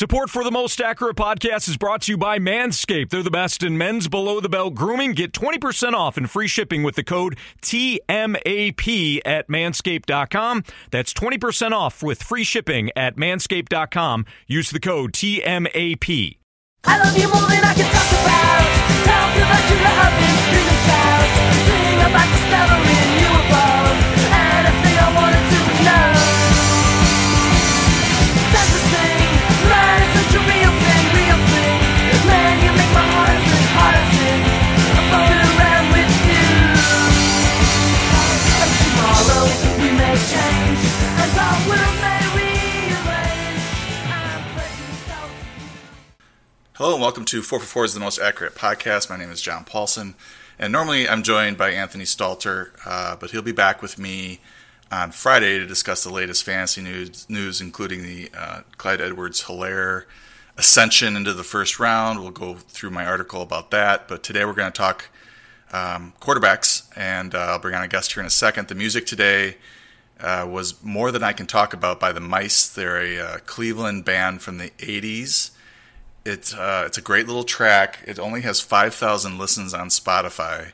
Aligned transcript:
Support 0.00 0.30
for 0.30 0.42
the 0.42 0.50
most 0.50 0.80
accurate 0.80 1.16
podcast 1.16 1.68
is 1.68 1.76
brought 1.76 2.00
to 2.00 2.12
you 2.12 2.16
by 2.16 2.38
Manscaped. 2.38 3.10
They're 3.10 3.22
the 3.22 3.30
best 3.30 3.62
in 3.62 3.76
men's 3.76 4.08
below 4.08 4.40
the 4.40 4.48
belt 4.48 4.74
grooming. 4.74 5.12
Get 5.12 5.32
20% 5.32 5.92
off 5.92 6.16
and 6.16 6.30
free 6.30 6.46
shipping 6.46 6.82
with 6.82 6.94
the 6.94 7.04
code 7.04 7.36
TMAP 7.60 9.20
at 9.26 9.48
manscaped.com. 9.48 10.64
That's 10.90 11.12
20% 11.12 11.72
off 11.72 12.02
with 12.02 12.22
free 12.22 12.44
shipping 12.44 12.90
at 12.96 13.16
manscaped.com. 13.16 14.24
Use 14.46 14.70
the 14.70 14.80
code 14.80 15.12
TMAP. 15.12 16.38
I 16.84 16.98
love 16.98 17.18
you 17.18 17.28
more 17.28 17.50
than 17.50 17.62
I 17.62 17.74
can 17.74 17.92
talk 17.92 18.10
about. 18.22 19.04
Talk 19.04 19.36
about 19.36 19.68
love. 19.84 20.30
Sing 21.68 22.00
about 22.00 22.28
discovering 22.32 23.20
you 23.20 23.39
Hello 46.80 46.94
and 46.94 47.02
welcome 47.02 47.26
to 47.26 47.42
4for4 47.42 47.84
is 47.84 47.92
the 47.92 48.00
most 48.00 48.18
accurate 48.18 48.54
podcast. 48.54 49.10
My 49.10 49.18
name 49.18 49.30
is 49.30 49.42
John 49.42 49.66
Paulsen, 49.66 50.14
and 50.58 50.72
normally 50.72 51.06
I'm 51.06 51.22
joined 51.22 51.58
by 51.58 51.72
Anthony 51.72 52.04
Stalter, 52.04 52.70
uh, 52.86 53.16
but 53.16 53.32
he'll 53.32 53.42
be 53.42 53.52
back 53.52 53.82
with 53.82 53.98
me 53.98 54.40
on 54.90 55.10
Friday 55.10 55.58
to 55.58 55.66
discuss 55.66 56.02
the 56.02 56.10
latest 56.10 56.42
fantasy 56.42 56.80
news, 56.80 57.28
news 57.28 57.60
including 57.60 58.02
the 58.02 58.30
uh, 58.34 58.62
Clyde 58.78 59.02
Edwards-Helaire 59.02 60.04
ascension 60.56 61.16
into 61.16 61.34
the 61.34 61.44
first 61.44 61.78
round. 61.78 62.18
We'll 62.18 62.30
go 62.30 62.54
through 62.54 62.92
my 62.92 63.04
article 63.04 63.42
about 63.42 63.70
that, 63.72 64.08
but 64.08 64.22
today 64.22 64.46
we're 64.46 64.54
going 64.54 64.72
to 64.72 64.78
talk 64.78 65.10
um, 65.74 66.14
quarterbacks, 66.18 66.88
and 66.96 67.34
uh, 67.34 67.40
I'll 67.40 67.58
bring 67.58 67.74
on 67.74 67.82
a 67.82 67.88
guest 67.88 68.14
here 68.14 68.22
in 68.22 68.26
a 68.26 68.30
second. 68.30 68.68
The 68.68 68.74
music 68.74 69.04
today 69.04 69.58
uh, 70.18 70.48
was 70.50 70.82
More 70.82 71.12
Than 71.12 71.22
I 71.22 71.34
Can 71.34 71.46
Talk 71.46 71.74
About 71.74 72.00
by 72.00 72.12
the 72.12 72.20
Mice. 72.20 72.66
They're 72.66 73.02
a 73.02 73.18
uh, 73.18 73.38
Cleveland 73.44 74.06
band 74.06 74.40
from 74.40 74.56
the 74.56 74.70
80s. 74.78 75.50
It's 76.30 76.54
uh, 76.54 76.84
it's 76.86 76.96
a 76.96 77.02
great 77.02 77.26
little 77.26 77.42
track. 77.42 77.98
It 78.06 78.18
only 78.18 78.42
has 78.42 78.60
five 78.60 78.94
thousand 78.94 79.38
listens 79.38 79.74
on 79.74 79.88
Spotify, 79.88 80.72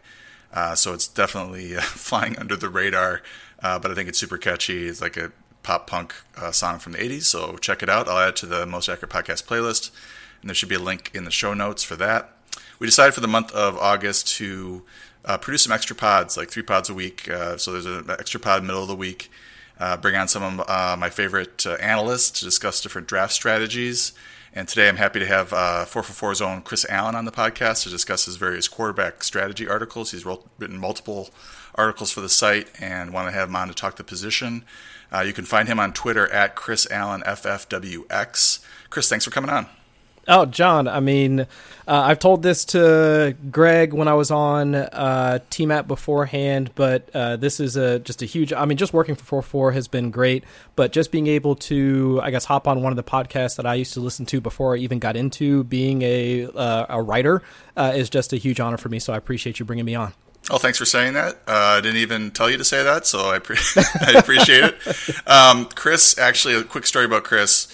uh, 0.52 0.74
so 0.74 0.92
it's 0.92 1.08
definitely 1.08 1.76
uh, 1.76 1.80
flying 1.82 2.38
under 2.38 2.56
the 2.56 2.68
radar. 2.68 3.22
Uh, 3.62 3.78
but 3.78 3.90
I 3.90 3.94
think 3.94 4.08
it's 4.08 4.18
super 4.18 4.36
catchy. 4.36 4.86
It's 4.86 5.00
like 5.00 5.16
a 5.16 5.32
pop 5.62 5.86
punk 5.86 6.14
uh, 6.36 6.52
song 6.52 6.78
from 6.78 6.92
the 6.92 6.98
'80s. 6.98 7.22
So 7.22 7.56
check 7.56 7.82
it 7.82 7.88
out. 7.88 8.06
I'll 8.06 8.18
add 8.18 8.30
it 8.30 8.36
to 8.36 8.46
the 8.46 8.66
Most 8.66 8.88
Accurate 8.88 9.10
Podcast 9.10 9.46
playlist, 9.46 9.90
and 10.42 10.50
there 10.50 10.54
should 10.54 10.68
be 10.68 10.74
a 10.74 10.80
link 10.80 11.10
in 11.14 11.24
the 11.24 11.30
show 11.30 11.54
notes 11.54 11.82
for 11.82 11.96
that. 11.96 12.32
We 12.78 12.86
decided 12.86 13.14
for 13.14 13.22
the 13.22 13.28
month 13.28 13.50
of 13.52 13.78
August 13.78 14.28
to 14.36 14.84
uh, 15.24 15.38
produce 15.38 15.62
some 15.62 15.72
extra 15.72 15.96
pods, 15.96 16.36
like 16.36 16.50
three 16.50 16.62
pods 16.62 16.90
a 16.90 16.94
week. 16.94 17.30
So 17.56 17.72
there's 17.72 17.86
an 17.86 18.10
extra 18.10 18.38
pod 18.38 18.62
middle 18.62 18.82
of 18.82 18.88
the 18.88 18.94
week. 18.94 19.30
Bring 20.02 20.16
on 20.16 20.28
some 20.28 20.60
of 20.60 20.98
my 20.98 21.08
favorite 21.08 21.66
analysts 21.66 22.40
to 22.40 22.44
discuss 22.44 22.82
different 22.82 23.08
draft 23.08 23.32
strategies. 23.32 24.12
And 24.56 24.66
today 24.66 24.88
I'm 24.88 24.96
happy 24.96 25.20
to 25.20 25.26
have 25.26 25.52
uh, 25.52 25.84
4for4's 25.86 26.40
own 26.40 26.62
Chris 26.62 26.86
Allen 26.88 27.14
on 27.14 27.26
the 27.26 27.30
podcast 27.30 27.82
to 27.82 27.90
discuss 27.90 28.24
his 28.24 28.36
various 28.36 28.68
quarterback 28.68 29.22
strategy 29.22 29.68
articles. 29.68 30.12
He's 30.12 30.24
written 30.24 30.78
multiple 30.78 31.28
articles 31.74 32.10
for 32.10 32.22
the 32.22 32.30
site 32.30 32.70
and 32.80 33.12
want 33.12 33.28
to 33.28 33.32
have 33.32 33.50
him 33.50 33.56
on 33.56 33.68
to 33.68 33.74
talk 33.74 33.96
the 33.96 34.02
position. 34.02 34.64
Uh, 35.12 35.20
you 35.20 35.34
can 35.34 35.44
find 35.44 35.68
him 35.68 35.78
on 35.78 35.92
Twitter 35.92 36.26
at 36.32 36.56
Chris 36.56 36.90
Allen 36.90 37.20
FFWX. 37.26 38.64
Chris, 38.88 39.10
thanks 39.10 39.26
for 39.26 39.30
coming 39.30 39.50
on. 39.50 39.66
Oh, 40.28 40.44
John, 40.44 40.88
I 40.88 40.98
mean, 40.98 41.40
uh, 41.40 41.46
I've 41.86 42.18
told 42.18 42.42
this 42.42 42.64
to 42.66 43.36
Greg 43.50 43.92
when 43.92 44.08
I 44.08 44.14
was 44.14 44.32
on 44.32 44.74
uh, 44.74 45.38
TMAP 45.50 45.86
beforehand, 45.86 46.72
but 46.74 47.08
uh, 47.14 47.36
this 47.36 47.60
is 47.60 47.76
a 47.76 48.00
just 48.00 48.22
a 48.22 48.26
huge. 48.26 48.52
I 48.52 48.64
mean, 48.64 48.76
just 48.76 48.92
working 48.92 49.14
for 49.14 49.40
4-4 49.40 49.74
has 49.74 49.86
been 49.86 50.10
great, 50.10 50.42
but 50.74 50.90
just 50.90 51.12
being 51.12 51.28
able 51.28 51.54
to, 51.56 52.20
I 52.24 52.32
guess, 52.32 52.44
hop 52.44 52.66
on 52.66 52.82
one 52.82 52.92
of 52.92 52.96
the 52.96 53.04
podcasts 53.04 53.56
that 53.56 53.66
I 53.66 53.74
used 53.74 53.94
to 53.94 54.00
listen 54.00 54.26
to 54.26 54.40
before 54.40 54.74
I 54.74 54.78
even 54.78 54.98
got 54.98 55.16
into 55.16 55.62
being 55.64 56.02
a 56.02 56.46
uh, 56.46 56.86
a 56.88 57.00
writer 57.00 57.42
uh, 57.76 57.92
is 57.94 58.10
just 58.10 58.32
a 58.32 58.36
huge 58.36 58.58
honor 58.58 58.78
for 58.78 58.88
me. 58.88 58.98
So 58.98 59.12
I 59.12 59.16
appreciate 59.16 59.60
you 59.60 59.64
bringing 59.64 59.84
me 59.84 59.94
on. 59.94 60.12
Oh, 60.50 60.58
thanks 60.58 60.78
for 60.78 60.84
saying 60.84 61.14
that. 61.14 61.36
Uh, 61.46 61.78
I 61.78 61.80
didn't 61.80 61.98
even 61.98 62.30
tell 62.30 62.48
you 62.48 62.56
to 62.56 62.64
say 62.64 62.82
that, 62.82 63.06
so 63.06 63.30
I, 63.30 63.40
pre- 63.40 63.56
I 63.76 64.12
appreciate 64.16 64.64
it. 64.64 65.28
Um, 65.28 65.66
Chris, 65.74 66.16
actually, 66.18 66.54
a 66.54 66.62
quick 66.62 66.86
story 66.86 67.04
about 67.04 67.24
Chris. 67.24 67.66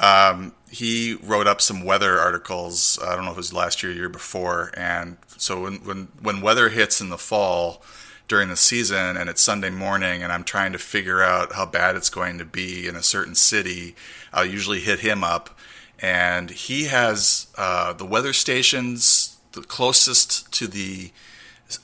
Um, 0.00 0.54
he 0.70 1.14
wrote 1.22 1.46
up 1.46 1.60
some 1.60 1.84
weather 1.84 2.18
articles. 2.18 2.98
I 3.04 3.14
don't 3.14 3.24
know 3.24 3.32
if 3.32 3.36
it 3.36 3.38
was 3.38 3.52
last 3.52 3.82
year, 3.82 3.92
or 3.92 3.94
year 3.94 4.08
before, 4.08 4.72
and 4.74 5.18
so 5.36 5.62
when 5.62 5.74
when 5.84 6.08
when 6.20 6.40
weather 6.40 6.70
hits 6.70 7.00
in 7.00 7.10
the 7.10 7.18
fall 7.18 7.82
during 8.28 8.48
the 8.48 8.56
season 8.56 9.16
and 9.16 9.28
it's 9.28 9.42
Sunday 9.42 9.70
morning 9.70 10.22
and 10.22 10.32
I'm 10.32 10.44
trying 10.44 10.70
to 10.72 10.78
figure 10.78 11.20
out 11.20 11.52
how 11.52 11.66
bad 11.66 11.96
it's 11.96 12.08
going 12.08 12.38
to 12.38 12.44
be 12.44 12.86
in 12.86 12.94
a 12.94 13.02
certain 13.02 13.34
city, 13.34 13.96
I'll 14.32 14.46
usually 14.46 14.80
hit 14.80 15.00
him 15.00 15.22
up, 15.22 15.58
and 15.98 16.50
he 16.50 16.84
has 16.84 17.48
uh, 17.58 17.92
the 17.92 18.06
weather 18.06 18.32
stations 18.32 19.36
the 19.52 19.62
closest 19.62 20.50
to 20.52 20.66
the 20.66 21.10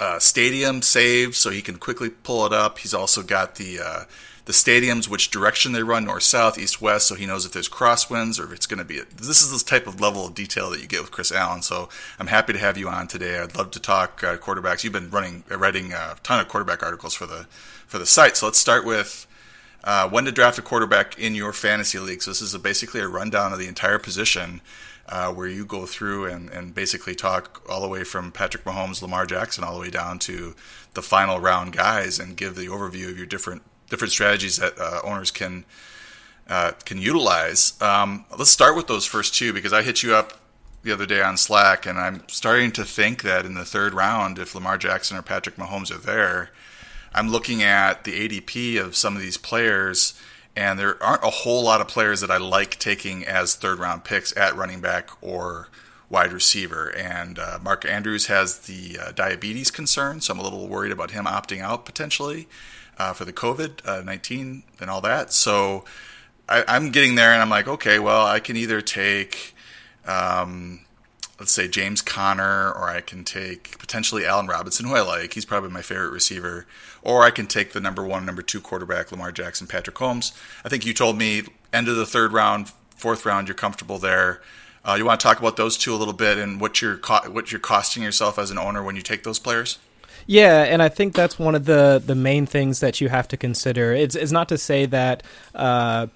uh, 0.00 0.18
stadium 0.18 0.82
saved, 0.82 1.34
so 1.34 1.50
he 1.50 1.62
can 1.62 1.76
quickly 1.76 2.10
pull 2.10 2.46
it 2.46 2.52
up. 2.52 2.78
He's 2.78 2.94
also 2.94 3.22
got 3.22 3.56
the 3.56 3.80
uh, 3.80 4.04
the 4.46 4.52
stadiums, 4.52 5.08
which 5.08 5.30
direction 5.30 5.72
they 5.72 5.82
run, 5.82 6.04
north, 6.04 6.22
south, 6.22 6.56
east, 6.56 6.80
west, 6.80 7.08
so 7.08 7.16
he 7.16 7.26
knows 7.26 7.44
if 7.44 7.52
there's 7.52 7.68
crosswinds 7.68 8.40
or 8.40 8.44
if 8.44 8.52
it's 8.52 8.66
going 8.66 8.78
to 8.78 8.84
be. 8.84 9.00
A, 9.00 9.04
this 9.04 9.42
is 9.42 9.50
the 9.50 9.68
type 9.68 9.88
of 9.88 10.00
level 10.00 10.26
of 10.26 10.34
detail 10.34 10.70
that 10.70 10.80
you 10.80 10.86
get 10.86 11.02
with 11.02 11.10
Chris 11.10 11.32
Allen. 11.32 11.62
So 11.62 11.88
I'm 12.18 12.28
happy 12.28 12.52
to 12.52 12.58
have 12.60 12.78
you 12.78 12.88
on 12.88 13.08
today. 13.08 13.38
I'd 13.38 13.56
love 13.56 13.72
to 13.72 13.80
talk 13.80 14.22
uh, 14.22 14.36
quarterbacks. 14.38 14.84
You've 14.84 14.92
been 14.92 15.10
running, 15.10 15.42
uh, 15.50 15.58
writing 15.58 15.92
a 15.92 16.16
ton 16.22 16.40
of 16.40 16.48
quarterback 16.48 16.82
articles 16.82 17.14
for 17.14 17.26
the 17.26 17.46
for 17.86 17.98
the 17.98 18.06
site. 18.06 18.36
So 18.36 18.46
let's 18.46 18.58
start 18.58 18.84
with. 18.86 19.26
Uh, 19.84 20.08
when 20.08 20.24
to 20.24 20.32
draft 20.32 20.58
a 20.58 20.62
quarterback 20.62 21.16
in 21.16 21.36
your 21.36 21.52
fantasy 21.52 21.96
league. 22.00 22.20
So 22.20 22.32
this 22.32 22.42
is 22.42 22.52
a, 22.54 22.58
basically 22.58 23.00
a 23.00 23.06
rundown 23.06 23.52
of 23.52 23.60
the 23.60 23.68
entire 23.68 24.00
position, 24.00 24.60
uh, 25.08 25.32
where 25.32 25.46
you 25.46 25.64
go 25.64 25.86
through 25.86 26.26
and, 26.26 26.50
and 26.50 26.74
basically 26.74 27.14
talk 27.14 27.62
all 27.68 27.80
the 27.80 27.86
way 27.86 28.02
from 28.02 28.32
Patrick 28.32 28.64
Mahomes, 28.64 29.00
Lamar 29.00 29.26
Jackson, 29.26 29.62
all 29.62 29.74
the 29.74 29.80
way 29.80 29.90
down 29.90 30.18
to 30.20 30.56
the 30.94 31.02
final 31.02 31.38
round 31.38 31.72
guys, 31.72 32.18
and 32.18 32.36
give 32.36 32.56
the 32.56 32.66
overview 32.66 33.08
of 33.08 33.16
your 33.16 33.26
different 33.26 33.62
different 33.88 34.12
strategies 34.12 34.56
that 34.56 34.78
uh, 34.78 35.00
owners 35.04 35.30
can 35.30 35.64
uh, 36.48 36.72
can 36.84 36.98
utilize. 36.98 37.80
Um, 37.82 38.24
let's 38.36 38.50
start 38.50 38.76
with 38.76 38.86
those 38.86 39.04
first 39.04 39.34
two 39.34 39.52
because 39.52 39.72
I 39.72 39.82
hit 39.82 40.02
you 40.02 40.14
up 40.14 40.34
the 40.82 40.92
other 40.92 41.06
day 41.06 41.20
on 41.20 41.36
Slack, 41.36 41.86
and 41.86 41.98
I'm 41.98 42.22
starting 42.28 42.70
to 42.72 42.84
think 42.84 43.22
that 43.22 43.44
in 43.44 43.54
the 43.54 43.64
third 43.64 43.92
round, 43.94 44.38
if 44.38 44.54
Lamar 44.54 44.78
Jackson 44.78 45.16
or 45.16 45.22
Patrick 45.22 45.56
Mahomes 45.56 45.90
are 45.90 45.98
there, 45.98 46.50
I'm 47.12 47.30
looking 47.30 47.62
at 47.62 48.04
the 48.04 48.28
ADP 48.28 48.80
of 48.80 48.94
some 48.94 49.16
of 49.16 49.22
these 49.22 49.36
players, 49.36 50.14
and 50.54 50.78
there 50.78 51.02
aren't 51.02 51.24
a 51.24 51.30
whole 51.30 51.64
lot 51.64 51.80
of 51.80 51.88
players 51.88 52.20
that 52.20 52.30
I 52.30 52.36
like 52.36 52.78
taking 52.78 53.24
as 53.24 53.56
third 53.56 53.80
round 53.80 54.04
picks 54.04 54.36
at 54.36 54.54
running 54.54 54.80
back 54.80 55.10
or 55.20 55.68
wide 56.08 56.32
receiver. 56.32 56.94
And 56.94 57.40
uh, 57.40 57.58
Mark 57.60 57.84
Andrews 57.84 58.26
has 58.26 58.60
the 58.60 58.98
uh, 59.00 59.12
diabetes 59.12 59.72
concern, 59.72 60.20
so 60.20 60.32
I'm 60.32 60.38
a 60.38 60.44
little 60.44 60.68
worried 60.68 60.92
about 60.92 61.10
him 61.10 61.24
opting 61.24 61.60
out 61.60 61.84
potentially 61.84 62.46
uh, 62.98 63.12
for 63.12 63.24
the 63.24 63.32
COVID 63.32 64.04
19 64.04 64.62
and 64.80 64.90
all 64.90 65.00
that. 65.02 65.32
So 65.32 65.84
I, 66.48 66.64
I'm 66.68 66.90
getting 66.90 67.14
there, 67.14 67.32
and 67.32 67.42
I'm 67.42 67.50
like, 67.50 67.68
okay, 67.68 67.98
well, 67.98 68.26
I 68.26 68.40
can 68.40 68.56
either 68.56 68.80
take. 68.80 69.54
Um, 70.06 70.80
let's 71.38 71.52
say 71.52 71.68
James 71.68 72.00
Conner, 72.00 72.72
or 72.72 72.88
I 72.88 73.00
can 73.00 73.24
take 73.24 73.78
potentially 73.78 74.24
Allen 74.24 74.46
Robinson, 74.46 74.86
who 74.86 74.94
I 74.94 75.02
like. 75.02 75.34
He's 75.34 75.44
probably 75.44 75.70
my 75.70 75.82
favorite 75.82 76.10
receiver. 76.10 76.66
Or 77.02 77.24
I 77.24 77.30
can 77.30 77.46
take 77.46 77.72
the 77.72 77.80
number 77.80 78.04
one, 78.04 78.24
number 78.24 78.42
two 78.42 78.60
quarterback, 78.60 79.12
Lamar 79.12 79.32
Jackson, 79.32 79.66
Patrick 79.66 79.96
Mahomes. 79.96 80.32
I 80.64 80.68
think 80.68 80.86
you 80.86 80.94
told 80.94 81.18
me 81.18 81.42
end 81.72 81.88
of 81.88 81.96
the 81.96 82.06
third 82.06 82.32
round, 82.32 82.72
fourth 82.96 83.26
round, 83.26 83.48
you're 83.48 83.54
comfortable 83.54 83.98
there. 83.98 84.40
Uh, 84.84 84.94
you 84.94 85.04
want 85.04 85.20
to 85.20 85.24
talk 85.24 85.38
about 85.38 85.56
those 85.56 85.76
two 85.76 85.92
a 85.92 85.96
little 85.96 86.14
bit 86.14 86.38
and 86.38 86.60
what 86.60 86.80
you're 86.80 86.96
co- 86.96 87.28
what 87.30 87.50
you're 87.50 87.60
costing 87.60 88.02
yourself 88.02 88.38
as 88.38 88.52
an 88.52 88.58
owner 88.58 88.82
when 88.82 88.94
you 88.96 89.02
take 89.02 89.24
those 89.24 89.38
players? 89.38 89.78
Yeah, 90.26 90.64
and 90.64 90.82
I 90.82 90.88
think 90.88 91.14
that's 91.14 91.38
one 91.38 91.54
of 91.54 91.66
the 91.66 92.02
the 92.04 92.16
main 92.16 92.46
things 92.46 92.80
that 92.80 93.00
you 93.00 93.08
have 93.08 93.28
to 93.28 93.36
consider. 93.36 93.92
It's 93.92 94.16
it's 94.16 94.32
not 94.32 94.48
to 94.48 94.58
say 94.58 94.86
that 94.86 95.22
uh, 95.54 96.08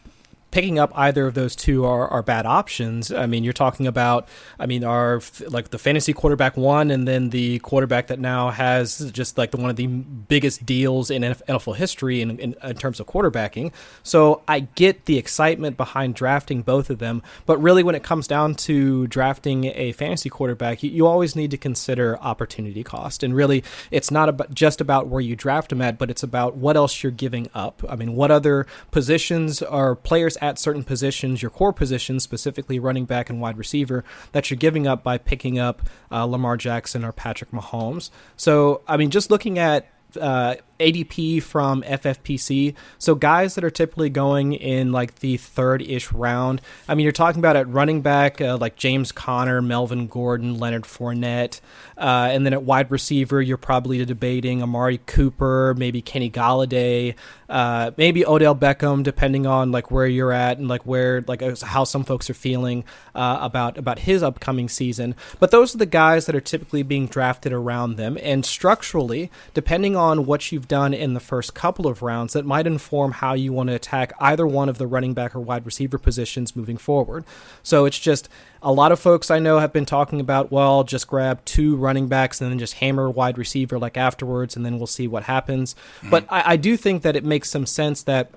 picking 0.50 0.79
up 0.79 0.93
either 0.94 1.26
of 1.26 1.35
those 1.35 1.55
two 1.55 1.85
are, 1.85 2.08
are 2.08 2.23
bad 2.23 2.47
options. 2.47 3.12
I 3.12 3.26
mean, 3.26 3.44
you're 3.44 3.52
talking 3.52 3.87
about, 3.87 4.29
I 4.58 4.67
mean, 4.67 4.85
our 4.85 5.20
like 5.49 5.70
the 5.70 5.79
fantasy 5.79 6.12
quarterback 6.12 6.56
one, 6.56 6.91
and 6.91 7.06
then 7.06 7.31
the 7.31 7.58
quarterback 7.61 8.08
that 8.08 8.19
now 8.19 8.50
has 8.50 9.11
just 9.12 9.38
like 9.38 9.50
the 9.50 9.56
one 9.56 9.70
of 9.70 9.76
the 9.76 9.87
biggest 9.87 10.67
deals 10.67 11.11
in 11.11 11.23
NFL 11.23 11.76
history 11.76 12.20
in, 12.20 12.38
in, 12.38 12.56
in 12.62 12.76
terms 12.76 13.00
of 13.00 13.06
quarterbacking. 13.06 13.73
So 14.02 14.43
I 14.49 14.61
get 14.61 15.05
the 15.05 15.19
excitement 15.19 15.76
behind 15.76 16.14
drafting 16.14 16.62
both 16.62 16.91
of 16.91 16.99
them, 16.99 17.23
but 17.47 17.58
really 17.58 17.82
when 17.82 17.94
it 17.94 18.02
comes 18.02 18.26
down 18.26 18.55
to 18.56 19.06
drafting 19.06 19.67
a 19.67 19.93
fantasy 19.93 20.29
quarterback, 20.29 20.82
you, 20.82 20.91
you 20.91 21.06
always 21.06 21.37
need 21.37 21.50
to 21.52 21.58
consider 21.58 22.19
opportunity 22.19 22.82
cost. 22.82 23.23
And 23.23 23.35
really, 23.35 23.62
it's 23.91 24.11
not 24.11 24.29
about 24.29 24.52
just 24.55 24.81
about 24.81 25.06
where 25.06 25.20
you 25.20 25.37
draft 25.37 25.70
them 25.70 25.81
at, 25.81 25.99
but 25.99 26.11
it's 26.11 26.23
about 26.23 26.56
what 26.56 26.76
else 26.76 27.02
you're 27.02 27.12
giving 27.12 27.49
up. 27.55 27.82
I 27.88 27.97
mean, 27.97 28.14
what 28.14 28.31
other 28.31 28.67
positions 28.91 29.62
or 29.62 29.97
players 29.97 30.37
at 30.40 30.58
certain 30.58 30.84
positions, 30.84 31.42
your 31.42 31.50
core 31.50 31.72
positions, 31.72 32.22
specifically 32.22 32.78
running 32.78 33.04
back 33.04 33.31
and 33.31 33.40
wide 33.40 33.58
receiver, 33.58 34.04
that 34.32 34.50
you're 34.50 34.58
giving 34.58 34.87
up 34.87 35.02
by 35.02 35.19
picking 35.19 35.58
up 35.58 35.82
uh, 36.10 36.25
Lamar 36.25 36.56
Jackson 36.56 37.04
or 37.04 37.12
Patrick 37.12 37.50
Mahomes. 37.50 38.10
So, 38.37 38.82
I 38.88 38.96
mean, 38.96 39.10
just 39.10 39.31
looking 39.31 39.58
at 39.58 39.88
uh, 40.20 40.56
ADP 40.81 41.43
from 41.43 41.82
FFPC. 41.82 42.75
So 42.99 43.15
guys 43.15 43.55
that 43.55 43.62
are 43.65 43.71
typically 43.71 44.11
going 44.11 44.55
in 44.55 44.91
like 44.93 45.17
the 45.21 45.37
third 45.37 45.82
ish 45.82 46.11
round. 46.12 46.61
I 46.88 46.94
mean, 46.94 47.05
you're 47.05 47.12
talking 47.12 47.38
about 47.38 47.56
at 47.56 47.69
running 47.69 48.00
back 48.00 48.41
uh, 48.41 48.56
like 48.59 48.77
James 48.77 49.12
Conner, 49.12 49.62
Melvin 49.62 50.09
Gordon, 50.09 50.59
Leonard 50.59 50.85
Fournette, 50.85 51.61
uh, 51.97 52.29
and 52.32 52.44
then 52.44 52.53
at 52.53 52.62
wide 52.62 52.91
receiver 52.91 53.41
you're 53.41 53.56
probably 53.56 54.05
debating 54.05 54.62
Amari 54.62 54.99
Cooper, 55.06 55.75
maybe 55.77 56.03
Kenny 56.03 56.31
Golladay, 56.31 57.15
uh, 57.49 57.91
maybe 57.97 58.25
Odell 58.25 58.55
Beckham, 58.55 59.03
depending 59.03 59.47
on 59.47 59.73
like 59.73 59.91
where 59.91 60.06
you're 60.06 60.33
at 60.33 60.59
and 60.59 60.69
like 60.69 60.87
where 60.87 61.23
like 61.26 61.43
uh, 61.43 61.55
how 61.62 61.85
some 61.85 62.05
folks 62.05 62.31
are 62.31 62.35
feeling 62.35 62.85
uh, 63.15 63.38
about 63.41 63.76
about 63.76 64.00
his 64.00 64.23
upcoming 64.23 64.69
season. 64.69 65.15
But 65.38 65.50
those 65.50 65.75
are 65.75 65.79
the 65.79 65.87
guys 65.87 66.26
that 66.26 66.35
are 66.35 66.41
typically 66.41 66.83
being 66.83 67.06
drafted 67.06 67.53
around 67.53 67.97
them, 67.97 68.17
and 68.23 68.47
structurally, 68.47 69.31
depending 69.53 69.97
on 69.97 70.26
what 70.26 70.53
you've 70.53 70.69
done 70.70 70.94
in 70.94 71.12
the 71.12 71.20
first 71.20 71.52
couple 71.52 71.87
of 71.87 72.00
rounds 72.00 72.32
that 72.32 72.46
might 72.46 72.67
inform 72.67 73.12
how 73.12 73.34
you 73.34 73.52
want 73.52 73.69
to 73.69 73.75
attack 73.75 74.12
either 74.20 74.46
one 74.46 74.70
of 74.70 74.78
the 74.78 74.87
running 74.87 75.12
back 75.12 75.34
or 75.34 75.40
wide 75.40 75.67
receiver 75.67 75.99
positions 75.99 76.56
moving 76.56 76.78
forward. 76.78 77.25
So 77.62 77.84
it's 77.84 77.99
just 77.99 78.31
a 78.62 78.72
lot 78.72 78.93
of 78.93 79.00
folks 79.00 79.31
I 79.31 79.38
know 79.40 79.58
have 79.58 79.72
been 79.72 79.84
talking 79.84 80.20
about, 80.20 80.50
well, 80.50 80.84
just 80.84 81.08
grab 81.08 81.44
two 81.44 81.76
running 81.76 82.08
backs 82.08 82.40
and 82.40 82.50
then 82.50 82.58
just 82.58 82.75
hammer 82.75 83.11
wide 83.11 83.37
receiver 83.37 83.78
like 83.78 83.96
afterwards, 83.96 84.56
and 84.56 84.64
then 84.64 84.78
we'll 84.78 84.87
see 84.87 85.08
what 85.08 85.25
happens. 85.25 85.75
Mm-hmm. 85.75 86.11
But 86.11 86.25
I, 86.31 86.52
I 86.52 86.56
do 86.56 86.76
think 86.76 87.02
that 87.02 87.16
it 87.16 87.25
makes 87.25 87.50
some 87.50 87.66
sense 87.66 88.05
that 88.05 88.31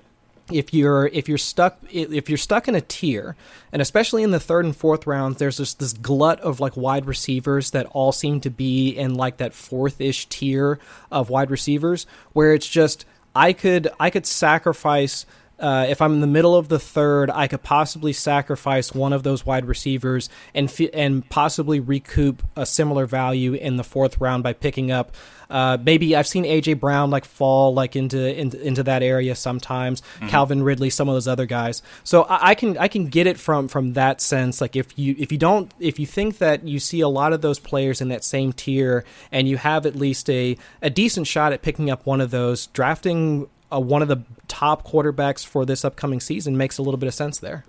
if 0.52 0.74
you're 0.74 1.06
if 1.08 1.28
you're 1.28 1.38
stuck 1.38 1.78
if 1.90 2.28
you're 2.28 2.36
stuck 2.38 2.68
in 2.68 2.74
a 2.74 2.80
tier 2.80 3.34
and 3.72 3.80
especially 3.80 4.22
in 4.22 4.30
the 4.30 4.40
third 4.40 4.64
and 4.64 4.76
fourth 4.76 5.06
rounds 5.06 5.38
there's 5.38 5.56
just 5.56 5.78
this 5.78 5.92
glut 5.94 6.38
of 6.40 6.60
like 6.60 6.76
wide 6.76 7.06
receivers 7.06 7.70
that 7.70 7.86
all 7.92 8.12
seem 8.12 8.40
to 8.40 8.50
be 8.50 8.90
in 8.90 9.14
like 9.14 9.38
that 9.38 9.54
fourth-ish 9.54 10.26
tier 10.26 10.78
of 11.10 11.30
wide 11.30 11.50
receivers 11.50 12.06
where 12.32 12.52
it's 12.52 12.68
just 12.68 13.06
i 13.34 13.52
could 13.52 13.88
i 13.98 14.10
could 14.10 14.26
sacrifice 14.26 15.24
uh, 15.58 15.86
if 15.88 16.02
I'm 16.02 16.14
in 16.14 16.20
the 16.20 16.26
middle 16.26 16.56
of 16.56 16.68
the 16.68 16.80
third, 16.80 17.30
I 17.30 17.46
could 17.46 17.62
possibly 17.62 18.12
sacrifice 18.12 18.92
one 18.92 19.12
of 19.12 19.22
those 19.22 19.46
wide 19.46 19.66
receivers 19.66 20.28
and 20.52 20.72
and 20.92 21.28
possibly 21.28 21.78
recoup 21.78 22.42
a 22.56 22.66
similar 22.66 23.06
value 23.06 23.54
in 23.54 23.76
the 23.76 23.84
fourth 23.84 24.20
round 24.20 24.42
by 24.42 24.52
picking 24.52 24.90
up. 24.90 25.14
Uh, 25.50 25.78
maybe 25.82 26.16
I've 26.16 26.26
seen 26.26 26.44
AJ 26.44 26.80
Brown 26.80 27.10
like 27.10 27.24
fall 27.24 27.74
like 27.74 27.96
into 27.96 28.38
into, 28.38 28.60
into 28.60 28.82
that 28.82 29.02
area 29.02 29.34
sometimes. 29.34 30.00
Mm-hmm. 30.00 30.28
Calvin 30.28 30.62
Ridley, 30.62 30.90
some 30.90 31.08
of 31.08 31.14
those 31.14 31.28
other 31.28 31.46
guys. 31.46 31.82
So 32.02 32.22
I, 32.22 32.50
I, 32.50 32.54
can 32.54 32.78
I 32.78 32.88
can 32.88 33.06
get 33.06 33.26
it 33.26 33.38
from 33.38 33.68
from 33.68 33.94
that 33.94 34.20
sense. 34.20 34.60
Like 34.60 34.76
if 34.76 34.98
you 34.98 35.14
if 35.18 35.32
you 35.32 35.38
don't 35.38 35.72
if 35.78 35.98
you 35.98 36.06
think 36.06 36.38
that 36.38 36.66
you 36.66 36.78
see 36.78 37.00
a 37.00 37.08
lot 37.08 37.32
of 37.32 37.40
those 37.40 37.58
players 37.58 38.00
in 38.00 38.08
that 38.08 38.24
same 38.24 38.52
tier 38.52 39.04
and 39.30 39.48
you 39.48 39.56
have 39.56 39.86
at 39.86 39.96
least 39.96 40.28
a 40.30 40.56
a 40.82 40.90
decent 40.90 41.26
shot 41.26 41.52
at 41.52 41.62
picking 41.62 41.90
up 41.90 42.06
one 42.06 42.20
of 42.20 42.30
those, 42.30 42.66
drafting 42.68 43.48
uh, 43.72 43.80
one 43.80 44.02
of 44.02 44.08
the 44.08 44.22
top 44.48 44.86
quarterbacks 44.86 45.44
for 45.44 45.64
this 45.64 45.84
upcoming 45.84 46.20
season 46.20 46.56
makes 46.56 46.78
a 46.78 46.82
little 46.82 46.98
bit 46.98 47.06
of 47.06 47.14
sense 47.14 47.38
there. 47.38 47.64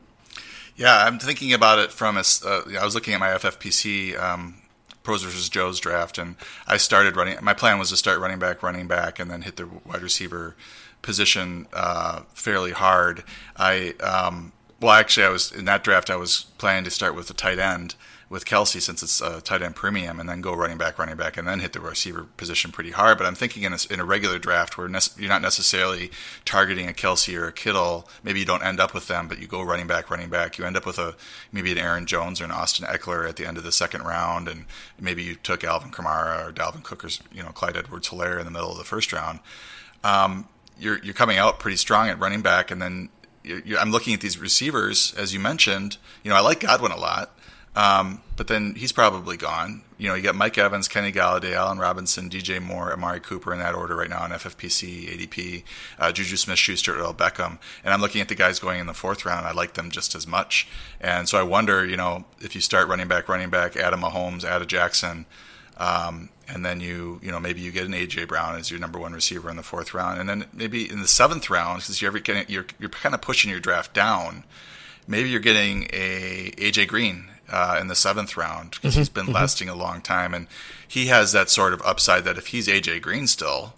Yeah, 0.76 1.06
I'm 1.06 1.20
thinking 1.20 1.54
about 1.54 1.80
it 1.80 1.92
from 1.92 2.18
a. 2.18 2.24
Uh, 2.46 2.62
I 2.80 2.84
was 2.84 2.96
looking 2.96 3.14
at 3.14 3.20
my 3.20 3.30
FFPC 3.30 4.20
um, 4.22 4.62
pros 5.06 5.24
versus 5.24 5.48
Joe's 5.48 5.80
draft, 5.80 6.18
and 6.18 6.36
I 6.68 6.78
started 6.78 7.16
running. 7.16 7.38
My 7.42 7.54
plan 7.54 7.80
was 7.80 7.90
to 7.92 7.98
start 7.98 8.20
running 8.20 8.40
back, 8.40 8.62
running 8.62 8.88
back, 8.88 9.20
and 9.20 9.32
then 9.32 9.44
hit 9.44 9.56
the 9.56 9.68
wide 9.86 10.02
receiver 10.02 10.56
position 11.02 11.68
uh, 11.72 12.24
fairly 12.34 12.72
hard. 12.72 13.24
I 13.56 13.94
um, 14.02 14.52
well, 14.82 14.92
actually, 14.92 15.26
I 15.26 15.30
was 15.30 15.52
in 15.52 15.66
that 15.66 15.84
draft. 15.84 16.10
I 16.10 16.18
was 16.18 16.48
planning 16.58 16.84
to 16.84 16.92
start 16.92 17.16
with 17.16 17.28
the 17.28 17.34
tight 17.34 17.60
end 17.60 17.96
with 18.30 18.46
Kelce 18.46 18.82
since 18.82 19.04
it's 19.04 19.22
a 19.22 19.42
tight 19.42 19.62
end 19.62 19.76
premium, 19.76 20.20
and 20.20 20.28
then 20.28 20.42
go 20.42 20.54
running 20.54 20.78
back, 20.78 20.98
running 20.98 21.16
back, 21.16 21.38
and 21.38 21.48
then 21.48 21.60
hit 21.60 21.74
the 21.74 21.80
receiver 21.80 22.28
position 22.38 22.72
pretty 22.72 22.92
hard. 22.92 23.18
But 23.18 23.28
I'm 23.28 23.36
thinking 23.36 23.64
in 23.64 23.74
a, 23.74 23.78
in 23.90 24.00
a 24.00 24.06
regular 24.06 24.40
draft 24.40 24.78
where 24.78 24.88
you're 24.88 25.30
not 25.30 25.42
necessarily 25.42 26.12
targeting 26.44 26.90
a 26.90 26.94
Kelce 26.94 27.38
or 27.38 27.48
a 27.48 27.52
Kittle. 27.52 28.10
Maybe 28.24 28.40
you 28.40 28.46
don't 28.46 28.64
end 28.64 28.80
up 28.80 28.94
with 28.94 29.08
them, 29.08 29.28
but 29.28 29.40
you 29.40 29.48
go 29.48 29.62
running 29.62 29.88
back, 29.88 30.10
running 30.10 30.30
back. 30.30 30.58
You 30.58 30.66
end 30.66 30.78
up 30.78 30.86
with 30.86 30.98
a 30.98 31.16
maybe 31.52 31.72
an 31.72 31.78
Aaron 31.78 32.06
Jones 32.06 32.42
or 32.42 32.46
an 32.46 32.52
Austin 32.52 32.86
Ekeler 32.86 33.28
at 33.30 33.36
the 33.36 33.46
end 33.46 33.58
of 33.58 33.64
the 33.64 33.72
second 33.72 34.04
round, 34.04 34.48
and 34.48 34.66
maybe 35.00 35.24
you 35.24 35.36
took 35.36 35.64
Alvin 35.64 35.92
Kamara 35.92 36.48
or 36.48 36.52
Dalvin 36.52 36.84
Cook 36.84 37.04
or 37.06 37.10
you 37.32 37.44
know 37.44 37.50
Clyde 37.50 37.78
Edwards-Helaire 37.78 38.40
in 38.40 38.46
the 38.46 38.52
middle 38.52 38.72
of 38.72 38.78
the 38.78 38.84
first 38.84 39.14
round. 39.14 39.40
Um, 40.04 40.48
you're 40.80 41.00
you're 41.04 41.14
coming 41.14 41.38
out 41.38 41.60
pretty 41.60 41.78
strong 41.78 42.10
at 42.10 42.20
running 42.20 42.42
back, 42.42 42.72
and 42.72 42.82
then 42.82 43.10
I'm 43.80 43.92
looking 43.92 44.14
at 44.14 44.22
these 44.22 44.38
receivers 44.38 45.14
as 45.16 45.34
you 45.34 45.40
mentioned. 45.40 45.98
You 46.24 46.30
know, 46.30 46.36
I 46.36 46.40
like 46.40 46.62
Godwin 46.62 46.92
a 46.92 46.98
lot. 46.98 47.35
Um, 47.76 48.22
but 48.38 48.48
then 48.48 48.76
he's 48.76 48.92
probably 48.92 49.38
gone. 49.38 49.82
You 49.98 50.10
know, 50.10 50.16
you 50.16 50.24
got 50.24 50.36
Mike 50.36 50.58
Evans, 50.58 50.88
Kenny 50.88 51.12
Golladay, 51.12 51.54
Allen 51.54 51.78
Robinson, 51.78 52.30
DJ 52.30 52.62
Moore, 52.62 52.92
Amari 52.92 53.20
Cooper 53.20 53.54
in 53.54 53.60
that 53.60 53.76
order 53.76 53.96
right 53.96 54.10
now 54.10 54.22
on 54.22 54.32
FFPC, 54.32 55.10
ADP, 55.10 55.64
uh, 56.00 56.12
Juju 56.12 56.36
Smith 56.38 56.60
Schuster, 56.60 56.98
Earl 56.98 57.14
Beckham. 57.14 57.60
And 57.84 57.94
I'm 57.94 58.02
looking 58.02 58.22
at 58.22 58.28
the 58.28 58.36
guys 58.36 58.60
going 58.60 58.80
in 58.80 58.88
the 58.88 58.94
fourth 58.94 59.26
round. 59.26 59.46
I 59.46 59.52
like 59.52 59.74
them 59.74 59.92
just 59.92 60.16
as 60.16 60.28
much. 60.28 60.68
And 61.00 61.30
so 61.30 61.38
I 61.38 61.44
wonder, 61.44 61.86
you 61.86 61.98
know, 61.98 62.26
if 62.40 62.56
you 62.56 62.62
start 62.62 62.88
running 62.88 63.08
back, 63.08 63.30
running 63.30 63.50
back, 63.50 63.76
Adam 63.76 64.02
Mahomes, 64.02 64.44
Adam 64.44 64.68
Jackson, 64.68 65.26
um, 65.78 66.30
and 66.48 66.66
then 66.66 66.80
you, 66.80 67.20
you 67.22 67.32
know, 67.32 67.40
maybe 67.40 67.60
you 67.60 67.72
get 67.72 67.86
an 67.86 67.94
AJ 67.94 68.28
Brown 68.28 68.56
as 68.56 68.72
your 68.72 68.80
number 68.80 69.00
one 69.00 69.14
receiver 69.14 69.50
in 69.50 69.58
the 69.58 69.64
fourth 69.64 69.94
round, 69.94 70.20
and 70.20 70.30
then 70.30 70.46
maybe 70.54 70.90
in 70.90 71.02
the 71.02 71.08
seventh 71.08 71.50
round, 71.50 71.82
because 71.82 72.02
you're 72.02 72.16
you're 72.48 72.66
you're 72.80 72.90
kind 72.90 73.16
of 73.16 73.22
pushing 73.22 73.52
your 73.52 73.60
draft 73.60 73.94
down. 73.94 74.46
Maybe 75.08 75.30
you're 75.30 75.42
getting 75.42 75.84
a 75.92 76.52
AJ 76.58 76.88
Green 76.88 77.30
uh, 77.50 77.78
in 77.80 77.88
the 77.88 77.96
seventh 77.96 78.36
round 78.38 78.72
because 78.72 78.94
mm-hmm. 78.94 79.02
he's 79.02 79.10
been 79.10 79.26
mm-hmm. 79.26 79.36
lasting 79.36 79.70
a 79.70 79.76
long 79.76 80.02
time, 80.02 80.34
and 80.34 80.48
he 80.88 81.08
has 81.08 81.32
that 81.32 81.50
sort 81.50 81.74
of 81.74 81.82
upside 81.84 82.24
that 82.26 82.38
if 82.38 82.48
he's 82.48 82.68
AJ 82.68 83.02
Green 83.02 83.28
still, 83.28 83.74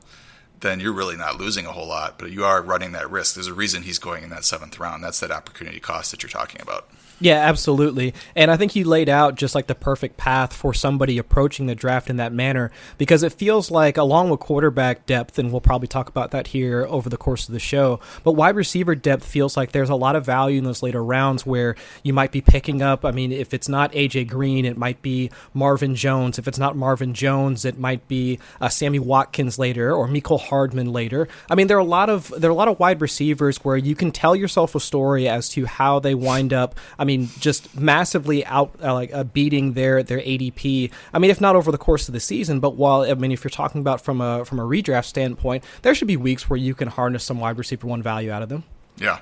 then 0.60 0.80
you're 0.80 0.94
really 0.94 1.18
not 1.18 1.38
losing 1.38 1.66
a 1.66 1.72
whole 1.72 1.88
lot, 1.88 2.18
but 2.18 2.32
you 2.32 2.44
are 2.44 2.62
running 2.62 2.92
that 2.94 3.10
risk. 3.10 3.36
There's 3.36 3.48
a 3.48 3.54
reason 3.54 3.84
he's 3.84 4.00
going 4.00 4.24
in 4.24 4.30
that 4.32 4.46
seventh 4.46 4.80
round. 4.80 5.04
That's 5.04 5.20
that 5.20 5.32
opportunity 5.32 5.80
cost 5.80 6.12
that 6.12 6.24
you're 6.24 6.30
talking 6.30 6.62
about. 6.62 6.90
Yeah, 7.20 7.40
absolutely. 7.40 8.14
And 8.36 8.52
I 8.52 8.58
think 8.58 8.74
he 8.74 8.84
laid 8.84 9.10
out 9.10 9.36
just 9.36 9.56
like 9.56 9.66
the 9.66 9.74
perfect 9.74 10.18
path 10.18 10.54
for 10.54 10.72
somebody 10.72 11.18
approaching 11.18 11.66
the 11.66 11.74
draft 11.74 12.12
in 12.12 12.18
that 12.18 12.32
manner 12.32 12.72
because 13.00 13.24
it 13.24 13.34
feels 13.34 13.72
like, 13.72 13.98
along 13.98 14.30
with 14.30 14.40
quarterback 14.40 15.08
depth, 15.08 15.40
and 15.40 15.52
we'll 15.52 15.62
probably 15.62 15.88
talk 15.88 16.10
about 16.10 16.30
that 16.32 16.48
here 16.48 16.86
over 16.88 17.10
the 17.10 17.18
course 17.18 17.48
of 17.48 17.54
the 17.54 17.60
show, 17.60 18.00
but 18.24 18.34
wide 18.34 18.56
receiver 18.56 18.94
depth 18.94 19.26
feels 19.26 19.58
like 19.58 19.72
there's 19.72 19.90
a 19.90 19.96
lot 19.96 20.16
of 20.16 20.26
value 20.26 20.60
in 20.60 20.64
those 20.64 20.84
later 20.84 21.04
rounds 21.04 21.44
where 21.44 21.76
you 22.04 22.14
might 22.14 22.32
be 22.32 22.42
picking 22.42 22.84
up. 22.84 23.04
I 23.04 23.12
mean, 23.12 23.32
if 23.32 23.52
it's 23.52 23.68
not 23.68 23.92
AJ 23.94 24.28
Green, 24.28 24.64
it 24.64 24.78
might 24.78 25.02
be 25.02 25.32
Marvin 25.56 25.96
Jones. 25.96 26.38
If 26.38 26.48
it's 26.48 26.60
not 26.60 26.76
Marvin 26.76 27.16
Jones, 27.16 27.66
it 27.66 27.80
might 27.80 28.08
be 28.08 28.38
uh, 28.62 28.70
Sammy 28.70 29.00
Watkins 29.00 29.58
later 29.58 29.92
or 29.92 30.08
Mecole 30.08 30.40
Hardman 30.40 30.94
later. 30.94 31.28
I 31.50 31.56
mean, 31.56 31.66
there 31.66 31.78
are 31.78 31.80
a 31.80 31.84
lot 31.84 32.12
of 32.12 32.32
there 32.38 32.52
are 32.52 32.54
a 32.54 32.56
lot 32.56 32.68
of 32.68 32.80
wide 32.80 33.02
receivers 33.02 33.58
where 33.64 33.78
you 33.78 33.96
can 33.96 34.12
tell 34.12 34.36
yourself 34.36 34.76
a 34.76 34.80
story 34.80 35.28
as 35.28 35.50
to 35.50 35.66
how 35.66 35.98
they 35.98 36.14
wind 36.14 36.54
up. 36.54 36.76
I 37.00 37.07
mean, 37.08 37.30
just 37.40 37.76
massively 37.76 38.46
out 38.46 38.76
uh, 38.84 38.94
like 38.94 39.14
uh, 39.14 39.24
beating 39.24 39.74
their 39.74 40.04
their 40.04 40.20
ADP. 40.20 40.92
I 41.14 41.20
mean, 41.20 41.32
if 41.32 41.42
not 41.42 41.56
over 41.56 41.72
the 41.72 41.78
course 41.78 42.08
of 42.08 42.14
the 42.14 42.20
season, 42.20 42.60
but 42.60 42.76
while 42.76 43.02
I 43.02 43.14
mean, 43.16 43.32
if 43.32 43.44
you're 43.44 43.50
talking 43.50 43.82
about 43.82 44.02
from 44.02 44.22
a 44.22 44.46
from 44.46 44.60
a 44.60 44.64
redraft 44.64 45.06
standpoint, 45.06 45.64
there 45.82 45.96
should 45.96 46.08
be 46.08 46.18
weeks 46.18 46.50
where 46.50 46.58
you 46.58 46.76
can 46.76 46.90
harness 46.90 47.24
some 47.24 47.40
wide 47.40 47.58
receiver 47.58 47.88
one 47.88 48.04
value 48.04 48.32
out 48.32 48.44
of 48.44 48.50
them. 48.50 48.64
Yeah. 49.00 49.20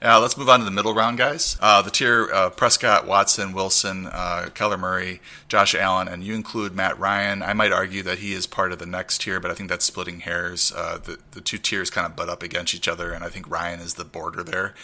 Uh, 0.00 0.20
let's 0.20 0.38
move 0.38 0.48
on 0.48 0.60
to 0.60 0.64
the 0.64 0.70
middle 0.70 0.94
round, 0.94 1.18
guys. 1.18 1.58
Uh, 1.60 1.82
the 1.82 1.90
tier 1.90 2.30
uh, 2.32 2.50
Prescott, 2.50 3.06
Watson, 3.06 3.52
Wilson, 3.52 4.06
uh, 4.06 4.48
Kyler 4.54 4.78
Murray, 4.78 5.20
Josh 5.48 5.74
Allen, 5.74 6.08
and 6.08 6.24
you 6.24 6.34
include 6.34 6.74
Matt 6.74 6.98
Ryan. 6.98 7.42
I 7.42 7.52
might 7.52 7.72
argue 7.72 8.02
that 8.04 8.18
he 8.18 8.32
is 8.32 8.46
part 8.46 8.72
of 8.72 8.78
the 8.78 8.86
next 8.86 9.20
tier, 9.20 9.38
but 9.38 9.50
I 9.50 9.54
think 9.54 9.68
that's 9.68 9.84
splitting 9.84 10.20
hairs. 10.20 10.72
Uh, 10.74 10.98
the, 10.98 11.18
the 11.32 11.40
two 11.40 11.58
tiers 11.58 11.90
kind 11.90 12.06
of 12.06 12.16
butt 12.16 12.30
up 12.30 12.42
against 12.42 12.74
each 12.74 12.88
other, 12.88 13.12
and 13.12 13.22
I 13.22 13.28
think 13.28 13.50
Ryan 13.50 13.80
is 13.80 13.94
the 13.94 14.04
border 14.04 14.42
there. 14.42 14.74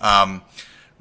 Um, 0.00 0.42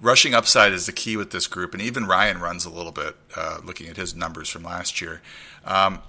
rushing 0.01 0.33
upside 0.33 0.73
is 0.73 0.87
the 0.87 0.91
key 0.91 1.15
with 1.15 1.31
this 1.31 1.47
group, 1.47 1.73
and 1.73 1.81
even 1.81 2.05
Ryan 2.05 2.39
runs 2.39 2.65
a 2.65 2.69
little 2.69 2.91
bit, 2.91 3.15
uh, 3.35 3.59
looking 3.63 3.87
at 3.87 3.97
his 3.97 4.15
numbers 4.15 4.49
from 4.49 4.63
last 4.63 4.99
year. 4.99 5.21
Um, 5.63 6.01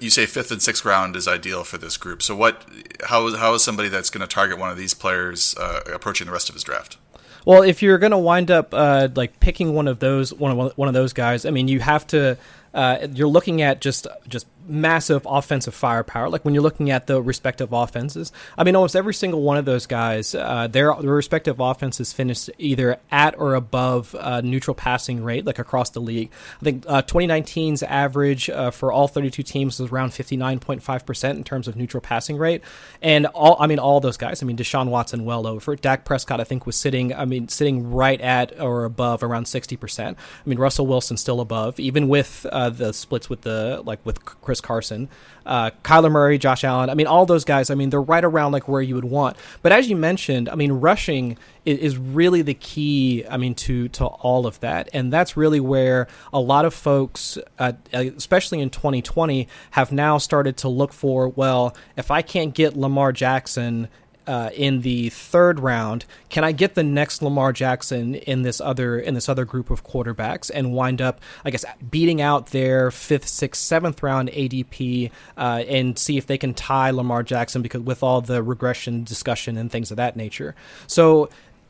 you 0.00 0.10
say 0.10 0.26
fifth 0.26 0.52
and 0.52 0.62
sixth 0.62 0.84
round 0.84 1.16
is 1.16 1.26
ideal 1.26 1.64
for 1.64 1.78
this 1.78 1.96
group. 1.96 2.22
So 2.22 2.36
what? 2.36 2.64
How 3.04 3.34
how 3.34 3.54
is 3.54 3.64
somebody 3.64 3.88
that's 3.88 4.10
going 4.10 4.20
to 4.20 4.32
target 4.32 4.58
one 4.58 4.70
of 4.70 4.76
these 4.76 4.94
players 4.94 5.54
uh, 5.58 5.80
approaching 5.92 6.26
the 6.26 6.32
rest 6.32 6.48
of 6.48 6.54
his 6.54 6.62
draft? 6.62 6.96
Well, 7.44 7.62
if 7.62 7.82
you're 7.82 7.98
going 7.98 8.12
to 8.12 8.18
wind 8.18 8.50
up 8.50 8.72
uh, 8.72 9.08
like 9.14 9.40
picking 9.40 9.74
one 9.74 9.88
of 9.88 9.98
those 9.98 10.32
one 10.32 10.58
of 10.58 10.78
one 10.78 10.88
of 10.88 10.94
those 10.94 11.12
guys, 11.12 11.44
I 11.44 11.50
mean, 11.50 11.66
you 11.66 11.80
have 11.80 12.06
to 12.08 12.38
uh, 12.72 13.08
you're 13.12 13.28
looking 13.28 13.62
at 13.62 13.80
just 13.80 14.06
just 14.28 14.46
massive 14.66 15.26
offensive 15.28 15.74
firepower. 15.74 16.28
Like 16.28 16.44
when 16.44 16.54
you're 16.54 16.62
looking 16.62 16.90
at 16.90 17.06
the 17.06 17.22
respective 17.22 17.72
offenses, 17.72 18.32
I 18.56 18.64
mean, 18.64 18.76
almost 18.76 18.96
every 18.96 19.14
single 19.14 19.42
one 19.42 19.56
of 19.56 19.64
those 19.64 19.86
guys, 19.86 20.34
uh, 20.34 20.68
their, 20.68 20.94
their 21.00 21.14
respective 21.14 21.60
offenses 21.60 22.12
finished 22.12 22.50
either 22.58 22.98
at 23.10 23.38
or 23.38 23.54
above 23.54 24.14
uh, 24.18 24.40
neutral 24.40 24.74
passing 24.74 25.22
rate, 25.22 25.44
like 25.44 25.58
across 25.58 25.90
the 25.90 26.00
league. 26.00 26.30
I 26.60 26.64
think 26.64 26.84
uh, 26.86 27.02
2019's 27.02 27.82
average 27.82 28.50
uh, 28.50 28.70
for 28.70 28.92
all 28.92 29.08
32 29.08 29.42
teams 29.42 29.78
was 29.78 29.90
around 29.90 30.10
59.5 30.10 31.06
percent 31.06 31.38
in 31.38 31.44
terms 31.44 31.68
of 31.68 31.76
neutral 31.76 32.00
passing 32.00 32.36
rate, 32.36 32.62
and 33.02 33.26
all 33.26 33.56
I 33.58 33.66
mean, 33.66 33.78
all 33.78 34.00
those 34.00 34.16
guys. 34.16 34.42
I 34.42 34.46
mean, 34.46 34.56
Deshaun 34.56 34.88
Watson 34.88 35.24
well 35.24 35.46
over. 35.46 35.76
Dak 35.76 36.04
Prescott, 36.04 36.40
I 36.40 36.44
think, 36.44 36.66
was 36.66 36.76
sitting. 36.76 37.14
I 37.14 37.24
mean, 37.24 37.48
sitting 37.48 37.90
right 37.90 38.20
at 38.20 38.58
or 38.60 38.84
above 38.84 39.22
around 39.22 39.46
60 39.46 39.76
percent. 39.76 40.18
I 40.18 40.48
mean, 40.48 40.58
Russell 40.58 40.86
Wilson 40.86 41.16
still 41.16 41.40
above, 41.40 41.78
even 41.78 42.08
with 42.08 42.46
uh, 42.50 42.70
the 42.70 42.92
splits 42.92 43.28
with 43.30 43.42
the 43.42 43.82
like 43.84 44.04
with 44.04 44.24
Chris 44.24 44.53
Carson, 44.60 45.08
uh, 45.46 45.70
Kyler 45.82 46.10
Murray, 46.10 46.38
Josh 46.38 46.64
Allen. 46.64 46.90
I 46.90 46.94
mean, 46.94 47.06
all 47.06 47.26
those 47.26 47.44
guys. 47.44 47.70
I 47.70 47.74
mean, 47.74 47.90
they're 47.90 48.00
right 48.00 48.24
around 48.24 48.52
like 48.52 48.68
where 48.68 48.82
you 48.82 48.94
would 48.94 49.04
want. 49.04 49.36
But 49.62 49.72
as 49.72 49.88
you 49.88 49.96
mentioned, 49.96 50.48
I 50.48 50.54
mean, 50.54 50.72
rushing 50.72 51.38
is, 51.64 51.78
is 51.78 51.98
really 51.98 52.42
the 52.42 52.54
key. 52.54 53.24
I 53.28 53.36
mean, 53.36 53.54
to 53.56 53.88
to 53.88 54.06
all 54.06 54.46
of 54.46 54.60
that, 54.60 54.88
and 54.92 55.12
that's 55.12 55.36
really 55.36 55.60
where 55.60 56.08
a 56.32 56.40
lot 56.40 56.64
of 56.64 56.74
folks, 56.74 57.38
uh, 57.58 57.72
especially 57.92 58.60
in 58.60 58.70
2020, 58.70 59.48
have 59.72 59.92
now 59.92 60.18
started 60.18 60.56
to 60.58 60.68
look 60.68 60.92
for. 60.92 61.28
Well, 61.28 61.76
if 61.96 62.10
I 62.10 62.22
can't 62.22 62.54
get 62.54 62.76
Lamar 62.76 63.12
Jackson 63.12 63.88
uh, 64.26 64.50
in 64.54 64.80
the 64.80 65.10
third 65.10 65.60
round, 65.60 66.04
can 66.28 66.44
I 66.44 66.52
get 66.52 66.74
the 66.74 66.82
next 66.82 67.22
Lamar 67.22 67.52
Jackson 67.52 68.14
in 68.14 68.42
this 68.42 68.60
other 68.60 68.98
in 68.98 69.14
this 69.14 69.28
other 69.28 69.44
group 69.44 69.70
of 69.70 69.84
quarterbacks 69.84 70.50
and 70.52 70.72
wind 70.72 71.02
up, 71.02 71.20
I 71.44 71.50
guess, 71.50 71.64
beating 71.90 72.20
out 72.20 72.48
their 72.48 72.90
fifth, 72.90 73.28
sixth, 73.28 73.62
seventh 73.62 74.02
round 74.02 74.30
ADP 74.30 75.10
uh, 75.36 75.64
and 75.68 75.98
see 75.98 76.16
if 76.16 76.26
they 76.26 76.38
can 76.38 76.54
tie 76.54 76.90
Lamar 76.90 77.22
Jackson 77.22 77.62
because 77.62 77.82
with 77.82 78.02
all 78.02 78.20
the 78.20 78.42
regression 78.42 79.04
discussion 79.04 79.56
and 79.56 79.70
things 79.70 79.90
of 79.90 79.96
that 79.96 80.16
nature. 80.16 80.54
So 80.86 81.28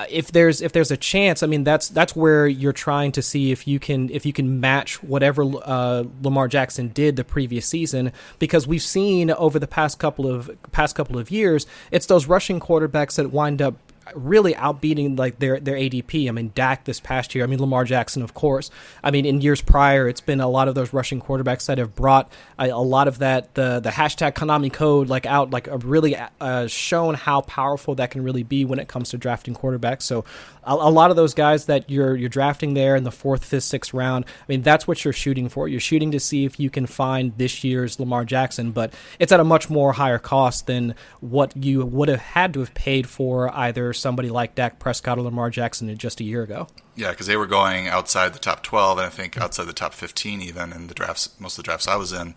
if 0.09 0.33
there's 0.33 0.61
if 0.61 0.73
there's 0.73 0.91
a 0.91 0.97
chance, 0.97 1.43
I 1.43 1.47
mean 1.47 1.65
that's 1.65 1.89
that's 1.89 2.17
where 2.17 2.47
you're 2.47 2.73
trying 2.73 3.13
to 3.13 3.23
see 3.23 3.53
if 3.53 3.67
you 3.67 3.79
can 3.79 4.11
if 4.11 4.27
you 4.27 4.33
can 4.33 4.61
match 4.61 5.03
whatever 5.03 5.45
uh, 5.65 6.05
Lamar 6.23 6.49
Jackson 6.49 6.89
did 6.89 7.17
the 7.17 7.25
previous 7.25 7.67
season 7.67 8.13
because 8.39 8.67
we've 8.67 8.83
seen 8.83 9.31
over 9.31 9.59
the 9.59 9.67
past 9.69 9.99
couple 9.99 10.31
of 10.31 10.51
past 10.73 10.97
couple 10.97 11.19
of 11.19 11.31
years 11.31 11.67
it's 11.91 12.07
those 12.07 12.27
rushing 12.27 12.59
quarterbacks 12.59 13.17
that 13.17 13.31
wind 13.31 13.63
up 13.63 13.77
really 14.15 14.55
outbeating 14.55 15.19
like 15.19 15.39
their 15.39 15.61
their 15.61 15.77
ADP. 15.77 16.29
I 16.29 16.33
mean, 16.33 16.53
Dak 16.55 16.85
this 16.85 17.01
past 17.01 17.35
year. 17.35 17.45
I 17.45 17.47
mean, 17.47 17.61
Lamar 17.61 17.85
Jackson, 17.85 18.23
of 18.23 18.35
course. 18.35 18.71
I 19.03 19.11
mean, 19.11 19.25
in 19.27 19.41
years 19.41 19.61
prior, 19.61 20.09
it's 20.09 20.21
been 20.21 20.41
a 20.41 20.49
lot 20.49 20.69
of 20.69 20.75
those 20.75 20.93
rushing 20.93 21.21
quarterbacks 21.21 21.67
that 21.67 21.79
have 21.79 21.95
brought 21.95 22.31
a, 22.59 22.71
a 22.71 22.77
lot 22.77 23.09
of 23.09 23.19
that 23.19 23.55
the 23.55 23.81
the 23.81 23.91
hashtag 23.91 24.35
Konami 24.35 24.73
code 24.73 25.09
like 25.09 25.27
out 25.27 25.51
like 25.51 25.69
really 25.71 26.17
uh, 26.41 26.67
shown 26.67 27.15
how 27.15 27.41
powerful 27.43 27.95
that 27.97 28.11
can 28.11 28.23
really 28.23 28.43
be 28.43 28.65
when 28.65 28.79
it 28.79 28.89
comes 28.89 29.11
to 29.11 29.19
drafting 29.19 29.55
quarterbacks. 29.55 30.03
So 30.03 30.25
a, 30.67 30.73
a, 30.73 30.91
lot 30.91 31.11
of 31.11 31.17
those 31.17 31.35
guys 31.35 31.67
that 31.67 31.89
you're 31.91 32.17
you're 32.17 32.29
drafting 32.29 32.75
there 32.75 32.97
in 32.97 33.05
the 33.05 33.11
fourth, 33.11 33.45
fifth, 33.45 33.65
sixth 33.65 33.95
round. 33.95 34.25
I 34.27 34.45
mean, 34.49 34.63
that's 34.63 34.87
what 34.87 35.05
you're 35.05 35.13
shooting 35.13 35.49
for. 35.49 35.69
You're 35.69 35.81
shooting 35.81 36.11
to 36.13 36.21
see 36.21 36.45
if 36.45 36.59
you 36.59 36.71
can 36.71 36.87
find 36.87 37.37
this 37.37 37.65
year's 37.65 37.99
Lamar 37.99 38.25
Jackson, 38.25 38.73
but 38.73 38.93
it's 39.19 39.33
at 39.33 39.41
a 39.41 39.45
much 39.45 39.71
more 39.71 39.93
higher 39.93 40.19
cost 40.19 40.67
than 40.67 40.95
what 41.21 41.57
you 41.57 41.85
would 41.85 42.09
have 42.09 42.21
had 42.21 42.55
to 42.55 42.61
have 42.61 42.75
paid 42.75 43.09
for 43.09 43.55
either 43.55 43.93
somebody 43.93 44.31
like 44.31 44.55
Dak 44.55 44.79
Prescott 44.79 45.19
or 45.19 45.23
Lamar 45.23 45.51
Jackson 45.51 45.97
just 45.97 46.21
a 46.21 46.25
year 46.25 46.43
ago. 46.43 46.69
Yeah, 46.97 47.11
because 47.11 47.27
they 47.27 47.37
were 47.37 47.47
going 47.47 47.89
outside 47.89 48.33
the 48.33 48.39
top 48.39 48.63
12, 48.63 48.99
and 48.99 49.07
I 49.07 49.11
think 49.11 49.37
outside 49.37 49.67
the 49.67 49.73
top 49.73 49.95
15 49.95 50.41
even 50.41 50.73
in 50.73 50.87
the 50.87 50.95
drafts, 50.95 51.35
most 51.39 51.59
of 51.59 51.65
the 51.65 51.67
drafts 51.67 51.89
I 51.89 51.97
was 51.97 52.13
in, 52.13 52.37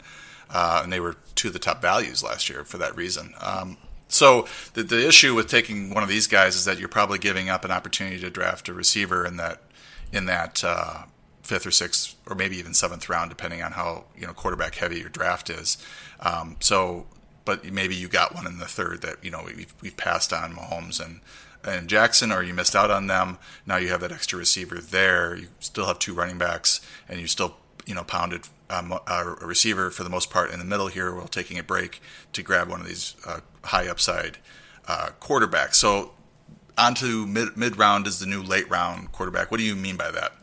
uh, 0.49 0.81
and 0.83 0.91
they 0.91 0.99
were 0.99 1.15
two 1.35 1.49
of 1.49 1.53
the 1.53 1.59
top 1.59 1.81
values 1.81 2.23
last 2.23 2.49
year 2.49 2.63
for 2.63 2.77
that 2.77 2.95
reason. 2.95 3.33
Um, 3.39 3.77
so 4.07 4.47
the 4.73 4.83
the 4.83 5.07
issue 5.07 5.35
with 5.35 5.47
taking 5.47 5.93
one 5.93 6.03
of 6.03 6.09
these 6.09 6.27
guys 6.27 6.55
is 6.55 6.65
that 6.65 6.79
you're 6.79 6.87
probably 6.87 7.19
giving 7.19 7.49
up 7.49 7.65
an 7.65 7.71
opportunity 7.71 8.19
to 8.19 8.29
draft 8.29 8.69
a 8.69 8.73
receiver 8.73 9.25
in 9.25 9.37
that 9.37 9.61
in 10.11 10.25
that 10.25 10.63
uh, 10.63 11.03
fifth 11.43 11.65
or 11.65 11.71
sixth 11.71 12.15
or 12.27 12.35
maybe 12.35 12.57
even 12.57 12.73
seventh 12.73 13.09
round, 13.09 13.29
depending 13.29 13.61
on 13.61 13.71
how 13.73 14.05
you 14.17 14.27
know 14.27 14.33
quarterback 14.33 14.75
heavy 14.75 14.99
your 14.99 15.09
draft 15.09 15.49
is. 15.49 15.77
Um, 16.19 16.57
so, 16.59 17.07
but 17.45 17.65
maybe 17.71 17.95
you 17.95 18.07
got 18.07 18.35
one 18.35 18.45
in 18.45 18.59
the 18.59 18.65
third 18.65 19.01
that 19.01 19.23
you 19.23 19.31
know 19.31 19.43
we've, 19.45 19.73
we've 19.81 19.97
passed 19.97 20.33
on 20.33 20.53
Mahomes 20.53 21.03
and 21.03 21.21
and 21.63 21.87
Jackson, 21.89 22.31
or 22.31 22.43
you 22.43 22.53
missed 22.53 22.75
out 22.75 22.91
on 22.91 23.07
them. 23.07 23.37
Now 23.65 23.77
you 23.77 23.89
have 23.89 24.01
that 24.01 24.11
extra 24.11 24.37
receiver 24.39 24.79
there. 24.79 25.35
You 25.35 25.47
still 25.59 25.85
have 25.85 25.99
two 25.99 26.13
running 26.13 26.37
backs, 26.37 26.81
and 27.09 27.19
you 27.19 27.27
still 27.27 27.57
you 27.85 27.95
know 27.95 28.03
pounded 28.03 28.41
um, 28.69 28.91
a 29.07 29.35
receiver 29.41 29.89
for 29.89 30.03
the 30.03 30.09
most 30.09 30.29
part 30.29 30.51
in 30.51 30.59
the 30.59 30.65
middle 30.65 30.87
here 30.87 31.13
while 31.13 31.27
taking 31.27 31.57
a 31.57 31.63
break 31.63 32.01
to 32.33 32.43
grab 32.43 32.69
one 32.69 32.81
of 32.81 32.87
these 32.87 33.15
uh, 33.25 33.39
high 33.67 33.87
upside 33.87 34.37
uh, 34.87 35.09
quarterbacks. 35.19 35.75
So 35.75 36.11
onto 36.77 37.25
mid 37.25 37.57
mid 37.57 37.77
round 37.77 38.07
is 38.07 38.19
the 38.19 38.25
new 38.25 38.41
late 38.41 38.69
round 38.69 39.11
quarterback. 39.11 39.51
What 39.51 39.57
do 39.57 39.63
you 39.63 39.75
mean 39.75 39.97
by 39.97 40.11
that? 40.11 40.33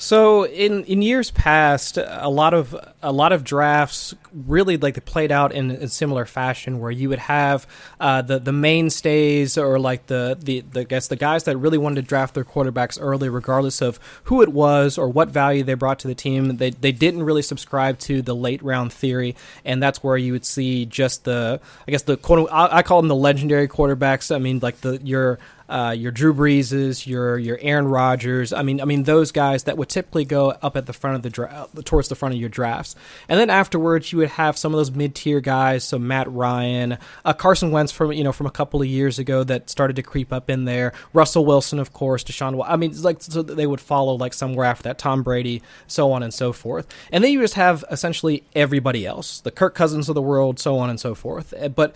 So 0.00 0.46
in 0.46 0.84
in 0.84 1.02
years 1.02 1.30
past, 1.30 1.98
a 1.98 2.30
lot 2.30 2.54
of 2.54 2.74
a 3.02 3.12
lot 3.12 3.32
of 3.32 3.44
drafts 3.44 4.14
really 4.32 4.78
like 4.78 4.94
they 4.94 5.02
played 5.02 5.30
out 5.30 5.52
in 5.52 5.70
a 5.70 5.88
similar 5.88 6.24
fashion, 6.24 6.80
where 6.80 6.90
you 6.90 7.10
would 7.10 7.18
have 7.18 7.66
uh, 8.00 8.22
the 8.22 8.38
the 8.38 8.50
mainstays 8.52 9.58
or 9.58 9.78
like 9.78 10.06
the, 10.06 10.38
the 10.40 10.62
the 10.72 10.80
I 10.80 10.84
guess 10.84 11.08
the 11.08 11.16
guys 11.16 11.44
that 11.44 11.58
really 11.58 11.76
wanted 11.76 11.96
to 11.96 12.02
draft 12.08 12.32
their 12.32 12.44
quarterbacks 12.44 12.96
early, 12.98 13.28
regardless 13.28 13.82
of 13.82 14.00
who 14.24 14.40
it 14.40 14.48
was 14.48 14.96
or 14.96 15.06
what 15.06 15.28
value 15.28 15.64
they 15.64 15.74
brought 15.74 15.98
to 15.98 16.08
the 16.08 16.14
team. 16.14 16.56
They 16.56 16.70
they 16.70 16.92
didn't 16.92 17.22
really 17.22 17.42
subscribe 17.42 17.98
to 17.98 18.22
the 18.22 18.34
late 18.34 18.62
round 18.62 18.94
theory, 18.94 19.36
and 19.66 19.82
that's 19.82 20.02
where 20.02 20.16
you 20.16 20.32
would 20.32 20.46
see 20.46 20.86
just 20.86 21.24
the 21.24 21.60
I 21.86 21.90
guess 21.90 22.04
the 22.04 22.18
I, 22.50 22.78
I 22.78 22.82
call 22.82 23.02
them 23.02 23.08
the 23.08 23.14
legendary 23.14 23.68
quarterbacks. 23.68 24.34
I 24.34 24.38
mean 24.38 24.60
like 24.60 24.80
the 24.80 24.98
your 25.04 25.38
uh, 25.70 25.92
your 25.92 26.10
Drew 26.10 26.34
Breeses, 26.34 27.06
your 27.06 27.38
your 27.38 27.56
Aaron 27.60 27.86
Rodgers. 27.86 28.52
I 28.52 28.62
mean, 28.62 28.80
I 28.80 28.84
mean 28.84 29.04
those 29.04 29.30
guys 29.30 29.64
that 29.64 29.78
would 29.78 29.88
typically 29.88 30.24
go 30.24 30.50
up 30.62 30.76
at 30.76 30.86
the 30.86 30.92
front 30.92 31.16
of 31.16 31.22
the 31.22 31.30
dra- 31.30 31.68
towards 31.84 32.08
the 32.08 32.16
front 32.16 32.34
of 32.34 32.40
your 32.40 32.48
drafts, 32.48 32.96
and 33.28 33.38
then 33.38 33.50
afterwards 33.50 34.10
you 34.10 34.18
would 34.18 34.30
have 34.30 34.58
some 34.58 34.74
of 34.74 34.78
those 34.78 34.90
mid 34.90 35.14
tier 35.14 35.40
guys. 35.40 35.84
So 35.84 35.96
Matt 35.96 36.30
Ryan, 36.30 36.98
uh, 37.24 37.32
Carson 37.34 37.70
Wentz 37.70 37.92
from 37.92 38.12
you 38.12 38.24
know 38.24 38.32
from 38.32 38.46
a 38.46 38.50
couple 38.50 38.82
of 38.82 38.88
years 38.88 39.20
ago 39.20 39.44
that 39.44 39.70
started 39.70 39.94
to 39.96 40.02
creep 40.02 40.32
up 40.32 40.50
in 40.50 40.64
there. 40.64 40.92
Russell 41.12 41.44
Wilson, 41.44 41.78
of 41.78 41.92
course, 41.92 42.24
Deshaun. 42.24 42.60
I 42.66 42.74
mean, 42.74 43.00
like 43.02 43.22
so 43.22 43.40
they 43.40 43.66
would 43.66 43.80
follow 43.80 44.14
like 44.14 44.34
somewhere 44.34 44.66
after 44.66 44.82
that. 44.84 44.98
Tom 44.98 45.22
Brady, 45.22 45.62
so 45.86 46.10
on 46.10 46.24
and 46.24 46.34
so 46.34 46.52
forth, 46.52 46.88
and 47.12 47.22
then 47.22 47.30
you 47.30 47.40
just 47.40 47.54
have 47.54 47.84
essentially 47.92 48.42
everybody 48.56 49.06
else, 49.06 49.40
the 49.40 49.52
Kirk 49.52 49.76
Cousins 49.76 50.08
of 50.08 50.16
the 50.16 50.22
world, 50.22 50.58
so 50.58 50.78
on 50.78 50.90
and 50.90 50.98
so 50.98 51.14
forth. 51.14 51.54
Uh, 51.54 51.68
but 51.68 51.94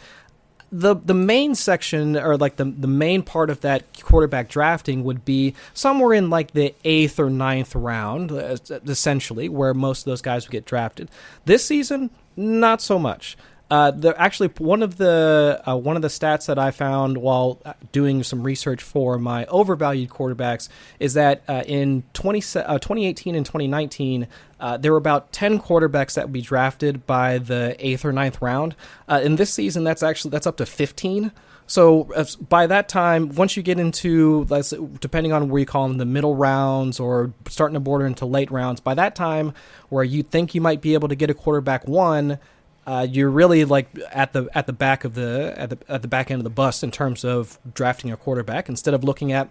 the 0.76 0.97
the 0.97 1.14
main 1.14 1.54
section 1.54 2.16
or 2.16 2.37
like 2.37 2.57
the 2.57 2.64
the 2.64 2.88
main 2.88 3.23
part 3.23 3.49
of 3.49 3.61
that 3.61 3.85
quarterback 4.02 4.49
drafting 4.49 5.04
would 5.04 5.25
be 5.25 5.54
somewhere 5.73 6.12
in 6.12 6.31
like 6.31 6.50
the 6.50 6.75
eighth 6.85 7.21
or 7.21 7.31
ninth 7.31 7.76
round, 7.76 8.33
uh, 8.33 8.57
essentially, 8.87 9.49
where 9.49 9.73
most 9.73 10.00
of 10.00 10.04
those 10.07 10.21
guys 10.21 10.47
would 10.47 10.52
get 10.52 10.64
drafted. 10.64 11.09
This 11.45 11.64
season, 11.64 12.11
not 12.37 12.83
so 12.83 12.99
much. 12.99 13.37
Uh, 13.71 13.90
the 13.90 14.21
actually 14.21 14.49
one 14.59 14.83
of 14.83 14.99
the 14.99 15.62
uh, 15.66 15.75
one 15.75 15.97
of 15.97 16.02
the 16.02 16.09
stats 16.09 16.47
that 16.47 16.59
I 16.59 16.71
found 16.71 17.16
while 17.16 17.61
uh, 17.64 17.73
doing 17.92 18.23
some 18.23 18.42
research 18.42 18.83
for 18.83 19.18
my 19.18 19.47
overvalued 19.47 20.11
quarterbacks 20.11 20.68
is 21.00 21.14
that 21.14 21.42
uh, 21.49 21.62
in 21.66 22.02
20, 22.12 22.38
uh, 22.38 22.78
2018 22.78 23.35
and 23.35 23.47
2019 23.47 24.28
uh, 24.61 24.76
there 24.76 24.92
were 24.92 24.99
about 24.99 25.33
10 25.33 25.61
quarterbacks 25.61 26.14
that 26.14 26.26
would 26.26 26.33
be 26.33 26.42
drafted 26.42 27.06
by 27.06 27.38
the 27.38 27.75
eighth 27.78 28.04
or 28.04 28.12
ninth 28.12 28.40
round. 28.42 28.76
in 29.09 29.37
this 29.37 29.52
season, 29.52 29.83
that's 29.83 30.02
actually 30.02 30.30
that's 30.30 30.47
up 30.47 30.59
to 30.59 30.66
15. 30.66 31.33
So 31.66 32.11
by 32.49 32.66
that 32.66 32.90
time, 32.90 33.30
once 33.30 33.56
you 33.56 33.62
get 33.62 33.80
into, 33.80 34.44
depending 35.00 35.33
on 35.33 35.49
where 35.49 35.61
you 35.61 35.66
call 35.66 35.88
them, 35.88 35.97
the 35.97 36.04
middle 36.04 36.37
rounds 36.37 37.00
or 37.00 37.33
starting 37.49 37.75
to 37.75 37.80
border 37.80 38.06
into 38.06 38.26
late 38.26 38.50
rounds, 38.50 38.80
by 38.80 38.94
that 38.94 39.14
time 39.16 39.54
where 39.88 40.04
you 40.04 40.23
think 40.23 40.54
you 40.54 40.61
might 40.61 40.83
be 40.83 40.92
able 40.92 41.09
to 41.09 41.14
get 41.14 41.30
a 41.30 41.35
quarterback 41.35 41.88
one, 41.88 42.38
uh, 42.86 43.06
you're 43.08 43.30
really 43.30 43.64
like 43.64 43.88
at 44.12 44.32
the 44.32 44.48
at 44.54 44.66
the 44.66 44.72
back 44.72 45.04
of 45.04 45.14
the 45.14 45.54
at 45.56 45.70
the 45.70 45.78
at 45.88 46.02
the 46.02 46.08
back 46.08 46.30
end 46.30 46.40
of 46.40 46.44
the 46.44 46.50
bus 46.50 46.82
in 46.82 46.90
terms 46.90 47.24
of 47.24 47.58
drafting 47.72 48.12
a 48.12 48.16
quarterback 48.16 48.68
instead 48.68 48.94
of 48.94 49.04
looking 49.04 49.32
at 49.32 49.48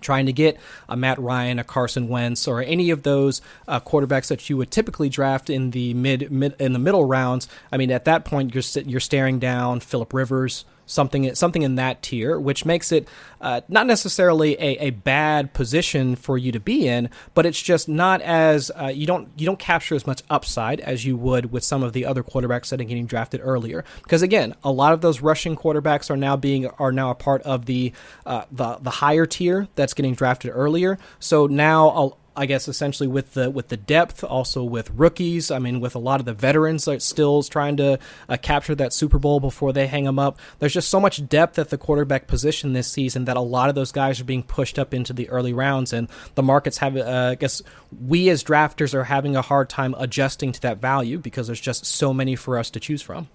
trying 0.00 0.26
to 0.26 0.32
get 0.32 0.58
a 0.88 0.96
Matt 0.96 1.18
Ryan, 1.18 1.58
a 1.58 1.64
Carson 1.64 2.08
Wentz, 2.08 2.48
or 2.48 2.62
any 2.62 2.90
of 2.90 3.02
those 3.02 3.42
uh, 3.68 3.80
quarterbacks 3.80 4.28
that 4.28 4.48
you 4.48 4.56
would 4.56 4.70
typically 4.70 5.08
draft 5.08 5.50
in 5.50 5.70
the 5.72 5.94
mid, 5.94 6.30
mid 6.32 6.54
in 6.58 6.72
the 6.72 6.78
middle 6.78 7.04
rounds. 7.04 7.48
I 7.70 7.76
mean, 7.76 7.90
at 7.90 8.04
that 8.06 8.24
point, 8.24 8.54
you're 8.54 8.84
you're 8.84 9.00
staring 9.00 9.38
down 9.38 9.80
Philip 9.80 10.12
Rivers, 10.12 10.64
something 10.92 11.34
something 11.34 11.62
in 11.62 11.76
that 11.76 12.02
tier, 12.02 12.38
which 12.38 12.64
makes 12.64 12.92
it 12.92 13.08
uh, 13.40 13.62
not 13.68 13.86
necessarily 13.86 14.54
a, 14.54 14.78
a 14.78 14.90
bad 14.90 15.52
position 15.52 16.14
for 16.14 16.38
you 16.38 16.52
to 16.52 16.60
be 16.60 16.86
in, 16.86 17.10
but 17.34 17.46
it's 17.46 17.60
just 17.60 17.88
not 17.88 18.20
as 18.22 18.70
uh, 18.80 18.86
you 18.86 19.06
don't 19.06 19.28
you 19.36 19.46
don't 19.46 19.58
capture 19.58 19.94
as 19.94 20.06
much 20.06 20.22
upside 20.30 20.80
as 20.80 21.04
you 21.04 21.16
would 21.16 21.50
with 21.52 21.64
some 21.64 21.82
of 21.82 21.92
the 21.92 22.04
other 22.04 22.22
quarterbacks 22.22 22.68
that 22.68 22.80
are 22.80 22.84
getting 22.84 23.06
drafted 23.06 23.40
earlier. 23.42 23.84
Because 24.02 24.22
again, 24.22 24.54
a 24.62 24.70
lot 24.70 24.92
of 24.92 25.00
those 25.00 25.20
rushing 25.20 25.56
quarterbacks 25.56 26.10
are 26.10 26.16
now 26.16 26.36
being 26.36 26.66
are 26.78 26.92
now 26.92 27.10
a 27.10 27.14
part 27.14 27.42
of 27.42 27.66
the 27.66 27.92
uh, 28.26 28.44
the 28.52 28.76
the 28.76 28.90
higher 28.90 29.26
tier 29.26 29.68
that's 29.74 29.94
getting 29.94 30.14
drafted 30.14 30.52
earlier. 30.54 30.98
So 31.18 31.46
now 31.46 32.18
I 32.34 32.46
guess 32.46 32.66
essentially 32.66 33.06
with 33.06 33.34
the 33.34 33.50
with 33.50 33.68
the 33.68 33.76
depth, 33.76 34.24
also 34.24 34.64
with 34.64 34.90
rookies. 34.90 35.50
I 35.50 35.58
mean, 35.58 35.80
with 35.80 35.94
a 35.94 35.98
lot 35.98 36.20
of 36.20 36.26
the 36.26 36.32
veterans 36.32 36.86
that 36.86 37.02
still 37.02 37.42
trying 37.42 37.76
to 37.76 37.98
uh, 38.28 38.36
capture 38.40 38.74
that 38.74 38.92
Super 38.92 39.18
Bowl 39.18 39.38
before 39.38 39.72
they 39.72 39.86
hang 39.86 40.04
them 40.04 40.18
up. 40.18 40.38
There's 40.58 40.72
just 40.72 40.88
so 40.88 40.98
much 40.98 41.28
depth 41.28 41.58
at 41.58 41.68
the 41.70 41.76
quarterback 41.76 42.26
position 42.26 42.72
this 42.72 42.90
season 42.90 43.26
that 43.26 43.36
a 43.36 43.40
lot 43.40 43.68
of 43.68 43.74
those 43.74 43.92
guys 43.92 44.20
are 44.20 44.24
being 44.24 44.42
pushed 44.42 44.78
up 44.78 44.94
into 44.94 45.12
the 45.12 45.28
early 45.28 45.52
rounds, 45.52 45.92
and 45.92 46.08
the 46.34 46.42
markets 46.42 46.78
have. 46.78 46.96
Uh, 46.96 47.30
I 47.32 47.34
guess 47.34 47.62
we 48.06 48.30
as 48.30 48.42
drafters 48.42 48.94
are 48.94 49.04
having 49.04 49.36
a 49.36 49.42
hard 49.42 49.68
time 49.68 49.94
adjusting 49.98 50.52
to 50.52 50.60
that 50.62 50.78
value 50.78 51.18
because 51.18 51.48
there's 51.48 51.60
just 51.60 51.84
so 51.84 52.14
many 52.14 52.34
for 52.34 52.58
us 52.58 52.70
to 52.70 52.80
choose 52.80 53.02
from. 53.02 53.28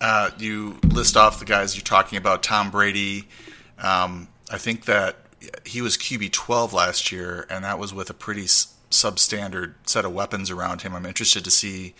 Uh, 0.00 0.30
you 0.38 0.78
list 0.86 1.16
off 1.16 1.40
the 1.40 1.44
guys 1.44 1.74
you're 1.74 1.82
talking 1.82 2.18
about. 2.18 2.42
Tom 2.42 2.70
Brady. 2.70 3.26
Um, 3.78 4.28
I 4.50 4.58
think 4.58 4.84
that 4.84 5.16
he 5.64 5.80
was 5.80 5.96
QB 5.96 6.32
12 6.32 6.72
last 6.72 7.12
year, 7.12 7.46
and 7.50 7.64
that 7.64 7.78
was 7.78 7.94
with 7.94 8.10
a 8.10 8.14
pretty 8.14 8.44
substandard 8.90 9.74
set 9.86 10.04
of 10.04 10.12
weapons 10.12 10.50
around 10.50 10.82
him. 10.82 10.94
I'm 10.94 11.06
interested 11.06 11.44
to 11.44 11.50
see, 11.50 11.94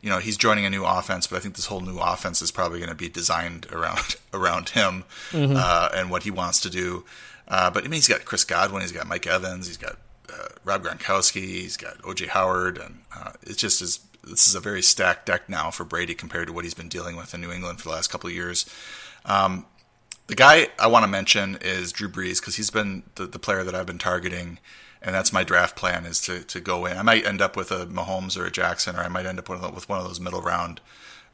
you 0.00 0.10
know, 0.10 0.18
he's 0.18 0.36
joining 0.36 0.64
a 0.64 0.70
new 0.70 0.84
offense, 0.84 1.26
but 1.26 1.36
I 1.36 1.40
think 1.40 1.56
this 1.56 1.66
whole 1.66 1.80
new 1.80 1.98
offense 1.98 2.42
is 2.42 2.50
probably 2.50 2.78
going 2.78 2.90
to 2.90 2.96
be 2.96 3.08
designed 3.08 3.66
around 3.72 4.16
around 4.32 4.70
him 4.70 5.04
mm-hmm. 5.30 5.54
uh, 5.56 5.88
and 5.94 6.10
what 6.10 6.22
he 6.22 6.30
wants 6.30 6.60
to 6.60 6.70
do. 6.70 7.04
Uh, 7.48 7.70
but 7.70 7.84
I 7.84 7.88
mean, 7.88 7.94
he's 7.94 8.08
got 8.08 8.24
Chris 8.24 8.44
Godwin, 8.44 8.82
he's 8.82 8.92
got 8.92 9.06
Mike 9.06 9.26
Evans, 9.26 9.66
he's 9.66 9.76
got 9.76 9.98
uh, 10.32 10.48
Rob 10.64 10.84
Gronkowski, 10.84 11.42
he's 11.42 11.76
got 11.76 11.98
OJ 11.98 12.28
Howard, 12.28 12.78
and 12.78 13.00
uh, 13.14 13.32
it 13.42 13.56
just 13.56 13.80
is. 13.82 14.00
This 14.24 14.48
is 14.48 14.56
a 14.56 14.60
very 14.60 14.82
stacked 14.82 15.26
deck 15.26 15.48
now 15.48 15.70
for 15.70 15.84
Brady 15.84 16.12
compared 16.12 16.48
to 16.48 16.52
what 16.52 16.64
he's 16.64 16.74
been 16.74 16.88
dealing 16.88 17.14
with 17.14 17.32
in 17.32 17.40
New 17.40 17.52
England 17.52 17.78
for 17.78 17.84
the 17.84 17.94
last 17.94 18.08
couple 18.08 18.26
of 18.26 18.34
years. 18.34 18.66
Um, 19.24 19.66
the 20.26 20.34
guy 20.34 20.68
I 20.78 20.86
want 20.88 21.04
to 21.04 21.08
mention 21.08 21.58
is 21.60 21.92
Drew 21.92 22.08
Brees 22.08 22.40
because 22.40 22.56
he's 22.56 22.70
been 22.70 23.04
the, 23.14 23.26
the 23.26 23.38
player 23.38 23.62
that 23.64 23.74
I've 23.74 23.86
been 23.86 23.98
targeting, 23.98 24.58
and 25.00 25.14
that's 25.14 25.32
my 25.32 25.44
draft 25.44 25.76
plan 25.76 26.04
is 26.04 26.20
to, 26.22 26.42
to 26.44 26.60
go 26.60 26.84
in. 26.86 26.96
I 26.96 27.02
might 27.02 27.26
end 27.26 27.40
up 27.40 27.56
with 27.56 27.70
a 27.70 27.86
Mahomes 27.86 28.36
or 28.36 28.44
a 28.44 28.50
Jackson, 28.50 28.96
or 28.96 29.00
I 29.00 29.08
might 29.08 29.26
end 29.26 29.38
up 29.38 29.48
with 29.48 29.88
one 29.88 29.98
of 29.98 30.04
those 30.06 30.20
middle 30.20 30.42
round 30.42 30.80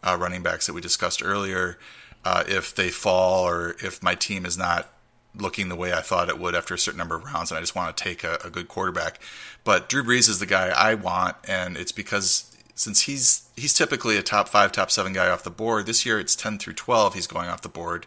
uh, 0.02 0.16
running 0.20 0.42
backs 0.42 0.66
that 0.66 0.74
we 0.74 0.80
discussed 0.80 1.22
earlier. 1.24 1.78
Uh, 2.24 2.44
if 2.46 2.74
they 2.74 2.88
fall, 2.88 3.48
or 3.48 3.74
if 3.82 4.02
my 4.02 4.14
team 4.14 4.44
is 4.46 4.56
not 4.56 4.92
looking 5.34 5.68
the 5.68 5.76
way 5.76 5.92
I 5.92 6.02
thought 6.02 6.28
it 6.28 6.38
would 6.38 6.54
after 6.54 6.74
a 6.74 6.78
certain 6.78 6.98
number 6.98 7.16
of 7.16 7.24
rounds, 7.24 7.50
and 7.50 7.58
I 7.58 7.60
just 7.60 7.74
want 7.74 7.96
to 7.96 8.04
take 8.04 8.22
a, 8.22 8.38
a 8.44 8.50
good 8.50 8.68
quarterback. 8.68 9.20
But 9.64 9.88
Drew 9.88 10.04
Brees 10.04 10.28
is 10.28 10.38
the 10.38 10.46
guy 10.46 10.68
I 10.68 10.94
want, 10.94 11.36
and 11.48 11.76
it's 11.76 11.92
because 11.92 12.54
since 12.74 13.02
he's 13.02 13.48
he's 13.56 13.74
typically 13.74 14.16
a 14.16 14.22
top 14.22 14.48
five, 14.48 14.70
top 14.70 14.90
seven 14.90 15.14
guy 15.14 15.28
off 15.28 15.42
the 15.42 15.50
board. 15.50 15.86
This 15.86 16.04
year 16.04 16.20
it's 16.20 16.36
ten 16.36 16.58
through 16.58 16.74
twelve. 16.74 17.14
He's 17.14 17.26
going 17.26 17.48
off 17.48 17.62
the 17.62 17.68
board 17.68 18.06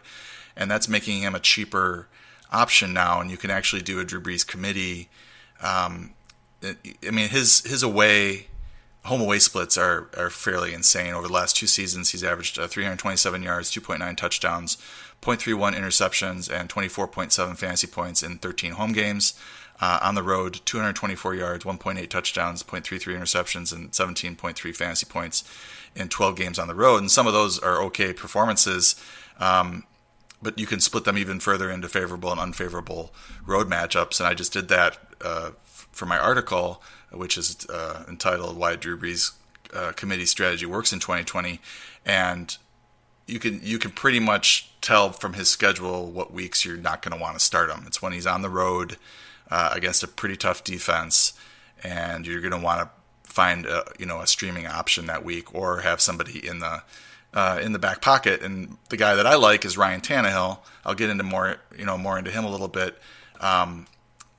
and 0.56 0.70
that's 0.70 0.88
making 0.88 1.20
him 1.22 1.34
a 1.34 1.40
cheaper 1.40 2.08
option 2.50 2.92
now. 2.92 3.20
And 3.20 3.30
you 3.30 3.36
can 3.36 3.50
actually 3.50 3.82
do 3.82 4.00
a 4.00 4.04
Drew 4.04 4.20
Brees 4.20 4.46
committee. 4.46 5.08
Um, 5.60 6.14
I 6.62 7.10
mean, 7.10 7.28
his 7.28 7.62
his 7.64 7.82
away 7.82 8.46
home 9.04 9.20
away 9.20 9.38
splits 9.38 9.78
are 9.78 10.08
are 10.16 10.30
fairly 10.30 10.74
insane. 10.74 11.14
Over 11.14 11.28
the 11.28 11.32
last 11.32 11.56
two 11.56 11.66
seasons, 11.66 12.10
he's 12.10 12.24
averaged 12.24 12.58
uh, 12.58 12.66
327 12.66 13.42
yards, 13.42 13.70
2.9 13.70 14.16
touchdowns, 14.16 14.76
0.31 15.22 15.74
interceptions, 15.74 16.50
and 16.50 16.68
24.7 16.68 17.56
fantasy 17.56 17.86
points 17.86 18.22
in 18.22 18.38
13 18.38 18.72
home 18.72 18.92
games. 18.92 19.34
Uh, 19.78 19.98
on 20.02 20.14
the 20.14 20.22
road, 20.22 20.58
224 20.64 21.34
yards, 21.34 21.64
1.8 21.64 22.08
touchdowns, 22.08 22.62
0.33 22.62 23.14
interceptions, 23.14 23.74
and 23.74 23.90
17.3 23.90 24.74
fantasy 24.74 25.04
points 25.04 25.44
in 25.94 26.08
12 26.08 26.34
games 26.34 26.58
on 26.58 26.66
the 26.66 26.74
road. 26.74 26.96
And 26.96 27.10
some 27.10 27.26
of 27.26 27.34
those 27.34 27.58
are 27.58 27.82
okay 27.82 28.14
performances. 28.14 28.96
Um, 29.38 29.84
but 30.42 30.58
you 30.58 30.66
can 30.66 30.80
split 30.80 31.04
them 31.04 31.18
even 31.18 31.40
further 31.40 31.70
into 31.70 31.88
favorable 31.88 32.30
and 32.30 32.40
unfavorable 32.40 33.12
road 33.44 33.68
matchups. 33.68 34.20
And 34.20 34.26
I 34.26 34.34
just 34.34 34.52
did 34.52 34.68
that 34.68 34.98
uh, 35.20 35.50
for 35.64 36.06
my 36.06 36.18
article, 36.18 36.82
which 37.10 37.38
is 37.38 37.66
uh, 37.68 38.04
entitled 38.08 38.56
"Why 38.56 38.76
Drew 38.76 38.98
Brees 38.98 39.32
uh, 39.74 39.92
Committee 39.92 40.26
Strategy 40.26 40.66
Works 40.66 40.92
in 40.92 41.00
2020," 41.00 41.60
and 42.04 42.56
you 43.26 43.38
can 43.38 43.60
you 43.62 43.78
can 43.78 43.90
pretty 43.90 44.20
much 44.20 44.70
tell 44.80 45.10
from 45.10 45.32
his 45.32 45.48
schedule 45.48 46.10
what 46.10 46.32
weeks 46.32 46.64
you're 46.64 46.76
not 46.76 47.02
going 47.02 47.16
to 47.16 47.20
want 47.20 47.38
to 47.38 47.44
start 47.44 47.70
him. 47.70 47.84
It's 47.86 48.00
when 48.00 48.12
he's 48.12 48.26
on 48.26 48.42
the 48.42 48.50
road 48.50 48.96
uh, 49.50 49.70
against 49.72 50.02
a 50.02 50.08
pretty 50.08 50.36
tough 50.36 50.62
defense, 50.62 51.32
and 51.82 52.26
you're 52.26 52.40
going 52.40 52.52
to 52.52 52.64
want 52.64 52.82
to 52.82 52.90
find 53.30 53.66
a, 53.66 53.84
you 53.98 54.06
know 54.06 54.20
a 54.20 54.26
streaming 54.26 54.66
option 54.66 55.06
that 55.06 55.24
week 55.24 55.54
or 55.54 55.80
have 55.80 56.00
somebody 56.00 56.46
in 56.46 56.60
the 56.60 56.82
uh, 57.36 57.60
in 57.62 57.72
the 57.72 57.78
back 57.78 58.00
pocket. 58.00 58.40
And 58.40 58.78
the 58.88 58.96
guy 58.96 59.14
that 59.14 59.26
I 59.26 59.34
like 59.36 59.64
is 59.66 59.76
Ryan 59.76 60.00
Tannehill. 60.00 60.58
I'll 60.86 60.94
get 60.94 61.10
into 61.10 61.22
more, 61.22 61.58
you 61.78 61.84
know, 61.84 61.98
more 61.98 62.18
into 62.18 62.30
him 62.30 62.44
a 62.44 62.50
little 62.50 62.66
bit. 62.66 62.98
Um, 63.40 63.86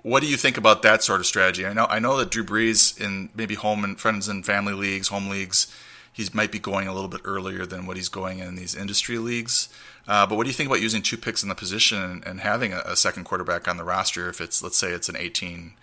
what 0.02 0.22
do 0.22 0.28
you 0.28 0.36
think 0.36 0.58
about 0.58 0.82
that 0.82 1.04
sort 1.04 1.20
of 1.20 1.28
strategy? 1.28 1.66
I 1.66 1.74
know, 1.74 1.86
I 1.90 2.00
know 2.00 2.18
that 2.18 2.32
Drew 2.32 2.44
Brees 2.44 3.00
in 3.00 3.30
maybe 3.36 3.54
home 3.54 3.84
and 3.84 4.00
friends 4.00 4.28
and 4.28 4.44
family 4.44 4.74
leagues, 4.74 5.10
home 5.10 5.30
leagues, 5.30 5.68
he 6.12 6.28
might 6.34 6.52
be 6.52 6.58
going 6.58 6.88
a 6.88 6.94
little 6.94 7.10
bit 7.10 7.22
earlier 7.24 7.68
than 7.68 7.86
what 7.86 7.98
he's 7.98 8.10
going 8.10 8.40
in 8.40 8.56
these 8.56 8.74
industry 8.74 9.20
leagues. 9.20 9.70
Uh, 10.08 10.26
but 10.26 10.36
what 10.36 10.46
do 10.46 10.50
you 10.50 10.54
think 10.54 10.68
about 10.68 10.82
using 10.82 11.04
two 11.04 11.18
picks 11.18 11.44
in 11.44 11.50
the 11.50 11.56
position 11.56 12.02
and, 12.02 12.26
and 12.26 12.40
having 12.40 12.74
a, 12.74 12.82
a, 12.86 12.96
second 12.96 13.26
quarterback 13.26 13.68
on 13.68 13.78
the 13.78 13.84
roster 13.84 14.28
if 14.28 14.42
it's, 14.42 14.64
let's 14.64 14.78
say, 14.78 14.92
it's 14.92 15.10
an 15.10 15.18
18, 15.18 15.74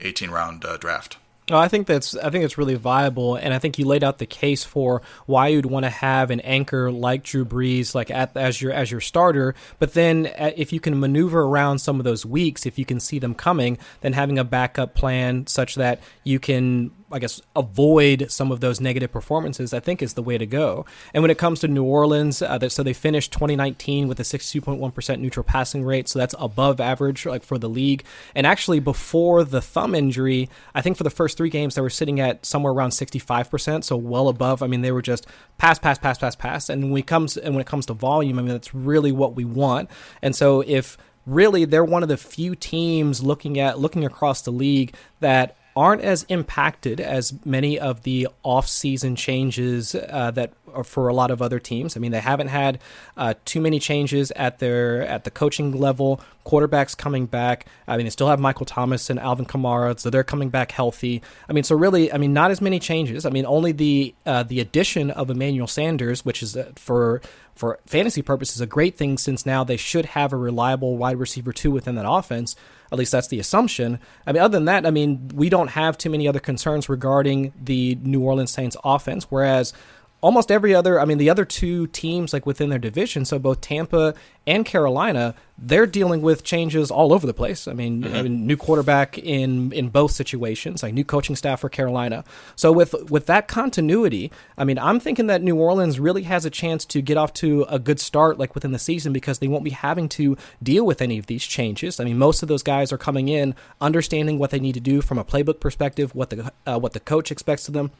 18 0.00 0.30
round 0.30 0.64
uh, 0.64 0.76
draft? 0.78 1.18
Oh, 1.48 1.56
I 1.56 1.68
think 1.68 1.86
that's 1.86 2.16
I 2.16 2.30
think 2.30 2.44
it's 2.44 2.58
really 2.58 2.74
viable, 2.74 3.36
and 3.36 3.54
I 3.54 3.60
think 3.60 3.78
you 3.78 3.84
laid 3.84 4.02
out 4.02 4.18
the 4.18 4.26
case 4.26 4.64
for 4.64 5.00
why 5.26 5.46
you'd 5.48 5.66
want 5.66 5.84
to 5.84 5.90
have 5.90 6.32
an 6.32 6.40
anchor 6.40 6.90
like 6.90 7.22
Drew 7.22 7.44
Brees, 7.44 7.94
like 7.94 8.10
at, 8.10 8.36
as 8.36 8.60
your 8.60 8.72
as 8.72 8.90
your 8.90 9.00
starter. 9.00 9.54
But 9.78 9.94
then, 9.94 10.26
uh, 10.26 10.50
if 10.56 10.72
you 10.72 10.80
can 10.80 10.98
maneuver 10.98 11.42
around 11.42 11.78
some 11.78 12.00
of 12.00 12.04
those 12.04 12.26
weeks, 12.26 12.66
if 12.66 12.80
you 12.80 12.84
can 12.84 12.98
see 12.98 13.20
them 13.20 13.32
coming, 13.32 13.78
then 14.00 14.12
having 14.12 14.40
a 14.40 14.44
backup 14.44 14.94
plan 14.94 15.46
such 15.46 15.76
that 15.76 16.00
you 16.24 16.40
can 16.40 16.90
I 17.10 17.18
guess, 17.20 17.40
avoid 17.54 18.30
some 18.30 18.50
of 18.50 18.60
those 18.60 18.80
negative 18.80 19.12
performances, 19.12 19.72
I 19.72 19.80
think 19.80 20.02
is 20.02 20.14
the 20.14 20.22
way 20.22 20.38
to 20.38 20.46
go. 20.46 20.84
And 21.14 21.22
when 21.22 21.30
it 21.30 21.38
comes 21.38 21.60
to 21.60 21.68
New 21.68 21.84
Orleans, 21.84 22.42
uh, 22.42 22.68
so 22.68 22.82
they 22.82 22.92
finished 22.92 23.32
2019 23.32 24.08
with 24.08 24.18
a 24.18 24.24
62.1% 24.24 25.20
neutral 25.20 25.44
passing 25.44 25.84
rate, 25.84 26.08
so 26.08 26.18
that's 26.18 26.34
above 26.38 26.80
average 26.80 27.24
like 27.24 27.44
for 27.44 27.58
the 27.58 27.68
league. 27.68 28.04
And 28.34 28.46
actually, 28.46 28.80
before 28.80 29.44
the 29.44 29.60
thumb 29.60 29.94
injury, 29.94 30.48
I 30.74 30.82
think 30.82 30.96
for 30.96 31.04
the 31.04 31.10
first 31.10 31.36
three 31.36 31.50
games 31.50 31.74
they 31.74 31.82
were 31.82 31.90
sitting 31.90 32.18
at 32.20 32.44
somewhere 32.44 32.72
around 32.72 32.90
65%, 32.90 33.84
so 33.84 33.96
well 33.96 34.28
above. 34.28 34.62
I 34.62 34.66
mean, 34.66 34.82
they 34.82 34.92
were 34.92 35.02
just 35.02 35.26
pass, 35.58 35.78
pass, 35.78 35.98
pass, 35.98 36.18
pass, 36.18 36.34
pass. 36.34 36.68
And 36.68 36.90
when 36.90 37.00
it 37.00 37.06
comes 37.06 37.36
and 37.36 37.54
when 37.54 37.60
it 37.60 37.66
comes 37.66 37.86
to 37.86 37.94
volume, 37.94 38.38
I 38.38 38.42
mean, 38.42 38.52
that's 38.52 38.74
really 38.74 39.12
what 39.12 39.34
we 39.34 39.44
want. 39.44 39.90
And 40.22 40.34
so 40.34 40.62
if 40.66 40.98
really 41.26 41.64
they're 41.64 41.84
one 41.84 42.02
of 42.02 42.08
the 42.08 42.16
few 42.16 42.54
teams 42.54 43.22
looking 43.22 43.58
at 43.58 43.78
looking 43.78 44.04
across 44.04 44.42
the 44.42 44.52
league 44.52 44.94
that 45.20 45.55
aren't 45.76 46.02
as 46.02 46.24
impacted 46.30 47.00
as 47.00 47.34
many 47.44 47.78
of 47.78 48.02
the 48.02 48.26
off-season 48.42 49.14
changes 49.14 49.94
uh, 49.94 50.30
that 50.30 50.52
for 50.84 51.08
a 51.08 51.14
lot 51.14 51.30
of 51.30 51.40
other 51.42 51.58
teams. 51.58 51.96
I 51.96 52.00
mean, 52.00 52.12
they 52.12 52.20
haven't 52.20 52.48
had 52.48 52.80
uh, 53.16 53.34
too 53.44 53.60
many 53.60 53.78
changes 53.78 54.30
at 54.32 54.58
their 54.58 55.02
at 55.06 55.24
the 55.24 55.30
coaching 55.30 55.72
level. 55.72 56.20
Quarterbacks 56.44 56.96
coming 56.96 57.26
back. 57.26 57.66
I 57.88 57.96
mean, 57.96 58.06
they 58.06 58.10
still 58.10 58.28
have 58.28 58.38
Michael 58.38 58.66
Thomas 58.66 59.10
and 59.10 59.18
Alvin 59.18 59.46
Kamara, 59.46 59.98
so 59.98 60.10
they're 60.10 60.22
coming 60.22 60.48
back 60.48 60.70
healthy. 60.70 61.20
I 61.48 61.52
mean, 61.52 61.64
so 61.64 61.74
really, 61.74 62.12
I 62.12 62.18
mean, 62.18 62.32
not 62.32 62.52
as 62.52 62.60
many 62.60 62.78
changes. 62.78 63.26
I 63.26 63.30
mean, 63.30 63.46
only 63.46 63.72
the 63.72 64.14
uh, 64.24 64.44
the 64.44 64.60
addition 64.60 65.10
of 65.10 65.28
Emmanuel 65.28 65.66
Sanders, 65.66 66.24
which 66.24 66.42
is 66.42 66.56
uh, 66.56 66.70
for 66.76 67.20
for 67.56 67.78
fantasy 67.86 68.22
purposes 68.22 68.60
a 68.60 68.66
great 68.66 68.96
thing 68.96 69.16
since 69.16 69.46
now 69.46 69.64
they 69.64 69.78
should 69.78 70.04
have 70.04 70.32
a 70.32 70.36
reliable 70.36 70.96
wide 70.98 71.16
receiver 71.16 71.52
two 71.52 71.70
within 71.70 71.94
that 71.94 72.08
offense. 72.08 72.54
At 72.92 72.98
least 72.98 73.10
that's 73.10 73.28
the 73.28 73.40
assumption. 73.40 73.98
I 74.26 74.32
mean, 74.32 74.42
other 74.42 74.58
than 74.58 74.66
that, 74.66 74.86
I 74.86 74.90
mean, 74.90 75.28
we 75.34 75.48
don't 75.48 75.68
have 75.68 75.98
too 75.98 76.10
many 76.10 76.28
other 76.28 76.38
concerns 76.38 76.88
regarding 76.88 77.52
the 77.60 77.98
New 78.02 78.20
Orleans 78.20 78.52
Saints 78.52 78.76
offense. 78.84 79.24
Whereas 79.30 79.72
almost 80.20 80.50
every 80.50 80.74
other, 80.74 81.00
I 81.00 81.04
mean, 81.04 81.18
the 81.18 81.30
other 81.30 81.44
two 81.44 81.86
teams 81.88 82.32
like 82.32 82.46
within 82.46 82.70
their 82.70 82.78
division, 82.78 83.24
so 83.24 83.38
both 83.38 83.60
Tampa 83.60 84.14
and 84.46 84.64
Carolina, 84.64 85.34
they're 85.58 85.86
dealing 85.86 86.22
with 86.22 86.44
changes 86.44 86.90
all 86.90 87.12
over 87.12 87.26
the 87.26 87.34
place. 87.34 87.66
I 87.66 87.72
mean, 87.72 88.02
mm-hmm. 88.02 88.14
I 88.14 88.22
mean, 88.22 88.46
new 88.46 88.56
quarterback 88.56 89.18
in 89.18 89.72
in 89.72 89.88
both 89.88 90.12
situations, 90.12 90.82
like 90.82 90.94
new 90.94 91.04
coaching 91.04 91.36
staff 91.36 91.60
for 91.60 91.68
Carolina. 91.68 92.24
So 92.54 92.72
with 92.72 92.94
with 93.10 93.26
that 93.26 93.48
continuity, 93.48 94.30
I 94.56 94.64
mean, 94.64 94.78
I'm 94.78 95.00
thinking 95.00 95.26
that 95.26 95.42
New 95.42 95.56
Orleans 95.56 95.98
really 95.98 96.22
has 96.22 96.44
a 96.44 96.50
chance 96.50 96.84
to 96.86 97.02
get 97.02 97.16
off 97.16 97.32
to 97.34 97.66
a 97.68 97.78
good 97.78 98.00
start 98.00 98.38
like 98.38 98.54
within 98.54 98.72
the 98.72 98.78
season 98.78 99.12
because 99.12 99.40
they 99.40 99.48
won't 99.48 99.64
be 99.64 99.70
having 99.70 100.08
to 100.10 100.36
deal 100.62 100.86
with 100.86 101.02
any 101.02 101.18
of 101.18 101.26
these 101.26 101.44
changes. 101.44 101.98
I 102.00 102.04
mean, 102.04 102.18
most 102.18 102.42
of 102.42 102.48
those 102.48 102.62
guys 102.62 102.92
are 102.92 102.98
coming 102.98 103.28
in 103.28 103.54
understanding 103.80 104.38
what 104.38 104.50
they 104.50 104.60
need 104.60 104.74
to 104.74 104.80
do 104.80 105.02
from 105.02 105.18
a 105.18 105.24
playbook 105.24 105.60
perspective, 105.60 106.14
what 106.14 106.30
the 106.30 106.52
uh, 106.66 106.78
what 106.78 106.92
the 106.92 107.00
coach 107.00 107.30
expects 107.30 107.68
of 107.68 107.74
them 107.74 107.90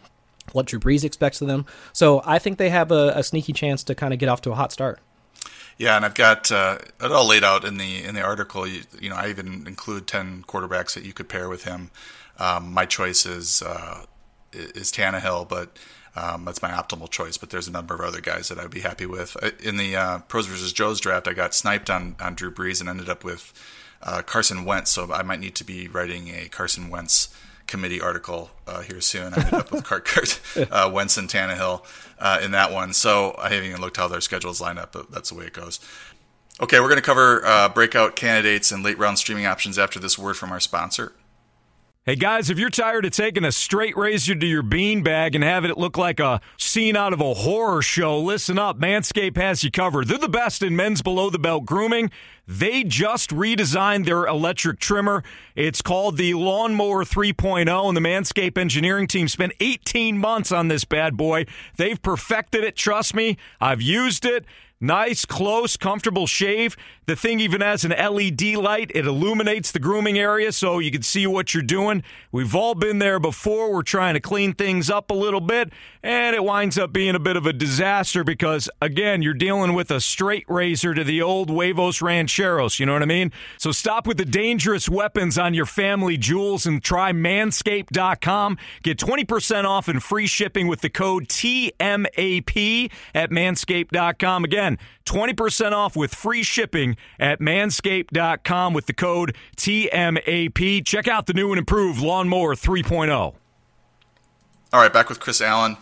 what 0.52 0.66
Drew 0.66 0.78
Brees 0.78 1.04
expects 1.04 1.40
of 1.40 1.48
them. 1.48 1.66
So 1.92 2.22
I 2.24 2.38
think 2.38 2.58
they 2.58 2.70
have 2.70 2.90
a, 2.90 3.12
a 3.16 3.22
sneaky 3.22 3.52
chance 3.52 3.82
to 3.84 3.94
kind 3.94 4.12
of 4.12 4.18
get 4.18 4.28
off 4.28 4.40
to 4.42 4.52
a 4.52 4.54
hot 4.54 4.72
start. 4.72 5.00
Yeah, 5.78 5.96
and 5.96 6.04
I've 6.04 6.14
got 6.14 6.50
uh, 6.50 6.78
it 7.02 7.12
all 7.12 7.28
laid 7.28 7.44
out 7.44 7.64
in 7.64 7.76
the 7.76 8.02
in 8.02 8.14
the 8.14 8.22
article. 8.22 8.66
You, 8.66 8.82
you, 8.98 9.10
know, 9.10 9.16
I 9.16 9.28
even 9.28 9.66
include 9.66 10.06
ten 10.06 10.42
quarterbacks 10.46 10.94
that 10.94 11.04
you 11.04 11.12
could 11.12 11.28
pair 11.28 11.48
with 11.48 11.64
him. 11.64 11.90
Um, 12.38 12.72
my 12.72 12.86
choice 12.86 13.26
is 13.26 13.62
uh, 13.62 14.06
is 14.52 14.90
Tannehill, 14.90 15.48
but 15.48 15.76
um, 16.14 16.46
that's 16.46 16.62
my 16.62 16.70
optimal 16.70 17.10
choice. 17.10 17.36
But 17.36 17.50
there's 17.50 17.68
a 17.68 17.72
number 17.72 17.94
of 17.94 18.00
other 18.00 18.22
guys 18.22 18.48
that 18.48 18.58
I'd 18.58 18.70
be 18.70 18.80
happy 18.80 19.04
with. 19.04 19.36
In 19.62 19.76
the 19.76 19.94
uh, 19.96 20.18
pros 20.20 20.46
versus 20.46 20.72
Joes 20.72 20.98
draft, 20.98 21.28
I 21.28 21.34
got 21.34 21.54
sniped 21.54 21.90
on 21.90 22.16
on 22.20 22.34
Drew 22.34 22.50
Brees 22.50 22.80
and 22.80 22.88
ended 22.88 23.10
up 23.10 23.22
with 23.22 23.52
uh, 24.02 24.22
Carson 24.22 24.64
Wentz. 24.64 24.90
So 24.90 25.12
I 25.12 25.22
might 25.22 25.40
need 25.40 25.54
to 25.56 25.64
be 25.64 25.88
writing 25.88 26.28
a 26.28 26.48
Carson 26.48 26.88
Wentz 26.88 27.28
committee 27.66 28.00
article 28.00 28.50
uh, 28.66 28.80
here 28.80 29.00
soon. 29.00 29.34
I 29.34 29.38
ended 29.38 29.54
up 29.54 29.72
with 29.72 29.84
Cart 29.84 30.04
Cart, 30.04 30.40
uh, 30.70 30.90
Wentz 30.92 31.16
and 31.16 31.28
Tannehill 31.28 31.84
uh, 32.18 32.40
in 32.42 32.52
that 32.52 32.72
one. 32.72 32.92
So 32.92 33.34
I 33.38 33.50
haven't 33.50 33.68
even 33.68 33.80
looked 33.80 33.96
how 33.96 34.08
their 34.08 34.20
schedules 34.20 34.60
line 34.60 34.78
up, 34.78 34.92
but 34.92 35.10
that's 35.10 35.30
the 35.30 35.36
way 35.36 35.46
it 35.46 35.52
goes. 35.52 35.80
Okay, 36.60 36.80
we're 36.80 36.88
going 36.88 36.96
to 36.96 37.02
cover 37.02 37.44
uh, 37.44 37.68
breakout 37.68 38.16
candidates 38.16 38.72
and 38.72 38.82
late 38.82 38.98
round 38.98 39.18
streaming 39.18 39.44
options 39.44 39.78
after 39.78 39.98
this 39.98 40.18
word 40.18 40.36
from 40.36 40.52
our 40.52 40.60
sponsor. 40.60 41.12
Hey 42.08 42.14
guys, 42.14 42.50
if 42.50 42.58
you're 42.60 42.70
tired 42.70 43.04
of 43.04 43.10
taking 43.10 43.44
a 43.44 43.50
straight 43.50 43.96
razor 43.96 44.36
to 44.36 44.46
your 44.46 44.62
beanbag 44.62 45.34
and 45.34 45.42
having 45.42 45.72
it 45.72 45.76
look 45.76 45.98
like 45.98 46.20
a 46.20 46.40
scene 46.56 46.96
out 46.96 47.12
of 47.12 47.20
a 47.20 47.34
horror 47.34 47.82
show, 47.82 48.20
listen 48.20 48.60
up. 48.60 48.78
Manscaped 48.78 49.36
has 49.36 49.64
you 49.64 49.72
covered. 49.72 50.06
They're 50.06 50.16
the 50.16 50.28
best 50.28 50.62
in 50.62 50.76
men's 50.76 51.02
below 51.02 51.30
the 51.30 51.40
belt 51.40 51.66
grooming. 51.66 52.12
They 52.46 52.84
just 52.84 53.30
redesigned 53.30 54.04
their 54.04 54.24
electric 54.24 54.78
trimmer. 54.78 55.24
It's 55.56 55.82
called 55.82 56.16
the 56.16 56.34
Lawnmower 56.34 57.02
3.0, 57.04 57.88
and 57.88 57.96
the 57.96 58.00
Manscaped 58.00 58.56
engineering 58.56 59.08
team 59.08 59.26
spent 59.26 59.54
18 59.58 60.16
months 60.16 60.52
on 60.52 60.68
this 60.68 60.84
bad 60.84 61.16
boy. 61.16 61.46
They've 61.76 62.00
perfected 62.00 62.62
it. 62.62 62.76
Trust 62.76 63.16
me, 63.16 63.36
I've 63.60 63.82
used 63.82 64.24
it. 64.24 64.44
Nice, 64.80 65.24
close, 65.24 65.76
comfortable 65.76 66.26
shave. 66.26 66.76
The 67.06 67.14
thing 67.14 67.38
even 67.38 67.60
has 67.60 67.84
an 67.84 67.92
LED 67.92 68.56
light. 68.56 68.90
It 68.92 69.06
illuminates 69.06 69.70
the 69.70 69.78
grooming 69.78 70.18
area 70.18 70.50
so 70.50 70.80
you 70.80 70.90
can 70.90 71.02
see 71.02 71.24
what 71.24 71.54
you're 71.54 71.62
doing. 71.62 72.02
We've 72.32 72.52
all 72.52 72.74
been 72.74 72.98
there 72.98 73.20
before. 73.20 73.72
We're 73.72 73.82
trying 73.82 74.14
to 74.14 74.20
clean 74.20 74.54
things 74.54 74.90
up 74.90 75.12
a 75.12 75.14
little 75.14 75.40
bit, 75.40 75.72
and 76.02 76.34
it 76.34 76.42
winds 76.42 76.76
up 76.76 76.92
being 76.92 77.14
a 77.14 77.20
bit 77.20 77.36
of 77.36 77.46
a 77.46 77.52
disaster 77.52 78.24
because, 78.24 78.68
again, 78.82 79.22
you're 79.22 79.34
dealing 79.34 79.72
with 79.72 79.92
a 79.92 80.00
straight 80.00 80.46
razor 80.48 80.94
to 80.94 81.04
the 81.04 81.22
old 81.22 81.48
Huevos 81.48 82.02
Rancheros. 82.02 82.80
You 82.80 82.86
know 82.86 82.94
what 82.94 83.02
I 83.02 83.06
mean? 83.06 83.30
So 83.56 83.70
stop 83.70 84.08
with 84.08 84.16
the 84.16 84.24
dangerous 84.24 84.88
weapons 84.88 85.38
on 85.38 85.54
your 85.54 85.66
family 85.66 86.16
jewels 86.16 86.66
and 86.66 86.82
try 86.82 87.12
manscaped.com. 87.12 88.58
Get 88.82 88.98
20% 88.98 89.64
off 89.64 89.86
and 89.86 90.02
free 90.02 90.26
shipping 90.26 90.66
with 90.66 90.80
the 90.80 90.90
code 90.90 91.28
TMAP 91.28 92.90
at 93.14 93.30
manscaped.com. 93.30 94.42
Again, 94.42 94.78
20% 95.04 95.70
off 95.70 95.94
with 95.94 96.12
free 96.12 96.42
shipping 96.42 96.95
at 97.18 97.40
manscaped.com 97.40 98.72
with 98.74 98.86
the 98.86 98.92
code 98.92 99.36
TMAP. 99.56 100.84
Check 100.84 101.08
out 101.08 101.26
the 101.26 101.34
new 101.34 101.50
and 101.50 101.58
improved 101.58 102.00
Lawnmower 102.00 102.54
3.0. 102.54 103.12
All 103.12 103.34
right, 104.72 104.92
back 104.92 105.08
with 105.08 105.20
Chris 105.20 105.40
Allen. 105.40 105.76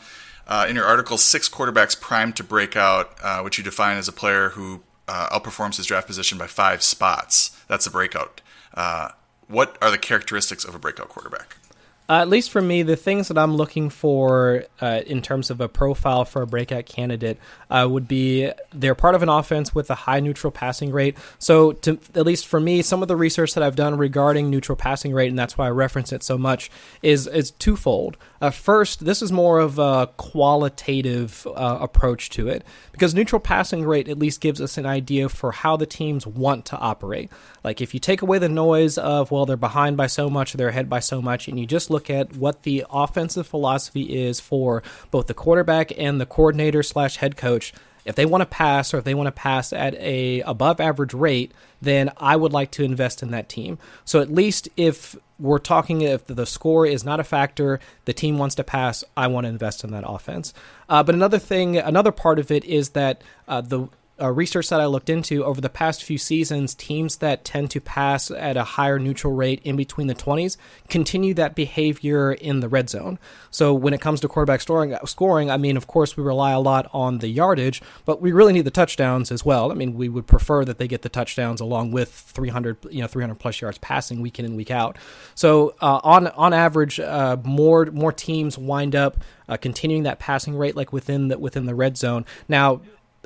Uh, 0.46 0.66
in 0.68 0.76
your 0.76 0.84
article, 0.84 1.16
six 1.16 1.48
quarterbacks 1.48 1.98
primed 1.98 2.36
to 2.36 2.44
break 2.44 2.76
out, 2.76 3.14
uh, 3.22 3.40
which 3.40 3.56
you 3.56 3.64
define 3.64 3.96
as 3.96 4.08
a 4.08 4.12
player 4.12 4.50
who 4.50 4.82
uh, 5.08 5.38
outperforms 5.38 5.76
his 5.76 5.86
draft 5.86 6.06
position 6.06 6.36
by 6.38 6.46
five 6.46 6.82
spots. 6.82 7.58
That's 7.66 7.86
a 7.86 7.90
breakout. 7.90 8.40
Uh, 8.74 9.08
what 9.48 9.78
are 9.80 9.90
the 9.90 9.98
characteristics 9.98 10.64
of 10.64 10.74
a 10.74 10.78
breakout 10.78 11.08
quarterback? 11.08 11.56
Uh, 12.06 12.20
at 12.20 12.28
least 12.28 12.50
for 12.50 12.60
me, 12.60 12.82
the 12.82 12.96
things 12.96 13.28
that 13.28 13.38
I'm 13.38 13.56
looking 13.56 13.88
for 13.88 14.64
uh, 14.80 15.00
in 15.06 15.22
terms 15.22 15.50
of 15.50 15.62
a 15.62 15.68
profile 15.68 16.26
for 16.26 16.42
a 16.42 16.46
breakout 16.46 16.84
candidate 16.84 17.38
uh, 17.70 17.88
would 17.90 18.06
be 18.06 18.50
they're 18.74 18.94
part 18.94 19.14
of 19.14 19.22
an 19.22 19.30
offense 19.30 19.74
with 19.74 19.90
a 19.90 19.94
high 19.94 20.20
neutral 20.20 20.50
passing 20.50 20.92
rate. 20.92 21.16
So, 21.38 21.72
to, 21.72 21.98
at 22.14 22.26
least 22.26 22.46
for 22.46 22.60
me, 22.60 22.82
some 22.82 23.00
of 23.00 23.08
the 23.08 23.16
research 23.16 23.54
that 23.54 23.62
I've 23.62 23.76
done 23.76 23.96
regarding 23.96 24.50
neutral 24.50 24.76
passing 24.76 25.14
rate, 25.14 25.28
and 25.28 25.38
that's 25.38 25.56
why 25.56 25.66
I 25.66 25.70
reference 25.70 26.12
it 26.12 26.22
so 26.22 26.36
much, 26.36 26.70
is 27.02 27.26
is 27.26 27.52
twofold. 27.52 28.18
Uh, 28.44 28.50
first, 28.50 29.06
this 29.06 29.22
is 29.22 29.32
more 29.32 29.58
of 29.58 29.78
a 29.78 30.06
qualitative 30.18 31.46
uh, 31.46 31.78
approach 31.80 32.28
to 32.28 32.46
it 32.46 32.62
because 32.92 33.14
neutral 33.14 33.40
passing 33.40 33.86
rate 33.86 34.06
at 34.06 34.18
least 34.18 34.42
gives 34.42 34.60
us 34.60 34.76
an 34.76 34.84
idea 34.84 35.30
for 35.30 35.50
how 35.50 35.78
the 35.78 35.86
teams 35.86 36.26
want 36.26 36.66
to 36.66 36.76
operate. 36.76 37.32
Like 37.64 37.80
if 37.80 37.94
you 37.94 38.00
take 38.00 38.20
away 38.20 38.38
the 38.38 38.50
noise 38.50 38.98
of 38.98 39.30
well, 39.30 39.46
they're 39.46 39.56
behind 39.56 39.96
by 39.96 40.08
so 40.08 40.28
much, 40.28 40.52
or 40.52 40.58
they're 40.58 40.68
ahead 40.68 40.90
by 40.90 41.00
so 41.00 41.22
much, 41.22 41.48
and 41.48 41.58
you 41.58 41.64
just 41.64 41.88
look 41.88 42.10
at 42.10 42.36
what 42.36 42.64
the 42.64 42.84
offensive 42.90 43.46
philosophy 43.46 44.14
is 44.14 44.40
for 44.40 44.82
both 45.10 45.26
the 45.26 45.32
quarterback 45.32 45.90
and 45.96 46.20
the 46.20 46.26
coordinator 46.26 46.82
slash 46.82 47.16
head 47.16 47.38
coach 47.38 47.72
if 48.04 48.14
they 48.14 48.26
want 48.26 48.42
to 48.42 48.46
pass 48.46 48.92
or 48.92 48.98
if 48.98 49.04
they 49.04 49.14
want 49.14 49.26
to 49.26 49.32
pass 49.32 49.72
at 49.72 49.94
a 49.94 50.42
above 50.42 50.78
average 50.78 51.14
rate 51.14 51.52
then 51.80 52.10
i 52.18 52.36
would 52.36 52.52
like 52.52 52.70
to 52.70 52.84
invest 52.84 53.22
in 53.22 53.30
that 53.30 53.48
team 53.48 53.78
so 54.04 54.20
at 54.20 54.30
least 54.30 54.68
if 54.76 55.16
we're 55.38 55.58
talking 55.58 56.00
if 56.02 56.26
the 56.26 56.46
score 56.46 56.86
is 56.86 57.04
not 57.04 57.20
a 57.20 57.24
factor 57.24 57.80
the 58.04 58.12
team 58.12 58.38
wants 58.38 58.54
to 58.54 58.64
pass 58.64 59.02
i 59.16 59.26
want 59.26 59.44
to 59.44 59.48
invest 59.48 59.84
in 59.84 59.90
that 59.90 60.04
offense. 60.06 60.54
Uh, 60.88 61.02
but 61.02 61.14
another 61.14 61.38
thing 61.38 61.76
another 61.76 62.12
part 62.12 62.38
of 62.38 62.50
it 62.50 62.64
is 62.64 62.90
that 62.90 63.22
uh, 63.48 63.60
the 63.60 63.88
uh, 64.20 64.30
research 64.30 64.68
that 64.68 64.80
I 64.80 64.86
looked 64.86 65.10
into 65.10 65.44
over 65.44 65.60
the 65.60 65.68
past 65.68 66.04
few 66.04 66.18
seasons, 66.18 66.74
teams 66.74 67.16
that 67.16 67.44
tend 67.44 67.70
to 67.72 67.80
pass 67.80 68.30
at 68.30 68.56
a 68.56 68.62
higher 68.62 68.98
neutral 68.98 69.32
rate 69.32 69.60
in 69.64 69.76
between 69.76 70.06
the 70.06 70.14
20s 70.14 70.56
continue 70.88 71.34
that 71.34 71.54
behavior 71.54 72.32
in 72.32 72.60
the 72.60 72.68
red 72.68 72.88
zone. 72.88 73.18
So 73.50 73.74
when 73.74 73.92
it 73.92 74.00
comes 74.00 74.20
to 74.20 74.28
quarterback 74.28 74.60
scoring, 74.60 74.96
scoring, 75.04 75.50
I 75.50 75.56
mean, 75.56 75.76
of 75.76 75.86
course, 75.86 76.16
we 76.16 76.22
rely 76.22 76.52
a 76.52 76.60
lot 76.60 76.88
on 76.92 77.18
the 77.18 77.28
yardage, 77.28 77.82
but 78.04 78.20
we 78.20 78.30
really 78.30 78.52
need 78.52 78.64
the 78.64 78.70
touchdowns 78.70 79.32
as 79.32 79.44
well. 79.44 79.72
I 79.72 79.74
mean, 79.74 79.94
we 79.94 80.08
would 80.08 80.26
prefer 80.26 80.64
that 80.64 80.78
they 80.78 80.86
get 80.86 81.02
the 81.02 81.08
touchdowns 81.08 81.60
along 81.60 81.90
with 81.90 82.10
300, 82.10 82.76
you 82.90 83.00
know, 83.00 83.08
300 83.08 83.34
plus 83.34 83.60
yards 83.60 83.78
passing 83.78 84.20
week 84.20 84.38
in 84.38 84.44
and 84.44 84.56
week 84.56 84.70
out. 84.70 84.96
So 85.34 85.74
uh, 85.80 86.00
on 86.04 86.28
on 86.28 86.52
average, 86.52 87.00
uh, 87.00 87.36
more 87.42 87.86
more 87.86 88.12
teams 88.12 88.56
wind 88.56 88.94
up 88.94 89.18
uh, 89.48 89.56
continuing 89.56 90.04
that 90.04 90.18
passing 90.18 90.56
rate 90.56 90.76
like 90.76 90.92
within 90.92 91.28
the 91.28 91.38
within 91.38 91.66
the 91.66 91.74
red 91.74 91.96
zone. 91.96 92.24
Now 92.48 92.80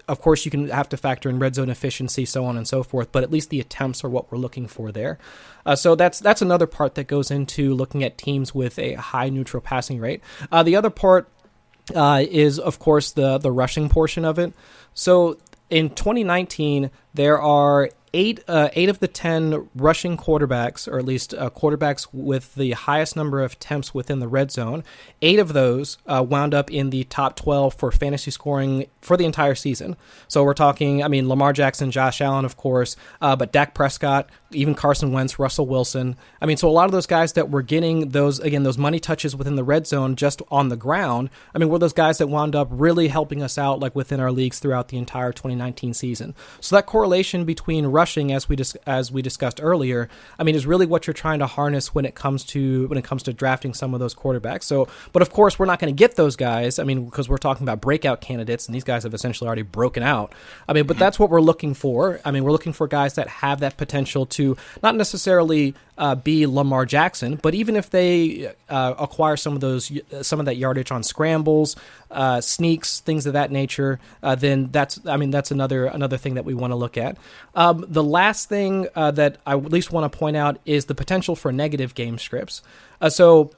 of 0.09 0.21
course, 0.21 0.45
you 0.45 0.51
can 0.51 0.69
have 0.69 0.89
to 0.89 0.97
factor 0.97 1.29
in 1.29 1.39
red 1.39 1.55
zone 1.55 1.69
efficiency, 1.69 2.25
so 2.25 2.45
on 2.45 2.57
and 2.57 2.67
so 2.67 2.83
forth. 2.83 3.13
But 3.13 3.23
at 3.23 3.31
least 3.31 3.51
the 3.51 3.61
attempts 3.61 4.03
are 4.03 4.09
what 4.09 4.33
we're 4.33 4.39
looking 4.39 4.67
for 4.67 4.91
there. 4.91 5.19
Uh, 5.67 5.77
so 5.77 5.95
that's 5.95 6.19
that's 6.19 6.43
another 6.43 6.67
part 6.67 6.95
that 6.95 7.07
goes 7.07 7.31
into 7.31 7.75
looking 7.75 8.03
at 8.03 8.19
teams 8.19 8.55
with 8.55 8.79
a 8.79 8.95
high 8.95 9.29
neutral 9.29 9.61
passing 9.61 10.01
rate. 10.01 10.23
Uh, 10.51 10.63
the 10.63 10.77
other 10.77 10.91
part 10.91 11.29
uh, 11.95 12.25
is, 12.29 12.59
of 12.59 12.79
course, 12.79 13.13
the 13.13 13.39
the 13.39 13.53
rushing 13.53 13.89
portion 13.89 14.25
of 14.25 14.39
it. 14.39 14.53
So 14.95 15.39
in 15.71 15.91
2019, 15.91 16.91
there 17.15 17.41
are 17.41 17.91
eight 18.15 18.41
uh, 18.49 18.69
eight 18.73 18.89
of 18.89 19.01
the 19.01 19.09
ten 19.09 19.69
rushing 19.75 20.17
quarterbacks, 20.17 20.91
or 20.91 20.99
at 20.99 21.05
least 21.05 21.35
uh, 21.35 21.51
quarterbacks 21.51 22.07
with 22.13 22.55
the 22.55 22.73
highest 22.73 23.17
number 23.17 23.41
of 23.41 23.53
attempts 23.53 23.95
within 23.95 24.21
the 24.21 24.29
red 24.29 24.51
zone, 24.51 24.85
eight 25.23 25.39
of 25.39 25.53
those 25.53 25.99
uh, 26.07 26.25
wound 26.29 26.55
up 26.55 26.71
in 26.71 26.91
the 26.91 27.05
top 27.05 27.37
twelve 27.37 27.75
for 27.75 27.91
fantasy 27.91 28.31
scoring 28.31 28.87
for 29.01 29.17
the 29.17 29.25
entire 29.25 29.55
season. 29.55 29.97
So 30.29 30.45
we're 30.45 30.55
talking, 30.55 31.03
I 31.03 31.09
mean, 31.09 31.29
Lamar 31.29 31.53
Jackson, 31.53 31.91
Josh 31.91 32.21
Allen, 32.21 32.45
of 32.45 32.57
course, 32.57 32.97
uh, 33.21 33.37
but 33.37 33.53
Dak 33.53 33.75
Prescott, 33.75 34.29
even 34.51 34.75
Carson 34.75 35.13
Wentz, 35.13 35.39
Russell 35.39 35.67
Wilson. 35.67 36.17
I 36.41 36.47
mean, 36.47 36.57
so 36.57 36.69
a 36.69 36.71
lot 36.71 36.87
of 36.87 36.93
those 36.93 37.07
guys 37.07 37.35
that 37.35 37.51
were 37.51 37.63
getting 37.63 38.11
those 38.11 38.39
again 38.41 38.63
those 38.63 38.79
money 38.79 38.99
touches 39.01 39.37
within 39.37 39.57
the 39.57 39.65
red 39.65 39.87
zone 39.87 40.17
just 40.17 40.43
on 40.51 40.69
the 40.69 40.77
ground. 40.77 41.31
I 41.55 41.59
mean, 41.59 41.69
were 41.69 41.79
those 41.79 41.93
guys 41.93 42.19
that 42.19 42.29
wound 42.29 42.55
up 42.55 42.69
really 42.71 43.09
helping 43.09 43.43
us 43.43 43.59
out 43.59 43.81
like 43.81 43.95
within 43.95 44.21
our 44.21 44.33
leagues 44.33 44.59
throughout 44.59 44.89
the 44.89 44.99
entire 44.99 45.33
2019 45.33 45.95
season. 45.95 46.35
So 46.61 46.77
that 46.77 46.87
correlation 46.87 47.45
between 47.45 47.87
rushing, 47.99 48.33
as 48.33 48.49
we 48.49 48.55
dis- 48.55 48.77
as 48.87 49.11
we 49.11 49.23
discussed 49.23 49.59
earlier, 49.61 50.09
I 50.39 50.45
mean, 50.45 50.55
is 50.55 50.67
really 50.67 50.87
what 50.87 51.07
you're 51.07 51.21
trying 51.25 51.41
to 51.41 51.47
harness 51.47 51.95
when 51.95 52.05
it 52.05 52.15
comes 52.15 52.45
to 52.55 52.87
when 52.89 52.99
it 52.99 53.05
comes 53.05 53.23
to 53.25 53.33
drafting 53.33 53.75
some 53.75 53.93
of 53.95 54.01
those 54.01 54.15
quarterbacks. 54.15 54.65
So, 54.65 54.89
but 55.13 55.21
of 55.23 55.31
course, 55.31 55.59
we're 55.59 55.67
not 55.67 55.79
going 55.81 55.93
to 55.95 55.99
get 55.99 56.15
those 56.15 56.37
guys. 56.37 56.79
I 56.79 56.85
mean, 56.85 57.07
because 57.07 57.29
we're 57.29 57.39
talking 57.49 57.65
about 57.65 57.81
breakout 57.81 58.21
candidates, 58.21 58.67
and 58.67 58.75
these 58.75 58.85
guys 58.85 59.03
have 59.03 59.15
essentially 59.15 59.47
already 59.49 59.63
broken 59.63 60.03
out. 60.03 60.33
I 60.69 60.73
mean, 60.75 60.87
but 60.87 60.99
that's 60.99 61.19
what 61.19 61.31
we're 61.31 61.41
looking 61.41 61.75
for. 61.75 62.21
I 62.25 62.31
mean, 62.31 62.45
we're 62.45 62.53
looking 62.53 62.73
for 62.73 62.87
guys 62.87 63.15
that 63.15 63.29
have 63.29 63.61
that 63.61 63.77
potential 63.77 64.27
to 64.27 64.57
not 64.83 64.95
necessarily 64.95 65.75
uh, 65.99 66.15
be 66.15 66.47
Lamar 66.47 66.87
Jackson, 66.87 67.37
but 67.43 67.55
even 67.55 67.75
if 67.75 67.91
they 67.91 68.53
uh, 68.69 68.95
acquire 68.99 69.37
some 69.37 69.55
of 69.55 69.61
those 69.61 69.91
some 70.23 70.39
of 70.39 70.47
that 70.47 70.57
yardage 70.57 70.93
on 70.93 71.03
scrambles, 71.03 71.75
uh, 72.11 72.41
sneaks, 72.41 73.01
things 73.01 73.27
of 73.27 73.33
that 73.33 73.51
nature, 73.51 73.99
uh, 74.23 74.37
then 74.37 74.69
that's 74.71 75.01
I 75.07 75.17
mean 75.17 75.31
that's 75.31 75.51
another 75.51 75.87
another 75.87 76.17
thing 76.17 76.35
that 76.35 76.45
we 76.45 76.55
want 76.55 76.71
to 76.71 76.77
look 76.77 76.97
at. 76.97 77.19
Um, 77.55 77.85
the 77.89 78.05
last 78.05 78.49
thing 78.49 78.87
uh, 78.95 79.11
that 79.13 79.39
I 79.47 79.53
at 79.55 79.73
least 79.73 79.91
want 79.91 80.11
to 80.11 80.19
point 80.19 80.37
out 80.37 80.59
is 80.65 80.85
the 80.85 80.95
potential 80.95 81.35
for 81.35 81.51
negative 81.53 81.95
game 81.95 82.19
scripts. 82.19 82.63
Uh, 83.01 83.11
so 83.11 83.51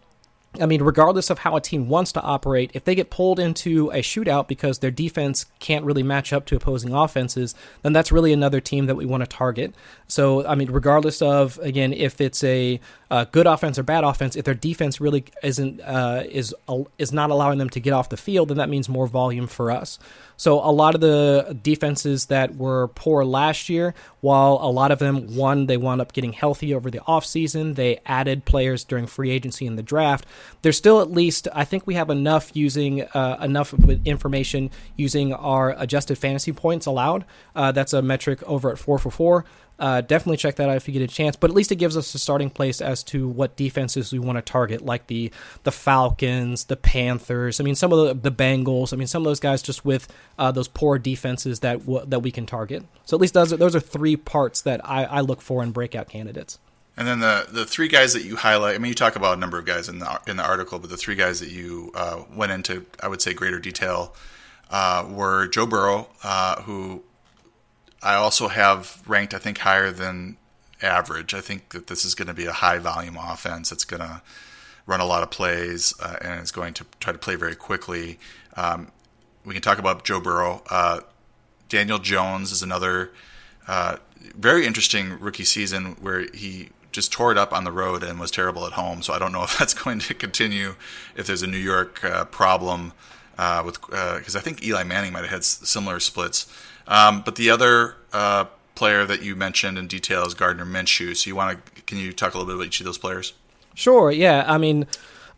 I 0.59 0.67
mean, 0.67 0.83
regardless 0.83 1.31
of 1.31 1.39
how 1.39 1.55
a 1.55 1.61
team 1.61 1.89
wants 1.89 2.11
to 2.13 2.23
operate, 2.23 2.73
if 2.75 2.85
they 2.85 2.97
get 2.97 3.09
pulled 3.09 3.39
into 3.39 3.91
a 3.93 3.99
shootout 3.99 4.49
because 4.49 4.81
their 4.81 4.91
defense 4.91 5.47
can't 5.61 5.85
really 5.85 6.03
match 6.03 6.33
up 6.33 6.45
to 6.47 6.57
opposing 6.57 6.93
offenses, 6.93 7.55
then 7.83 7.93
that's 7.93 8.11
really 8.11 8.33
another 8.33 8.61
team 8.61 8.87
that 8.87 8.97
we 8.97 9.07
want 9.07 9.23
to 9.23 9.29
target. 9.29 9.75
So, 10.11 10.47
I 10.47 10.55
mean, 10.55 10.71
regardless 10.71 11.23
of 11.23 11.59
again, 11.59 11.93
if 11.93 12.21
it's 12.21 12.43
a 12.45 12.81
uh, 13.11 13.25
good 13.25 13.47
offense 13.47 13.79
or 13.79 13.83
bad 13.83 14.05
offense, 14.05 14.37
if 14.37 14.45
their 14.45 14.55
defense 14.55 15.01
really 15.01 15.25
isn't 15.43 15.81
uh, 15.81 16.25
is 16.29 16.55
is 16.99 17.13
not 17.13 17.31
allowing 17.31 17.59
them 17.59 17.71
to 17.71 17.81
get 17.81 17.93
off 17.93 18.09
the 18.09 18.17
field, 18.17 18.49
then 18.49 18.57
that 18.59 18.69
means 18.69 18.89
more 18.89 19.07
volume 19.07 19.47
for 19.47 19.71
us. 19.71 19.99
So 20.37 20.59
a 20.59 20.73
lot 20.73 20.95
of 20.95 21.01
the 21.01 21.59
defenses 21.63 22.27
that 22.27 22.57
were 22.57 22.89
poor 22.89 23.25
last 23.25 23.69
year, 23.69 23.95
while 24.21 24.59
a 24.63 24.71
lot 24.71 24.91
of 24.91 24.99
them 24.99 25.37
one 25.37 25.67
they 25.67 25.77
wound 25.77 26.01
up 26.01 26.13
getting 26.13 26.33
healthy 26.33 26.73
over 26.73 26.91
the 26.91 27.01
offseason, 27.01 27.75
they 27.75 28.01
added 28.07 28.45
players 28.45 28.85
during 28.85 29.07
free 29.07 29.31
agency 29.31 29.67
in 29.67 29.77
the 29.77 29.83
draft. 29.83 30.25
There's 30.63 30.77
still 30.77 31.01
at 31.01 31.11
least 31.11 31.47
I 31.53 31.65
think 31.65 31.87
we 31.87 31.95
have 31.95 32.11
enough 32.11 32.51
using 32.55 33.03
uh, 33.03 33.39
enough 33.41 33.75
information 34.05 34.71
using 34.97 35.35
our 35.35 35.75
adjusted 35.79 36.17
fantasy 36.17 36.53
points 36.53 36.87
allowed. 36.87 37.25
Uh, 37.55 37.73
that's 37.73 37.93
a 37.93 38.03
metric 38.03 38.43
over 38.45 38.71
at 38.71 38.79
four 38.79 38.99
for 38.99 39.11
four 39.11 39.45
Uh, 39.81 40.03
definitely 40.03 40.37
check 40.37 40.57
that 40.57 40.69
out 40.69 40.77
if 40.77 40.87
you 40.87 40.93
get 40.93 41.03
a 41.03 41.09
chance. 41.09 41.37
But 41.37 41.51
at 41.51 41.57
least 41.57 41.73
it 41.73 41.77
gives 41.77 41.97
us 41.97 42.15
a 42.15 42.19
starting 42.19 42.51
place 42.51 42.83
as 42.83 43.03
to 43.05 43.27
what 43.27 43.57
defenses 43.57 44.13
we 44.13 44.19
want 44.19 44.37
to 44.37 44.43
target, 44.43 44.85
like 44.85 45.07
the 45.07 45.33
the 45.63 45.73
Falcons, 45.73 46.65
the 46.65 46.77
Panthers. 46.77 47.61
I 47.61 47.65
mean, 47.65 47.75
some 47.75 47.91
of 47.93 48.07
the 48.23 48.31
the 48.31 48.37
Bengals. 48.37 48.93
I 48.93 48.97
mean, 48.97 49.07
some 49.07 49.23
of 49.23 49.25
those 49.25 49.41
guys 49.41 49.63
just 49.63 49.85
with 49.85 50.07
uh, 50.39 50.53
those 50.53 50.69
poor 50.69 50.99
defenses 50.99 51.61
that 51.61 51.81
w- 51.81 52.05
that 52.07 52.21
we 52.21 52.31
can 52.31 52.45
target. 52.45 52.85
So 53.07 53.17
at 53.17 53.21
least 53.23 53.33
those 53.35 53.53
are, 53.53 53.57
those 53.57 53.75
are 53.75 53.81
three 53.81 54.17
parts 54.17 54.61
that 54.63 54.81
I, 54.89 55.05
I 55.05 55.21
look 55.21 55.41
for 55.41 55.63
in 55.63 55.71
breakout 55.71 56.09
candidates. 56.09 56.59
And 56.97 57.09
then 57.09 57.21
the 57.21 57.47
the 57.51 57.65
three 57.65 57.89
guys 57.89 58.13
that 58.13 58.25
you 58.25 58.37
highlight. 58.37 58.75
I 58.75 58.79
mean, 58.79 58.91
you 58.91 58.95
talk 58.95 59.17
about 59.17 59.39
a 59.39 59.41
number 59.41 59.59
of 59.59 59.65
guys 59.65 59.89
in 59.89 60.01
the 60.01 60.21
in 60.27 60.37
the 60.37 60.45
article, 60.45 60.79
but 60.79 60.91
the 60.91 60.99
three 60.99 61.15
guys 61.15 61.41
that 61.41 61.49
you 61.49 61.91
uh, 61.95 62.25
went 62.35 62.53
into, 62.53 62.85
I 63.03 63.09
would 63.09 63.23
say, 63.23 63.33
greater 63.33 63.59
detail 63.59 64.15
uh, 64.71 65.07
were 65.09 65.47
Joe 65.47 65.65
Burrow, 65.65 66.09
uh, 66.23 66.61
who 66.63 67.03
I 68.03 68.15
also 68.15 68.49
have 68.49 69.03
ranked, 69.07 69.35
I 69.35 69.39
think, 69.39 69.59
higher 69.59 69.91
than 69.91 70.37
average. 70.83 71.35
I 71.35 71.41
think 71.41 71.71
that 71.71 71.87
this 71.89 72.05
is 72.05 72.15
going 72.15 72.29
to 72.29 72.35
be 72.35 72.47
a 72.47 72.53
high 72.53 72.79
volume 72.79 73.17
offense. 73.17 73.73
It's 73.73 73.85
going 73.85 74.01
to 74.01 74.23
run 74.87 75.01
a 75.01 75.07
lot 75.07 75.23
of 75.23 75.31
plays 75.31 75.95
uh, 76.03 76.17
and 76.21 76.41
it's 76.41 76.51
going 76.51 76.75
to 76.75 76.85
try 76.99 77.13
to 77.13 77.19
play 77.19 77.37
very 77.37 77.55
quickly. 77.55 78.19
Um, 78.57 78.91
we 79.45 79.55
can 79.55 79.63
talk 79.63 79.79
about 79.79 80.05
Joe 80.05 80.21
Burrow. 80.21 80.63
Uh, 80.71 81.01
Daniel 81.69 81.99
Jones 81.99 82.51
is 82.51 82.63
another 82.63 83.11
uh, 83.69 83.97
very 84.37 84.67
interesting 84.67 85.19
rookie 85.21 85.45
season 85.45 85.97
where 86.01 86.27
he 86.35 86.71
just 86.93 87.13
tore 87.13 87.31
it 87.31 87.39
up 87.39 87.53
on 87.53 87.65
the 87.65 87.71
road 87.71 88.03
and 88.03 88.19
was 88.19 88.31
terrible 88.31 88.67
at 88.67 88.73
home. 88.73 89.03
So 89.03 89.13
I 89.13 89.19
don't 89.19 89.33
know 89.33 89.43
if 89.45 89.59
that's 89.59 89.75
going 89.75 90.01
to 90.01 90.15
continue. 90.15 90.75
If 91.17 91.27
there's 91.27 91.43
a 91.43 91.47
New 91.47 91.59
York 91.59 92.05
uh, 92.05 92.25
problem 92.25 92.93
uh, 93.39 93.63
with, 93.65 93.81
because 93.81 94.37
I 94.37 94.41
think 94.41 94.65
Eli 94.65 94.83
Manning 94.83 95.13
might 95.13 95.21
have 95.21 95.31
had 95.31 95.45
similar 95.45 96.01
splits. 96.01 96.53
Um, 96.87 97.23
but 97.23 97.37
the 97.37 97.51
other 97.51 97.97
uh, 98.13 98.47
player 98.75 99.05
that 99.07 99.23
you 99.23 99.37
mentioned 99.37 99.79
in 99.79 99.87
detail 99.87 100.25
is 100.27 100.35
Gardner 100.35 100.65
Minshew. 100.65 101.17
So 101.17 101.29
you 101.29 101.37
want 101.37 101.65
to? 101.75 101.83
Can 101.83 101.99
you 101.99 102.13
talk 102.13 102.35
a 102.35 102.39
little 102.39 102.47
bit 102.47 102.57
about 102.57 102.67
each 102.67 102.81
of 102.81 102.87
those 102.87 102.99
players? 102.99 103.35
Sure. 103.75 104.11
Yeah. 104.11 104.45
I 104.47 104.59
mean, 104.59 104.87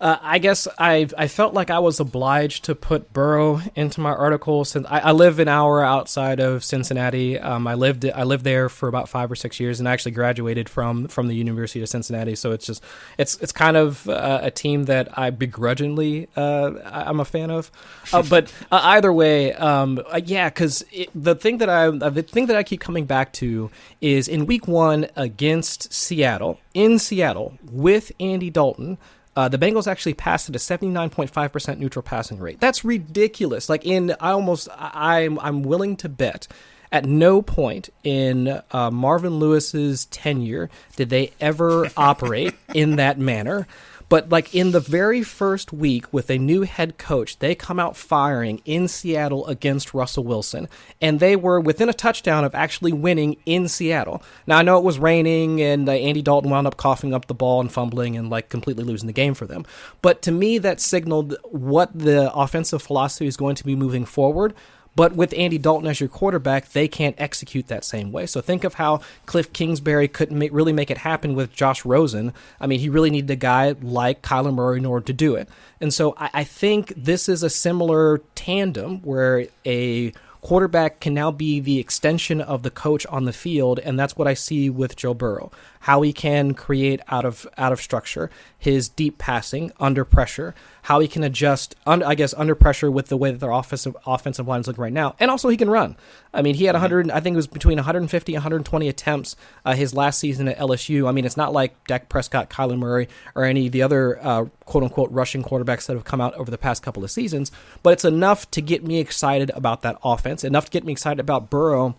uh, 0.02 0.18
I 0.20 0.40
guess 0.40 0.66
I 0.78 1.06
I 1.16 1.28
felt 1.28 1.54
like 1.54 1.70
I 1.70 1.78
was 1.78 2.00
obliged 2.00 2.64
to 2.64 2.74
put 2.74 3.12
Burrow 3.12 3.60
into 3.76 4.00
my 4.00 4.10
article 4.10 4.64
since 4.64 4.84
I, 4.90 4.98
I 4.98 5.12
live 5.12 5.38
an 5.38 5.46
hour 5.46 5.84
outside 5.84 6.40
of 6.40 6.64
Cincinnati. 6.64 7.38
Um, 7.38 7.68
I 7.68 7.74
lived 7.74 8.04
I 8.04 8.24
lived 8.24 8.42
there 8.42 8.68
for 8.68 8.88
about 8.88 9.08
five 9.08 9.30
or 9.30 9.36
six 9.36 9.60
years 9.60 9.78
and 9.78 9.88
I 9.88 9.92
actually 9.92 10.10
graduated 10.10 10.68
from 10.68 11.06
from 11.06 11.28
the 11.28 11.36
University 11.36 11.82
of 11.82 11.88
Cincinnati. 11.88 12.34
So 12.34 12.50
it's 12.50 12.66
just 12.66 12.82
it's 13.16 13.36
it's 13.36 13.52
kind 13.52 13.76
of 13.76 14.08
uh, 14.08 14.40
a 14.42 14.50
team 14.50 14.86
that 14.86 15.16
I 15.16 15.30
begrudgingly 15.30 16.26
uh, 16.36 16.72
I'm 16.84 17.20
a 17.20 17.24
fan 17.24 17.52
of. 17.52 17.70
Uh, 18.12 18.24
but 18.28 18.52
uh, 18.72 18.80
either 18.82 19.12
way, 19.12 19.52
um, 19.52 20.02
uh, 20.12 20.20
yeah, 20.24 20.48
because 20.48 20.84
the 21.14 21.36
thing 21.36 21.58
that 21.58 21.70
I 21.70 21.90
the 21.90 22.24
thing 22.24 22.46
that 22.46 22.56
I 22.56 22.64
keep 22.64 22.80
coming 22.80 23.04
back 23.04 23.32
to 23.34 23.70
is 24.00 24.26
in 24.26 24.46
Week 24.46 24.66
One 24.66 25.06
against 25.14 25.92
Seattle 25.92 26.58
in 26.74 26.98
Seattle 26.98 27.56
with 27.70 28.10
Andy 28.18 28.50
Dalton. 28.50 28.98
Uh, 29.34 29.48
the 29.48 29.58
Bengals 29.58 29.86
actually 29.86 30.14
passed 30.14 30.48
at 30.48 30.54
a 30.54 30.58
79.5% 30.58 31.78
neutral 31.78 32.02
passing 32.02 32.38
rate. 32.38 32.60
That's 32.60 32.84
ridiculous. 32.84 33.68
Like 33.68 33.86
in, 33.86 34.14
I 34.20 34.32
almost, 34.32 34.68
I'm, 34.76 35.38
I'm 35.40 35.62
willing 35.62 35.96
to 35.96 36.08
bet 36.08 36.48
at 36.92 37.06
no 37.06 37.40
point 37.40 37.88
in 38.04 38.60
uh, 38.70 38.90
Marvin 38.90 39.38
Lewis's 39.38 40.04
tenure 40.06 40.68
did 40.94 41.08
they 41.08 41.32
ever 41.40 41.88
operate 41.96 42.54
in 42.74 42.96
that 42.96 43.18
manner. 43.18 43.66
But 44.08 44.28
like 44.28 44.54
in 44.54 44.72
the 44.72 44.80
very 44.80 45.22
first 45.22 45.72
week 45.72 46.12
with 46.12 46.30
a 46.30 46.38
new 46.38 46.62
head 46.62 46.98
coach, 46.98 47.38
they 47.38 47.54
come 47.54 47.78
out 47.78 47.96
firing 47.96 48.60
in 48.64 48.88
Seattle 48.88 49.46
against 49.46 49.94
Russell 49.94 50.24
Wilson, 50.24 50.68
and 51.00 51.20
they 51.20 51.36
were 51.36 51.60
within 51.60 51.88
a 51.88 51.94
touchdown 51.94 52.44
of 52.44 52.54
actually 52.54 52.92
winning 52.92 53.36
in 53.46 53.68
Seattle. 53.68 54.22
Now 54.46 54.58
I 54.58 54.62
know 54.62 54.78
it 54.78 54.84
was 54.84 54.98
raining, 54.98 55.60
and 55.60 55.88
uh, 55.88 55.92
Andy 55.92 56.22
Dalton 56.22 56.50
wound 56.50 56.66
up 56.66 56.76
coughing 56.76 57.14
up 57.14 57.26
the 57.26 57.34
ball 57.34 57.60
and 57.60 57.72
fumbling 57.72 58.16
and 58.16 58.30
like 58.30 58.48
completely 58.48 58.84
losing 58.84 59.06
the 59.06 59.12
game 59.12 59.34
for 59.34 59.46
them. 59.46 59.64
But 60.00 60.22
to 60.22 60.32
me, 60.32 60.58
that 60.58 60.80
signaled 60.80 61.36
what 61.44 61.96
the 61.96 62.32
offensive 62.32 62.82
philosophy 62.82 63.26
is 63.26 63.36
going 63.36 63.56
to 63.56 63.64
be 63.64 63.76
moving 63.76 64.04
forward. 64.04 64.54
But 64.94 65.14
with 65.14 65.32
Andy 65.36 65.58
Dalton 65.58 65.88
as 65.88 66.00
your 66.00 66.08
quarterback, 66.08 66.70
they 66.72 66.86
can't 66.86 67.18
execute 67.18 67.68
that 67.68 67.84
same 67.84 68.12
way. 68.12 68.26
So 68.26 68.40
think 68.40 68.62
of 68.64 68.74
how 68.74 69.00
Cliff 69.26 69.52
Kingsbury 69.52 70.08
couldn't 70.08 70.38
really 70.52 70.72
make 70.72 70.90
it 70.90 70.98
happen 70.98 71.34
with 71.34 71.52
Josh 71.52 71.84
Rosen. 71.84 72.32
I 72.60 72.66
mean, 72.66 72.80
he 72.80 72.88
really 72.88 73.10
needed 73.10 73.30
a 73.30 73.36
guy 73.36 73.74
like 73.80 74.22
Kyler 74.22 74.52
Murray 74.52 74.78
in 74.78 74.86
order 74.86 75.06
to 75.06 75.12
do 75.12 75.34
it. 75.34 75.48
And 75.80 75.94
so 75.94 76.14
I, 76.18 76.30
I 76.34 76.44
think 76.44 76.92
this 76.96 77.28
is 77.28 77.42
a 77.42 77.50
similar 77.50 78.20
tandem 78.34 79.00
where 79.00 79.46
a 79.64 80.12
quarterback 80.42 81.00
can 81.00 81.14
now 81.14 81.30
be 81.30 81.60
the 81.60 81.78
extension 81.78 82.40
of 82.40 82.62
the 82.62 82.70
coach 82.70 83.06
on 83.06 83.24
the 83.24 83.32
field, 83.32 83.78
and 83.78 83.98
that's 83.98 84.16
what 84.16 84.28
I 84.28 84.34
see 84.34 84.68
with 84.68 84.96
Joe 84.96 85.14
Burrow. 85.14 85.50
How 85.82 86.02
he 86.02 86.12
can 86.12 86.54
create 86.54 87.00
out 87.08 87.24
of 87.24 87.46
out 87.56 87.72
of 87.72 87.80
structure, 87.80 88.30
his 88.58 88.88
deep 88.88 89.18
passing 89.18 89.72
under 89.80 90.04
pressure, 90.04 90.54
how 90.82 91.00
he 91.00 91.08
can 91.08 91.22
adjust, 91.22 91.74
un, 91.86 92.02
I 92.02 92.14
guess, 92.14 92.34
under 92.34 92.54
pressure 92.54 92.90
with 92.90 93.06
the 93.06 93.16
way 93.16 93.30
that 93.30 93.38
their 93.38 93.50
offensive 93.50 93.96
offensive 94.06 94.48
line 94.48 94.60
is 94.60 94.66
looking 94.66 94.82
right 94.82 94.92
now, 94.92 95.14
and 95.20 95.30
also 95.30 95.48
he 95.48 95.56
can 95.56 95.70
run. 95.70 95.96
I 96.34 96.42
mean, 96.42 96.54
he 96.54 96.64
had 96.64 96.74
100, 96.74 97.10
I 97.10 97.20
think 97.20 97.34
it 97.34 97.36
was 97.36 97.46
between 97.46 97.76
150 97.76 98.32
and 98.32 98.38
120 98.42 98.88
attempts 98.88 99.36
uh, 99.64 99.74
his 99.74 99.94
last 99.94 100.18
season 100.18 100.48
at 100.48 100.58
LSU. 100.58 101.08
I 101.08 101.12
mean, 101.12 101.24
it's 101.24 101.36
not 101.36 101.52
like 101.52 101.86
Dak 101.86 102.08
Prescott, 102.08 102.48
Kyler 102.48 102.78
Murray, 102.78 103.08
or 103.34 103.44
any 103.44 103.66
of 103.66 103.72
the 103.72 103.82
other 103.82 104.18
uh, 104.24 104.46
quote 104.64 104.84
unquote 104.84 105.10
rushing 105.10 105.42
quarterbacks 105.42 105.86
that 105.86 105.94
have 105.94 106.04
come 106.04 106.20
out 106.20 106.34
over 106.34 106.50
the 106.50 106.58
past 106.58 106.82
couple 106.82 107.04
of 107.04 107.10
seasons, 107.10 107.52
but 107.82 107.92
it's 107.92 108.04
enough 108.04 108.50
to 108.52 108.60
get 108.60 108.84
me 108.84 108.98
excited 108.98 109.50
about 109.54 109.82
that 109.82 109.98
offense, 110.02 110.44
enough 110.44 110.66
to 110.66 110.70
get 110.70 110.84
me 110.84 110.92
excited 110.92 111.20
about 111.20 111.50
Burrow 111.50 111.96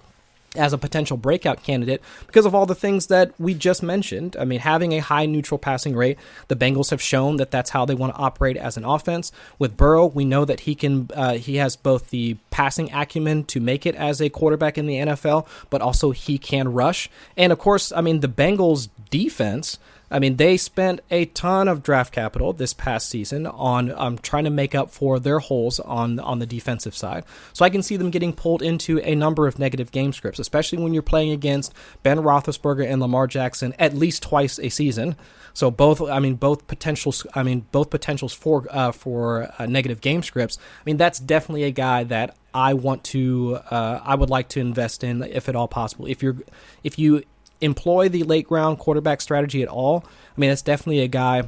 as 0.56 0.74
a 0.74 0.78
potential 0.78 1.18
breakout 1.18 1.64
candidate 1.64 2.02
because 2.28 2.46
of 2.46 2.54
all 2.54 2.66
the 2.66 2.76
things 2.76 3.08
that 3.08 3.34
we 3.40 3.54
just 3.54 3.82
mentioned. 3.82 4.36
I 4.40 4.46
mean, 4.46 4.60
having 4.60 4.92
a 4.94 5.00
high 5.00 5.26
neutral 5.26 5.58
passing 5.58 5.96
rate, 5.96 6.18
the 6.48 6.56
Bengals 6.56 6.92
have 6.92 7.02
shown 7.02 7.38
that 7.38 7.52
that's 7.52 7.72
how 7.72 7.86
they 7.86 7.96
want 7.96 8.14
to 8.16 8.22
operate 8.22 8.58
as 8.58 8.78
an 8.78 8.86
offense. 8.86 9.32
With 9.58 9.78
Burrow, 9.78 10.06
we 10.06 10.26
know 10.26 10.46
that 10.46 10.62
he 10.62 10.76
can 10.76 11.10
uh, 11.14 11.34
he 11.34 11.56
has 11.58 11.76
both 11.76 12.10
the 12.10 12.38
passing 12.52 12.92
acumen 12.94 13.46
to 13.46 13.60
make 13.60 13.86
it 13.86 13.96
as 13.96 14.22
a 14.22 14.30
quarterback 14.30 14.78
in 14.78 14.86
the 14.86 14.98
NFL, 14.98 15.48
but 15.70 15.82
also 15.82 16.12
he 16.12 16.38
can 16.38 16.72
rush. 16.72 17.10
And 17.36 17.52
of 17.52 17.60
course, 17.60 17.92
I 17.92 18.02
mean, 18.02 18.20
the 18.20 18.28
Bengals 18.28 18.90
defense 19.10 19.80
I 20.12 20.20
mean, 20.20 20.36
they 20.36 20.58
spent 20.58 21.02
a 21.10 21.26
ton 21.26 21.68
of 21.68 21.82
draft 21.82 22.14
capital 22.14 22.54
this 22.54 22.74
past 22.74 23.10
season 23.10 23.48
on 23.48 23.92
um, 23.92 24.18
trying 24.20 24.44
to 24.44 24.50
make 24.50 24.76
up 24.76 24.92
for 24.92 25.20
their 25.20 25.40
holes 25.40 25.80
on 25.80 26.20
on 26.20 26.40
the 26.40 26.46
defensive 26.46 26.96
side. 26.96 27.26
So 27.54 27.66
I 27.66 27.70
can 27.70 27.82
see 27.82 27.98
them 27.98 28.12
getting 28.12 28.34
pulled 28.34 28.62
into 28.62 29.00
a 29.00 29.16
number 29.16 29.48
of 29.48 29.58
negative 29.58 29.92
game 29.92 30.14
scripts, 30.14 30.40
especially 30.40 30.78
when 30.78 30.94
you're 30.94 31.02
playing 31.02 31.32
against 31.32 31.74
Ben 32.04 32.20
Roethlisberger 32.20 32.90
and 32.90 33.02
Lamar 33.02 33.28
Jackson 33.28 33.74
at 33.80 33.96
least 33.96 34.24
twice 34.24 34.60
a 34.60 34.70
season. 34.70 35.16
So 35.54 35.70
both, 35.70 36.02
I 36.02 36.20
mean, 36.20 36.36
both 36.36 36.68
potentials. 36.68 37.26
I 37.34 37.44
mean, 37.44 37.66
both 37.72 37.90
potentials 37.90 38.34
for 38.34 38.68
uh, 38.70 38.92
for 38.92 39.52
uh, 39.58 39.66
negative 39.66 40.02
game 40.02 40.24
scripts. 40.24 40.58
I 40.58 40.84
mean, 40.86 40.98
that's 40.98 41.20
definitely 41.20 41.64
a 41.64 41.72
guy 41.72 42.04
that 42.06 42.36
I 42.54 42.76
want 42.76 43.04
to, 43.06 43.60
uh, 43.72 44.00
I 44.04 44.14
would 44.16 44.30
like 44.30 44.50
to 44.50 44.60
invest 44.60 45.04
in 45.04 45.24
if 45.24 45.50
at 45.50 45.56
all 45.56 45.68
possible. 45.68 46.06
If 46.06 46.22
you're, 46.22 46.38
if 46.84 47.00
you 47.00 47.24
employ 47.64 48.10
the 48.10 48.24
late 48.24 48.48
round 48.50 48.80
quarterback 48.80 49.22
strategy 49.22 49.62
at 49.62 49.70
all, 49.70 50.04
I 50.06 50.40
mean, 50.40 50.50
it's 50.50 50.62
definitely 50.62 51.00
a 51.00 51.08
guy 51.08 51.44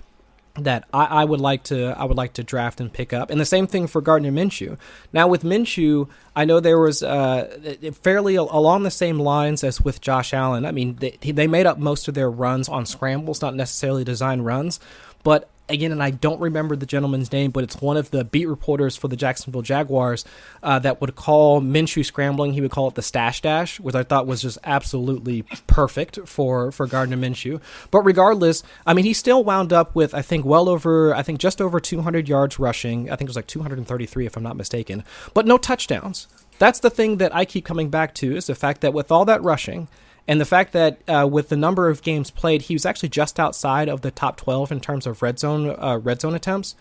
that 0.56 0.86
I, 0.94 1.06
I, 1.06 1.26
would 1.26 1.42
like 1.42 1.64
to 1.64 1.88
I 1.98 2.06
would 2.06 2.16
like 2.16 2.34
to 2.34 2.44
draft 2.44 2.80
and 2.80 2.92
pick 2.92 3.12
up. 3.12 3.30
And 3.30 3.42
the 3.42 3.46
same 3.46 3.68
thing 3.68 3.88
for 3.88 4.02
Gardner 4.02 4.32
Minshew. 4.32 4.78
Now 5.12 5.28
with 5.28 5.44
Minshew, 5.44 6.08
I 6.36 6.46
know 6.46 6.60
there 6.60 6.80
was 6.80 7.04
uh, 7.04 7.76
fairly 8.02 8.36
along 8.36 8.84
the 8.84 8.92
same 8.92 9.20
lines 9.20 9.64
as 9.64 9.82
with 9.82 10.00
Josh 10.00 10.34
Allen. 10.34 10.66
I 10.66 10.72
mean, 10.72 10.96
they, 10.96 11.12
they 11.20 11.48
made 11.48 11.66
up 11.66 11.78
most 11.78 12.08
of 12.08 12.14
their 12.14 12.32
runs 12.32 12.70
on 12.70 12.86
scrambles, 12.86 13.42
not 13.42 13.54
necessarily 13.54 14.04
design 14.06 14.42
runs. 14.42 14.80
But 15.24 15.50
again, 15.70 15.92
and 15.92 16.02
I 16.02 16.12
don't 16.12 16.40
remember 16.40 16.76
the 16.76 16.86
gentleman's 16.86 17.32
name, 17.32 17.52
but 17.52 17.64
it's 17.64 17.82
one 17.82 17.98
of 17.98 18.12
the 18.12 18.24
beat 18.24 18.48
reporters 18.48 18.96
for 18.96 19.08
the 19.08 19.16
Jacksonville 19.16 19.62
Jaguars 19.62 20.26
uh, 20.64 20.80
that 20.80 21.02
would 21.02 21.16
call 21.16 21.62
Minshew 21.62 22.06
scrambling. 22.06 22.54
He 22.54 22.62
would 22.62 22.72
call 22.72 22.88
it 22.88 22.96
the 22.96 23.02
stash 23.02 23.42
dash, 23.42 23.80
which 23.80 23.96
I 23.96 24.04
thought 24.04 24.28
was 24.28 24.42
just 24.42 24.58
absolutely 24.64 25.44
perfect 25.68 26.20
for 26.28 26.72
for 26.72 26.88
Gardner 26.88 27.18
Minshew. 27.18 27.62
But 27.92 28.02
regardless, 28.02 28.64
I 28.86 28.94
mean, 28.94 29.06
he 29.06 29.14
still 29.14 29.44
wound 29.44 29.74
up 29.74 29.96
with 29.96 30.14
I 30.14 30.22
think 30.22 30.46
well 30.46 30.70
over 30.70 31.14
I 31.16 31.24
think 31.24 31.40
just 31.40 31.62
over 31.62 31.80
200 31.80 32.28
yards 32.30 32.60
rushing. 32.60 33.10
I 33.12 33.16
think 33.16 33.28
it 33.28 33.32
was 33.32 33.36
like 33.36 33.48
233 33.48 34.26
if 34.26 34.38
I'm 34.38 34.44
not 34.44 34.58
mistaken, 34.58 35.04
but 35.34 35.46
no 35.46 35.58
touchdowns. 35.58 36.28
That's 36.58 36.80
the 36.80 36.90
thing 36.90 37.18
that 37.18 37.36
I 37.36 37.44
keep 37.44 37.66
coming 37.66 37.90
back 37.90 38.14
to 38.16 38.36
is 38.36 38.48
the 38.48 38.56
fact 38.56 38.82
that 38.82 38.94
with 38.94 39.12
all 39.12 39.26
that 39.26 39.44
rushing 39.44 39.90
and 40.28 40.42
the 40.42 40.46
fact 40.46 40.74
that 40.74 40.98
uh, 41.08 41.28
with 41.30 41.50
the 41.50 41.56
number 41.56 41.88
of 41.88 42.02
games 42.02 42.32
played, 42.32 42.64
he 42.64 42.74
was 42.74 42.86
actually 42.86 43.10
just 43.10 43.40
outside 43.40 43.88
of 43.88 44.02
the 44.02 44.12
top 44.12 44.38
12 44.38 44.72
in 44.72 44.80
terms 44.80 45.06
of 45.06 45.22
red 45.22 45.40
zone 45.40 45.76
uh, 45.78 46.00
red 46.02 46.22
zone 46.22 46.36
attempts. 46.36 46.76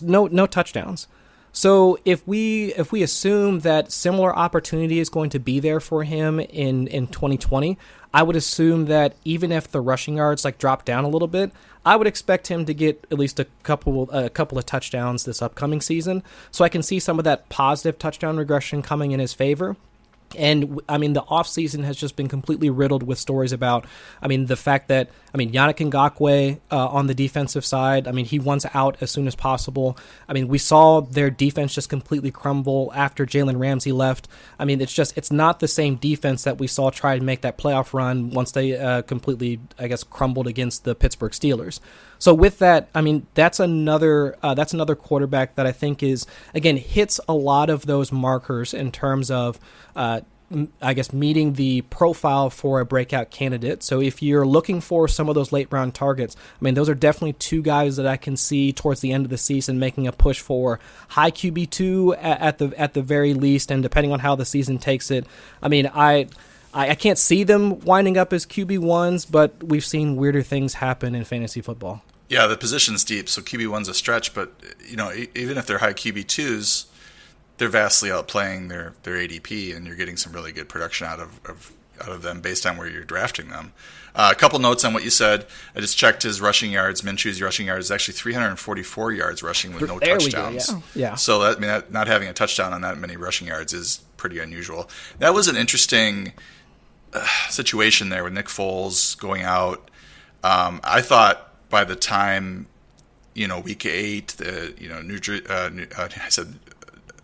No 0.00 0.26
no 0.26 0.46
touchdowns. 0.46 1.06
So 1.52 1.98
if 2.04 2.26
we 2.26 2.72
if 2.74 2.92
we 2.92 3.02
assume 3.02 3.60
that 3.60 3.92
similar 3.92 4.34
opportunity 4.34 4.98
is 4.98 5.10
going 5.10 5.30
to 5.30 5.38
be 5.38 5.60
there 5.60 5.80
for 5.80 6.02
him 6.02 6.40
in 6.40 6.86
in 6.88 7.06
2020, 7.06 7.78
I 8.14 8.22
would 8.22 8.36
assume 8.36 8.86
that 8.86 9.14
even 9.24 9.52
if 9.52 9.70
the 9.70 9.80
rushing 9.80 10.16
yards 10.16 10.44
like 10.44 10.58
drop 10.58 10.84
down 10.84 11.04
a 11.04 11.08
little 11.08 11.28
bit, 11.28 11.52
I 11.84 11.96
would 11.96 12.06
expect 12.06 12.48
him 12.48 12.64
to 12.64 12.74
get 12.74 13.06
at 13.10 13.18
least 13.18 13.38
a 13.38 13.46
couple 13.62 14.10
a 14.10 14.30
couple 14.30 14.58
of 14.58 14.64
touchdowns 14.66 15.24
this 15.24 15.42
upcoming 15.42 15.82
season. 15.82 16.22
So 16.50 16.64
I 16.64 16.70
can 16.70 16.82
see 16.82 16.98
some 16.98 17.18
of 17.18 17.24
that 17.24 17.48
positive 17.50 17.98
touchdown 17.98 18.38
regression 18.38 18.82
coming 18.82 19.12
in 19.12 19.20
his 19.20 19.34
favor. 19.34 19.76
And 20.36 20.80
I 20.88 20.98
mean, 20.98 21.12
the 21.12 21.22
offseason 21.22 21.84
has 21.84 21.96
just 21.96 22.16
been 22.16 22.28
completely 22.28 22.70
riddled 22.70 23.02
with 23.02 23.18
stories 23.18 23.52
about, 23.52 23.86
I 24.20 24.28
mean, 24.28 24.46
the 24.46 24.56
fact 24.56 24.88
that, 24.88 25.10
I 25.34 25.36
mean, 25.36 25.52
Yannick 25.52 25.90
Ngakoue 25.90 26.60
uh, 26.70 26.88
on 26.88 27.06
the 27.06 27.14
defensive 27.14 27.64
side, 27.64 28.08
I 28.08 28.12
mean, 28.12 28.24
he 28.24 28.38
wants 28.38 28.66
out 28.74 28.96
as 29.00 29.10
soon 29.10 29.26
as 29.26 29.34
possible. 29.34 29.96
I 30.28 30.32
mean, 30.32 30.48
we 30.48 30.58
saw 30.58 31.00
their 31.00 31.30
defense 31.30 31.74
just 31.74 31.88
completely 31.88 32.30
crumble 32.30 32.92
after 32.94 33.26
Jalen 33.26 33.58
Ramsey 33.58 33.92
left. 33.92 34.28
I 34.58 34.64
mean, 34.64 34.80
it's 34.80 34.92
just, 34.92 35.16
it's 35.16 35.30
not 35.30 35.60
the 35.60 35.68
same 35.68 35.96
defense 35.96 36.44
that 36.44 36.58
we 36.58 36.66
saw 36.66 36.90
try 36.90 37.18
to 37.18 37.24
make 37.24 37.42
that 37.42 37.58
playoff 37.58 37.92
run 37.92 38.30
once 38.30 38.52
they 38.52 38.76
uh, 38.76 39.02
completely, 39.02 39.60
I 39.78 39.88
guess, 39.88 40.02
crumbled 40.02 40.46
against 40.46 40.84
the 40.84 40.94
Pittsburgh 40.94 41.32
Steelers. 41.32 41.80
So 42.22 42.32
with 42.32 42.60
that, 42.60 42.88
I 42.94 43.00
mean, 43.00 43.26
that's 43.34 43.58
another 43.58 44.36
uh, 44.44 44.54
that's 44.54 44.72
another 44.72 44.94
quarterback 44.94 45.56
that 45.56 45.66
I 45.66 45.72
think 45.72 46.04
is 46.04 46.24
again 46.54 46.76
hits 46.76 47.18
a 47.28 47.34
lot 47.34 47.68
of 47.68 47.86
those 47.86 48.12
markers 48.12 48.72
in 48.72 48.92
terms 48.92 49.28
of. 49.28 49.58
Uh, 49.94 50.21
I 50.80 50.94
guess 50.94 51.12
meeting 51.12 51.54
the 51.54 51.82
profile 51.82 52.50
for 52.50 52.80
a 52.80 52.84
breakout 52.84 53.30
candidate. 53.30 53.82
So 53.82 54.00
if 54.00 54.22
you're 54.22 54.46
looking 54.46 54.80
for 54.80 55.08
some 55.08 55.28
of 55.28 55.34
those 55.34 55.52
late 55.52 55.68
round 55.70 55.94
targets, 55.94 56.36
I 56.36 56.64
mean, 56.64 56.74
those 56.74 56.88
are 56.88 56.94
definitely 56.94 57.34
two 57.34 57.62
guys 57.62 57.96
that 57.96 58.06
I 58.06 58.16
can 58.16 58.36
see 58.36 58.72
towards 58.72 59.00
the 59.00 59.12
end 59.12 59.24
of 59.24 59.30
the 59.30 59.38
season 59.38 59.78
making 59.78 60.06
a 60.06 60.12
push 60.12 60.40
for 60.40 60.80
high 61.08 61.30
QB 61.30 61.70
two 61.70 62.14
at 62.14 62.58
the 62.58 62.72
at 62.78 62.94
the 62.94 63.02
very 63.02 63.34
least, 63.34 63.70
and 63.70 63.82
depending 63.82 64.12
on 64.12 64.20
how 64.20 64.34
the 64.34 64.44
season 64.44 64.78
takes 64.78 65.10
it, 65.10 65.26
I 65.62 65.68
mean, 65.68 65.90
I. 65.92 66.28
I, 66.74 66.94
can't 66.94 67.18
see 67.18 67.44
them 67.44 67.80
winding 67.80 68.16
up 68.16 68.32
as 68.32 68.46
QB 68.46 68.78
ones, 68.78 69.26
but 69.26 69.62
we've 69.62 69.84
seen 69.84 70.16
weirder 70.16 70.40
things 70.40 70.72
happen 70.72 71.14
in 71.14 71.22
fantasy 71.24 71.60
football. 71.60 72.02
Yeah, 72.30 72.46
the 72.46 72.56
position's 72.56 73.04
deep, 73.04 73.28
so 73.28 73.42
QB 73.42 73.68
one's 73.68 73.88
a 73.88 73.94
stretch. 73.94 74.32
But 74.32 74.54
you 74.88 74.96
know, 74.96 75.12
even 75.34 75.58
if 75.58 75.66
they're 75.66 75.80
high 75.80 75.92
QB 75.92 76.28
twos, 76.28 76.86
they're 77.62 77.68
vastly 77.68 78.08
outplaying 78.08 78.68
their 78.68 78.92
their 79.04 79.14
ADP, 79.14 79.76
and 79.76 79.86
you're 79.86 79.94
getting 79.94 80.16
some 80.16 80.32
really 80.32 80.50
good 80.50 80.68
production 80.68 81.06
out 81.06 81.20
of, 81.20 81.40
of 81.44 81.72
out 82.00 82.08
of 82.08 82.22
them 82.22 82.40
based 82.40 82.66
on 82.66 82.76
where 82.76 82.88
you're 82.88 83.04
drafting 83.04 83.50
them. 83.50 83.72
Uh, 84.16 84.30
a 84.32 84.34
couple 84.34 84.58
notes 84.58 84.84
on 84.84 84.92
what 84.92 85.04
you 85.04 85.10
said. 85.10 85.46
I 85.76 85.78
just 85.78 85.96
checked 85.96 86.24
his 86.24 86.40
rushing 86.40 86.72
yards. 86.72 87.02
Minshew's 87.02 87.40
rushing 87.40 87.68
yards 87.68 87.86
is 87.86 87.90
actually 87.92 88.14
344 88.14 89.12
yards 89.12 89.44
rushing 89.44 89.74
with 89.74 89.86
no 89.86 90.00
there 90.00 90.18
touchdowns. 90.18 90.70
Go, 90.70 90.82
yeah. 90.96 91.10
yeah. 91.10 91.14
So 91.14 91.38
that, 91.38 91.58
I 91.58 91.60
mean, 91.60 91.68
that, 91.68 91.92
not 91.92 92.08
having 92.08 92.26
a 92.26 92.32
touchdown 92.32 92.72
on 92.72 92.80
that 92.80 92.98
many 92.98 93.16
rushing 93.16 93.46
yards 93.46 93.72
is 93.72 94.00
pretty 94.16 94.40
unusual. 94.40 94.90
That 95.20 95.32
was 95.32 95.46
an 95.46 95.54
interesting 95.54 96.32
uh, 97.14 97.24
situation 97.48 98.08
there 98.08 98.24
with 98.24 98.32
Nick 98.32 98.46
Foles 98.46 99.16
going 99.16 99.42
out. 99.42 99.88
Um, 100.42 100.80
I 100.82 101.00
thought 101.00 101.70
by 101.70 101.84
the 101.84 101.94
time 101.94 102.66
you 103.34 103.46
know 103.46 103.60
week 103.60 103.86
eight, 103.86 104.28
the 104.38 104.74
you 104.78 104.88
know 104.88 105.00
New 105.00 105.20
Jersey, 105.20 105.46
uh, 105.48 105.70
uh, 105.96 106.08
I 106.24 106.28
said 106.28 106.58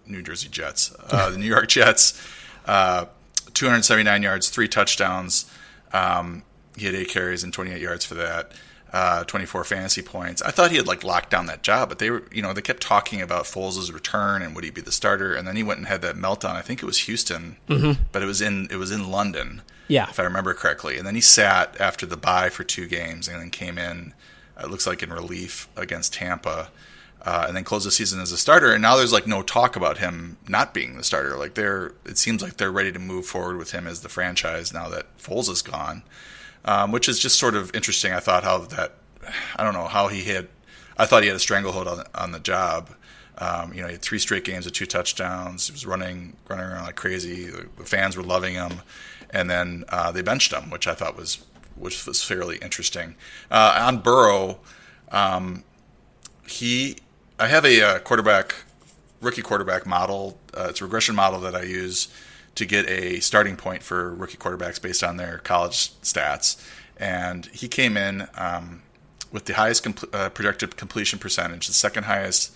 New 0.09 0.23
Jersey 0.23 0.49
Jets, 0.49 0.94
uh, 1.11 1.31
the 1.31 1.38
New 1.38 1.47
York 1.47 1.68
Jets, 1.68 2.21
uh, 2.66 3.07
279 3.55 4.23
yards, 4.23 4.49
three 4.49 4.68
touchdowns. 4.68 5.51
Um, 5.92 6.42
he 6.77 6.87
had 6.87 6.94
eight 6.94 7.09
carries 7.09 7.42
and 7.42 7.53
28 7.53 7.81
yards 7.81 8.05
for 8.05 8.14
that. 8.14 8.53
Uh, 8.90 9.23
24 9.25 9.64
fantasy 9.64 10.01
points. 10.01 10.40
I 10.40 10.51
thought 10.51 10.71
he 10.71 10.79
had 10.79 10.87
like 10.87 11.05
locked 11.05 11.29
down 11.29 11.44
that 11.44 11.62
job, 11.62 11.90
but 11.90 11.99
they 11.99 12.09
were, 12.09 12.23
you 12.33 12.40
know, 12.40 12.55
they 12.55 12.62
kept 12.62 12.83
talking 12.83 13.21
about 13.21 13.44
Foles' 13.44 13.92
return 13.92 14.40
and 14.40 14.55
would 14.55 14.64
he 14.64 14.71
be 14.71 14.81
the 14.81 14.90
starter, 14.90 15.35
and 15.35 15.47
then 15.47 15.57
he 15.57 15.62
went 15.62 15.77
and 15.77 15.88
had 15.88 16.01
that 16.01 16.14
meltdown. 16.14 16.57
I 16.57 16.62
think 16.62 16.83
it 16.83 16.87
was 16.87 17.01
Houston, 17.01 17.59
mm-hmm. 17.68 18.03
but 18.12 18.23
it 18.23 18.25
was 18.25 18.40
in 18.40 18.66
it 18.71 18.77
was 18.77 18.90
in 18.90 19.11
London, 19.11 19.61
yeah, 19.88 20.09
if 20.09 20.18
I 20.18 20.23
remember 20.23 20.55
correctly. 20.55 20.97
And 20.97 21.07
then 21.07 21.14
he 21.14 21.21
sat 21.21 21.79
after 21.79 22.07
the 22.07 22.16
bye 22.16 22.49
for 22.49 22.64
two 22.64 22.87
games, 22.87 23.29
and 23.29 23.38
then 23.38 23.51
came 23.51 23.77
in 23.77 24.14
it 24.61 24.71
looks 24.71 24.87
like 24.87 25.03
in 25.03 25.11
relief 25.11 25.68
against 25.77 26.14
Tampa, 26.14 26.71
uh, 27.29 27.45
and 27.47 27.55
then 27.55 27.62
close 27.62 27.85
the 27.85 27.91
season 27.91 28.23
as 28.23 28.33
a 28.33 28.38
starter. 28.38 28.73
And 28.73 28.81
now 28.81 28.97
there's 28.97 29.12
like 29.12 29.27
no 29.27 29.43
talk 29.43 29.77
about 29.77 29.99
him 29.99 30.38
not 30.49 30.73
being 30.73 30.97
the 30.97 31.05
starter. 31.05 31.37
Like 31.37 31.53
they're, 31.57 31.93
it 32.07 32.17
seems 32.17 32.41
like 32.41 32.57
they're 32.57 32.73
ready 32.73 32.91
to 32.91 32.99
move 32.99 33.27
forward 33.27 33.59
with 33.59 33.73
him 33.73 33.87
as 33.87 34.01
the 34.01 34.09
franchise 34.09 34.73
now 34.73 34.88
that 34.88 35.19
Foles 35.19 35.51
is 35.51 35.61
gone, 35.61 36.05
um, 36.64 36.91
which 36.91 37.07
is 37.07 37.19
just 37.19 37.38
sort 37.38 37.55
of 37.55 37.71
interesting. 37.75 38.14
I 38.14 38.21
thought 38.21 38.45
how 38.45 38.57
that, 38.61 38.95
I 39.57 39.62
don't 39.62 39.75
know 39.75 39.88
how 39.88 40.09
he 40.09 40.25
had, 40.25 40.49
I 40.97 41.05
thought 41.05 41.23
he 41.23 41.29
had 41.29 41.37
a 41.37 41.41
stranglehold 41.41 41.87
on, 41.87 42.03
on 42.14 42.33
the 42.33 42.41
job. 42.41 42.95
Um, 43.37 43.75
you 43.75 43.83
know, 43.83 43.88
he 43.88 43.93
had 43.93 44.03
three 44.03 44.19
straight 44.19 44.45
games 44.45 44.64
with 44.64 44.73
two 44.73 44.87
touchdowns. 44.87 45.67
He 45.67 45.73
was 45.73 45.85
running, 45.85 46.35
running 46.49 46.64
around 46.64 46.87
like 46.87 46.97
crazy. 46.97 47.51
The 47.51 47.85
fans 47.85 48.17
were 48.17 48.23
loving 48.23 48.55
him, 48.55 48.81
and 49.29 49.51
then 49.51 49.85
uh, 49.91 50.12
they 50.12 50.23
benched 50.23 50.51
him, 50.51 50.71
which 50.71 50.88
I 50.88 50.95
thought 50.95 51.14
was 51.14 51.45
which 51.77 52.05
was 52.07 52.25
fairly 52.25 52.57
interesting. 52.57 53.14
Uh, 53.51 53.87
on 53.87 53.99
Burrow, 53.99 54.59
um, 55.12 55.62
he 56.49 56.97
I 57.40 57.46
have 57.46 57.64
a, 57.64 57.81
uh, 57.81 57.98
quarterback 58.01 58.57
rookie 59.20 59.42
quarterback 59.42 59.87
model. 59.87 60.38
Uh, 60.53 60.66
it's 60.70 60.81
a 60.81 60.85
regression 60.85 61.14
model 61.14 61.38
that 61.40 61.55
I 61.55 61.62
use 61.62 62.09
to 62.57 62.66
get 62.66 62.88
a 62.88 63.20
starting 63.20 63.57
point 63.57 63.85
for 63.85 64.12
rookie 64.12 64.37
quarterbacks 64.37 64.83
based 64.83 65.05
on 65.05 65.18
their 65.18 65.38
college 65.38 65.92
stats. 66.03 66.61
And 66.96 67.46
he 67.46 67.68
came 67.68 67.96
in 67.96 68.27
um, 68.35 68.83
with 69.31 69.44
the 69.44 69.55
highest 69.55 69.85
compl- 69.85 70.12
uh, 70.12 70.31
projected 70.31 70.77
completion 70.77 71.20
percentage, 71.20 71.68
the 71.68 71.72
second 71.72 72.05
highest 72.05 72.53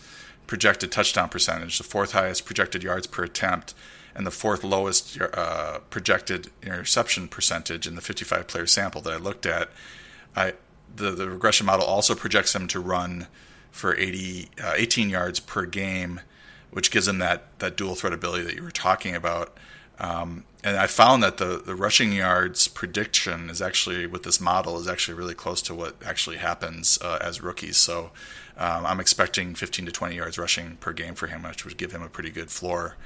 projected 0.49 0.91
touchdown 0.91 1.29
percentage, 1.29 1.79
the 1.79 1.85
fourth 1.85 2.11
highest 2.11 2.45
projected 2.45 2.83
yards 2.83 3.07
per 3.07 3.23
attempt, 3.23 3.75
and 4.17 4.27
the 4.27 4.33
fourth 4.33 4.65
lowest 4.65 5.17
uh, 5.21 5.79
projected 5.91 6.51
interception 6.61 7.29
percentage 7.29 7.87
in 7.87 7.95
the 7.95 8.01
55 8.01 8.49
player 8.49 8.67
sample 8.67 9.01
that 9.03 9.13
I 9.13 9.17
looked 9.19 9.47
at. 9.47 9.71
I, 10.35 10.55
the, 10.95 11.13
the 11.13 11.31
regression 11.31 11.67
model 11.67 11.87
also 11.87 12.17
projects 12.17 12.53
him 12.53 12.67
to 12.67 12.81
run 12.81 13.29
for 13.73 13.97
80, 13.97 14.51
uh, 14.63 14.75
18 14.77 15.11
yards 15.11 15.41
per 15.41 15.67
game, 15.67 16.21
which 16.71 16.91
gives 16.91 17.09
him 17.09 17.19
that, 17.19 17.59
that 17.59 17.77
dual 17.77 17.97
threat 17.97 18.13
ability 18.13 18.45
that 18.45 18.55
you 18.55 18.63
were 18.63 18.71
talking 18.71 19.17
about. 19.17 19.57
Um, 19.99 20.45
and 20.65 20.77
I 20.77 20.87
found 20.87 21.23
that 21.23 21.39
the, 21.39 21.61
the 21.65 21.75
rushing 21.75 22.13
yards 22.13 22.69
prediction 22.69 23.51
is 23.51 23.61
actually 23.61 24.07
with 24.07 24.23
this 24.23 24.41
model 24.41 24.79
is 24.79 24.87
actually 24.87 25.15
really 25.15 25.35
close 25.35 25.61
to 25.63 25.75
what 25.75 25.97
actually 26.05 26.37
happens 26.37 26.99
uh, 27.03 27.19
as 27.21 27.41
rookies. 27.41 27.77
So 27.77 28.11
um, 28.57 28.87
I'm 28.87 29.01
expecting 29.01 29.55
15 29.55 29.87
to 29.87 29.93
20 29.93 30.17
yards 30.17 30.39
rushing 30.39 30.77
per 30.77 30.93
game 30.93 31.15
for 31.15 31.27
him, 31.27 31.43
which 31.43 31.65
would 31.65 31.77
give 31.77 31.93
him 31.93 32.03
a 32.03 32.09
pretty 32.09 32.31
good 32.31 32.51
floor. 32.51 32.97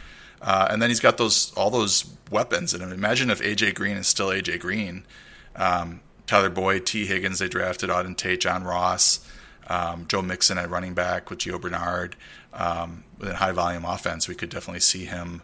Uh, 0.42 0.68
and 0.70 0.82
then 0.82 0.90
he's 0.90 1.00
got 1.00 1.16
those 1.16 1.52
all 1.54 1.70
those 1.70 2.12
weapons. 2.30 2.74
And 2.74 2.82
imagine 2.92 3.30
if 3.30 3.40
AJ 3.40 3.74
Green 3.74 3.96
is 3.96 4.06
still 4.06 4.28
AJ 4.28 4.60
Green. 4.60 5.04
Um, 5.54 6.00
Tyler 6.26 6.50
Boyd, 6.50 6.84
Tee 6.84 7.06
Higgins, 7.06 7.38
they 7.38 7.48
drafted 7.48 7.88
Auden 7.88 8.16
Tate, 8.16 8.40
John 8.40 8.64
Ross, 8.64 9.25
um, 9.68 10.06
Joe 10.08 10.22
Mixon 10.22 10.58
at 10.58 10.70
running 10.70 10.94
back 10.94 11.30
with 11.30 11.40
Gio 11.40 11.60
Bernard. 11.60 12.16
Um, 12.52 13.04
with 13.18 13.28
a 13.28 13.36
high 13.36 13.52
volume 13.52 13.84
offense, 13.84 14.28
we 14.28 14.34
could 14.34 14.48
definitely 14.48 14.80
see 14.80 15.04
him 15.04 15.42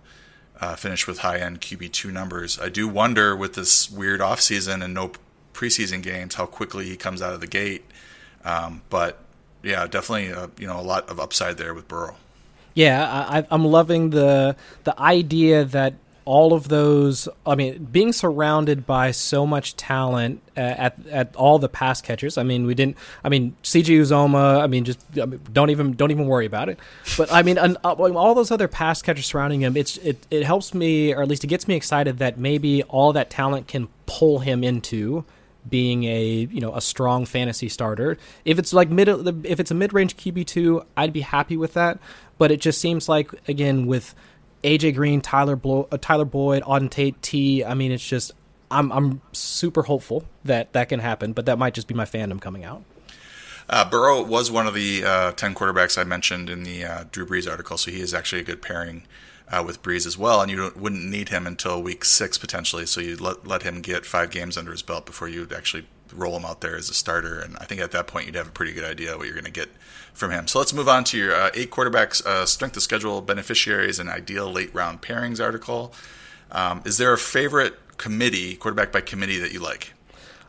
uh, 0.60 0.76
finish 0.76 1.06
with 1.06 1.18
high 1.18 1.38
end 1.38 1.60
QB2 1.60 2.12
numbers. 2.12 2.58
I 2.58 2.68
do 2.68 2.88
wonder 2.88 3.36
with 3.36 3.54
this 3.54 3.90
weird 3.90 4.20
offseason 4.20 4.82
and 4.82 4.94
no 4.94 5.12
preseason 5.52 6.02
games 6.02 6.36
how 6.36 6.46
quickly 6.46 6.86
he 6.86 6.96
comes 6.96 7.20
out 7.20 7.34
of 7.34 7.40
the 7.40 7.46
gate. 7.46 7.84
Um, 8.44 8.82
but 8.88 9.18
yeah, 9.62 9.86
definitely 9.86 10.32
uh, 10.32 10.48
you 10.58 10.66
know 10.66 10.78
a 10.78 10.82
lot 10.82 11.08
of 11.08 11.20
upside 11.20 11.58
there 11.58 11.74
with 11.74 11.88
Burrow. 11.88 12.16
Yeah, 12.74 13.06
I, 13.06 13.46
I'm 13.50 13.64
loving 13.64 14.10
the 14.10 14.56
the 14.84 14.98
idea 15.00 15.64
that 15.64 15.94
all 16.24 16.52
of 16.52 16.68
those 16.68 17.28
i 17.46 17.54
mean 17.54 17.84
being 17.90 18.12
surrounded 18.12 18.86
by 18.86 19.10
so 19.10 19.46
much 19.46 19.76
talent 19.76 20.40
at 20.56 20.96
at 21.08 21.34
all 21.36 21.58
the 21.58 21.68
pass 21.68 22.00
catchers 22.00 22.38
i 22.38 22.42
mean 22.42 22.66
we 22.66 22.74
didn't 22.74 22.96
i 23.24 23.28
mean 23.28 23.56
CJ 23.62 24.00
Uzomah 24.00 24.60
i 24.60 24.66
mean 24.66 24.84
just 24.84 25.00
I 25.20 25.26
mean, 25.26 25.40
don't 25.52 25.70
even 25.70 25.92
don't 25.94 26.10
even 26.10 26.26
worry 26.26 26.46
about 26.46 26.68
it. 26.68 26.78
But 27.16 27.32
i 27.32 27.42
mean 27.42 27.58
uh, 27.58 27.74
all 27.84 28.34
those 28.34 28.50
other 28.50 28.68
pass 28.68 29.02
catchers 29.02 29.26
surrounding 29.26 29.62
him 29.62 29.76
it's 29.76 29.96
it, 29.98 30.26
it 30.30 30.44
helps 30.44 30.74
me 30.74 31.12
or 31.12 31.22
at 31.22 31.28
least 31.28 31.44
it 31.44 31.48
gets 31.48 31.66
me 31.66 31.74
excited 31.74 32.18
that 32.18 32.38
maybe 32.38 32.82
all 32.84 33.12
that 33.12 33.30
talent 33.30 33.68
can 33.68 33.88
pull 34.06 34.40
him 34.40 34.62
into 34.62 35.24
being 35.68 36.04
a 36.04 36.48
you 36.50 36.60
know 36.60 36.74
a 36.74 36.80
strong 36.80 37.24
fantasy 37.24 37.68
starter. 37.68 38.18
If 38.44 38.58
it's 38.58 38.72
like 38.72 38.88
mid 38.88 39.08
if 39.46 39.60
it's 39.60 39.70
a 39.70 39.74
mid-range 39.74 40.16
QB2 40.16 40.84
I'd 40.96 41.12
be 41.12 41.20
happy 41.20 41.56
with 41.56 41.74
that. 41.74 41.98
But 42.38 42.50
it 42.50 42.60
just 42.60 42.80
seems 42.80 43.08
like 43.08 43.30
again 43.48 43.86
with 43.86 44.14
AJ 44.64 44.94
Green, 44.94 45.20
Tyler 45.20 45.56
Blo- 45.56 45.88
uh, 45.90 45.98
Tyler 46.00 46.24
Boyd, 46.24 46.62
Auden 46.62 46.90
Tate, 46.90 47.20
T. 47.22 47.64
I 47.64 47.74
mean, 47.74 47.92
it's 47.92 48.06
just 48.06 48.32
I'm 48.70 48.90
I'm 48.92 49.20
super 49.32 49.82
hopeful 49.82 50.24
that 50.44 50.72
that 50.72 50.88
can 50.88 51.00
happen, 51.00 51.32
but 51.32 51.46
that 51.46 51.58
might 51.58 51.74
just 51.74 51.88
be 51.88 51.94
my 51.94 52.04
fandom 52.04 52.40
coming 52.40 52.64
out. 52.64 52.82
Uh, 53.68 53.88
Burrow 53.88 54.22
was 54.22 54.50
one 54.50 54.66
of 54.66 54.74
the 54.74 55.04
uh, 55.04 55.32
ten 55.32 55.54
quarterbacks 55.54 55.98
I 55.98 56.04
mentioned 56.04 56.50
in 56.50 56.64
the 56.64 56.84
uh, 56.84 57.04
Drew 57.10 57.26
Brees 57.26 57.50
article, 57.50 57.76
so 57.76 57.90
he 57.90 58.00
is 58.00 58.14
actually 58.14 58.40
a 58.40 58.44
good 58.44 58.62
pairing 58.62 59.04
uh, 59.48 59.62
with 59.64 59.82
Brees 59.82 60.06
as 60.06 60.16
well. 60.16 60.40
And 60.40 60.50
you 60.50 60.72
wouldn't 60.76 61.04
need 61.04 61.28
him 61.28 61.46
until 61.46 61.82
week 61.82 62.04
six 62.04 62.38
potentially, 62.38 62.86
so 62.86 63.00
you 63.00 63.16
let 63.16 63.46
let 63.46 63.62
him 63.62 63.80
get 63.80 64.06
five 64.06 64.30
games 64.30 64.56
under 64.56 64.72
his 64.72 64.82
belt 64.82 65.06
before 65.06 65.28
you'd 65.28 65.52
actually 65.52 65.86
roll 66.12 66.36
him 66.36 66.44
out 66.44 66.60
there 66.60 66.76
as 66.76 66.90
a 66.90 66.94
starter. 66.94 67.38
And 67.38 67.56
I 67.58 67.64
think 67.64 67.80
at 67.80 67.90
that 67.92 68.06
point 68.06 68.26
you'd 68.26 68.34
have 68.34 68.48
a 68.48 68.52
pretty 68.52 68.72
good 68.72 68.84
idea 68.84 69.16
what 69.16 69.26
you're 69.26 69.34
going 69.34 69.44
to 69.44 69.50
get 69.50 69.70
from 70.12 70.30
him. 70.30 70.46
So 70.46 70.58
let's 70.58 70.72
move 70.72 70.88
on 70.88 71.04
to 71.04 71.18
your 71.18 71.34
uh, 71.34 71.50
eight 71.54 71.70
quarterbacks 71.70 72.24
uh, 72.24 72.46
strength 72.46 72.76
of 72.76 72.82
schedule 72.82 73.20
beneficiaries 73.20 73.98
and 73.98 74.08
ideal 74.08 74.50
late 74.50 74.74
round 74.74 75.02
pairings 75.02 75.42
article. 75.42 75.92
Um, 76.50 76.82
is 76.84 76.98
there 76.98 77.12
a 77.12 77.18
favorite 77.18 77.74
committee, 77.96 78.56
quarterback 78.56 78.92
by 78.92 79.00
committee, 79.00 79.38
that 79.38 79.52
you 79.52 79.60
like? 79.60 79.94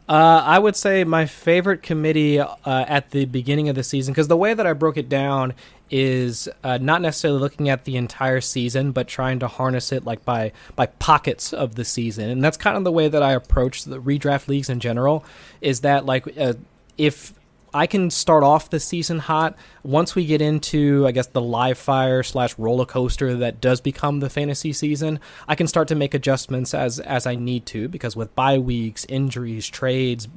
Uh, 0.08 0.44
I 0.46 0.60
would 0.60 0.76
say 0.76 1.06
my 1.06 1.26
favorite 1.26 1.82
committee 1.82 2.40
uh, 2.40 2.56
at 2.66 3.12
the 3.12 3.24
beginning 3.26 3.70
of 3.70 3.76
the 3.76 3.84
season, 3.84 4.14
because 4.14 4.28
the 4.28 4.38
way 4.38 4.54
that 4.54 4.68
I 4.68 4.74
broke 4.74 4.98
it 4.98 5.08
down 5.08 5.54
is 5.90 6.50
uh, 6.64 6.78
not 6.82 7.02
necessarily 7.02 7.40
looking 7.40 7.70
at 7.70 7.86
the 7.86 7.96
entire 7.96 8.42
season, 8.42 8.92
but 8.92 9.08
trying 9.08 9.40
to 9.40 9.48
harness 9.48 9.92
it 9.92 10.04
like 10.04 10.26
by 10.26 10.52
by 10.76 10.88
pockets 10.88 11.54
of 11.54 11.76
the 11.76 11.86
season, 11.86 12.30
and 12.30 12.44
that's 12.44 12.58
kind 12.58 12.76
of 12.76 12.84
the 12.84 12.92
way 12.92 13.08
that 13.08 13.24
I 13.24 13.32
approach 13.32 13.86
the 13.86 14.02
redraft 14.02 14.48
leagues 14.48 14.70
in 14.70 14.80
general. 14.82 15.24
Is 15.62 15.82
that 15.82 16.06
like 16.06 16.38
uh, 16.38 16.56
if 16.98 17.34
I 17.74 17.88
can 17.88 18.10
start 18.10 18.44
off 18.44 18.70
the 18.70 18.80
season 18.80 19.20
hot. 19.20 19.56
Once 19.84 20.16
we 20.16 20.26
get 20.26 20.42
into, 20.42 21.08
I 21.08 21.12
guess, 21.12 21.28
the 21.28 21.42
live 21.42 21.78
fire 21.78 22.22
slash 22.22 22.58
roller 22.60 22.86
coaster 22.86 23.36
that 23.38 23.62
does 23.62 23.82
become 23.82 24.20
the 24.20 24.30
fantasy 24.30 24.74
season, 24.74 25.20
I 25.48 25.56
can 25.56 25.68
start 25.68 25.88
to 25.88 25.96
make 25.96 26.14
adjustments 26.14 26.74
as 26.74 27.00
as 27.00 27.26
I 27.26 27.36
need 27.36 27.66
to 27.68 27.88
because 27.88 28.16
with 28.16 28.36
bye 28.36 28.60
weeks, 28.60 29.06
injuries, 29.10 29.68
trades, 29.68 30.28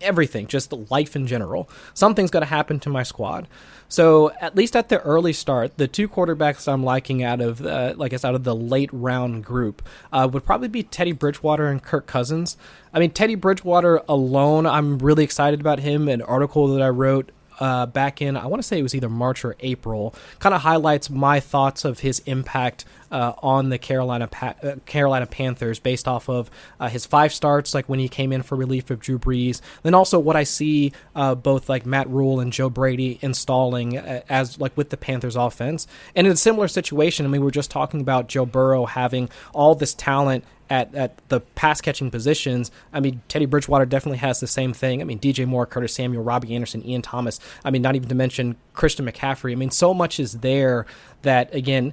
everything, 0.00 0.46
just 0.46 0.72
life 0.90 1.14
in 1.16 1.26
general, 1.26 1.68
something's 1.94 2.30
going 2.30 2.42
to 2.42 2.46
happen 2.46 2.80
to 2.80 2.90
my 2.90 3.02
squad. 3.02 3.48
So 3.92 4.32
at 4.40 4.56
least 4.56 4.74
at 4.74 4.88
the 4.88 5.02
early 5.02 5.34
start, 5.34 5.76
the 5.76 5.86
two 5.86 6.08
quarterbacks 6.08 6.66
I'm 6.66 6.82
liking 6.82 7.22
out 7.22 7.42
of, 7.42 7.60
uh, 7.60 7.92
like 7.94 8.14
I 8.14 8.16
said, 8.16 8.30
out 8.30 8.34
of 8.36 8.42
the 8.42 8.56
late 8.56 8.88
round 8.90 9.44
group, 9.44 9.82
uh, 10.10 10.26
would 10.32 10.46
probably 10.46 10.68
be 10.68 10.82
Teddy 10.82 11.12
Bridgewater 11.12 11.66
and 11.66 11.82
Kirk 11.82 12.06
Cousins. 12.06 12.56
I 12.94 13.00
mean, 13.00 13.10
Teddy 13.10 13.34
Bridgewater 13.34 14.00
alone, 14.08 14.64
I'm 14.64 14.98
really 14.98 15.24
excited 15.24 15.60
about 15.60 15.80
him. 15.80 16.08
An 16.08 16.22
article 16.22 16.68
that 16.68 16.80
I 16.80 16.88
wrote 16.88 17.32
uh, 17.60 17.84
back 17.84 18.22
in, 18.22 18.34
I 18.34 18.46
want 18.46 18.62
to 18.62 18.66
say 18.66 18.78
it 18.78 18.82
was 18.82 18.94
either 18.94 19.10
March 19.10 19.44
or 19.44 19.56
April, 19.60 20.14
kind 20.38 20.54
of 20.54 20.62
highlights 20.62 21.10
my 21.10 21.38
thoughts 21.38 21.84
of 21.84 21.98
his 21.98 22.20
impact 22.20 22.86
uh, 23.12 23.34
on 23.42 23.68
the 23.68 23.78
Carolina 23.78 24.26
pa- 24.26 24.54
uh, 24.62 24.76
Carolina 24.86 25.26
Panthers 25.26 25.78
based 25.78 26.08
off 26.08 26.28
of 26.28 26.50
uh, 26.80 26.88
his 26.88 27.06
five 27.06 27.32
starts, 27.32 27.74
like 27.74 27.88
when 27.88 27.98
he 27.98 28.08
came 28.08 28.32
in 28.32 28.42
for 28.42 28.56
relief 28.56 28.90
of 28.90 28.98
Drew 28.98 29.18
Brees. 29.18 29.60
Then 29.82 29.94
also 29.94 30.18
what 30.18 30.34
I 30.34 30.44
see 30.44 30.92
uh, 31.14 31.34
both 31.34 31.68
like 31.68 31.86
Matt 31.86 32.08
Rhule 32.08 32.40
and 32.40 32.52
Joe 32.52 32.70
Brady 32.70 33.18
installing 33.20 33.98
uh, 33.98 34.22
as 34.28 34.58
like 34.58 34.76
with 34.76 34.90
the 34.90 34.96
Panthers 34.96 35.36
offense. 35.36 35.86
And 36.16 36.26
in 36.26 36.32
a 36.32 36.36
similar 36.36 36.66
situation, 36.66 37.26
I 37.26 37.28
mean, 37.28 37.42
we 37.42 37.48
are 37.48 37.52
just 37.52 37.70
talking 37.70 38.00
about 38.00 38.28
Joe 38.28 38.46
Burrow 38.46 38.86
having 38.86 39.28
all 39.52 39.74
this 39.74 39.94
talent 39.94 40.44
at, 40.72 40.94
at 40.94 41.28
the 41.28 41.40
pass 41.40 41.82
catching 41.82 42.10
positions. 42.10 42.70
I 42.94 43.00
mean, 43.00 43.20
Teddy 43.28 43.44
Bridgewater 43.44 43.84
definitely 43.84 44.18
has 44.18 44.40
the 44.40 44.46
same 44.46 44.72
thing. 44.72 45.02
I 45.02 45.04
mean, 45.04 45.18
DJ 45.18 45.46
Moore, 45.46 45.66
Curtis 45.66 45.92
Samuel, 45.92 46.24
Robbie 46.24 46.54
Anderson, 46.54 46.86
Ian 46.86 47.02
Thomas. 47.02 47.40
I 47.62 47.70
mean, 47.70 47.82
not 47.82 47.94
even 47.94 48.08
to 48.08 48.14
mention 48.14 48.56
Christian 48.72 49.04
McCaffrey. 49.04 49.52
I 49.52 49.56
mean, 49.56 49.70
so 49.70 49.92
much 49.92 50.18
is 50.18 50.38
there 50.38 50.86
that, 51.22 51.54
again, 51.54 51.92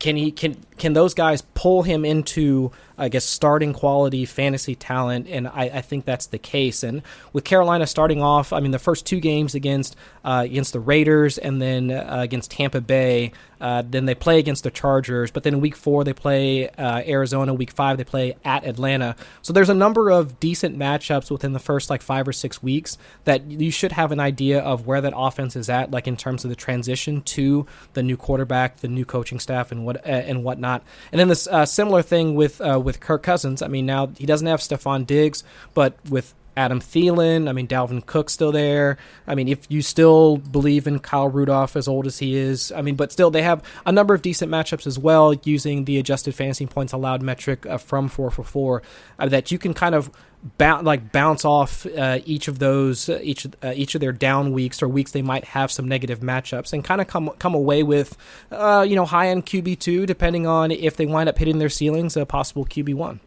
can 0.00 0.16
he 0.16 0.32
can 0.32 0.56
can 0.78 0.94
those 0.94 1.14
guys 1.14 1.42
pull 1.54 1.82
him 1.82 2.04
into 2.04 2.72
I 3.00 3.08
guess 3.08 3.24
starting 3.24 3.72
quality 3.72 4.26
fantasy 4.26 4.74
talent, 4.74 5.26
and 5.28 5.48
I, 5.48 5.70
I, 5.74 5.80
think 5.80 6.04
that's 6.04 6.26
the 6.26 6.38
case. 6.38 6.82
And 6.82 7.02
with 7.32 7.44
Carolina 7.44 7.86
starting 7.86 8.22
off, 8.22 8.52
I 8.52 8.60
mean 8.60 8.70
the 8.70 8.78
first 8.78 9.06
two 9.06 9.20
games 9.20 9.54
against 9.54 9.96
uh, 10.24 10.42
against 10.44 10.74
the 10.74 10.80
Raiders 10.80 11.38
and 11.38 11.60
then 11.60 11.90
uh, 11.90 12.18
against 12.20 12.50
Tampa 12.50 12.80
Bay, 12.80 13.32
uh, 13.60 13.82
then 13.86 14.04
they 14.04 14.14
play 14.14 14.38
against 14.38 14.64
the 14.64 14.70
Chargers. 14.70 15.30
But 15.30 15.44
then 15.44 15.54
in 15.54 15.60
Week 15.60 15.76
Four 15.76 16.04
they 16.04 16.12
play 16.12 16.68
uh, 16.68 17.02
Arizona. 17.06 17.54
Week 17.54 17.70
Five 17.70 17.96
they 17.96 18.04
play 18.04 18.36
at 18.44 18.64
Atlanta. 18.64 19.16
So 19.42 19.52
there's 19.52 19.70
a 19.70 19.74
number 19.74 20.10
of 20.10 20.38
decent 20.40 20.78
matchups 20.78 21.30
within 21.30 21.52
the 21.52 21.58
first 21.58 21.90
like 21.90 22.02
five 22.02 22.28
or 22.28 22.32
six 22.32 22.62
weeks 22.62 22.98
that 23.24 23.50
you 23.50 23.70
should 23.70 23.92
have 23.92 24.12
an 24.12 24.20
idea 24.20 24.60
of 24.60 24.86
where 24.86 25.00
that 25.00 25.14
offense 25.16 25.56
is 25.56 25.68
at, 25.70 25.90
like 25.90 26.06
in 26.06 26.16
terms 26.16 26.44
of 26.44 26.50
the 26.50 26.56
transition 26.56 27.22
to 27.22 27.66
the 27.94 28.02
new 28.02 28.16
quarterback, 28.16 28.78
the 28.78 28.88
new 28.88 29.04
coaching 29.04 29.38
staff, 29.38 29.72
and 29.72 29.86
what 29.86 29.96
uh, 30.06 30.10
and 30.10 30.44
whatnot. 30.44 30.82
And 31.12 31.18
then 31.18 31.28
this 31.28 31.46
uh, 31.46 31.64
similar 31.64 32.02
thing 32.02 32.34
with 32.34 32.60
with 32.60 32.89
with 32.90 32.98
Kirk 32.98 33.22
Cousins. 33.22 33.62
I 33.62 33.68
mean, 33.68 33.86
now 33.86 34.08
he 34.18 34.26
doesn't 34.26 34.48
have 34.48 34.58
Stefon 34.58 35.06
Diggs, 35.06 35.44
but 35.74 35.94
with 36.10 36.34
Adam 36.56 36.80
Thielen, 36.80 37.48
I 37.48 37.52
mean, 37.52 37.66
Dalvin 37.66 38.04
Cook 38.04 38.28
still 38.28 38.52
there. 38.52 38.98
I 39.26 39.34
mean, 39.34 39.48
if 39.48 39.66
you 39.68 39.82
still 39.82 40.38
believe 40.38 40.86
in 40.86 40.98
Kyle 40.98 41.28
Rudolph 41.28 41.76
as 41.76 41.88
old 41.88 42.06
as 42.06 42.18
he 42.18 42.36
is, 42.36 42.72
I 42.72 42.82
mean, 42.82 42.96
but 42.96 43.12
still 43.12 43.30
they 43.30 43.42
have 43.42 43.62
a 43.86 43.92
number 43.92 44.14
of 44.14 44.22
decent 44.22 44.50
matchups 44.50 44.86
as 44.86 44.98
well 44.98 45.34
using 45.44 45.84
the 45.84 45.98
adjusted 45.98 46.34
fantasy 46.34 46.66
points 46.66 46.92
allowed 46.92 47.22
metric 47.22 47.66
uh, 47.66 47.78
from 47.78 48.08
4for4 48.08 48.82
uh, 49.18 49.28
that 49.28 49.50
you 49.50 49.58
can 49.58 49.74
kind 49.74 49.94
of 49.94 50.10
bounce 50.56 50.84
like 50.84 51.12
bounce 51.12 51.44
off 51.44 51.84
uh, 51.86 52.18
each 52.24 52.48
of 52.48 52.58
those 52.58 53.08
uh, 53.08 53.18
each 53.22 53.46
uh, 53.62 53.72
each 53.74 53.94
of 53.94 54.00
their 54.00 54.12
down 54.12 54.52
weeks 54.52 54.82
or 54.82 54.88
weeks 54.88 55.12
they 55.12 55.22
might 55.22 55.44
have 55.44 55.70
some 55.70 55.86
negative 55.86 56.20
matchups 56.20 56.72
and 56.72 56.82
kind 56.82 57.00
of 57.00 57.06
come 57.06 57.30
come 57.38 57.54
away 57.54 57.82
with 57.82 58.16
uh, 58.50 58.84
you 58.88 58.96
know 58.96 59.04
high 59.04 59.28
end 59.28 59.44
QB 59.44 59.78
two 59.78 60.06
depending 60.06 60.46
on 60.46 60.70
if 60.70 60.96
they 60.96 61.06
wind 61.06 61.28
up 61.28 61.38
hitting 61.38 61.58
their 61.58 61.68
ceilings 61.68 62.16
a 62.16 62.24
possible 62.24 62.64
QB 62.64 62.94
one. 62.94 63.20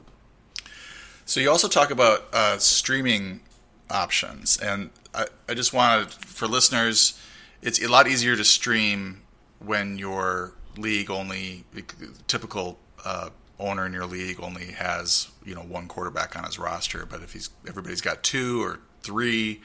So 1.26 1.40
you 1.40 1.50
also 1.50 1.68
talk 1.68 1.90
about 1.90 2.28
uh, 2.34 2.58
streaming 2.58 3.42
options, 3.90 4.58
and 4.58 4.90
I, 5.14 5.28
I 5.48 5.54
just 5.54 5.74
wanted 5.74 6.12
for 6.12 6.48
listeners, 6.48 7.20
it's 7.62 7.82
a 7.82 7.90
lot 7.90 8.08
easier 8.08 8.36
to 8.36 8.44
stream 8.44 9.22
when 9.60 9.98
your 9.98 10.54
league 10.78 11.10
only 11.10 11.64
typical 12.28 12.78
uh, 13.06 13.30
owner 13.60 13.86
in 13.86 13.94
your 13.94 14.06
league 14.06 14.40
only 14.42 14.66
has 14.72 15.30
you 15.46 15.56
know 15.56 15.62
one 15.62 15.88
quarterback 15.88 16.36
on 16.38 16.44
his 16.44 16.60
roster, 16.60 17.06
but 17.06 17.22
if 17.22 17.34
he's 17.34 17.50
everybody's 17.68 18.02
got 18.02 18.22
two 18.24 18.62
or 18.62 18.80
three, 19.02 19.62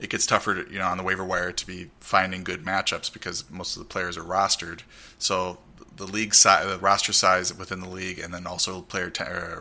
it 0.00 0.08
gets 0.08 0.26
tougher 0.26 0.64
to, 0.64 0.72
you 0.72 0.78
know 0.78 0.86
on 0.86 0.96
the 0.96 1.04
waiver 1.04 1.24
wire 1.24 1.52
to 1.52 1.66
be 1.66 1.90
finding 2.00 2.44
good 2.44 2.64
matchups 2.64 3.12
because 3.12 3.48
most 3.50 3.76
of 3.76 3.82
the 3.82 3.88
players 3.88 4.16
are 4.16 4.24
rostered. 4.24 4.80
So 5.18 5.58
the 5.96 6.06
league 6.06 6.34
size, 6.34 6.66
the 6.66 6.78
roster 6.78 7.12
size 7.12 7.56
within 7.56 7.80
the 7.80 7.88
league, 7.90 8.18
and 8.18 8.32
then 8.32 8.46
also 8.46 8.80
player 8.80 9.12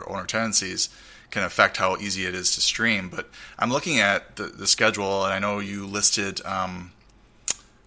owner 0.07 0.25
tendencies 0.25 0.87
can 1.33 1.43
affect 1.43 1.77
how 1.77 1.97
easy 1.97 2.27
it 2.27 2.35
is 2.35 2.53
to 2.53 2.61
stream. 2.61 3.09
But 3.09 3.27
I'm 3.57 3.71
looking 3.71 3.99
at 3.99 4.35
the, 4.35 4.43
the 4.43 4.67
schedule, 4.67 5.25
and 5.25 5.33
I 5.33 5.39
know 5.39 5.57
you 5.57 5.87
listed 5.87 6.45
um, 6.45 6.91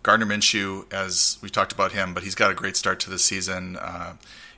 Gardner 0.02 0.26
Minshew 0.26 0.92
as 0.92 1.38
we 1.40 1.48
talked 1.48 1.72
about 1.72 1.92
him, 1.92 2.12
but 2.12 2.24
he's 2.24 2.34
got 2.34 2.50
a 2.50 2.54
great 2.54 2.76
start 2.76 2.98
to 3.00 3.10
the 3.10 3.20
season. 3.20 3.76
Uh, 3.76 4.14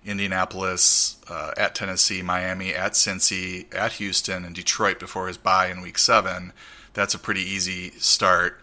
Indianapolis, 0.07 1.19
uh, 1.29 1.53
at 1.59 1.75
Tennessee, 1.75 2.23
Miami, 2.23 2.73
at 2.73 2.93
Cincy, 2.93 3.73
at 3.75 3.93
Houston, 3.95 4.43
and 4.45 4.55
Detroit 4.55 4.99
before 4.99 5.29
his 5.29 5.37
bye 5.37 5.67
in 5.67 5.83
Week 5.83 5.99
Seven. 5.99 6.55
That's 6.95 7.13
a 7.13 7.19
pretty 7.19 7.43
easy 7.43 7.91
start 7.99 8.63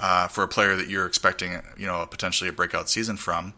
uh, 0.00 0.26
for 0.26 0.42
a 0.42 0.48
player 0.48 0.74
that 0.74 0.88
you're 0.88 1.06
expecting, 1.06 1.60
you 1.78 1.86
know, 1.86 2.04
potentially 2.06 2.50
a 2.50 2.52
breakout 2.52 2.90
season 2.90 3.16
from. 3.16 3.54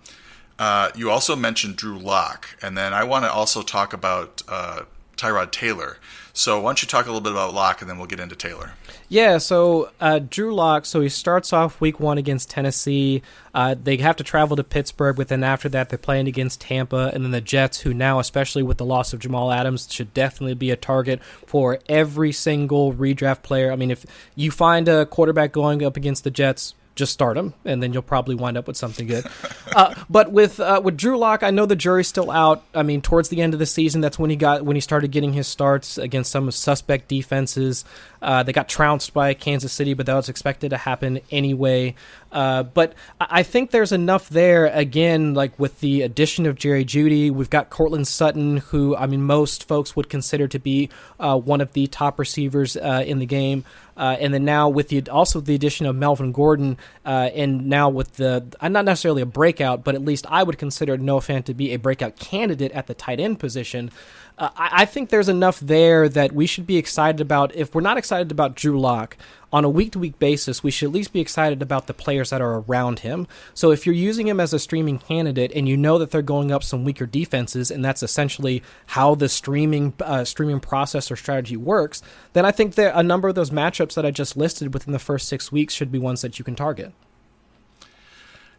Uh, 0.58 0.90
you 0.94 1.10
also 1.10 1.34
mentioned 1.34 1.76
Drew 1.76 1.98
Lock, 1.98 2.48
and 2.60 2.76
then 2.76 2.92
I 2.92 3.04
want 3.04 3.24
to 3.24 3.32
also 3.32 3.62
talk 3.62 3.94
about 3.94 4.42
uh, 4.46 4.82
Tyrod 5.16 5.50
Taylor. 5.50 5.98
So 6.34 6.60
why 6.60 6.68
don't 6.68 6.80
you 6.80 6.88
talk 6.88 7.04
a 7.04 7.08
little 7.08 7.20
bit 7.20 7.32
about 7.32 7.52
Lock, 7.52 7.82
and 7.82 7.90
then 7.90 7.98
we'll 7.98 8.06
get 8.06 8.18
into 8.18 8.34
Taylor. 8.34 8.72
Yeah, 9.10 9.36
so 9.36 9.90
uh, 10.00 10.18
Drew 10.18 10.54
Lock. 10.54 10.86
So 10.86 11.02
he 11.02 11.10
starts 11.10 11.52
off 11.52 11.78
week 11.80 12.00
one 12.00 12.16
against 12.16 12.48
Tennessee. 12.48 13.22
Uh, 13.54 13.74
they 13.80 13.98
have 13.98 14.16
to 14.16 14.24
travel 14.24 14.56
to 14.56 14.64
Pittsburgh, 14.64 15.16
but 15.16 15.28
then 15.28 15.44
after 15.44 15.68
that, 15.68 15.90
they're 15.90 15.98
playing 15.98 16.28
against 16.28 16.62
Tampa, 16.62 17.10
and 17.12 17.22
then 17.22 17.32
the 17.32 17.42
Jets, 17.42 17.80
who 17.80 17.92
now, 17.92 18.18
especially 18.18 18.62
with 18.62 18.78
the 18.78 18.84
loss 18.86 19.12
of 19.12 19.20
Jamal 19.20 19.52
Adams, 19.52 19.92
should 19.92 20.14
definitely 20.14 20.54
be 20.54 20.70
a 20.70 20.76
target 20.76 21.22
for 21.46 21.78
every 21.86 22.32
single 22.32 22.94
redraft 22.94 23.42
player. 23.42 23.70
I 23.70 23.76
mean, 23.76 23.90
if 23.90 24.06
you 24.34 24.50
find 24.50 24.88
a 24.88 25.04
quarterback 25.04 25.52
going 25.52 25.84
up 25.84 25.98
against 25.98 26.24
the 26.24 26.30
Jets, 26.30 26.74
just 26.94 27.12
start 27.12 27.36
him, 27.36 27.54
and 27.64 27.82
then 27.82 27.92
you'll 27.92 28.02
probably 28.02 28.34
wind 28.34 28.56
up 28.56 28.66
with 28.66 28.76
something 28.76 29.06
good. 29.06 29.24
uh, 29.74 29.94
but 30.10 30.30
with 30.32 30.60
uh, 30.60 30.80
with 30.82 30.96
Drew 30.96 31.16
Lock, 31.16 31.42
I 31.42 31.50
know 31.50 31.66
the 31.66 31.76
jury's 31.76 32.08
still 32.08 32.30
out. 32.30 32.62
I 32.74 32.82
mean, 32.82 33.00
towards 33.00 33.28
the 33.28 33.40
end 33.40 33.54
of 33.54 33.58
the 33.58 33.66
season, 33.66 34.00
that's 34.00 34.18
when 34.18 34.30
he 34.30 34.36
got 34.36 34.64
when 34.64 34.76
he 34.76 34.80
started 34.80 35.10
getting 35.10 35.32
his 35.32 35.46
starts 35.46 35.98
against 35.98 36.30
some 36.30 36.50
suspect 36.50 37.08
defenses. 37.08 37.84
Uh, 38.20 38.42
they 38.42 38.52
got 38.52 38.68
trounced 38.68 39.12
by 39.12 39.34
Kansas 39.34 39.72
City, 39.72 39.94
but 39.94 40.06
that 40.06 40.14
was 40.14 40.28
expected 40.28 40.70
to 40.70 40.76
happen 40.76 41.20
anyway. 41.30 41.94
Uh, 42.30 42.62
but 42.62 42.94
I 43.20 43.42
think 43.42 43.70
there's 43.70 43.92
enough 43.92 44.28
there. 44.28 44.66
Again, 44.66 45.34
like 45.34 45.58
with 45.58 45.80
the 45.80 46.02
addition 46.02 46.46
of 46.46 46.56
Jerry 46.56 46.84
Jeudy, 46.84 47.30
we've 47.30 47.50
got 47.50 47.68
Courtland 47.68 48.06
Sutton, 48.06 48.58
who 48.58 48.96
I 48.96 49.06
mean 49.06 49.22
most 49.22 49.66
folks 49.66 49.96
would 49.96 50.08
consider 50.08 50.46
to 50.48 50.58
be 50.58 50.88
uh, 51.18 51.38
one 51.38 51.60
of 51.60 51.72
the 51.72 51.86
top 51.86 52.18
receivers 52.18 52.76
uh, 52.76 53.02
in 53.06 53.18
the 53.18 53.26
game. 53.26 53.64
Uh, 53.96 54.16
and 54.18 54.32
then 54.32 54.44
now 54.44 54.68
with 54.68 54.88
the 54.88 55.02
also 55.10 55.40
the 55.40 55.54
addition 55.54 55.86
of 55.86 55.94
Melvin 55.94 56.32
Gordon, 56.32 56.78
uh, 57.04 57.30
and 57.34 57.66
now 57.66 57.88
with 57.88 58.14
the 58.14 58.46
uh, 58.60 58.68
not 58.68 58.84
necessarily 58.84 59.22
a 59.22 59.26
breakout, 59.26 59.84
but 59.84 59.94
at 59.94 60.02
least 60.02 60.26
I 60.28 60.42
would 60.42 60.58
consider 60.58 60.96
Noah 60.96 61.20
Fant 61.20 61.44
to 61.44 61.54
be 61.54 61.72
a 61.72 61.76
breakout 61.76 62.16
candidate 62.16 62.72
at 62.72 62.86
the 62.86 62.94
tight 62.94 63.20
end 63.20 63.38
position. 63.38 63.90
Uh, 64.38 64.48
I, 64.56 64.70
I, 64.82 64.84
think 64.86 65.10
there's 65.10 65.28
enough 65.28 65.60
there 65.60 66.08
that 66.08 66.32
we 66.32 66.46
should 66.46 66.66
be 66.66 66.76
excited 66.76 67.20
about. 67.20 67.54
If 67.54 67.74
we're 67.74 67.82
not 67.82 67.98
excited 67.98 68.30
about 68.30 68.54
Drew 68.54 68.80
Lock 68.80 69.16
on 69.52 69.64
a 69.64 69.68
week 69.68 69.92
to 69.92 69.98
week 69.98 70.18
basis, 70.18 70.62
we 70.62 70.70
should 70.70 70.86
at 70.86 70.92
least 70.92 71.12
be 71.12 71.20
excited 71.20 71.60
about 71.60 71.86
the 71.86 71.92
players 71.92 72.30
that 72.30 72.40
are 72.40 72.60
around 72.60 73.00
him. 73.00 73.28
So 73.52 73.70
if 73.70 73.84
you're 73.84 73.94
using 73.94 74.28
him 74.28 74.40
as 74.40 74.54
a 74.54 74.58
streaming 74.58 74.98
candidate 74.98 75.52
and 75.54 75.68
you 75.68 75.76
know 75.76 75.98
that 75.98 76.10
they're 76.10 76.22
going 76.22 76.50
up 76.50 76.64
some 76.64 76.82
weaker 76.82 77.04
defenses, 77.04 77.70
and 77.70 77.84
that's 77.84 78.02
essentially 78.02 78.62
how 78.86 79.14
the 79.14 79.28
streaming 79.28 79.92
uh, 80.00 80.24
streaming 80.24 80.60
process 80.60 81.10
or 81.10 81.16
strategy 81.16 81.56
works, 81.56 82.02
then 82.32 82.46
I 82.46 82.52
think 82.52 82.74
that 82.76 82.98
a 82.98 83.02
number 83.02 83.28
of 83.28 83.34
those 83.34 83.50
matchups 83.50 83.94
that 83.94 84.06
I 84.06 84.10
just 84.10 84.36
listed 84.36 84.72
within 84.72 84.92
the 84.92 84.98
first 84.98 85.28
six 85.28 85.52
weeks 85.52 85.74
should 85.74 85.92
be 85.92 85.98
ones 85.98 86.22
that 86.22 86.38
you 86.38 86.44
can 86.44 86.56
target. 86.56 86.92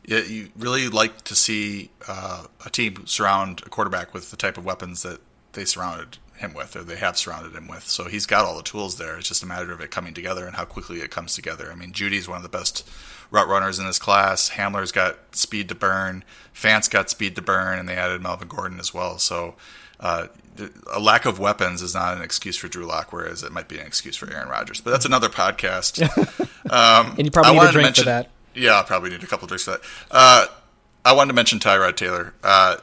Yeah, 0.06 0.20
you 0.20 0.50
really 0.56 0.90
like 0.90 1.22
to 1.24 1.36
see 1.36 1.90
uh, 2.08 2.46
a 2.66 2.70
team 2.70 3.08
surround 3.08 3.64
a 3.66 3.70
quarterback 3.70 4.14
with 4.14 4.32
the 4.32 4.38
type 4.38 4.58
of 4.58 4.66
weapons 4.66 5.02
that 5.04 5.22
they 5.54 5.66
surrounded 5.66 6.18
him 6.38 6.54
with, 6.54 6.76
or 6.76 6.84
they 6.84 6.98
have 6.98 7.18
surrounded 7.18 7.56
him 7.56 7.68
with. 7.68 7.88
So 7.88 8.06
he's 8.06 8.26
got 8.26 8.46
all 8.46 8.58
the 8.58 8.64
tools 8.64 8.98
there. 8.98 9.18
It's 9.18 9.28
just 9.28 9.44
a 9.44 9.46
matter 9.46 9.72
of 9.72 9.82
it 9.82 9.92
coming 9.92 10.14
together 10.14 10.46
and 10.46 10.56
how 10.56 10.66
quickly 10.66 11.00
it 11.00 11.12
comes 11.12 11.36
together. 11.36 11.72
I 11.72 11.76
mean, 11.76 11.94
Jeudy's 11.94 12.28
one 12.28 12.38
of 12.38 12.44
the 12.44 12.50
best 12.50 12.88
route 13.32 13.48
runners 13.48 13.80
in 13.80 13.86
this 13.86 14.00
class. 14.00 14.52
Hamler's 14.52 14.92
got 14.92 15.36
speed 15.36 15.70
to 15.70 15.76
burn. 15.76 16.24
Fant's 16.52 16.88
got 16.88 17.10
speed 17.10 17.36
to 17.36 17.42
burn, 17.42 17.80
and 17.80 17.88
they 17.88 17.96
added 17.96 18.22
Melvin 18.22 18.48
Gordon 18.48 18.80
as 18.80 18.94
well. 18.94 19.18
So 19.18 19.56
uh, 20.00 20.28
a 20.92 21.00
lack 21.00 21.26
of 21.26 21.40
weapons 21.40 21.82
is 21.82 21.94
not 21.96 22.18
an 22.18 22.24
excuse 22.24 22.58
for 22.58 22.68
Drew 22.68 22.86
Lock, 22.86 23.14
whereas 23.14 23.44
it 23.44 23.52
might 23.52 23.68
be 23.68 23.80
an 23.80 23.88
excuse 23.88 24.16
for 24.16 24.32
Aaron 24.32 24.50
Rodgers. 24.50 24.82
But 24.82 24.92
that's 24.92 25.06
another 25.06 25.30
podcast. 25.30 26.02
Um, 26.70 27.16
and 27.18 27.26
you 27.26 27.30
probably 27.30 27.60
need 27.60 27.68
a 27.68 27.72
drink 27.72 27.86
mention, 27.88 28.04
for 28.06 28.10
that. 28.10 28.30
Yeah, 28.56 28.72
I'll 28.72 28.86
probably 28.86 29.10
need 29.10 29.22
a 29.22 29.28
couple 29.28 29.48
drinks 29.48 29.66
for 29.66 29.72
that. 29.72 29.82
Uh, 30.10 30.48
I 31.06 31.14
wanted 31.14 31.28
to 31.28 31.36
mention 31.36 31.60
Tyrod 31.60 31.98
Taylor. 31.98 32.34
Uh, 32.42 32.78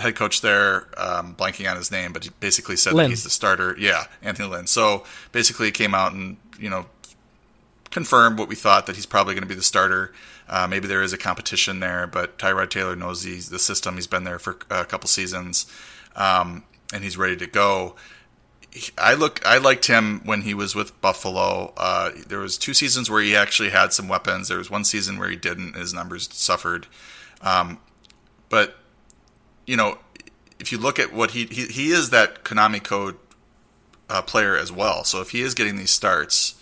head 0.00 0.16
coach 0.16 0.40
there, 0.40 0.86
um, 0.96 1.34
blanking 1.34 1.70
on 1.70 1.76
his 1.76 1.90
name, 1.90 2.12
but 2.12 2.24
he 2.24 2.30
basically 2.40 2.76
said 2.76 2.94
Lynn. 2.94 3.04
that 3.04 3.10
he's 3.10 3.24
the 3.24 3.30
starter. 3.30 3.76
Yeah, 3.78 4.04
Anthony 4.22 4.48
Lynn. 4.48 4.66
So 4.66 5.04
basically, 5.32 5.66
he 5.66 5.72
came 5.72 5.94
out 5.94 6.12
and 6.12 6.36
you 6.58 6.70
know 6.70 6.86
confirmed 7.90 8.38
what 8.38 8.48
we 8.48 8.56
thought 8.56 8.86
that 8.86 8.96
he's 8.96 9.06
probably 9.06 9.34
going 9.34 9.42
to 9.42 9.48
be 9.48 9.54
the 9.54 9.62
starter. 9.62 10.12
Uh, 10.48 10.66
maybe 10.68 10.88
there 10.88 11.02
is 11.02 11.12
a 11.12 11.18
competition 11.18 11.80
there, 11.80 12.06
but 12.06 12.38
Tyrod 12.38 12.70
Taylor 12.70 12.96
knows 12.96 13.22
the 13.22 13.36
the 13.38 13.58
system. 13.58 13.94
He's 13.94 14.06
been 14.06 14.24
there 14.24 14.38
for 14.38 14.58
a 14.70 14.84
couple 14.84 15.08
seasons, 15.08 15.66
um, 16.16 16.64
and 16.92 17.02
he's 17.02 17.16
ready 17.16 17.36
to 17.36 17.46
go. 17.46 17.94
I 18.98 19.14
look. 19.14 19.44
I 19.46 19.58
liked 19.58 19.86
him 19.86 20.20
when 20.24 20.42
he 20.42 20.52
was 20.52 20.74
with 20.74 21.00
Buffalo. 21.00 21.72
Uh, 21.76 22.10
there 22.26 22.40
was 22.40 22.58
two 22.58 22.74
seasons 22.74 23.08
where 23.08 23.22
he 23.22 23.36
actually 23.36 23.70
had 23.70 23.92
some 23.92 24.08
weapons. 24.08 24.48
There 24.48 24.58
was 24.58 24.70
one 24.70 24.84
season 24.84 25.18
where 25.18 25.30
he 25.30 25.36
didn't. 25.36 25.76
His 25.76 25.94
numbers 25.94 26.28
suffered. 26.32 26.88
Um, 27.40 27.78
but 28.48 28.76
you 29.66 29.76
know, 29.76 29.98
if 30.58 30.72
you 30.72 30.78
look 30.78 30.98
at 30.98 31.12
what 31.12 31.32
he 31.32 31.46
he, 31.46 31.66
he 31.66 31.90
is 31.90 32.10
that 32.10 32.44
Konami 32.44 32.82
code 32.82 33.16
uh, 34.08 34.22
player 34.22 34.56
as 34.56 34.70
well. 34.70 35.04
So 35.04 35.20
if 35.20 35.30
he 35.30 35.42
is 35.42 35.54
getting 35.54 35.76
these 35.76 35.90
starts, 35.90 36.54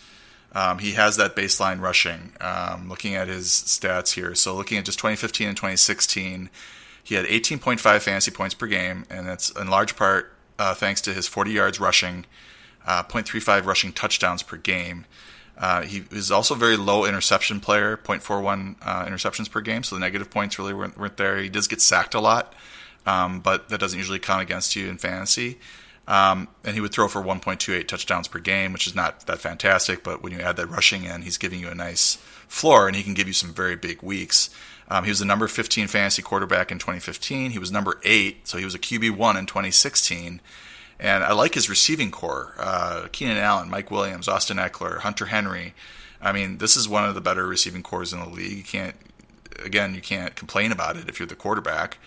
um, 0.53 0.79
he 0.79 0.93
has 0.93 1.17
that 1.17 1.35
baseline 1.35 1.81
rushing. 1.81 2.33
Um, 2.41 2.89
looking 2.89 3.15
at 3.15 3.29
his 3.29 3.49
stats 3.49 4.15
here, 4.15 4.35
so 4.35 4.55
looking 4.55 4.79
at 4.79 4.85
just 4.85 4.99
2015 4.99 5.49
and 5.49 5.57
2016, 5.57 6.51
he 7.03 7.15
had 7.15 7.25
18.5 7.25 8.01
fantasy 8.01 8.31
points 8.31 8.55
per 8.55 8.67
game, 8.67 9.05
and 9.11 9.27
that's 9.27 9.51
in 9.51 9.69
large 9.69 9.97
part 9.97 10.33
uh, 10.59 10.75
thanks 10.75 11.01
to 11.03 11.13
his 11.13 11.27
40 11.27 11.51
yards 11.51 11.81
rushing, 11.81 12.27
uh, 12.87 13.03
0.35 13.03 13.65
rushing 13.65 13.93
touchdowns 13.93 14.43
per 14.43 14.57
game. 14.57 15.07
Uh, 15.59 15.83
he 15.83 16.05
is 16.11 16.31
also 16.31 16.55
a 16.55 16.59
very 16.59 16.77
low 16.77 17.05
interception 17.05 17.61
player, 17.61 17.97
0.41 17.97 18.77
uh, 18.83 19.05
interceptions 19.07 19.51
per 19.51 19.61
game, 19.61 19.83
so 19.83 19.97
the 19.97 20.01
negative 20.01 20.31
points 20.31 20.59
really 20.59 20.73
weren't, 20.73 20.97
weren't 20.99 21.17
there. 21.17 21.39
He 21.39 21.49
does 21.49 21.69
get 21.69 21.81
sacked 21.81 22.15
a 22.15 22.21
lot 22.21 22.55
um, 23.07 23.41
but 23.41 23.69
that 23.69 23.81
doesn't 23.81 23.99
usually 23.99 24.19
count 24.19 24.43
against 24.43 24.77
you 24.77 24.89
in 24.89 24.99
fantasy. 24.99 25.59
Um, 26.09 26.49
and 26.65 26.75
he 26.75 26.81
would 26.81 26.93
throw 26.93 27.07
for 27.09 27.23
1.28 27.23 27.87
touchdowns 27.87 28.29
per 28.29 28.41
game, 28.41 28.73
which 28.73 28.87
is 28.87 28.95
not 28.95 29.27
that 29.27 29.39
fantastic. 29.39 30.03
But 30.03 30.23
when 30.23 30.33
you 30.33 30.41
add 30.41 30.57
that 30.57 30.67
rushing 30.67 31.05
in, 31.05 31.23
he's 31.23 31.39
giving 31.39 31.61
you 31.61 31.69
a 31.69 31.75
nice 31.75 32.17
floor, 32.49 32.87
and 32.87 32.97
he 32.97 33.03
can 33.03 33.15
give 33.15 33.29
you 33.29 33.33
some 33.33 33.53
very 33.55 33.77
big 33.77 34.03
weeks. 34.03 34.51
Um, 34.89 35.05
he 35.05 35.11
was 35.11 35.21
the 35.21 35.25
number 35.25 35.49
15 35.49 35.87
fantasy 35.87 36.23
quarterback 36.23 36.71
in 36.71 36.79
2015. 36.79 37.53
He 37.53 37.59
was 37.59 37.71
number 37.71 38.01
eight, 38.05 38.47
so 38.49 38.59
he 38.59 38.65
was 38.65 38.75
a 38.75 38.79
QB 38.79 39.17
one 39.17 39.37
in 39.37 39.47
2016. 39.47 40.41
And 40.99 41.25
I 41.25 41.33
like 41.33 41.55
his 41.55 41.71
receiving 41.71 42.11
corps: 42.11 42.55
uh, 42.59 43.09
Keenan 43.13 43.39
Allen, 43.39 43.71
Mike 43.71 43.91
Williams, 43.91 44.29
Austin 44.29 44.59
Ekeler, 44.59 44.99
Hunter 44.99 45.27
Henry. 45.27 45.75
I 46.21 46.33
mean, 46.33 46.59
this 46.59 46.77
is 46.77 46.89
one 46.89 47.05
of 47.05 47.15
the 47.15 47.21
better 47.21 47.47
receiving 47.47 47.83
cores 47.83 48.13
in 48.13 48.21
the 48.21 48.29
league. 48.29 48.57
You 48.59 48.63
can't, 48.63 48.95
again, 49.65 49.95
you 49.95 50.01
can't 50.01 50.37
complain 50.37 50.71
about 50.71 50.97
it 50.97 51.09
if 51.09 51.19
you're 51.19 51.27
the 51.27 51.35
quarterback. 51.35 51.99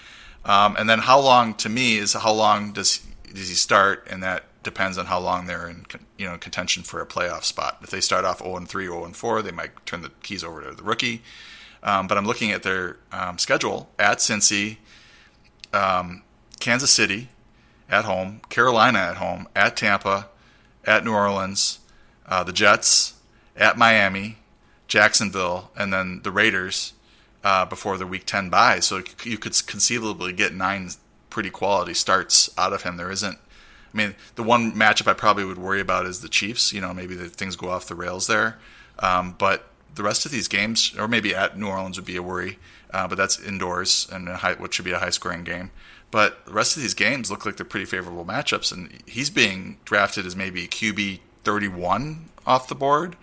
Um, 0.46 0.76
and 0.78 0.90
then 0.90 1.00
how 1.00 1.20
long 1.20 1.56
to 1.56 1.70
me 1.70 1.98
is 1.98 2.14
how 2.14 2.32
long 2.32 2.72
does 2.72 3.06
does 3.34 3.50
he 3.50 3.56
start, 3.56 4.08
and 4.10 4.24
that 4.24 4.44
depends 4.64 4.98
on 4.98 5.08
how 5.08 5.20
long 5.20 5.46
they're 5.46 5.68
in 5.68 5.86
you 6.18 6.28
know 6.28 6.38
contention 6.38 6.84
for 6.84 7.02
a 7.02 7.06
playoff 7.06 7.44
spot. 7.44 7.80
If 7.82 7.90
they 7.90 8.02
start 8.02 8.26
off 8.26 8.40
0 8.40 8.58
and 8.58 8.70
3, 8.70 8.86
0 8.86 9.06
and 9.06 9.16
4, 9.16 9.42
they 9.42 9.52
might 9.52 9.86
turn 9.86 10.02
the 10.02 10.12
keys 10.22 10.44
over 10.44 10.62
to 10.62 10.76
the 10.76 10.84
rookie. 10.84 11.24
Um, 11.84 12.08
but 12.08 12.18
I'm 12.18 12.26
looking 12.26 12.52
at 12.52 12.64
their 12.64 12.98
um, 13.12 13.38
schedule 13.38 13.90
at 14.00 14.18
Cincy, 14.18 14.78
um, 15.72 16.24
Kansas 16.60 16.90
City 16.90 17.30
at 17.90 18.06
home, 18.06 18.42
Carolina 18.50 19.00
at 19.00 19.18
home, 19.18 19.48
at 19.56 19.78
Tampa, 19.78 20.30
at 20.84 21.06
New 21.06 21.14
Orleans, 21.14 21.80
uh, 22.28 22.44
the 22.44 22.54
Jets, 22.54 23.14
at 23.56 23.78
Miami, 23.78 24.38
Jacksonville, 24.88 25.72
and 25.78 25.94
then 25.94 26.22
the 26.24 26.32
Raiders 26.32 26.94
uh, 27.46 27.64
before 27.64 27.96
the 27.98 28.08
Week 28.08 28.26
10 28.26 28.50
bye. 28.50 28.80
So 28.80 29.04
you 29.24 29.38
could 29.38 29.54
conceivably 29.68 30.34
get 30.34 30.54
nine 30.54 30.90
pretty 31.30 31.52
quality 31.52 31.94
starts 31.94 32.50
out 32.58 32.74
of 32.74 32.82
him. 32.82 32.98
There 32.98 33.12
isn't. 33.12 33.38
I 33.94 33.98
mean, 33.98 34.16
the 34.34 34.44
one 34.44 34.74
matchup 34.74 35.08
I 35.08 35.14
probably 35.14 35.46
would 35.46 35.60
worry 35.60 35.80
about 35.80 36.08
is 36.08 36.22
the 36.22 36.28
Chiefs. 36.28 36.74
You 36.74 36.82
know, 36.82 36.94
maybe 36.94 37.14
the 37.14 37.30
things 37.30 37.56
go 37.56 37.70
off 37.70 37.88
the 37.88 37.94
rails 37.94 38.26
there. 38.26 38.58
Um, 38.98 39.36
but 39.38 39.68
the 39.94 40.02
rest 40.02 40.26
of 40.26 40.32
these 40.32 40.48
games, 40.48 40.94
or 40.98 41.08
maybe 41.08 41.36
at 41.36 41.58
New 41.58 41.68
Orleans 41.68 41.98
would 41.98 42.06
be 42.06 42.18
a 42.18 42.24
worry, 42.24 42.58
uh, 42.92 43.08
but 43.08 43.16
that's 43.16 43.40
indoors 43.40 44.08
and 44.12 44.28
high, 44.28 44.56
what 44.56 44.74
should 44.74 44.86
be 44.86 44.92
a 44.92 45.00
high 45.00 45.12
scoring 45.12 45.44
game. 45.44 45.70
But 46.10 46.46
the 46.48 46.54
rest 46.54 46.76
of 46.76 46.82
these 46.82 46.96
games 46.96 47.30
look 47.30 47.46
like 47.46 47.58
they're 47.58 47.66
pretty 47.66 47.86
favorable 47.86 48.26
matchups, 48.26 48.72
and 48.72 49.04
he's 49.06 49.30
being 49.30 49.78
drafted 49.86 50.26
as 50.26 50.36
maybe 50.36 50.68
QB 50.68 51.20
31 51.44 52.30
off 52.48 52.68
the 52.68 52.76
board. 52.76 53.16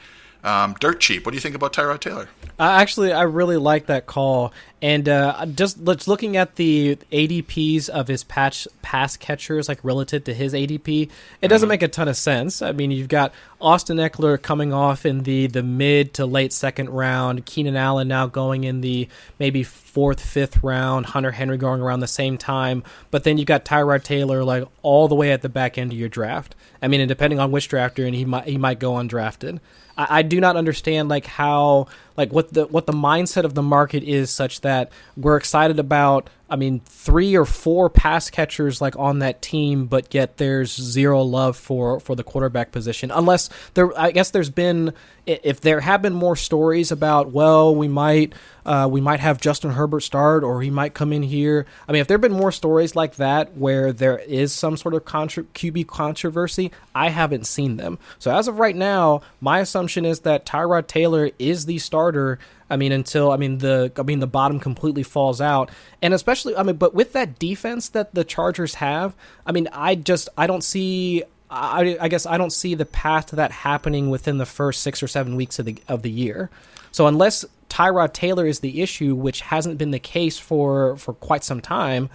Um, 0.44 0.74
dirt 0.80 1.00
cheap. 1.00 1.24
What 1.24 1.30
do 1.30 1.36
you 1.36 1.40
think 1.40 1.54
about 1.54 1.72
Tyrod 1.72 2.00
Taylor? 2.00 2.28
Uh, 2.58 2.64
actually, 2.64 3.12
I 3.12 3.22
really 3.22 3.56
like 3.56 3.86
that 3.86 4.06
call. 4.06 4.52
And 4.80 5.08
uh, 5.08 5.46
just 5.46 5.78
let's 5.78 6.08
looking 6.08 6.36
at 6.36 6.56
the 6.56 6.96
ADPs 7.12 7.88
of 7.88 8.08
his 8.08 8.24
patch 8.24 8.66
pass 8.82 9.16
catchers, 9.16 9.68
like 9.68 9.78
relative 9.84 10.24
to 10.24 10.34
his 10.34 10.52
ADP, 10.52 11.08
it 11.40 11.48
doesn't 11.48 11.66
mm-hmm. 11.66 11.70
make 11.70 11.82
a 11.82 11.88
ton 11.88 12.08
of 12.08 12.16
sense. 12.16 12.60
I 12.60 12.72
mean, 12.72 12.90
you've 12.90 13.06
got 13.06 13.32
Austin 13.60 13.98
Ekeler 13.98 14.42
coming 14.42 14.72
off 14.72 15.06
in 15.06 15.22
the 15.22 15.46
the 15.46 15.62
mid 15.62 16.14
to 16.14 16.26
late 16.26 16.52
second 16.52 16.90
round, 16.90 17.46
Keenan 17.46 17.76
Allen 17.76 18.08
now 18.08 18.26
going 18.26 18.64
in 18.64 18.80
the 18.80 19.08
maybe 19.38 19.62
fourth, 19.62 20.20
fifth 20.20 20.64
round, 20.64 21.06
Hunter 21.06 21.30
Henry 21.30 21.56
going 21.56 21.80
around 21.80 22.00
the 22.00 22.08
same 22.08 22.36
time, 22.36 22.82
but 23.12 23.22
then 23.22 23.38
you've 23.38 23.46
got 23.46 23.64
Tyrod 23.64 24.02
Taylor 24.02 24.42
like 24.42 24.64
all 24.82 25.06
the 25.06 25.14
way 25.14 25.30
at 25.30 25.42
the 25.42 25.48
back 25.48 25.78
end 25.78 25.92
of 25.92 25.98
your 25.98 26.08
draft. 26.08 26.56
I 26.82 26.88
mean, 26.88 27.00
and 27.00 27.08
depending 27.08 27.38
on 27.38 27.52
which 27.52 27.68
drafter, 27.68 28.04
and 28.04 28.16
he 28.16 28.24
might 28.24 28.48
he 28.48 28.58
might 28.58 28.80
go 28.80 28.94
undrafted. 28.94 29.60
I, 29.96 30.18
I 30.18 30.22
do 30.22 30.40
not 30.40 30.56
understand 30.56 31.08
like 31.08 31.26
how 31.26 31.86
like 32.16 32.32
what 32.32 32.52
the 32.52 32.66
what 32.66 32.86
the 32.86 32.92
mindset 32.92 33.44
of 33.44 33.54
the 33.54 33.62
market 33.62 34.02
is 34.02 34.30
such 34.30 34.60
that 34.62 34.90
we're 35.16 35.36
excited 35.36 35.78
about 35.78 36.28
I 36.50 36.56
mean 36.56 36.80
three 36.80 37.34
or 37.34 37.46
four 37.46 37.88
pass 37.88 38.28
catchers 38.28 38.80
like 38.80 38.94
on 38.98 39.20
that 39.20 39.40
team 39.40 39.86
but 39.86 40.12
yet 40.12 40.36
there's 40.36 40.74
zero 40.74 41.22
love 41.22 41.56
for 41.56 41.98
for 42.00 42.14
the 42.14 42.22
quarterback 42.22 42.72
position. 42.72 43.10
Unless 43.10 43.48
there 43.74 43.98
I 43.98 44.10
guess 44.10 44.30
there's 44.30 44.50
been 44.50 44.92
if 45.24 45.60
there 45.60 45.80
have 45.80 46.02
been 46.02 46.12
more 46.12 46.36
stories 46.36 46.90
about 46.90 47.30
well 47.30 47.74
we 47.74 47.88
might 47.88 48.34
uh, 48.64 48.88
we 48.90 49.00
might 49.00 49.18
have 49.18 49.40
Justin 49.40 49.72
Herbert 49.72 50.00
start 50.00 50.44
or 50.44 50.62
he 50.62 50.70
might 50.70 50.94
come 50.94 51.12
in 51.12 51.22
here. 51.22 51.64
I 51.88 51.92
mean 51.92 52.02
if 52.02 52.08
there 52.08 52.16
have 52.16 52.22
been 52.22 52.32
more 52.32 52.52
stories 52.52 52.94
like 52.94 53.16
that 53.16 53.56
where 53.56 53.92
there 53.92 54.18
is 54.18 54.52
some 54.52 54.76
sort 54.76 54.94
of 54.94 55.04
contra- 55.04 55.44
QB 55.44 55.86
controversy 55.86 56.70
I 56.94 57.08
haven't 57.08 57.46
seen 57.46 57.78
them. 57.78 57.98
So 58.18 58.34
as 58.36 58.46
of 58.46 58.58
right 58.58 58.76
now 58.76 59.22
my 59.40 59.60
assumption 59.60 60.04
is 60.04 60.20
that 60.20 60.44
Tyrod 60.44 60.86
Taylor 60.86 61.30
is 61.38 61.64
the 61.64 61.78
starter 61.78 62.01
starter. 62.02 62.38
I 62.68 62.76
mean, 62.76 62.92
until 62.92 63.30
I 63.30 63.36
mean 63.36 63.58
the 63.58 63.92
I 63.96 64.02
mean 64.02 64.20
the 64.20 64.26
bottom 64.26 64.58
completely 64.58 65.02
falls 65.02 65.40
out, 65.40 65.70
and 66.00 66.14
especially 66.14 66.56
I 66.56 66.62
mean, 66.62 66.76
but 66.76 66.94
with 66.94 67.12
that 67.12 67.38
defense 67.38 67.88
that 67.90 68.14
the 68.14 68.24
Chargers 68.24 68.74
have, 68.74 69.14
I 69.46 69.52
mean, 69.52 69.68
I 69.72 69.94
just 69.94 70.28
I 70.36 70.46
don't 70.46 70.64
see. 70.64 71.22
I, 71.54 71.98
I 72.00 72.08
guess 72.08 72.24
I 72.24 72.38
don't 72.38 72.52
see 72.52 72.74
the 72.74 72.86
path 72.86 73.26
to 73.26 73.36
that 73.36 73.52
happening 73.52 74.08
within 74.08 74.38
the 74.38 74.46
first 74.46 74.80
six 74.80 75.02
or 75.02 75.06
seven 75.06 75.36
weeks 75.36 75.58
of 75.58 75.66
the 75.66 75.76
of 75.86 76.00
the 76.00 76.10
year. 76.10 76.48
So 76.92 77.06
unless 77.06 77.44
Tyrod 77.68 78.14
Taylor 78.14 78.46
is 78.46 78.60
the 78.60 78.80
issue, 78.80 79.14
which 79.14 79.42
hasn't 79.42 79.76
been 79.76 79.90
the 79.90 79.98
case 79.98 80.38
for 80.38 80.96
for 80.96 81.12
quite 81.12 81.44
some 81.44 81.60
time, 81.60 82.08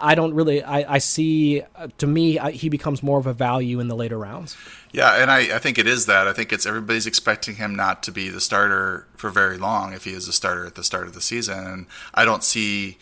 I 0.00 0.14
don't 0.14 0.34
really. 0.34 0.62
I, 0.62 0.94
I 0.94 0.98
see. 0.98 1.62
Uh, 1.76 1.88
to 1.98 2.06
me, 2.06 2.38
I, 2.38 2.50
he 2.50 2.68
becomes 2.68 3.02
more 3.02 3.18
of 3.18 3.26
a 3.26 3.32
value 3.32 3.80
in 3.80 3.88
the 3.88 3.96
later 3.96 4.18
rounds. 4.18 4.56
Yeah, 4.92 5.20
and 5.20 5.30
I, 5.30 5.56
I 5.56 5.58
think 5.58 5.78
it 5.78 5.86
is 5.86 6.06
that. 6.06 6.28
I 6.28 6.32
think 6.32 6.52
it's 6.52 6.66
everybody's 6.66 7.06
expecting 7.06 7.56
him 7.56 7.74
not 7.74 8.02
to 8.04 8.12
be 8.12 8.28
the 8.28 8.40
starter 8.40 9.06
for 9.16 9.30
very 9.30 9.58
long 9.58 9.92
if 9.92 10.04
he 10.04 10.12
is 10.12 10.28
a 10.28 10.32
starter 10.32 10.66
at 10.66 10.76
the 10.76 10.84
start 10.84 11.06
of 11.06 11.14
the 11.14 11.20
season, 11.20 11.66
and 11.66 11.86
I 12.14 12.24
don't 12.24 12.44
see 12.44 12.98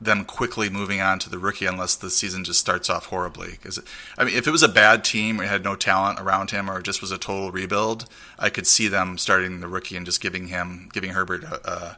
them 0.00 0.24
quickly 0.24 0.70
moving 0.70 1.00
on 1.00 1.18
to 1.18 1.28
the 1.28 1.38
rookie 1.38 1.66
unless 1.66 1.96
the 1.96 2.10
season 2.10 2.44
just 2.44 2.60
starts 2.60 2.88
off 2.88 3.06
horribly. 3.06 3.52
Because 3.52 3.80
I 4.16 4.24
mean, 4.24 4.36
if 4.36 4.46
it 4.46 4.50
was 4.50 4.62
a 4.62 4.68
bad 4.68 5.04
team 5.04 5.40
or 5.40 5.44
had 5.44 5.64
no 5.64 5.76
talent 5.76 6.20
around 6.20 6.50
him, 6.50 6.70
or 6.70 6.80
just 6.80 7.00
was 7.00 7.10
a 7.10 7.18
total 7.18 7.50
rebuild, 7.50 8.08
I 8.38 8.48
could 8.48 8.66
see 8.66 8.88
them 8.88 9.18
starting 9.18 9.60
the 9.60 9.68
rookie 9.68 9.96
and 9.96 10.06
just 10.06 10.20
giving 10.20 10.48
him, 10.48 10.88
giving 10.92 11.10
Herbert 11.10 11.44
uh, 11.44 11.58
uh 11.64 11.94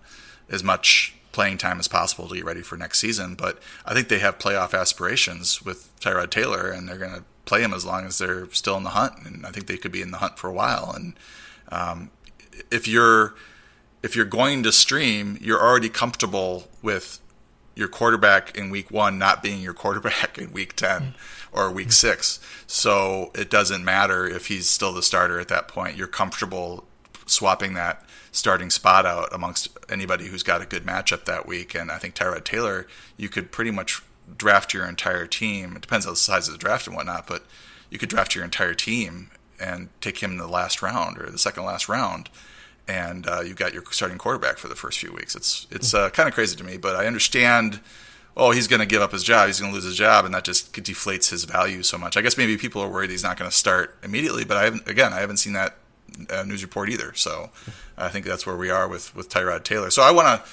as 0.49 0.65
much 0.65 1.15
playing 1.33 1.59
time 1.59 1.79
as 1.79 1.89
possible 1.89 2.29
to 2.29 2.35
get 2.35 2.45
ready 2.45 2.63
for 2.63 2.77
next 2.77 2.99
season. 2.99 3.35
But 3.35 3.59
I 3.85 3.95
think 3.95 4.09
they 4.09 4.19
have 4.19 4.39
playoff 4.39 4.79
aspirations 4.79 5.63
with 5.63 5.91
Tyrod 6.01 6.31
Taylor, 6.31 6.71
and 6.71 6.89
they're 6.89 6.99
going 6.99 7.15
to 7.15 7.25
play 7.45 7.63
him 7.63 7.73
as 7.73 7.85
long 7.85 8.05
as 8.05 8.19
they're 8.19 8.51
still 8.53 8.77
in 8.77 8.85
the 8.85 8.91
hunt. 8.91 9.15
And 9.25 9.47
I 9.47 9.51
think 9.51 9.67
they 9.67 9.77
could 9.77 9.93
be 9.93 10.03
in 10.03 10.11
the 10.11 10.19
hunt 10.19 10.39
for 10.39 10.49
a 10.49 10.53
while. 10.53 10.93
And 10.95 11.15
um, 11.71 12.11
if 12.71 12.87
you're 12.89 13.35
if 14.03 14.17
you're 14.17 14.25
going 14.25 14.63
to 14.63 14.73
stream, 14.73 15.39
you're 15.41 15.61
already 15.61 15.89
comfortable 15.89 16.69
with 16.81 17.21
your 17.75 17.89
quarterback 17.89 18.57
in 18.57 18.71
week 18.71 18.91
one 18.91 19.19
not 19.19 19.43
being 19.43 19.61
your 19.61 19.75
quarterback 19.83 20.39
in 20.39 20.53
week 20.53 20.75
10 20.75 21.15
or 21.53 21.71
week 21.71 21.93
six. 21.93 22.41
So 22.67 23.31
it 23.35 23.51
doesn't 23.51 23.85
matter 23.85 24.27
if 24.27 24.47
he's 24.47 24.69
still 24.69 24.93
the 24.93 25.03
starter 25.03 25.39
at 25.39 25.49
that 25.49 25.69
point. 25.69 25.97
You're 25.97 26.07
comfortable 26.07 26.85
swapping 27.27 27.75
that 27.75 28.05
starting 28.33 28.71
spot 28.71 29.07
out 29.07 29.29
amongst 29.33 29.69
anybody 29.89 30.27
who's 30.27 30.43
got 30.43 30.63
a 30.63 30.67
good 30.67 30.85
matchup 30.85 31.25
that 31.25 31.47
week. 31.47 31.75
And 31.75 31.91
I 31.91 31.99
think 31.99 32.15
Tyrod 32.15 32.45
Taylor, 32.45 32.87
you 33.17 33.29
could 33.29 33.51
pretty 33.51 33.71
much 33.71 34.03
draft 34.37 34.73
your 34.73 34.87
entire 34.87 35.27
team. 35.27 35.77
It 35.77 35.83
depends 35.83 36.07
on 36.07 36.13
the 36.13 36.17
size 36.17 36.49
of 36.49 36.53
the 36.53 36.59
draft 36.59 36.87
and 36.87 36.95
whatnot, 36.95 37.27
but 37.27 37.45
you 37.91 37.99
could 37.99 38.09
draft 38.09 38.35
your 38.35 38.45
entire 38.45 38.75
team 38.75 39.31
and 39.61 39.89
take 40.01 40.19
him 40.23 40.33
in 40.33 40.39
the 40.39 40.47
last 40.47 40.83
round 40.83 41.19
or 41.19 41.31
the 41.31 41.39
second 41.39 41.65
last 41.65 41.89
round, 41.89 42.31
and 42.89 43.29
uh, 43.29 43.41
you 43.41 43.55
got 43.55 43.75
your 43.75 43.85
starting 43.91 44.19
quarterback 44.19 44.59
for 44.59 44.69
the 44.69 44.75
first 44.75 44.99
few 44.99 45.13
weeks. 45.13 45.35
It's 45.37 45.67
it's 45.71 45.93
uh, 45.93 46.11
kind 46.11 46.29
of 46.29 46.35
crazy 46.35 46.57
to 46.57 46.65
me, 46.65 46.77
but 46.77 46.97
I 46.97 47.07
understand. 47.07 47.81
Oh, 48.37 48.53
he's 48.53 48.69
going 48.69 48.81
to 48.81 48.87
give 48.87 49.03
up 49.03 49.11
his 49.11 49.25
job. 49.25 49.49
He's 49.49 49.59
going 49.59 49.73
to 49.73 49.75
lose 49.75 49.85
his 49.85 49.97
job, 49.97 50.25
and 50.25 50.33
that 50.33 50.45
just 50.45 50.73
deflates 50.73 51.31
his 51.31 51.45
value 51.45 51.83
so 51.83 51.99
much. 51.99 52.17
I 52.17 52.23
guess 52.23 52.39
maybe 52.39 52.57
people 52.57 52.81
are 52.81 52.89
worried 52.89 53.11
he's 53.11 53.25
not 53.25 53.37
going 53.37 53.51
to 53.51 53.57
start 53.57 53.99
immediately, 54.05 54.45
but 54.45 54.57
I 54.57 54.65
haven't. 54.65 54.89
Again, 54.89 55.13
I 55.13 55.19
haven't 55.19 55.39
seen 55.39 55.53
that 55.55 55.77
uh, 56.31 56.43
news 56.45 56.63
report 56.63 56.91
either. 56.91 57.15
So 57.15 57.51
I 57.97 58.09
think 58.09 58.27
that's 58.27 58.47
where 58.47 58.57
we 58.57 58.71
are 58.71 58.89
with 58.89 59.15
with 59.15 59.29
Tyrod 59.29 59.65
Taylor. 59.65 59.91
So 59.91 60.03
I 60.03 60.11
want 60.11 60.43
to. 60.45 60.51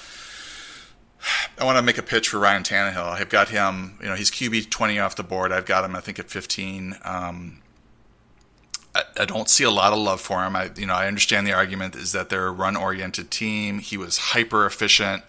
I 1.58 1.64
want 1.64 1.76
to 1.76 1.82
make 1.82 1.98
a 1.98 2.02
pitch 2.02 2.28
for 2.28 2.38
Ryan 2.38 2.62
Tannehill. 2.62 3.08
I've 3.08 3.28
got 3.28 3.48
him, 3.48 3.98
you 4.00 4.06
know, 4.06 4.14
he's 4.14 4.30
QB 4.30 4.70
20 4.70 5.00
off 5.00 5.16
the 5.16 5.24
board. 5.24 5.50
I've 5.50 5.66
got 5.66 5.84
him, 5.84 5.96
I 5.96 6.00
think, 6.00 6.20
at 6.20 6.30
15. 6.30 6.94
Um, 7.02 7.60
I, 8.94 9.02
I, 9.18 9.24
don't 9.24 9.48
see 9.50 9.64
a 9.64 9.70
lot 9.70 9.92
of 9.92 9.98
love 9.98 10.20
for 10.20 10.44
him. 10.44 10.54
I, 10.54 10.70
you 10.76 10.86
know, 10.86 10.94
I 10.94 11.08
understand 11.08 11.44
the 11.44 11.52
argument 11.52 11.96
is 11.96 12.12
that 12.12 12.28
they're 12.28 12.46
a 12.46 12.52
run-oriented 12.52 13.32
team. 13.32 13.80
He 13.80 13.96
was 13.96 14.18
hyper 14.18 14.64
efficient 14.64 15.24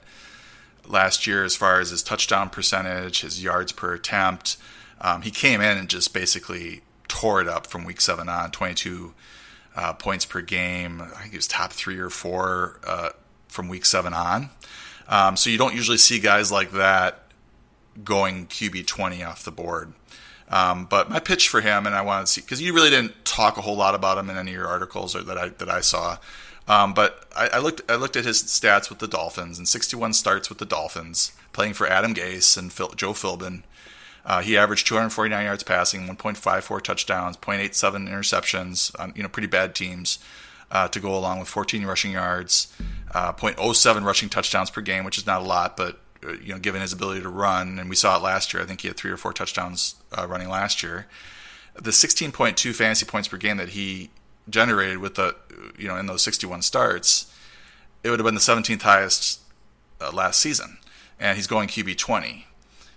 last 0.85 1.27
year 1.27 1.43
as 1.43 1.55
far 1.55 1.79
as 1.79 1.89
his 1.91 2.03
touchdown 2.03 2.49
percentage, 2.49 3.21
his 3.21 3.43
yards 3.43 3.71
per 3.71 3.93
attempt. 3.93 4.57
Um, 5.01 5.21
he 5.21 5.31
came 5.31 5.61
in 5.61 5.77
and 5.77 5.89
just 5.89 6.13
basically 6.13 6.81
tore 7.07 7.41
it 7.41 7.47
up 7.47 7.67
from 7.67 7.83
week 7.83 8.01
seven 8.01 8.29
on, 8.29 8.51
22 8.51 9.13
uh, 9.75 9.93
points 9.93 10.25
per 10.25 10.41
game. 10.41 11.01
I 11.01 11.21
think 11.21 11.31
he 11.31 11.37
was 11.37 11.47
top 11.47 11.71
three 11.71 11.99
or 11.99 12.09
four 12.09 12.79
uh, 12.85 13.09
from 13.47 13.67
week 13.67 13.85
seven 13.85 14.13
on. 14.13 14.49
Um, 15.07 15.35
so 15.35 15.49
you 15.49 15.57
don't 15.57 15.75
usually 15.75 15.97
see 15.97 16.19
guys 16.19 16.51
like 16.51 16.71
that 16.71 17.23
going 18.03 18.47
QB 18.47 18.85
20 18.85 19.23
off 19.23 19.43
the 19.43 19.51
board. 19.51 19.93
Um, 20.49 20.85
but 20.85 21.09
my 21.09 21.19
pitch 21.19 21.47
for 21.49 21.61
him, 21.61 21.85
and 21.85 21.95
I 21.95 22.01
want 22.01 22.25
to 22.25 22.31
see 22.31 22.41
because 22.41 22.61
you 22.61 22.73
really 22.73 22.89
didn't 22.89 23.23
talk 23.23 23.57
a 23.57 23.61
whole 23.61 23.77
lot 23.77 23.93
about 23.93 24.17
him 24.17 24.29
in 24.29 24.37
any 24.37 24.51
of 24.51 24.57
your 24.57 24.67
articles 24.67 25.15
or 25.15 25.21
that 25.23 25.37
I 25.37 25.49
that 25.49 25.69
I 25.69 25.81
saw. 25.81 26.17
Um, 26.67 26.93
but 26.93 27.25
I, 27.35 27.49
I, 27.53 27.57
looked 27.59 27.81
I 27.89 27.95
looked 27.95 28.15
at 28.15 28.25
his 28.25 28.43
stats 28.43 28.89
with 28.89 28.99
the 28.99 29.07
Dolphins 29.07 29.57
and 29.57 29.67
61 29.67 30.13
starts 30.13 30.49
with 30.49 30.59
the 30.59 30.65
Dolphins, 30.65 31.31
playing 31.53 31.73
for 31.73 31.87
Adam 31.87 32.13
Gase 32.13 32.57
and 32.57 32.71
Phil, 32.73 32.89
Joe 32.89 33.13
Philbin. 33.13 33.63
Uh, 34.29 34.41
he 34.41 34.55
averaged 34.55 34.85
249 34.85 35.43
yards 35.43 35.63
passing, 35.63 36.07
1.54 36.07 36.83
touchdowns, 36.83 37.35
0.87 37.37 38.07
interceptions 38.07 38.97
on 38.99 39.11
you 39.15 39.23
know 39.23 39.29
pretty 39.29 39.47
bad 39.47 39.73
teams 39.73 40.19
uh, 40.69 40.87
to 40.87 40.99
go 40.99 41.17
along 41.17 41.39
with 41.39 41.47
14 41.47 41.83
rushing 41.83 42.11
yards, 42.11 42.71
uh, 43.15 43.33
0.07 43.33 44.03
rushing 44.03 44.29
touchdowns 44.29 44.69
per 44.69 44.81
game, 44.81 45.03
which 45.03 45.17
is 45.17 45.25
not 45.25 45.41
a 45.41 45.43
lot, 45.43 45.75
but 45.75 45.99
uh, 46.23 46.33
you 46.33 46.53
know, 46.53 46.59
given 46.59 46.79
his 46.79 46.93
ability 46.93 47.21
to 47.21 47.29
run, 47.29 47.79
and 47.79 47.89
we 47.89 47.95
saw 47.95 48.17
it 48.17 48.21
last 48.21 48.53
year. 48.53 48.61
I 48.61 48.67
think 48.67 48.81
he 48.81 48.87
had 48.87 48.97
three 48.97 49.09
or 49.09 49.17
four 49.17 49.33
touchdowns 49.33 49.95
uh, 50.15 50.27
running 50.27 50.47
last 50.47 50.83
year. 50.83 51.07
The 51.73 51.89
16.2 51.89 52.75
fantasy 52.75 53.07
points 53.07 53.27
per 53.27 53.37
game 53.37 53.57
that 53.57 53.69
he 53.69 54.11
generated 54.47 54.99
with 54.99 55.15
the, 55.15 55.35
you 55.75 55.87
know, 55.87 55.95
in 55.95 56.05
those 56.05 56.23
61 56.23 56.61
starts, 56.61 57.33
it 58.03 58.11
would 58.11 58.19
have 58.19 58.25
been 58.25 58.35
the 58.35 58.41
17th 58.41 58.81
highest 58.83 59.39
uh, 59.99 60.11
last 60.11 60.39
season, 60.39 60.77
and 61.19 61.35
he's 61.35 61.47
going 61.47 61.67
QB 61.67 61.97
20. 61.97 62.45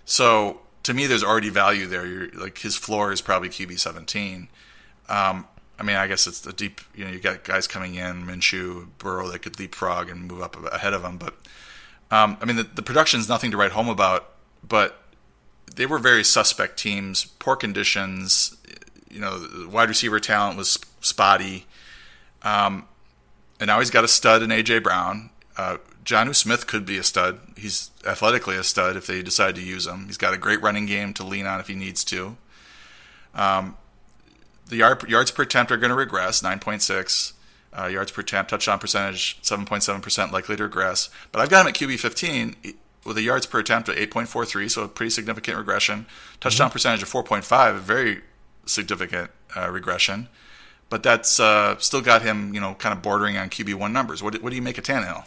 So 0.05 0.61
to 0.83 0.93
me, 0.93 1.07
there's 1.07 1.23
already 1.23 1.49
value 1.49 1.87
there. 1.87 2.05
You're, 2.05 2.29
like 2.29 2.59
his 2.59 2.75
floor 2.75 3.11
is 3.11 3.21
probably 3.21 3.49
QB 3.49 3.79
17. 3.79 4.49
Um, 5.09 5.47
I 5.79 5.83
mean, 5.83 5.95
I 5.95 6.07
guess 6.07 6.27
it's 6.27 6.41
the 6.41 6.53
deep. 6.53 6.81
You 6.93 7.05
know, 7.05 7.11
you 7.11 7.19
got 7.19 7.43
guys 7.43 7.67
coming 7.67 7.95
in, 7.95 8.25
Minshew, 8.25 8.87
Burrow 8.99 9.27
that 9.29 9.39
could 9.39 9.59
leapfrog 9.59 10.09
and 10.09 10.27
move 10.27 10.41
up 10.41 10.55
ahead 10.71 10.93
of 10.93 11.03
him. 11.03 11.17
But 11.17 11.35
um, 12.11 12.37
I 12.41 12.45
mean, 12.45 12.57
the, 12.57 12.63
the 12.63 12.83
production 12.83 13.19
is 13.19 13.27
nothing 13.27 13.51
to 13.51 13.57
write 13.57 13.71
home 13.71 13.89
about. 13.89 14.29
But 14.65 15.01
they 15.75 15.85
were 15.85 15.99
very 15.99 16.23
suspect 16.23 16.77
teams, 16.77 17.25
poor 17.25 17.55
conditions. 17.55 18.55
You 19.09 19.19
know, 19.19 19.67
wide 19.71 19.89
receiver 19.89 20.19
talent 20.19 20.57
was 20.57 20.79
spotty. 21.01 21.65
Um, 22.43 22.87
and 23.59 23.67
now 23.67 23.79
he's 23.79 23.89
got 23.89 24.03
a 24.03 24.07
stud 24.07 24.43
in 24.43 24.49
AJ 24.49 24.83
Brown. 24.83 25.29
Uh, 25.57 25.77
Jonnu 26.03 26.35
Smith 26.35 26.67
could 26.67 26.85
be 26.85 26.97
a 26.97 27.03
stud. 27.03 27.39
He's 27.57 27.91
athletically 28.05 28.57
a 28.57 28.63
stud 28.63 28.95
if 28.95 29.07
they 29.07 29.21
decide 29.21 29.55
to 29.55 29.61
use 29.61 29.87
him. 29.87 30.07
He's 30.07 30.17
got 30.17 30.33
a 30.33 30.37
great 30.37 30.61
running 30.61 30.85
game 30.85 31.13
to 31.13 31.23
lean 31.23 31.45
on 31.45 31.59
if 31.59 31.67
he 31.67 31.75
needs 31.75 32.03
to. 32.05 32.35
Um, 33.33 33.77
the 34.67 34.77
yard, 34.77 35.03
yards 35.09 35.31
per 35.31 35.43
attempt 35.43 35.71
are 35.71 35.77
going 35.77 35.89
to 35.89 35.95
regress, 35.95 36.41
9.6. 36.41 37.33
Uh, 37.77 37.87
yards 37.87 38.11
per 38.11 38.21
attempt, 38.21 38.51
touchdown 38.51 38.77
percentage, 38.77 39.41
7.7% 39.41 40.31
likely 40.31 40.55
to 40.55 40.63
regress. 40.63 41.09
But 41.31 41.41
I've 41.41 41.49
got 41.49 41.61
him 41.61 41.67
at 41.69 41.73
QB 41.73 41.99
15 41.99 42.55
with 43.05 43.17
a 43.17 43.21
yards 43.21 43.45
per 43.45 43.59
attempt 43.59 43.89
at 43.89 43.97
8.43, 43.97 44.69
so 44.69 44.83
a 44.83 44.87
pretty 44.87 45.09
significant 45.09 45.57
regression. 45.57 46.05
Touchdown 46.39 46.67
mm-hmm. 46.67 46.73
percentage 46.73 47.01
of 47.01 47.09
4.5, 47.09 47.75
a 47.75 47.79
very 47.79 48.21
significant 48.65 49.31
uh, 49.55 49.69
regression. 49.69 50.27
But 50.89 51.01
that's 51.01 51.39
uh, 51.39 51.77
still 51.79 52.01
got 52.01 52.21
him, 52.21 52.53
you 52.53 52.59
know, 52.59 52.75
kind 52.75 52.93
of 52.93 53.01
bordering 53.01 53.37
on 53.37 53.49
QB 53.49 53.73
one 53.75 53.91
numbers. 53.91 54.21
What, 54.21 54.39
what 54.43 54.51
do 54.51 54.55
you 54.55 54.61
make 54.61 54.77
of 54.77 54.83
Tannehill? 54.83 55.25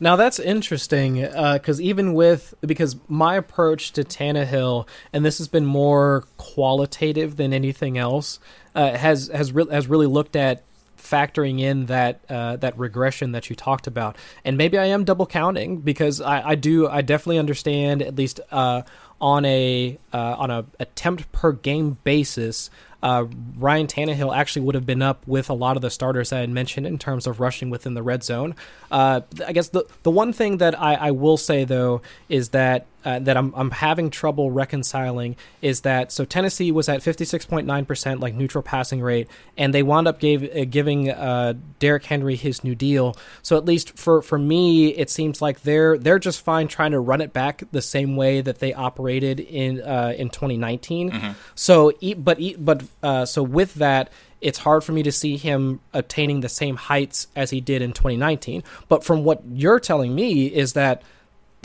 Now 0.00 0.16
that's 0.16 0.38
interesting 0.38 1.20
because 1.20 1.80
uh, 1.80 1.82
even 1.82 2.14
with 2.14 2.54
because 2.60 2.96
my 3.08 3.36
approach 3.36 3.92
to 3.92 4.04
Tannehill, 4.04 4.88
and 5.12 5.24
this 5.24 5.38
has 5.38 5.48
been 5.48 5.66
more 5.66 6.24
qualitative 6.36 7.36
than 7.36 7.52
anything 7.52 7.98
else, 7.98 8.38
uh, 8.74 8.96
has 8.96 9.28
has 9.28 9.52
re- 9.52 9.70
has 9.70 9.86
really 9.86 10.06
looked 10.06 10.36
at 10.36 10.62
factoring 11.04 11.60
in 11.60 11.86
that 11.86 12.20
uh, 12.28 12.56
that 12.56 12.76
regression 12.78 13.32
that 13.32 13.48
you 13.50 13.56
talked 13.56 13.86
about, 13.86 14.16
and 14.44 14.56
maybe 14.56 14.78
I 14.78 14.86
am 14.86 15.04
double 15.04 15.26
counting 15.26 15.78
because 15.78 16.20
I, 16.20 16.50
I 16.50 16.54
do 16.54 16.88
I 16.88 17.02
definitely 17.02 17.38
understand 17.38 18.02
at 18.02 18.16
least 18.16 18.40
uh, 18.50 18.82
on 19.20 19.44
a 19.44 19.98
uh, 20.12 20.36
on 20.38 20.50
a 20.50 20.66
attempt 20.80 21.30
per 21.32 21.52
game 21.52 21.98
basis 22.04 22.70
uh, 23.04 23.26
Ryan 23.58 23.86
Tannehill 23.86 24.34
actually 24.34 24.62
would 24.62 24.74
have 24.74 24.86
been 24.86 25.02
up 25.02 25.22
with 25.26 25.50
a 25.50 25.52
lot 25.52 25.76
of 25.76 25.82
the 25.82 25.90
starters 25.90 26.32
I 26.32 26.38
had 26.40 26.48
mentioned 26.48 26.86
in 26.86 26.98
terms 26.98 27.26
of 27.26 27.38
rushing 27.38 27.68
within 27.68 27.92
the 27.92 28.02
red 28.02 28.24
zone. 28.24 28.54
Uh, 28.90 29.20
I 29.46 29.52
guess 29.52 29.68
the 29.68 29.84
the 30.04 30.10
one 30.10 30.32
thing 30.32 30.56
that 30.56 30.80
I, 30.80 30.94
I 30.94 31.10
will 31.10 31.36
say 31.36 31.64
though 31.64 32.00
is 32.30 32.48
that 32.50 32.86
uh, 33.04 33.18
that 33.20 33.36
I'm, 33.36 33.52
I'm 33.54 33.70
having 33.70 34.10
trouble 34.10 34.50
reconciling 34.50 35.36
is 35.60 35.82
that 35.82 36.12
so 36.12 36.24
Tennessee 36.24 36.72
was 36.72 36.88
at 36.88 37.00
56.9% 37.00 38.20
like 38.20 38.34
neutral 38.34 38.62
passing 38.62 39.00
rate, 39.00 39.28
and 39.56 39.74
they 39.74 39.82
wound 39.82 40.08
up 40.08 40.20
gave, 40.20 40.44
uh, 40.54 40.64
giving 40.64 41.10
uh, 41.10 41.54
Derrick 41.78 42.04
Henry 42.04 42.36
his 42.36 42.64
new 42.64 42.74
deal. 42.74 43.16
So 43.42 43.56
at 43.56 43.64
least 43.64 43.96
for, 43.98 44.22
for 44.22 44.38
me, 44.38 44.88
it 44.88 45.10
seems 45.10 45.42
like 45.42 45.62
they're 45.62 45.98
they're 45.98 46.18
just 46.18 46.42
fine 46.42 46.68
trying 46.68 46.92
to 46.92 47.00
run 47.00 47.20
it 47.20 47.32
back 47.32 47.62
the 47.72 47.82
same 47.82 48.16
way 48.16 48.40
that 48.40 48.58
they 48.58 48.72
operated 48.72 49.40
in 49.40 49.80
uh, 49.82 50.14
in 50.16 50.30
2019. 50.30 51.10
Mm-hmm. 51.10 51.32
So 51.54 51.92
but 52.18 52.38
but 52.58 52.82
uh, 53.02 53.26
so 53.26 53.42
with 53.42 53.74
that, 53.74 54.10
it's 54.40 54.58
hard 54.58 54.84
for 54.84 54.92
me 54.92 55.02
to 55.02 55.12
see 55.12 55.36
him 55.36 55.80
attaining 55.92 56.40
the 56.40 56.48
same 56.48 56.76
heights 56.76 57.28
as 57.34 57.50
he 57.50 57.60
did 57.60 57.82
in 57.82 57.92
2019. 57.92 58.62
But 58.88 59.04
from 59.04 59.24
what 59.24 59.42
you're 59.50 59.80
telling 59.80 60.14
me 60.14 60.46
is 60.46 60.74
that 60.74 61.02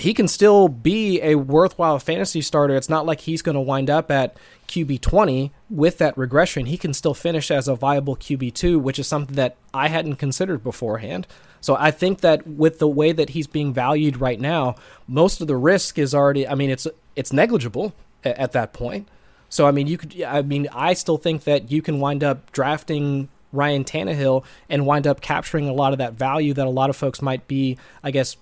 he 0.02 0.14
can 0.14 0.28
still 0.28 0.68
be 0.68 1.22
a 1.22 1.36
worthwhile 1.36 2.00
fantasy 2.00 2.42
starter. 2.42 2.76
It's 2.76 2.90
not 2.90 3.06
like 3.06 3.22
he's 3.22 3.42
going 3.42 3.56
to 3.56 3.62
wind 3.62 3.90
up 3.90 4.12
at 4.12 4.38
QB 4.68 5.02
20 5.02 5.52
with 5.70 5.98
that 5.98 6.18
regression. 6.18 6.68
He 6.68 6.78
can 6.78 6.94
still 6.94 7.14
finish 7.14 7.50
as 7.52 7.68
a 7.68 7.76
viable 7.76 8.16
QB 8.16 8.54
2, 8.54 8.80
which 8.80 9.00
is 9.00 9.08
something 9.08 9.36
that 9.36 9.56
I 9.74 9.88
hadn't 9.88 10.16
considered 10.16 10.64
beforehand. 10.64 11.28
So 11.62 11.76
I 11.76 11.92
think 11.92 12.22
that 12.22 12.48
with 12.48 12.80
the 12.80 12.88
way 12.88 13.12
that 13.12 13.32
he's 13.32 13.48
being 13.48 13.74
valued 13.74 14.22
right 14.22 14.40
now, 14.40 14.76
most 15.08 15.42
of 15.42 15.48
the 15.48 15.58
risk 15.58 15.98
is 15.98 16.16
already 16.16 16.48
I 16.48 16.56
mean 16.56 16.70
it's 16.70 16.88
it's 17.16 17.34
negligible 17.34 17.94
at, 18.24 18.38
at 18.38 18.52
that 18.54 18.74
point. 18.74 19.08
So 19.50 19.68
I 19.68 19.72
mean 19.72 19.88
you 19.88 19.98
could 19.98 20.22
I 20.22 20.42
mean 20.42 20.68
I 20.72 20.94
still 20.94 21.18
think 21.18 21.44
that 21.44 21.72
you 21.72 21.82
can 21.82 22.00
wind 22.00 22.24
up 22.24 22.52
drafting 22.52 23.30
Ryan 23.52 23.84
Tannehill 23.84 24.46
and 24.70 24.86
wind 24.86 25.08
up 25.08 25.22
capturing 25.22 25.68
a 25.68 25.74
lot 25.74 25.92
of 25.92 25.98
that 26.00 26.14
value 26.14 26.54
that 26.54 26.68
a 26.68 26.70
lot 26.70 26.90
of 26.90 26.96
folks 26.96 27.22
might 27.22 27.48
be 27.48 27.78
I 28.04 28.12
guess 28.12 28.38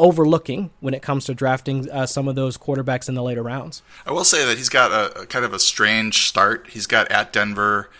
overlooking 0.00 0.70
when 0.80 0.94
it 0.94 1.02
comes 1.02 1.26
to 1.26 1.34
drafting 1.34 1.88
uh, 1.90 2.06
some 2.06 2.26
of 2.26 2.34
those 2.34 2.56
quarterbacks 2.56 3.08
in 3.08 3.14
the 3.14 3.22
later 3.22 3.42
rounds. 3.42 3.82
I 4.06 4.12
will 4.12 4.24
say 4.24 4.44
that 4.46 4.56
he's 4.56 4.70
got 4.70 4.90
a, 4.90 5.20
a 5.20 5.26
kind 5.26 5.44
of 5.44 5.52
a 5.52 5.58
strange 5.58 6.26
start. 6.26 6.68
He's 6.70 6.86
got 6.86 7.12
at 7.12 7.32
Denver, 7.32 7.90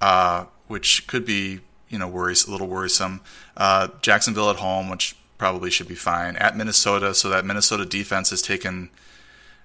uh, 0.00 0.44
which 0.68 1.06
could 1.06 1.24
be 1.24 1.60
you 1.88 1.98
know 1.98 2.06
worries 2.06 2.46
a 2.46 2.50
little 2.50 2.68
worrisome. 2.68 3.22
Uh, 3.56 3.88
Jacksonville 4.02 4.50
at 4.50 4.56
home, 4.56 4.90
which 4.90 5.16
probably 5.38 5.70
should 5.70 5.88
be 5.88 5.94
fine. 5.94 6.36
At 6.36 6.56
Minnesota, 6.56 7.14
so 7.14 7.30
that 7.30 7.44
Minnesota 7.44 7.86
defense 7.86 8.30
has 8.30 8.42
taken 8.42 8.90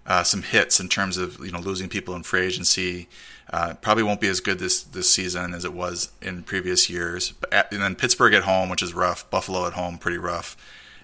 uh, 0.06 0.24
some 0.24 0.44
hits 0.44 0.80
in 0.80 0.88
terms 0.88 1.18
of 1.18 1.46
you 1.46 1.52
know 1.52 1.60
losing 1.60 1.90
people 1.90 2.16
in 2.16 2.24
free 2.24 2.42
agency. 2.42 3.10
Uh, 3.52 3.74
probably 3.82 4.02
won't 4.02 4.22
be 4.22 4.30
as 4.30 4.40
good 4.40 4.60
this 4.60 4.82
this 4.82 5.10
season 5.10 5.54
as 5.54 5.66
it 5.66 5.74
was 5.74 6.12
in 6.22 6.42
previous 6.44 6.90
years. 6.90 7.32
But 7.32 7.52
at, 7.52 7.74
and 7.74 7.82
then 7.82 7.96
Pittsburgh 7.96 8.34
at 8.34 8.44
home, 8.44 8.70
which 8.70 8.82
is 8.82 8.94
rough. 8.94 9.30
Buffalo 9.30 9.68
at 9.68 9.74
home, 9.74 9.98
pretty 9.98 10.18
rough 10.18 10.56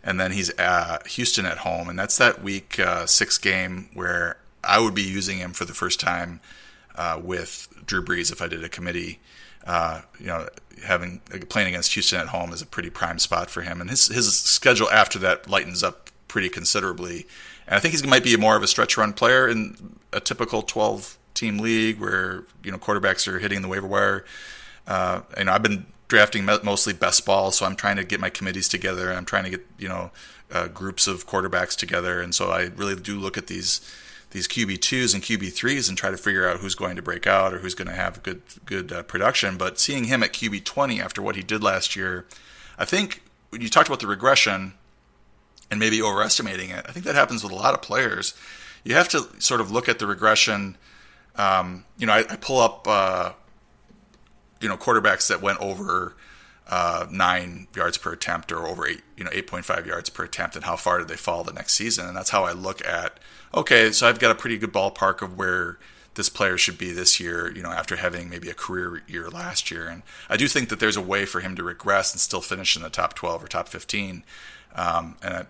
and 0.07 0.17
then 0.21 0.31
he's 0.31 0.57
uh, 0.57 0.99
Houston 1.05 1.45
at 1.45 1.59
home, 1.59 1.89
and 1.89 1.99
that's 1.99 2.17
that 2.17 2.41
week 2.41 2.79
uh, 2.79 3.05
six 3.05 3.37
game 3.37 3.89
where 3.93 4.37
I 4.63 4.79
would 4.79 4.95
be 4.95 5.03
using 5.03 5.37
him 5.37 5.51
for 5.51 5.65
the 5.65 5.73
first 5.73 5.99
time 5.99 6.39
uh, 6.95 7.19
with 7.21 7.67
Drew 7.85 8.01
Brees 8.01 8.31
if 8.31 8.41
I 8.41 8.47
did 8.47 8.63
a 8.63 8.69
committee. 8.69 9.19
Uh, 9.65 10.03
you 10.17 10.27
know, 10.27 10.47
having 10.85 11.19
playing 11.49 11.67
against 11.67 11.93
Houston 11.95 12.21
at 12.21 12.27
home 12.27 12.53
is 12.53 12.61
a 12.61 12.65
pretty 12.65 12.89
prime 12.89 13.19
spot 13.19 13.49
for 13.49 13.63
him, 13.63 13.81
and 13.81 13.89
his 13.89 14.07
his 14.07 14.33
schedule 14.33 14.89
after 14.91 15.19
that 15.19 15.49
lightens 15.49 15.83
up 15.83 16.09
pretty 16.29 16.47
considerably. 16.47 17.27
And 17.67 17.75
I 17.75 17.79
think 17.79 17.93
he 17.93 18.07
might 18.07 18.23
be 18.23 18.37
more 18.37 18.55
of 18.55 18.63
a 18.63 18.67
stretch 18.67 18.95
run 18.95 19.11
player 19.11 19.45
in 19.45 19.97
a 20.13 20.21
typical 20.21 20.61
12 20.61 21.17
team 21.33 21.57
league 21.57 21.99
where 21.99 22.45
you 22.63 22.71
know 22.71 22.77
quarterbacks 22.77 23.27
are 23.27 23.39
hitting 23.39 23.61
the 23.61 23.67
waiver 23.67 23.87
wire. 23.87 24.23
Uh, 24.87 25.23
you 25.37 25.43
know, 25.43 25.51
I've 25.51 25.63
been 25.63 25.85
drafting 26.07 26.45
mostly 26.45 26.93
best 26.93 27.25
ball, 27.25 27.51
so 27.51 27.65
I'm 27.65 27.75
trying 27.75 27.97
to 27.97 28.03
get 28.03 28.19
my 28.19 28.29
committees 28.29 28.69
together, 28.69 29.11
I'm 29.11 29.25
trying 29.25 29.43
to 29.45 29.49
get 29.49 29.65
you 29.77 29.89
know 29.89 30.11
uh, 30.51 30.67
groups 30.67 31.07
of 31.07 31.27
quarterbacks 31.27 31.75
together, 31.75 32.21
and 32.21 32.33
so 32.33 32.49
I 32.49 32.69
really 32.75 32.95
do 32.95 33.19
look 33.19 33.37
at 33.37 33.47
these 33.47 33.81
these 34.31 34.47
QB 34.47 34.81
twos 34.81 35.13
and 35.13 35.23
QB 35.23 35.53
threes 35.53 35.87
and 35.87 35.97
try 35.97 36.11
to 36.11 36.17
figure 36.17 36.47
out 36.47 36.59
who's 36.59 36.75
going 36.75 36.95
to 36.97 37.01
break 37.01 37.25
out 37.25 37.53
or 37.53 37.59
who's 37.59 37.75
going 37.75 37.87
to 37.87 37.93
have 37.93 38.23
good 38.23 38.41
good 38.65 38.91
uh, 38.91 39.03
production. 39.03 39.57
But 39.57 39.79
seeing 39.79 40.05
him 40.05 40.23
at 40.23 40.33
QB 40.33 40.63
twenty 40.63 41.01
after 41.01 41.21
what 41.21 41.35
he 41.35 41.43
did 41.43 41.63
last 41.63 41.95
year, 41.95 42.25
I 42.77 42.85
think 42.85 43.23
when 43.49 43.61
you 43.61 43.69
talked 43.69 43.87
about 43.87 43.99
the 43.99 44.07
regression 44.07 44.73
and 45.69 45.79
maybe 45.79 46.01
overestimating 46.01 46.69
it, 46.69 46.85
I 46.87 46.91
think 46.91 47.05
that 47.05 47.15
happens 47.15 47.43
with 47.43 47.51
a 47.51 47.55
lot 47.55 47.73
of 47.73 47.81
players. 47.81 48.33
You 48.83 48.95
have 48.95 49.09
to 49.09 49.27
sort 49.39 49.59
of 49.59 49.71
look 49.71 49.89
at 49.89 49.99
the 49.99 50.07
regression. 50.07 50.77
Um, 51.35 51.85
you 51.97 52.07
know, 52.07 52.13
I, 52.13 52.19
I 52.19 52.35
pull 52.37 52.59
up 52.59 52.87
uh, 52.87 53.31
you 54.61 54.69
know 54.69 54.77
quarterbacks 54.77 55.27
that 55.27 55.41
went 55.41 55.59
over 55.59 56.15
uh, 56.69 57.07
nine 57.09 57.67
yards 57.75 57.97
per 57.97 58.11
attempt 58.11 58.51
or 58.51 58.67
over 58.67 58.85
eight, 58.87 59.01
you 59.15 59.23
know, 59.23 59.29
eight 59.33 59.47
point 59.47 59.65
five 59.65 59.87
yards 59.87 60.09
per 60.09 60.25
attempt, 60.25 60.55
and 60.55 60.65
how 60.65 60.75
far 60.75 60.99
did 60.99 61.07
they 61.07 61.15
fall 61.15 61.43
the 61.43 61.53
next 61.53 61.73
season? 61.73 62.07
And 62.07 62.15
that's 62.15 62.31
how 62.31 62.43
I 62.43 62.51
look 62.51 62.85
at. 62.85 63.19
Okay, 63.53 63.91
so 63.91 64.07
I've 64.07 64.19
got 64.19 64.31
a 64.31 64.35
pretty 64.35 64.57
good 64.57 64.73
ballpark 64.73 65.21
of 65.21 65.37
where 65.37 65.77
this 66.15 66.29
player 66.29 66.57
should 66.57 66.77
be 66.77 66.91
this 66.91 67.19
year. 67.19 67.51
You 67.55 67.63
know, 67.63 67.71
after 67.71 67.95
having 67.95 68.29
maybe 68.29 68.49
a 68.49 68.53
career 68.53 69.01
year 69.07 69.29
last 69.29 69.71
year, 69.71 69.87
and 69.87 70.03
I 70.29 70.35
do 70.35 70.47
think 70.47 70.69
that 70.69 70.79
there's 70.79 70.97
a 70.97 71.01
way 71.01 71.25
for 71.25 71.39
him 71.39 71.55
to 71.55 71.63
regress 71.63 72.13
and 72.13 72.19
still 72.19 72.41
finish 72.41 72.75
in 72.75 72.81
the 72.81 72.89
top 72.89 73.13
twelve 73.13 73.43
or 73.43 73.47
top 73.47 73.69
fifteen. 73.69 74.23
Um, 74.75 75.15
and 75.23 75.33
I, 75.33 75.45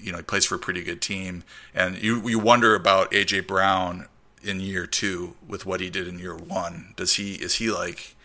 you 0.00 0.10
know, 0.10 0.18
he 0.18 0.24
plays 0.24 0.46
for 0.46 0.54
a 0.54 0.58
pretty 0.58 0.82
good 0.82 1.02
team, 1.02 1.44
and 1.74 2.02
you 2.02 2.26
you 2.26 2.38
wonder 2.38 2.74
about 2.74 3.10
AJ 3.10 3.46
Brown 3.46 4.06
in 4.42 4.58
year 4.58 4.86
two 4.86 5.34
with 5.46 5.66
what 5.66 5.80
he 5.80 5.90
did 5.90 6.08
in 6.08 6.18
year 6.18 6.34
one. 6.34 6.94
Does 6.96 7.16
he 7.16 7.34
is 7.34 7.56
he 7.56 7.70
like 7.70 8.16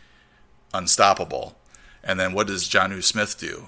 unstoppable? 0.74 1.57
And 2.03 2.20
then 2.20 2.34
what 2.34 2.47
does 2.47 2.70
Jonnu 2.70 3.03
Smith 3.03 3.38
do? 3.38 3.68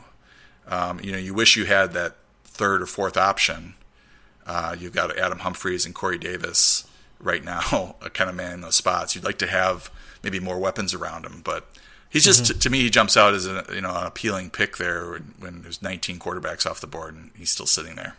Um, 0.68 1.00
you 1.02 1.12
know, 1.12 1.18
you 1.18 1.34
wish 1.34 1.58
you 1.58 1.66
had 1.66 1.94
that 1.94 2.16
third 2.44 2.82
or 2.82 2.86
fourth 2.86 3.18
option. 3.18 3.76
Uh, 4.46 4.76
you've 4.80 4.94
got 4.94 5.16
Adam 5.18 5.40
Humphries 5.40 5.86
and 5.86 5.94
Corey 5.94 6.18
Davis 6.18 6.88
right 7.20 7.44
now, 7.44 7.96
kind 8.14 8.30
of 8.30 8.36
manning 8.36 8.62
those 8.62 8.76
spots. 8.76 9.16
You'd 9.16 9.24
like 9.24 9.38
to 9.40 9.48
have 9.48 9.92
maybe 10.24 10.40
more 10.40 10.60
weapons 10.60 10.94
around 10.94 11.26
him, 11.26 11.42
but 11.44 11.68
he's 12.10 12.24
just 12.24 12.44
mm-hmm. 12.44 12.60
to 12.60 12.70
me 12.70 12.80
he 12.80 12.90
jumps 12.90 13.16
out 13.16 13.34
as 13.34 13.46
a 13.46 13.66
you 13.74 13.82
know 13.82 13.96
an 13.96 14.08
appealing 14.08 14.50
pick 14.50 14.78
there 14.78 15.12
when, 15.12 15.34
when, 15.40 15.62
there's 15.62 15.82
19 15.82 16.20
quarterbacks 16.20 16.66
off 16.66 16.82
the 16.82 16.88
board 16.88 17.16
and 17.16 17.32
he's 17.38 17.50
still 17.50 17.66
sitting 17.66 17.96
there. 17.96 18.16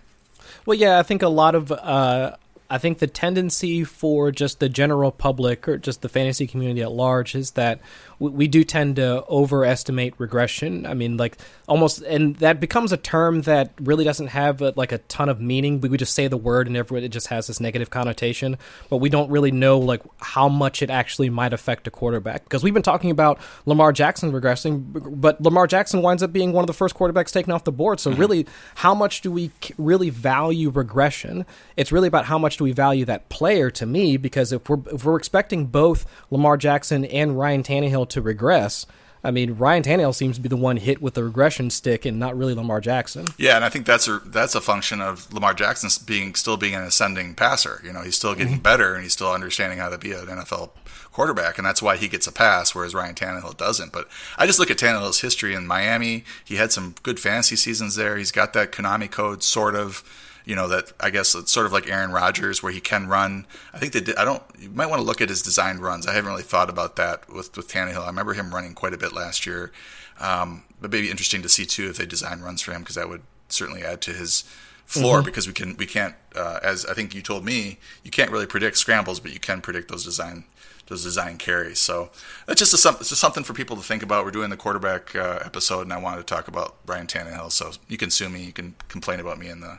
Well, 0.67 0.79
yeah, 0.79 0.99
I 0.99 1.03
think 1.03 1.23
a 1.23 1.29
lot 1.29 1.55
of 1.55 1.73
uh, 1.73 2.37
I 2.69 2.79
think 2.79 2.99
the 2.99 3.07
tendency 3.07 3.83
for 3.85 4.31
just 4.31 4.61
the 4.61 4.69
general 4.69 5.11
public 5.11 5.69
or 5.69 5.77
just 5.77 6.03
the 6.03 6.09
fantasy 6.09 6.47
community 6.47 6.83
at 6.83 6.93
large 6.93 7.35
is 7.35 7.53
that 7.53 7.81
we, 8.21 8.31
we 8.31 8.49
do 8.49 8.63
tend 8.63 8.97
to 8.97 9.25
overestimate 9.29 10.15
regression. 10.19 10.87
I 10.87 10.95
mean, 10.95 11.17
like 11.17 11.39
almost, 11.67 12.03
and 12.03 12.37
that 12.37 12.61
becomes 12.61 12.93
a 12.93 12.97
term 12.97 13.43
that 13.43 13.73
really 13.81 14.05
doesn't 14.05 14.29
have 14.29 14.63
a, 14.63 14.73
like 14.77 14.93
a 14.93 14.99
ton 14.99 15.29
of 15.29 15.41
meaning. 15.41 15.81
We, 15.81 15.89
we 15.89 15.97
just 15.97 16.15
say 16.15 16.29
the 16.29 16.37
word 16.37 16.69
and 16.69 16.77
everyone, 16.77 17.03
it 17.03 17.09
just 17.09 17.27
has 17.29 17.49
this 17.49 17.59
negative 17.59 17.91
connotation, 17.91 18.59
but 18.89 18.99
we 18.99 19.09
don't 19.09 19.31
really 19.31 19.51
know 19.51 19.79
like 19.79 20.03
how 20.21 20.49
much 20.49 20.83
it 20.83 20.91
actually 20.91 21.31
might 21.31 21.53
affect 21.53 21.89
a 21.89 21.91
quarterback 21.91 22.45
because 22.45 22.63
we've 22.63 22.75
been 22.75 22.83
talking 22.83 23.11
about 23.11 23.41
Lamar 23.67 23.93
Jackson 23.93 24.31
regressing, 24.31 25.21
but 25.21 25.41
Lamar 25.41 25.67
Jackson 25.67 26.03
winds 26.03 26.23
up 26.23 26.33
being 26.33 26.53
one 26.53 26.63
of 26.63 26.67
the 26.69 26.75
first 26.75 26.95
quarterbacks 26.95 27.33
taken 27.33 27.53
off 27.53 27.65
the 27.65 27.73
board. 27.73 27.99
So 27.99 28.11
mm-hmm. 28.11 28.21
really, 28.21 28.47
how 28.77 28.95
much 28.95 29.23
do 29.23 29.33
we 29.33 29.51
really 29.79 30.11
value 30.11 30.69
regression? 30.69 31.47
It's 31.77 31.91
really 31.91 32.09
about 32.09 32.27
how 32.27 32.39
much 32.39 32.59
do 32.59 32.65
we 32.65 32.73
value 32.73 33.07
that 33.07 33.29
player 33.31 33.71
to 33.71 33.87
me 33.87 34.19
because 34.19 34.53
if 34.53 34.69
we're 34.69 34.79
if 34.93 35.05
we're 35.05 35.17
expecting 35.17 35.67
both 35.67 36.05
Lamar 36.31 36.59
Jackson 36.59 37.07
and 37.07 37.39
Ryan 37.39 37.63
Tannehill 37.63 38.10
to 38.11 38.23
regress, 38.23 38.87
I 39.23 39.31
mean, 39.31 39.55
Ryan 39.55 39.83
Tannehill 39.83 40.15
seems 40.15 40.37
to 40.37 40.43
be 40.43 40.49
the 40.49 40.57
one 40.57 40.79
hit 40.79 41.03
with 41.03 41.15
the 41.15 41.23
regression 41.23 41.69
stick, 41.71 42.07
and 42.07 42.19
not 42.19 42.37
really 42.37 42.55
Lamar 42.55 42.81
Jackson. 42.81 43.27
Yeah, 43.37 43.57
and 43.57 43.65
I 43.65 43.69
think 43.69 43.85
that's 43.85 44.09
a 44.09 44.21
that's 44.25 44.55
a 44.55 44.61
function 44.61 45.01
of 45.01 45.31
Lamar 45.33 45.53
Jackson 45.53 45.91
being 46.07 46.35
still 46.35 46.57
being 46.57 46.75
an 46.75 46.83
ascending 46.83 47.35
passer. 47.35 47.83
You 47.85 47.93
know, 47.93 48.03
he's 48.03 48.17
still 48.17 48.35
getting 48.35 48.55
mm-hmm. 48.55 48.63
better, 48.63 48.95
and 48.95 49.03
he's 49.03 49.13
still 49.13 49.33
understanding 49.33 49.79
how 49.79 49.91
to 49.91 49.99
be 49.99 50.13
an 50.13 50.27
NFL 50.27 50.71
quarterback, 51.13 51.59
and 51.59 51.67
that's 51.67 51.83
why 51.83 51.97
he 51.97 52.09
gets 52.09 52.27
a 52.27 52.33
pass, 52.33 52.75
whereas 52.75 52.95
Ryan 52.95 53.15
Tannehill 53.15 53.57
doesn't. 53.57 53.93
But 53.93 54.09
I 54.39 54.47
just 54.47 54.59
look 54.59 54.71
at 54.71 54.79
Tannehill's 54.79 55.21
history 55.21 55.55
in 55.55 55.67
Miami. 55.67 56.25
He 56.45 56.57
had 56.57 56.73
some 56.73 56.95
good 57.03 57.21
fantasy 57.21 57.57
seasons 57.57 57.97
there. 57.97 58.17
He's 58.17 58.33
got 58.33 58.55
that 58.55 58.73
Konami 58.73 59.11
code, 59.11 59.43
sort 59.43 59.75
of 59.75 60.03
you 60.45 60.57
know 60.57 60.69
that 60.69 60.93
I 61.01 61.11
guess 61.11 61.35
it's 61.35 61.53
sort 61.53 61.67
of 61.67 61.73
like 61.73 61.89
Aaron 61.89 62.13
Rodgers 62.13 62.63
where 62.63 62.73
he 62.73 62.81
can 62.81 63.07
run. 63.09 63.47
I 63.73 63.79
think 63.79 63.93
they 63.93 64.01
did. 64.01 64.17
I 64.17 64.25
don't. 64.25 64.43
You 64.59 64.71
might 64.71 64.87
want 64.87 65.01
to 65.01 65.07
look 65.07 65.21
at 65.21 65.29
his 65.29 65.43
designed 65.43 65.81
runs. 65.81 66.07
I 66.07 66.15
haven't 66.15 66.31
really 66.31 66.43
thought 66.43 66.71
about 66.71 66.97
that 66.97 67.33
with 67.33 67.57
with 67.57 67.69
Tannehill. 67.69 68.03
I 68.03 68.07
remember 68.07 68.35
him 68.35 68.55
running 68.55 68.75
quite 68.75 68.95
a 68.95 68.99
bit 68.99 69.13
last 69.13 69.47
year. 69.47 69.73
Um, 70.19 70.65
but 70.81 70.91
maybe 70.91 71.11
interesting 71.11 71.43
to 71.43 71.49
see 71.49 71.65
too 71.65 71.89
if 71.89 71.97
they 71.97 72.07
design 72.07 72.41
runs 72.41 72.61
for 72.61 72.73
him 72.73 72.83
because 72.83 72.97
that 72.97 73.09
would 73.09 73.23
certainly 73.49 73.83
add 73.83 74.01
to 74.03 74.13
his 74.13 74.45
floor 74.85 75.19
mm-hmm. 75.19 75.27
because 75.27 75.47
we 75.47 75.53
can 75.53 75.77
we 75.77 75.87
can't 75.87 76.15
uh, 76.37 76.59
as 76.63 76.85
I 76.85 76.95
think 76.95 77.15
you 77.15 77.23
told 77.23 77.45
me 77.45 77.79
you 78.03 78.11
can't 78.11 78.31
really 78.31 78.47
predict 78.47 78.77
scrambles 78.77 79.21
but 79.21 79.33
you 79.33 79.39
can 79.39 79.61
predict 79.61 79.89
those 79.89 80.05
design 80.05 80.45
those 80.91 81.05
design 81.05 81.39
carries. 81.39 81.79
So 81.79 82.11
that's 82.47 82.59
just 82.59 82.85
a, 82.85 82.89
it's 83.01 83.09
just 83.09 83.21
something 83.21 83.45
for 83.45 83.55
people 83.55 83.77
to 83.77 83.83
think 83.83 84.03
about. 84.03 84.25
We're 84.25 84.33
doing 84.33 84.51
the 84.51 84.57
quarterback 84.57 85.15
uh, 85.17 85.39
episode, 85.43 85.83
and 85.83 85.93
I 85.93 85.99
wanted 85.99 86.19
to 86.19 86.35
talk 86.35 86.49
about 86.49 86.85
Brian 86.85 87.07
Tannehill. 87.07 87.53
So 87.53 87.71
you 87.89 87.97
can 87.97 88.11
sue 88.11 88.29
me, 88.29 88.43
you 88.43 88.53
can 88.53 88.75
complain 88.89 89.21
about 89.21 89.39
me 89.39 89.49
in 89.49 89.61
the 89.61 89.79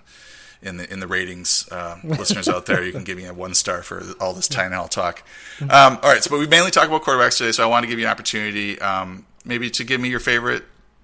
in 0.61 0.77
the 0.77 0.91
in 0.91 0.99
the 0.99 1.07
ratings, 1.07 1.67
uh, 1.71 1.97
listeners 2.03 2.47
out 2.47 2.65
there, 2.65 2.83
you 2.83 2.91
can 2.91 3.03
give 3.03 3.17
me 3.17 3.25
a 3.25 3.33
one 3.33 3.53
star 3.53 3.83
for 3.83 4.03
all 4.19 4.33
this 4.33 4.47
Tannehill 4.47 4.89
talk. 4.89 5.23
Um, 5.61 5.99
all 6.01 6.11
right, 6.11 6.23
so 6.23 6.29
but 6.29 6.39
we 6.39 6.47
mainly 6.47 6.71
talk 6.71 6.87
about 6.87 7.03
quarterbacks 7.03 7.37
today, 7.37 7.51
so 7.51 7.63
I 7.63 7.67
want 7.67 7.83
to 7.83 7.87
give 7.87 7.99
you 7.99 8.05
an 8.05 8.11
opportunity, 8.11 8.79
um, 8.81 9.25
maybe 9.45 9.69
to 9.71 9.83
give 9.83 9.99
me 9.99 10.09
your 10.09 10.19
favorite 10.19 10.63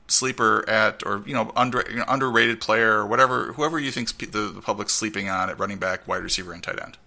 sleeper 0.10 0.68
at 0.70 1.06
or 1.06 1.22
you 1.26 1.34
know 1.34 1.52
under 1.56 1.84
you 1.90 1.98
know, 1.98 2.06
underrated 2.08 2.62
player 2.62 2.94
or 2.94 3.06
whatever 3.06 3.52
whoever 3.54 3.78
you 3.78 3.92
think 3.92 4.32
the, 4.32 4.40
the 4.54 4.62
public's 4.62 4.94
sleeping 4.94 5.30
on 5.30 5.50
at 5.50 5.60
running 5.60 5.78
back, 5.78 6.08
wide 6.08 6.24
receiver, 6.24 6.54
and 6.54 6.64
tight 6.64 6.82
end. 6.82 6.98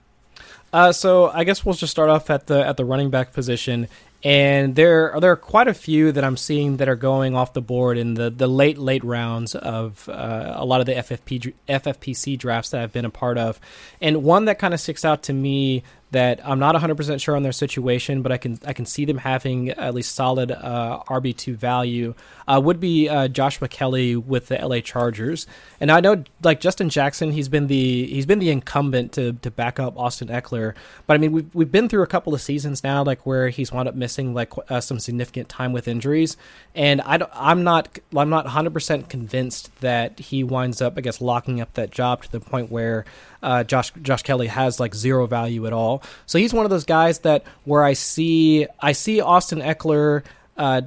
Uh, 0.73 0.93
so 0.93 1.31
I 1.31 1.45
guess 1.45 1.65
we'll 1.65 1.75
just 1.75 1.91
start 1.91 2.11
off 2.11 2.31
at 2.31 2.47
the 2.47 2.67
at 2.67 2.77
the 2.77 2.85
running 2.85 3.11
back 3.11 3.33
position, 3.33 3.89
and 4.23 4.75
there 4.77 5.13
are 5.13 5.21
there 5.21 5.33
are 5.33 5.37
quite 5.37 5.67
a 5.69 5.75
few 5.75 6.13
that 6.13 6.23
I'm 6.23 6.37
seeing 6.37 6.77
that 6.77 6.89
are 6.89 6.97
going 6.97 7.35
off 7.35 7.55
the 7.55 7.63
board 7.63 7.97
in 7.97 8.15
the, 8.15 8.29
the 8.29 8.47
late 8.47 8.77
late 8.77 9.03
rounds 9.03 9.55
of 9.55 10.09
uh, 10.09 10.55
a 10.57 10.65
lot 10.65 10.81
of 10.81 10.87
the 10.87 10.95
FFP 10.95 11.55
FFPC 11.69 12.39
drafts 12.39 12.71
that 12.71 12.83
I've 12.83 12.93
been 12.93 13.07
a 13.07 13.11
part 13.11 13.39
of, 13.39 13.59
and 14.01 14.23
one 14.23 14.45
that 14.45 14.59
kind 14.59 14.75
of 14.75 14.81
sticks 14.81 15.05
out 15.05 15.23
to 15.25 15.33
me 15.33 15.83
that 16.13 16.41
I'm 16.45 16.59
not 16.59 16.75
100% 16.75 17.21
sure 17.21 17.37
on 17.37 17.43
their 17.43 17.53
situation, 17.53 18.23
but 18.23 18.33
I 18.33 18.37
can 18.37 18.59
I 18.67 18.73
can 18.73 18.85
see 18.85 19.05
them 19.05 19.19
having 19.19 19.71
at 19.71 19.95
least 19.95 20.15
solid 20.15 20.51
uh, 20.51 21.03
RB2 21.09 21.55
value. 21.57 22.15
Uh, 22.49 22.61
would 22.61 22.81
be 22.81 23.09
uh, 23.09 23.29
Joshua 23.29 23.69
Kelley 23.69 24.17
with 24.17 24.49
the 24.49 24.57
LA 24.57 24.81
Chargers, 24.81 25.47
and 25.79 25.91
I 25.91 26.01
know 26.01 26.25
like 26.43 26.61
Justin 26.61 26.89
Jackson, 26.89 27.31
he's 27.31 27.49
been 27.49 27.69
the 27.69 28.07
he's 28.07 28.27
been 28.27 28.41
the 28.41 28.51
incumbent 28.51 29.13
to, 29.13 29.35
to 29.35 29.51
back 29.53 29.79
up 29.79 29.97
Austin 29.97 30.29
Ekeler, 30.29 30.75
but 31.07 31.15
I 31.15 31.19
mean 31.19 31.31
we've 31.31 31.55
we've 31.55 31.71
been 31.71 31.89
through 31.89 32.03
a 32.03 32.09
couple 32.09 32.35
of 32.35 32.41
seasons 32.41 32.83
now, 32.83 33.05
like 33.05 33.25
where 33.25 33.51
he's 33.51 33.71
wound 33.71 33.89
up 33.89 33.95
missing 33.95 34.35
like 34.35 34.53
uh, 34.69 34.81
some 34.81 34.99
significant 34.99 35.49
time 35.49 35.73
with 35.73 35.87
injuries, 35.87 36.37
and 36.75 37.01
I 37.03 37.21
I'm 37.33 37.63
not 37.63 38.01
I'm 38.17 38.31
not 38.31 38.47
100% 38.47 39.09
convinced 39.09 39.71
that 39.81 40.19
he 40.19 40.43
winds 40.43 40.83
up 40.83 40.95
I 40.97 41.03
guess 41.03 41.21
locking 41.21 41.61
up 41.61 41.75
that 41.75 41.91
job 41.91 42.25
to 42.25 42.33
the 42.33 42.41
point 42.41 42.73
where 42.73 43.05
uh, 43.43 43.65
Josh 43.65 43.93
Josh 44.03 44.23
Kelley 44.23 44.49
has 44.49 44.81
like 44.81 44.95
zero 44.95 45.27
value 45.27 45.67
at 45.67 45.73
all. 45.73 46.03
So 46.27 46.39
he's 46.39 46.53
one 46.53 46.67
of 46.67 46.71
those 46.71 46.85
guys 46.85 47.21
that 47.21 47.45
where 47.65 47.85
I 47.85 47.95
see 47.95 48.67
I 48.81 48.93
see 48.93 49.21
Austin 49.21 49.61
Ekeler. 49.61 50.25
Uh, 50.57 50.83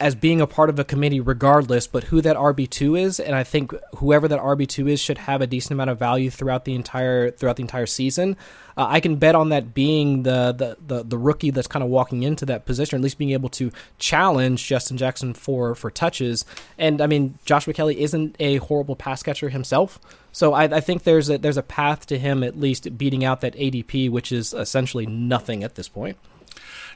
as 0.00 0.14
being 0.14 0.40
a 0.40 0.46
part 0.46 0.68
of 0.68 0.78
a 0.78 0.84
committee 0.84 1.20
regardless, 1.20 1.86
but 1.86 2.04
who 2.04 2.20
that 2.20 2.36
RB 2.36 2.68
two 2.68 2.96
is, 2.96 3.20
and 3.20 3.34
I 3.34 3.44
think 3.44 3.72
whoever 3.96 4.26
that 4.26 4.40
RB 4.40 4.66
two 4.66 4.88
is 4.88 5.00
should 5.00 5.18
have 5.18 5.40
a 5.40 5.46
decent 5.46 5.72
amount 5.72 5.90
of 5.90 5.98
value 5.98 6.30
throughout 6.30 6.64
the 6.64 6.74
entire 6.74 7.30
throughout 7.30 7.56
the 7.56 7.62
entire 7.62 7.86
season. 7.86 8.36
Uh, 8.76 8.86
I 8.88 8.98
can 9.00 9.16
bet 9.16 9.34
on 9.34 9.50
that 9.50 9.72
being 9.72 10.24
the, 10.24 10.52
the 10.52 10.76
the 10.84 11.04
the 11.04 11.16
rookie 11.16 11.50
that's 11.50 11.68
kind 11.68 11.82
of 11.82 11.88
walking 11.88 12.24
into 12.24 12.44
that 12.46 12.66
position, 12.66 12.96
or 12.96 12.98
at 12.98 13.02
least 13.02 13.18
being 13.18 13.30
able 13.30 13.48
to 13.50 13.70
challenge 13.98 14.66
Justin 14.66 14.96
Jackson 14.96 15.32
for 15.32 15.74
for 15.74 15.90
touches. 15.90 16.44
And 16.76 17.00
I 17.00 17.06
mean, 17.06 17.38
Joshua 17.44 17.72
Kelley 17.72 18.00
isn't 18.02 18.36
a 18.40 18.56
horrible 18.56 18.96
pass 18.96 19.22
catcher 19.22 19.48
himself, 19.48 20.00
so 20.34 20.52
I, 20.52 20.64
I 20.64 20.80
think 20.80 21.04
there's 21.04 21.30
a 21.30 21.38
there's 21.38 21.56
a 21.56 21.62
path 21.62 22.06
to 22.06 22.18
him 22.18 22.42
at 22.42 22.58
least 22.58 22.98
beating 22.98 23.24
out 23.24 23.40
that 23.42 23.54
ADP, 23.54 24.10
which 24.10 24.32
is 24.32 24.52
essentially 24.52 25.06
nothing 25.06 25.62
at 25.62 25.76
this 25.76 25.88
point. 25.88 26.18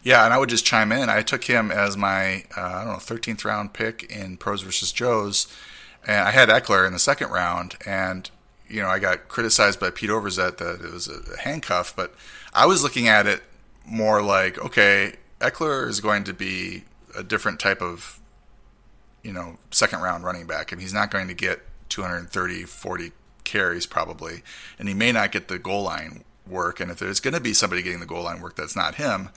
Yeah, 0.02 0.24
and 0.24 0.34
I 0.34 0.38
would 0.38 0.48
just 0.48 0.64
chime 0.64 0.90
in. 0.90 1.08
I 1.08 1.22
took 1.22 1.44
him 1.44 1.70
as 1.70 1.96
my 1.96 2.44
uh, 2.56 2.60
I 2.60 2.84
don't 2.84 2.94
know 2.94 2.98
13th 2.98 3.44
round 3.44 3.74
pick 3.74 4.02
in 4.10 4.38
Pros 4.38 4.62
versus 4.62 4.90
Joes, 4.90 5.46
and 6.04 6.16
I 6.16 6.32
had 6.32 6.48
Ekeler 6.48 6.84
in 6.84 6.92
the 6.92 6.98
second 6.98 7.30
round, 7.30 7.76
and 7.86 8.28
you 8.68 8.82
know 8.82 8.88
I 8.88 8.98
got 8.98 9.28
criticized 9.28 9.78
by 9.78 9.90
Pete 9.90 10.10
Overzet 10.10 10.56
that 10.56 10.84
it 10.84 10.92
was 10.92 11.08
a 11.08 11.38
handcuff, 11.38 11.94
but 11.94 12.16
I 12.52 12.66
was 12.66 12.82
looking 12.82 13.06
at 13.06 13.28
it 13.28 13.44
more 13.86 14.20
like, 14.20 14.58
okay, 14.58 15.14
Ekeler 15.40 15.86
is 15.86 16.00
going 16.00 16.24
to 16.24 16.34
be 16.34 16.82
a 17.16 17.22
different 17.22 17.60
type 17.60 17.80
of 17.80 18.18
you 19.22 19.32
know 19.32 19.58
second 19.70 20.00
round 20.00 20.24
running 20.24 20.48
back, 20.48 20.72
and 20.72 20.82
he's 20.82 20.92
not 20.92 21.12
going 21.12 21.28
to 21.28 21.34
get 21.34 21.60
230, 21.88 22.64
40 22.64 23.12
carries 23.48 23.86
probably, 23.86 24.42
and 24.78 24.88
he 24.88 24.94
may 24.94 25.10
not 25.10 25.32
get 25.32 25.48
the 25.48 25.58
goal 25.58 25.84
line 25.84 26.24
work. 26.46 26.80
And 26.80 26.90
if 26.90 26.98
there's 26.98 27.20
going 27.20 27.34
to 27.34 27.40
be 27.40 27.54
somebody 27.54 27.82
getting 27.82 28.00
the 28.00 28.06
goal 28.06 28.24
line 28.24 28.40
work 28.40 28.56
that's 28.56 28.76
not 28.76 28.96
him, 28.96 29.30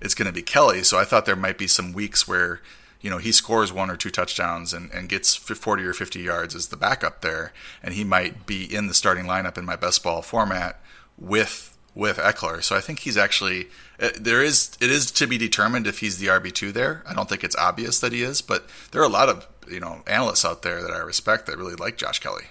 it's 0.00 0.14
going 0.14 0.26
to 0.26 0.32
be 0.32 0.42
Kelley. 0.42 0.82
So 0.82 0.98
I 0.98 1.04
thought 1.04 1.26
there 1.26 1.36
might 1.36 1.58
be 1.58 1.66
some 1.66 1.92
weeks 1.92 2.28
where 2.28 2.60
you 3.00 3.10
know 3.10 3.18
he 3.18 3.32
scores 3.32 3.72
one 3.72 3.90
or 3.90 3.96
two 3.96 4.10
touchdowns 4.10 4.72
and, 4.72 4.90
and 4.92 5.08
gets 5.08 5.34
40 5.34 5.84
or 5.84 5.92
50 5.92 6.20
yards 6.20 6.54
as 6.54 6.68
the 6.68 6.76
backup 6.76 7.20
there, 7.20 7.52
and 7.82 7.94
he 7.94 8.04
might 8.04 8.46
be 8.46 8.64
in 8.64 8.86
the 8.86 8.94
starting 8.94 9.24
lineup 9.24 9.58
in 9.58 9.64
my 9.64 9.76
best 9.76 10.02
ball 10.02 10.22
format 10.22 10.80
with 11.18 11.76
with 11.94 12.18
Ekeler. 12.18 12.62
So 12.62 12.76
I 12.76 12.80
think 12.80 13.00
he's 13.00 13.16
actually 13.16 13.68
uh, 13.98 14.10
there 14.18 14.42
is 14.42 14.76
it 14.80 14.90
is 14.90 15.10
to 15.12 15.26
be 15.26 15.38
determined 15.38 15.86
if 15.86 16.00
he's 16.00 16.18
the 16.18 16.26
RB 16.26 16.52
two 16.52 16.72
there. 16.72 17.02
I 17.08 17.14
don't 17.14 17.28
think 17.28 17.42
it's 17.42 17.56
obvious 17.56 17.98
that 18.00 18.12
he 18.12 18.22
is, 18.22 18.42
but 18.42 18.68
there 18.92 19.00
are 19.00 19.06
a 19.06 19.08
lot 19.08 19.28
of 19.28 19.46
you 19.68 19.80
know 19.80 20.02
analysts 20.06 20.44
out 20.44 20.62
there 20.62 20.82
that 20.82 20.92
I 20.92 20.98
respect 20.98 21.46
that 21.46 21.58
really 21.58 21.74
like 21.74 21.96
Josh 21.96 22.18
Kelley. 22.18 22.44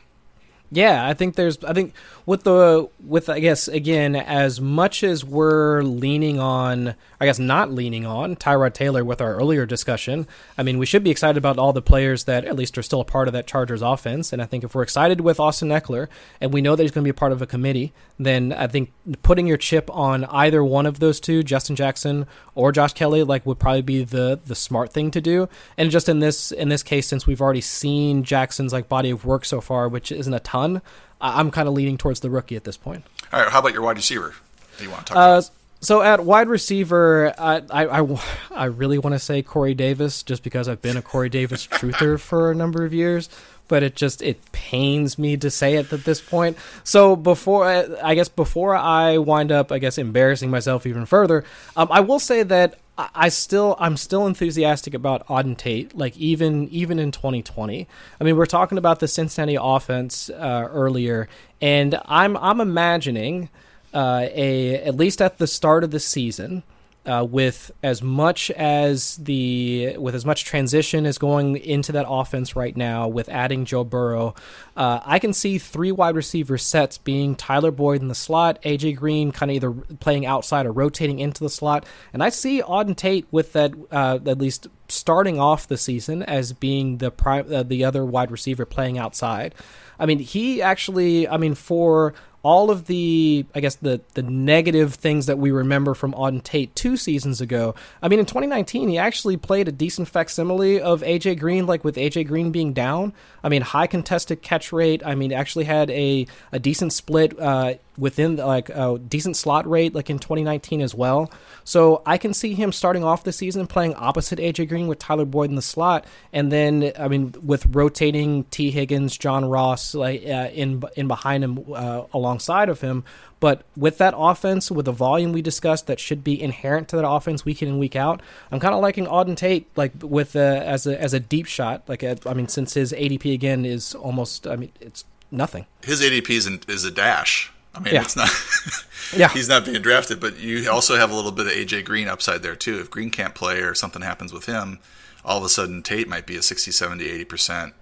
Yeah, 0.75 1.07
I 1.07 1.13
think 1.13 1.35
there's. 1.35 1.63
I 1.63 1.71
think 1.71 1.93
with 2.25 2.43
the 2.43 2.89
with 3.07 3.29
I 3.29 3.39
guess 3.39 3.69
again, 3.69 4.13
as 4.13 4.59
much 4.59 5.03
as 5.03 5.23
we're 5.23 5.83
leaning 5.83 6.37
on, 6.37 6.95
I 7.19 7.25
guess 7.25 7.39
not 7.39 7.71
leaning 7.71 8.05
on 8.05 8.35
Tyrod 8.35 8.73
Taylor 8.73 9.03
with 9.03 9.21
our 9.21 9.35
earlier 9.35 9.65
discussion. 9.65 10.27
I 10.57 10.63
mean, 10.63 10.77
we 10.77 10.85
should 10.85 11.03
be 11.03 11.11
excited 11.11 11.37
about 11.37 11.57
all 11.57 11.73
the 11.73 11.81
players 11.81 12.25
that 12.25 12.45
at 12.45 12.55
least 12.55 12.77
are 12.77 12.83
still 12.83 13.01
a 13.01 13.05
part 13.05 13.27
of 13.27 13.33
that 13.33 13.47
Chargers 13.47 13.81
offense. 13.81 14.33
And 14.33 14.41
I 14.41 14.45
think 14.45 14.63
if 14.63 14.75
we're 14.75 14.83
excited 14.83 15.21
with 15.21 15.39
Austin 15.39 15.69
Ekeler 15.69 16.07
and 16.41 16.51
we 16.53 16.61
know 16.61 16.75
that 16.75 16.83
he's 16.83 16.91
going 16.91 17.03
to 17.03 17.05
be 17.07 17.15
a 17.15 17.19
part 17.19 17.31
of 17.31 17.41
a 17.41 17.47
committee, 17.47 17.93
then 18.19 18.53
I 18.53 18.67
think 18.67 18.91
putting 19.23 19.47
your 19.47 19.57
chip 19.57 19.89
on 19.93 20.25
either 20.25 20.63
one 20.63 20.85
of 20.85 20.99
those 20.99 21.19
two, 21.19 21.43
Justin 21.43 21.75
Jackson 21.75 22.27
or 22.53 22.71
Josh 22.71 22.93
Kelley, 22.93 23.23
like 23.23 23.45
would 23.45 23.59
probably 23.59 23.81
be 23.81 24.03
the 24.03 24.39
the 24.45 24.55
smart 24.55 24.91
thing 24.93 25.11
to 25.11 25.21
do. 25.21 25.47
And 25.77 25.91
just 25.91 26.07
in 26.09 26.19
this 26.19 26.51
in 26.51 26.69
this 26.69 26.83
case, 26.83 27.07
since 27.07 27.25
we've 27.27 27.41
already 27.41 27.61
seen 27.61 28.23
Jackson's 28.23 28.73
like 28.73 28.89
body 28.89 29.09
of 29.09 29.25
work 29.25 29.45
so 29.45 29.61
far, 29.61 29.87
which 29.89 30.11
isn't 30.11 30.33
a 30.33 30.39
ton, 30.39 30.81
I'm 31.21 31.51
kind 31.51 31.67
of 31.67 31.73
leaning 31.73 31.97
towards 31.97 32.19
the 32.19 32.29
rookie 32.29 32.55
at 32.55 32.63
this 32.65 32.77
point. 32.77 33.03
All 33.33 33.41
right, 33.41 33.49
how 33.51 33.59
about 33.59 33.73
your 33.73 33.81
wide 33.81 33.95
receiver? 33.97 34.33
Do 34.77 34.83
you 34.83 34.89
want 34.89 35.07
to 35.07 35.13
talk 35.13 35.17
Uh, 35.17 35.37
about? 35.39 35.49
So 35.85 36.01
at 36.01 36.25
wide 36.25 36.47
receiver, 36.47 37.33
I, 37.37 37.61
I, 37.69 38.01
I, 38.01 38.21
I 38.51 38.65
really 38.65 38.97
want 38.97 39.13
to 39.13 39.19
say 39.19 39.41
Corey 39.41 39.73
Davis 39.75 40.23
just 40.23 40.43
because 40.43 40.67
I've 40.67 40.81
been 40.81 40.97
a 40.97 41.01
Corey 41.01 41.29
Davis 41.29 41.67
truther 41.71 42.19
for 42.19 42.49
a 42.51 42.55
number 42.55 42.85
of 42.85 42.93
years, 42.93 43.29
but 43.67 43.83
it 43.83 43.95
just 43.95 44.21
it 44.21 44.51
pains 44.51 45.19
me 45.19 45.37
to 45.37 45.51
say 45.51 45.75
it 45.75 45.93
at 45.93 46.03
this 46.03 46.21
point. 46.21 46.57
So 46.83 47.15
before 47.15 47.65
I 48.03 48.15
guess 48.15 48.29
before 48.29 48.75
I 48.75 49.17
wind 49.19 49.51
up 49.51 49.71
I 49.71 49.79
guess 49.79 49.97
embarrassing 49.97 50.49
myself 50.49 50.85
even 50.85 51.05
further, 51.05 51.43
um, 51.75 51.87
I 51.91 51.99
will 51.99 52.19
say 52.19 52.43
that 52.43 52.79
I 52.97 53.29
still 53.29 53.75
I'm 53.77 53.97
still 53.97 54.25
enthusiastic 54.25 54.93
about 54.93 55.27
Auden 55.27 55.57
Tate, 55.57 55.95
like 55.95 56.17
even 56.17 56.69
even 56.69 56.97
in 56.97 57.11
2020. 57.11 57.87
I 58.19 58.23
mean, 58.23 58.37
we're 58.37 58.45
talking 58.45 58.77
about 58.77 59.01
the 59.01 59.07
Cincinnati 59.07 59.57
offense 59.59 60.29
uh, 60.29 60.67
earlier, 60.71 61.27
and 61.61 61.99
I'm 62.05 62.37
I'm 62.37 62.61
imagining 62.61 63.49
uh, 63.95 64.27
a 64.31 64.75
at 64.75 64.95
least 64.95 65.21
at 65.21 65.37
the 65.37 65.47
start 65.47 65.83
of 65.83 65.91
the 65.91 65.99
season. 65.99 66.63
Uh, 67.07 67.23
with 67.23 67.69
as 67.83 68.01
much 68.01 68.49
as 68.49 69.17
the 69.17 69.95
with 69.97 70.15
as 70.15 70.25
much 70.25 70.43
transition 70.43 71.05
as 71.05 71.19
going 71.19 71.55
into 71.55 71.91
that 71.91 72.07
offense 72.09 72.55
right 72.55 72.75
now, 72.75 73.07
with 73.07 73.29
adding 73.29 73.63
Joe 73.63 73.83
Burrow, 73.83 74.33
uh, 74.75 75.01
I 75.05 75.19
can 75.19 75.31
see 75.31 75.59
three 75.59 75.91
wide 75.91 76.15
receiver 76.15 76.57
sets 76.57 76.97
being 76.97 77.35
Tyler 77.35 77.69
Boyd 77.69 78.01
in 78.01 78.07
the 78.07 78.15
slot, 78.15 78.59
AJ 78.63 78.95
Green 78.95 79.31
kind 79.31 79.51
of 79.51 79.55
either 79.55 79.71
playing 79.99 80.25
outside 80.25 80.65
or 80.65 80.71
rotating 80.71 81.19
into 81.19 81.43
the 81.43 81.49
slot, 81.51 81.85
and 82.11 82.23
I 82.23 82.29
see 82.29 82.63
Auden 82.63 82.97
Tate 82.97 83.27
with 83.29 83.53
that 83.53 83.75
uh, 83.91 84.17
at 84.25 84.39
least 84.39 84.67
starting 84.87 85.39
off 85.39 85.67
the 85.67 85.77
season 85.77 86.23
as 86.23 86.53
being 86.53 86.97
the 86.97 87.11
pri- 87.11 87.41
uh, 87.41 87.61
the 87.61 87.85
other 87.85 88.03
wide 88.03 88.31
receiver 88.31 88.65
playing 88.65 88.97
outside. 88.97 89.53
I 89.99 90.05
mean, 90.05 90.19
he 90.19 90.61
actually, 90.61 91.27
I 91.27 91.37
mean, 91.37 91.55
for 91.55 92.13
all 92.45 92.69
of 92.69 92.85
the, 92.85 93.43
I 93.55 93.59
guess 93.59 93.73
the 93.77 94.01
the 94.13 94.21
negative 94.21 94.93
things 94.93 95.25
that 95.25 95.39
we 95.39 95.49
remember 95.49 95.95
from 95.95 96.13
Auden 96.13 96.43
Tate 96.43 96.75
two 96.75 96.95
seasons 96.95 97.41
ago. 97.41 97.73
I 98.03 98.07
mean, 98.07 98.19
in 98.19 98.27
2019, 98.27 98.87
he 98.87 98.99
actually 98.99 99.35
played 99.35 99.67
a 99.67 99.71
decent 99.71 100.07
facsimile 100.09 100.79
of 100.79 101.01
AJ 101.01 101.39
Green, 101.39 101.65
like 101.65 101.83
with 101.83 101.95
AJ 101.95 102.27
Green 102.27 102.51
being 102.51 102.71
down. 102.71 103.13
I 103.43 103.49
mean, 103.49 103.63
high 103.63 103.87
contested 103.87 104.43
catch 104.43 104.71
rate. 104.71 105.01
I 105.03 105.15
mean, 105.15 105.33
actually 105.33 105.65
had 105.65 105.89
a 105.89 106.27
a 106.51 106.59
decent 106.59 106.93
split. 106.93 107.37
Uh, 107.39 107.75
within 107.97 108.37
like 108.37 108.69
a 108.69 108.99
decent 108.99 109.37
slot 109.37 109.69
rate 109.69 109.93
like 109.93 110.09
in 110.09 110.19
2019 110.19 110.81
as 110.81 110.93
well. 110.93 111.31
So 111.63 112.01
I 112.05 112.17
can 112.17 112.33
see 112.33 112.53
him 112.53 112.71
starting 112.71 113.03
off 113.03 113.23
the 113.23 113.33
season 113.33 113.67
playing 113.67 113.95
opposite 113.95 114.39
AJ 114.39 114.69
Green 114.69 114.87
with 114.87 114.99
Tyler 114.99 115.25
Boyd 115.25 115.49
in 115.49 115.55
the 115.55 115.61
slot 115.61 116.05
and 116.33 116.51
then 116.51 116.91
I 116.97 117.07
mean 117.07 117.33
with 117.43 117.65
rotating 117.67 118.45
Tee 118.45 118.71
Higgins, 118.71 119.17
John 119.17 119.45
Ross 119.45 119.95
like 119.95 120.23
uh, 120.25 120.49
in 120.53 120.83
in 120.95 121.07
behind 121.07 121.43
him 121.43 121.65
uh, 121.73 122.03
alongside 122.13 122.69
of 122.69 122.81
him. 122.81 123.03
But 123.39 123.63
with 123.75 123.97
that 123.97 124.13
offense, 124.17 124.71
with 124.71 124.85
the 124.85 124.91
volume 124.91 125.31
we 125.31 125.41
discussed 125.41 125.87
that 125.87 125.99
should 125.99 126.23
be 126.23 126.41
inherent 126.41 126.87
to 126.89 126.95
that 126.95 127.07
offense 127.07 127.45
week 127.45 127.61
in 127.61 127.67
and 127.67 127.79
week 127.79 127.95
out, 127.95 128.21
I'm 128.51 128.59
kind 128.59 128.73
of 128.73 128.81
liking 128.81 129.05
Auden 129.05 129.35
Tate 129.35 129.67
like 129.75 129.91
with 130.01 130.35
uh, 130.35 130.39
as 130.39 130.87
a 130.87 130.99
as 130.99 131.13
a 131.13 131.19
deep 131.19 131.45
shot. 131.45 131.83
Like 131.87 132.01
a, 132.01 132.17
I 132.25 132.33
mean, 132.33 132.47
since 132.47 132.73
his 132.73 132.93
ADP 132.93 133.33
again 133.33 133.65
is 133.65 133.93
almost 133.93 134.47
I 134.47 134.55
mean 134.55 134.71
it's 134.79 135.05
nothing. 135.31 135.65
His 135.83 136.01
ADP 136.01 136.29
is, 136.29 136.47
is 136.67 136.85
a 136.85 136.91
dash. 136.91 137.51
I 137.75 137.79
mean, 137.79 137.93
Yeah. 137.93 138.01
it's 138.01 138.15
not. 138.15 138.29
Yeah. 139.15 139.29
he's 139.29 139.47
not 139.47 139.65
being 139.65 139.81
drafted, 139.83 140.19
but 140.19 140.39
you 140.39 140.69
also 140.69 140.95
have 140.95 141.11
a 141.11 141.15
little 141.15 141.31
bit 141.31 141.45
of 141.45 141.53
AJ 141.53 141.85
Green 141.85 142.07
upside 142.07 142.41
there 142.41 142.55
too. 142.55 142.79
If 142.79 142.89
Green 142.89 143.11
can't 143.11 143.35
play 143.35 143.59
or 143.59 143.75
something 143.75 144.01
happens 144.01 144.33
with 144.33 144.47
him, 144.47 144.79
all 145.23 145.37
of 145.37 145.43
a 145.43 145.49
sudden 145.49 145.83
Tate 145.83 146.07
might 146.07 146.25
be 146.25 146.35
a 146.35 146.41
60, 146.41 146.71
70, 146.71 147.05
80 147.07 147.23
percent 147.25 147.73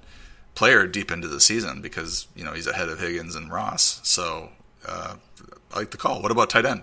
player 0.54 0.86
deep 0.86 1.12
into 1.12 1.28
the 1.30 1.40
season 1.40 1.82
because 1.82 2.28
you 2.36 2.44
know 2.44 2.52
he's 2.52 2.68
ahead 2.68 2.90
of 2.90 3.00
Higgins 3.00 3.36
and 3.36 3.52
Ross. 3.52 4.02
So 4.04 4.50
uh, 4.86 5.16
I 5.74 5.78
like 5.80 5.92
the 5.92 5.98
call. 5.98 6.22
What 6.22 6.32
about 6.32 6.50
tight 6.50 6.66
end? 6.66 6.82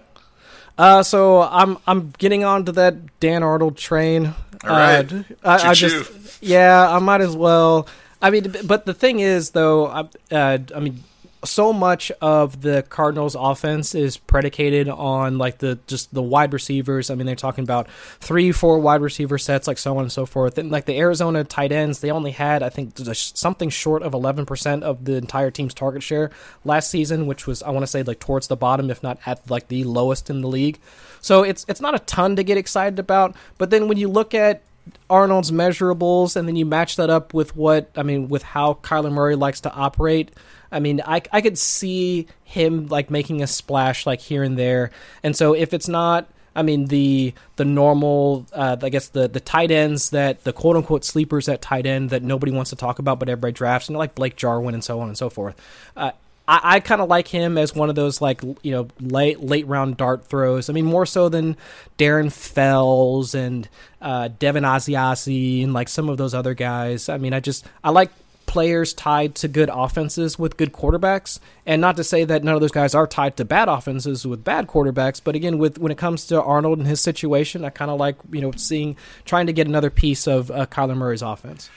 Uh, 0.78 1.02
so 1.02 1.42
I'm 1.42 1.76
I'm 1.86 2.12
getting 2.18 2.42
onto 2.42 2.72
that 2.72 3.20
Dan 3.20 3.42
Arnold 3.42 3.76
train. 3.76 4.34
All 4.64 4.70
right. 4.70 5.12
Uh, 5.12 5.22
I, 5.44 5.68
I 5.70 5.74
just 5.74 6.42
yeah, 6.42 6.88
I 6.90 6.98
might 6.98 7.20
as 7.20 7.36
well. 7.36 7.86
I 8.22 8.30
mean, 8.30 8.54
but 8.64 8.86
the 8.86 8.94
thing 8.94 9.20
is, 9.20 9.50
though, 9.50 9.86
I, 9.86 10.00
uh, 10.34 10.58
I 10.74 10.80
mean, 10.80 11.04
so 11.44 11.72
much 11.72 12.12
of 12.20 12.60
the 12.60 12.82
Cardinals' 12.88 13.34
offense 13.38 13.94
is 13.94 14.16
predicated 14.16 14.88
on 14.88 15.38
like 15.38 15.58
the 15.58 15.78
just 15.86 16.12
the 16.12 16.22
wide 16.22 16.52
receivers. 16.52 17.10
I 17.10 17.14
mean, 17.14 17.26
they're 17.26 17.36
talking 17.36 17.64
about 17.64 17.88
three, 18.20 18.52
four 18.52 18.78
wide 18.78 19.00
receiver 19.00 19.38
sets, 19.38 19.66
like 19.66 19.78
so 19.78 19.96
on 19.96 20.02
and 20.02 20.12
so 20.12 20.26
forth. 20.26 20.58
And 20.58 20.70
like 20.70 20.84
the 20.84 20.98
Arizona 20.98 21.44
tight 21.44 21.72
ends, 21.72 22.00
they 22.00 22.10
only 22.10 22.32
had 22.32 22.62
I 22.62 22.68
think 22.68 22.92
something 22.98 23.70
short 23.70 24.02
of 24.02 24.12
eleven 24.12 24.44
percent 24.44 24.84
of 24.84 25.04
the 25.04 25.16
entire 25.16 25.50
team's 25.50 25.74
target 25.74 26.02
share 26.02 26.30
last 26.64 26.90
season, 26.90 27.26
which 27.26 27.46
was 27.46 27.62
I 27.62 27.70
want 27.70 27.84
to 27.84 27.86
say 27.86 28.02
like 28.02 28.20
towards 28.20 28.48
the 28.48 28.56
bottom, 28.56 28.90
if 28.90 29.02
not 29.02 29.18
at 29.24 29.50
like 29.50 29.68
the 29.68 29.84
lowest 29.84 30.28
in 30.28 30.42
the 30.42 30.48
league. 30.48 30.78
So 31.22 31.42
it's 31.42 31.64
it's 31.68 31.80
not 31.80 31.94
a 31.94 32.00
ton 32.00 32.36
to 32.36 32.42
get 32.42 32.58
excited 32.58 32.98
about. 32.98 33.34
But 33.56 33.70
then 33.70 33.88
when 33.88 33.98
you 33.98 34.08
look 34.08 34.34
at 34.34 34.62
Arnold's 35.08 35.50
measurables, 35.50 36.36
and 36.36 36.46
then 36.46 36.56
you 36.56 36.66
match 36.66 36.96
that 36.96 37.10
up 37.10 37.34
with 37.34 37.56
what 37.56 37.90
I 37.96 38.02
mean 38.02 38.28
with 38.28 38.42
how 38.42 38.74
Kyler 38.74 39.12
Murray 39.12 39.36
likes 39.36 39.60
to 39.62 39.72
operate. 39.72 40.30
I 40.72 40.80
mean, 40.80 41.00
I 41.04 41.22
I 41.32 41.40
could 41.40 41.58
see 41.58 42.26
him 42.44 42.86
like 42.88 43.10
making 43.10 43.42
a 43.42 43.46
splash 43.46 44.06
like 44.06 44.20
here 44.20 44.42
and 44.42 44.58
there, 44.58 44.90
and 45.22 45.36
so 45.36 45.54
if 45.54 45.74
it's 45.74 45.88
not. 45.88 46.28
I 46.52 46.62
mean 46.62 46.86
the 46.86 47.32
the 47.54 47.64
normal, 47.64 48.44
uh, 48.52 48.76
I 48.82 48.88
guess 48.88 49.06
the 49.06 49.28
the 49.28 49.38
tight 49.38 49.70
ends 49.70 50.10
that 50.10 50.42
the 50.42 50.52
quote 50.52 50.74
unquote 50.74 51.04
sleepers 51.04 51.48
at 51.48 51.62
tight 51.62 51.86
end 51.86 52.10
that 52.10 52.24
nobody 52.24 52.50
wants 52.50 52.70
to 52.70 52.76
talk 52.76 52.98
about, 52.98 53.20
but 53.20 53.28
everybody 53.28 53.52
drafts, 53.52 53.88
you 53.88 53.92
know, 53.92 54.00
like 54.00 54.16
Blake 54.16 54.34
Jarwin 54.34 54.74
and 54.74 54.82
so 54.82 54.98
on 54.98 55.06
and 55.06 55.16
so 55.16 55.30
forth. 55.30 55.54
Uh, 55.96 56.10
I, 56.50 56.60
I 56.62 56.80
kind 56.80 57.00
of 57.00 57.08
like 57.08 57.28
him 57.28 57.56
as 57.56 57.74
one 57.74 57.88
of 57.88 57.94
those 57.94 58.20
like 58.20 58.42
you 58.42 58.72
know 58.72 58.88
late 59.00 59.40
late 59.40 59.66
round 59.68 59.96
dart 59.96 60.26
throws. 60.26 60.68
I 60.68 60.72
mean 60.72 60.84
more 60.84 61.06
so 61.06 61.28
than 61.28 61.56
Darren 61.96 62.32
Fells 62.32 63.34
and 63.34 63.68
uh, 64.02 64.28
Devin 64.38 64.64
Asiasi 64.64 65.62
and 65.62 65.72
like 65.72 65.88
some 65.88 66.08
of 66.08 66.18
those 66.18 66.34
other 66.34 66.54
guys. 66.54 67.08
I 67.08 67.18
mean 67.18 67.32
I 67.32 67.40
just 67.40 67.64
I 67.84 67.90
like 67.90 68.10
players 68.50 68.92
tied 68.92 69.36
to 69.36 69.46
good 69.46 69.70
offenses 69.72 70.36
with 70.36 70.56
good 70.56 70.72
quarterbacks, 70.72 71.38
and 71.64 71.80
not 71.80 71.96
to 71.96 72.02
say 72.02 72.24
that 72.24 72.42
none 72.42 72.56
of 72.56 72.60
those 72.60 72.72
guys 72.72 72.96
are 72.96 73.06
tied 73.06 73.36
to 73.36 73.44
bad 73.44 73.68
offenses 73.68 74.26
with 74.26 74.42
bad 74.42 74.66
quarterbacks. 74.66 75.20
But 75.22 75.36
again, 75.36 75.56
with 75.56 75.78
when 75.78 75.92
it 75.92 75.98
comes 75.98 76.26
to 76.26 76.42
Arnold 76.42 76.78
and 76.78 76.86
his 76.88 77.00
situation, 77.00 77.64
I 77.64 77.70
kind 77.70 77.92
of 77.92 78.00
like 78.00 78.16
you 78.32 78.40
know 78.40 78.50
seeing 78.56 78.96
trying 79.24 79.46
to 79.46 79.52
get 79.52 79.68
another 79.68 79.88
piece 79.88 80.26
of 80.26 80.50
uh, 80.50 80.66
Kyler 80.66 80.96
Murray's 80.96 81.22
offense. 81.22 81.70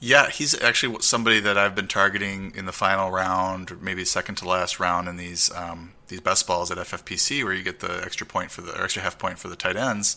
Yeah, 0.00 0.28
he's 0.28 0.60
actually 0.60 0.96
somebody 1.02 1.38
that 1.38 1.56
I've 1.56 1.76
been 1.76 1.86
targeting 1.86 2.52
in 2.56 2.66
the 2.66 2.72
final 2.72 3.12
round, 3.12 3.70
or 3.70 3.76
maybe 3.76 4.04
second 4.04 4.34
to 4.36 4.48
last 4.48 4.80
round 4.80 5.08
in 5.08 5.18
these 5.18 5.52
um, 5.54 5.92
these 6.08 6.20
best 6.20 6.48
balls 6.48 6.72
at 6.72 6.78
FFPC, 6.78 7.44
where 7.44 7.52
you 7.52 7.62
get 7.62 7.78
the 7.78 8.02
extra 8.04 8.26
point 8.26 8.50
for 8.50 8.62
the 8.62 8.76
extra 8.82 9.02
half 9.02 9.18
point 9.20 9.38
for 9.38 9.46
the 9.46 9.56
tight 9.56 9.76
ends. 9.76 10.16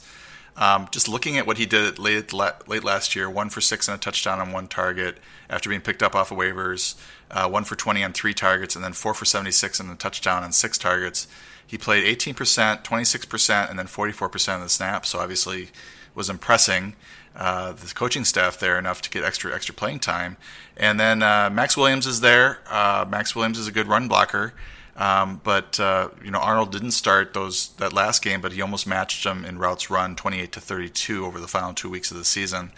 Um, 0.58 0.88
just 0.92 1.08
looking 1.08 1.38
at 1.38 1.48
what 1.48 1.58
he 1.58 1.66
did 1.66 1.98
late 1.98 2.34
late 2.34 2.84
last 2.84 3.16
year, 3.16 3.30
one 3.30 3.50
for 3.50 3.62
six 3.62 3.88
and 3.88 3.96
a 3.96 4.00
touchdown 4.00 4.40
on 4.40 4.52
one 4.52 4.68
target 4.68 5.18
after 5.50 5.70
being 5.70 5.82
picked 5.82 6.04
up 6.04 6.16
off 6.16 6.32
of 6.32 6.38
waivers, 6.38 6.96
uh, 7.30 7.50
one 7.50 7.64
for 7.64 7.76
20 7.76 8.04
on 8.04 8.14
three 8.14 8.34
targets, 8.34 8.76
and 8.76 8.84
then 8.84 8.94
four 8.94 9.14
for 9.14 9.26
76 9.26 9.80
and 9.80 9.92
a 9.92 9.96
touchdown 9.96 10.44
on 10.44 10.52
six 10.52 10.78
targets. 10.78 11.28
He 11.66 11.78
played 11.78 12.04
18%, 12.04 12.84
26%, 12.84 13.70
and 13.70 13.80
then 13.80 13.88
44% 13.88 14.56
of 14.56 14.62
the 14.62 14.70
snaps. 14.70 15.10
So 15.10 15.20
obviously, 15.20 15.70
was 16.14 16.30
impressing 16.30 16.96
uh, 17.36 17.72
the 17.72 17.94
coaching 17.94 18.26
staff 18.26 18.60
there 18.60 18.78
enough 18.78 19.02
to 19.02 19.10
get 19.10 19.24
extra 19.24 19.54
extra 19.54 19.74
playing 19.74 20.00
time. 20.00 20.38
And 20.76 21.00
then 21.00 21.24
uh, 21.24 21.50
Maxx 21.52 21.78
Williams 21.78 22.06
is 22.06 22.22
there. 22.22 22.60
Uh, 22.70 23.06
Maxx 23.08 23.36
Williams 23.36 23.58
is 23.58 23.68
a 23.68 23.72
good 23.72 23.88
run 23.88 24.08
blocker. 24.08 24.54
Um, 24.98 25.40
but 25.44 25.80
uh, 25.80 26.10
you 26.24 26.32
know 26.32 26.40
Arnold 26.40 26.72
didn't 26.72 26.92
start 26.92 27.34
those 27.34 27.70
that 27.78 27.94
last 27.94 28.22
game, 28.22 28.42
but 28.42 28.52
he 28.52 28.62
almost 28.62 28.86
matched 28.86 29.26
him 29.26 29.46
in 29.46 29.58
routes 29.58 29.90
run, 29.90 30.16
28 30.16 30.52
to 30.52 30.62
32 30.62 31.26
over 31.26 31.40
the 31.40 31.48
final 31.48 31.74
two 31.74 31.90
weeks 31.90 32.12
of 32.12 32.18
the 32.18 32.26
season. 32.26 32.72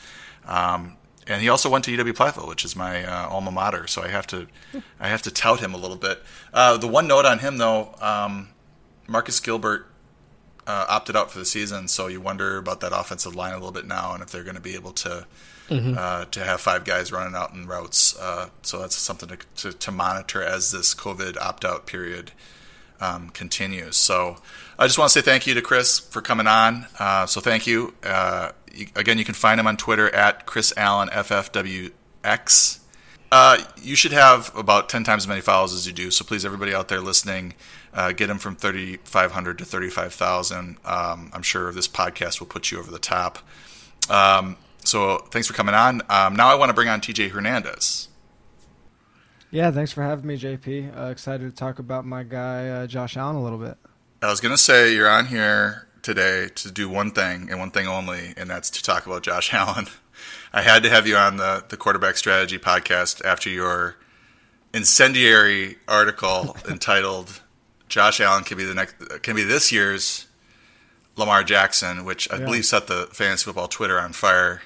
Um, 0.45 0.97
and 1.27 1.41
he 1.41 1.49
also 1.49 1.69
went 1.69 1.85
to 1.85 1.97
UW 1.97 2.13
Platteville, 2.13 2.47
which 2.47 2.65
is 2.65 2.75
my 2.75 3.05
uh, 3.05 3.29
alma 3.29 3.51
mater. 3.51 3.87
So 3.87 4.03
I 4.03 4.09
have 4.09 4.27
to, 4.27 4.47
I 4.99 5.07
have 5.07 5.21
to 5.23 5.31
tout 5.31 5.59
him 5.59 5.73
a 5.73 5.77
little 5.77 5.95
bit. 5.95 6.21
Uh, 6.53 6.77
the 6.77 6.87
one 6.87 7.07
note 7.07 7.25
on 7.25 7.39
him, 7.39 7.57
though, 7.57 7.95
um, 8.01 8.49
Marcus 9.07 9.39
Gilbert 9.39 9.87
uh, 10.67 10.85
opted 10.89 11.15
out 11.15 11.31
for 11.31 11.39
the 11.39 11.45
season, 11.45 11.87
so 11.87 12.07
you 12.07 12.21
wonder 12.21 12.57
about 12.57 12.79
that 12.81 12.91
offensive 12.93 13.35
line 13.35 13.53
a 13.53 13.57
little 13.57 13.71
bit 13.71 13.85
now, 13.85 14.13
and 14.13 14.21
if 14.21 14.31
they're 14.31 14.43
going 14.43 14.55
to 14.55 14.61
be 14.61 14.75
able 14.75 14.91
to 14.91 15.25
mm-hmm. 15.69 15.95
uh, 15.97 16.25
to 16.25 16.43
have 16.43 16.61
five 16.61 16.85
guys 16.85 17.11
running 17.11 17.35
out 17.35 17.53
in 17.53 17.67
routes. 17.67 18.17
Uh, 18.19 18.49
so 18.61 18.79
that's 18.79 18.95
something 18.95 19.29
to, 19.29 19.37
to, 19.55 19.73
to, 19.73 19.91
monitor 19.91 20.41
as 20.41 20.71
this 20.71 20.93
COVID 20.93 21.37
opt 21.37 21.65
out 21.65 21.85
period 21.85 22.31
um, 22.99 23.29
continues. 23.29 23.95
So 23.95 24.37
I 24.77 24.87
just 24.87 24.97
want 24.97 25.11
to 25.11 25.19
say 25.19 25.23
thank 25.23 25.47
you 25.47 25.53
to 25.53 25.61
Chris 25.61 25.99
for 25.99 26.21
coming 26.21 26.47
on. 26.47 26.87
Uh, 26.99 27.25
so 27.25 27.41
thank 27.41 27.67
you. 27.67 27.93
Uh, 28.03 28.51
you. 28.73 28.87
Again, 28.95 29.17
you 29.17 29.25
can 29.25 29.35
find 29.35 29.59
him 29.59 29.67
on 29.67 29.77
Twitter 29.77 30.13
at 30.13 30.45
Chris 30.45 30.73
Allen 30.77 31.09
FFWX. 31.09 32.79
Uh, 33.31 33.57
you 33.81 33.95
should 33.95 34.11
have 34.11 34.55
about 34.55 34.89
10 34.89 35.03
times 35.03 35.23
as 35.23 35.27
many 35.27 35.41
follows 35.41 35.73
as 35.73 35.87
you 35.87 35.93
do. 35.93 36.11
So 36.11 36.23
please, 36.23 36.45
everybody 36.45 36.73
out 36.73 36.87
there 36.87 37.01
listening, 37.01 37.55
uh, 37.91 38.11
get 38.11 38.29
him 38.29 38.37
from 38.37 38.55
3,500 38.55 39.57
to 39.57 39.65
35,000. 39.65 40.77
Um, 40.85 41.31
I'm 41.33 41.41
sure 41.41 41.71
this 41.71 41.87
podcast 41.87 42.39
will 42.39 42.47
put 42.47 42.69
you 42.69 42.77
over 42.77 42.91
the 42.91 42.99
top. 42.99 43.39
Um, 44.07 44.55
so 44.83 45.17
thanks 45.31 45.47
for 45.47 45.53
coming 45.53 45.75
on. 45.75 46.01
Um, 46.09 46.35
now 46.35 46.47
I 46.47 46.55
want 46.55 46.69
to 46.69 46.73
bring 46.73 46.89
on 46.89 47.01
TJ 47.01 47.31
Hernandez. 47.31 48.09
Yeah, 49.51 49.69
thanks 49.69 49.91
for 49.91 50.01
having 50.01 50.25
me, 50.25 50.35
JP. 50.37 50.97
Uh, 50.97 51.11
excited 51.11 51.49
to 51.49 51.55
talk 51.55 51.77
about 51.77 52.05
my 52.05 52.23
guy 52.23 52.69
uh, 52.69 52.87
Josh 52.87 53.15
Allen 53.17 53.35
a 53.35 53.43
little 53.43 53.59
bit. 53.59 53.77
I 54.23 54.29
was 54.31 54.39
going 54.39 54.53
to 54.53 54.57
say 54.57 54.95
you're 54.95 55.09
on 55.09 55.27
here 55.27 55.87
today 56.01 56.49
to 56.55 56.71
do 56.71 56.89
one 56.89 57.11
thing 57.11 57.49
and 57.49 57.59
one 57.59 57.69
thing 57.69 57.87
only, 57.87 58.33
and 58.35 58.49
that's 58.49 58.69
to 58.71 58.81
talk 58.81 59.05
about 59.05 59.21
Josh 59.21 59.53
Allen. 59.53 59.87
I 60.51 60.61
had 60.61 60.81
to 60.83 60.89
have 60.89 61.05
you 61.07 61.17
on 61.17 61.37
the 61.37 61.63
the 61.67 61.77
quarterback 61.77 62.17
strategy 62.17 62.57
podcast 62.57 63.23
after 63.25 63.49
your 63.49 63.97
incendiary 64.73 65.77
article 65.87 66.55
entitled 66.69 67.41
"Josh 67.89 68.19
Allen 68.19 68.43
can 68.43 68.57
be 68.57 68.63
the 68.63 68.73
next 68.73 68.95
can 69.21 69.35
be 69.35 69.43
this 69.43 69.71
year's 69.71 70.27
Lamar 71.15 71.43
Jackson," 71.43 72.05
which 72.05 72.31
I 72.31 72.37
yeah. 72.37 72.45
believe 72.45 72.65
set 72.65 72.87
the 72.87 73.07
fantasy 73.11 73.45
football 73.45 73.67
Twitter 73.67 73.99
on 73.99 74.13
fire. 74.13 74.61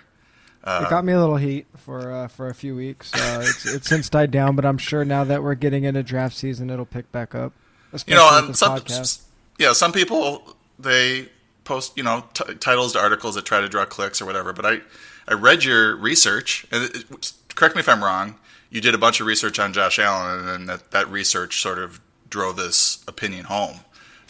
Uh, 0.68 0.84
it 0.84 0.90
got 0.90 1.06
me 1.06 1.14
a 1.14 1.20
little 1.20 1.38
heat 1.38 1.66
for 1.78 2.12
uh, 2.12 2.28
for 2.28 2.50
a 2.50 2.54
few 2.54 2.76
weeks. 2.76 3.14
Uh, 3.14 3.40
it's, 3.48 3.66
it's 3.66 3.88
since 3.88 4.10
died 4.10 4.32
down, 4.32 4.54
but 4.58 4.66
I'm 4.66 4.78
sure 4.78 5.06
now 5.06 5.24
that 5.24 5.42
we're 5.42 5.56
getting 5.56 5.86
into 5.86 6.04
draft 6.04 6.36
season, 6.36 6.70
it'll 6.70 6.86
pick 6.86 7.10
back 7.14 7.34
up. 7.34 7.54
You 8.06 8.16
know, 8.16 8.52
some, 8.52 8.82
yeah, 9.58 9.72
some 9.72 9.94
people 9.94 10.58
they 10.78 11.30
post 11.64 11.98
you 11.98 12.04
know 12.04 12.26
t- 12.34 12.54
titles 12.56 12.94
to 12.94 13.00
articles 13.00 13.36
that 13.36 13.46
try 13.46 13.62
to 13.62 13.70
draw 13.70 13.86
clicks 13.86 14.22
or 14.22 14.26
whatever. 14.26 14.52
But 14.52 14.66
I 14.66 14.82
I 15.26 15.36
read 15.36 15.64
your 15.64 15.96
research, 15.96 16.68
and 16.70 16.84
it, 16.84 16.96
it, 17.10 17.32
correct 17.56 17.76
me 17.76 17.80
if 17.80 17.88
I'm 17.88 18.04
wrong. 18.04 18.36
You 18.70 18.82
did 18.82 18.94
a 18.94 18.98
bunch 18.98 19.22
of 19.22 19.28
research 19.28 19.60
on 19.60 19.72
Josh 19.72 19.98
Allen, 19.98 20.40
and 20.40 20.48
then 20.50 20.66
that, 20.66 20.92
that 20.92 21.10
research 21.10 21.62
sort 21.62 21.80
of 21.80 22.02
drove 22.30 22.58
this 22.58 23.06
opinion 23.08 23.46
home. 23.46 23.80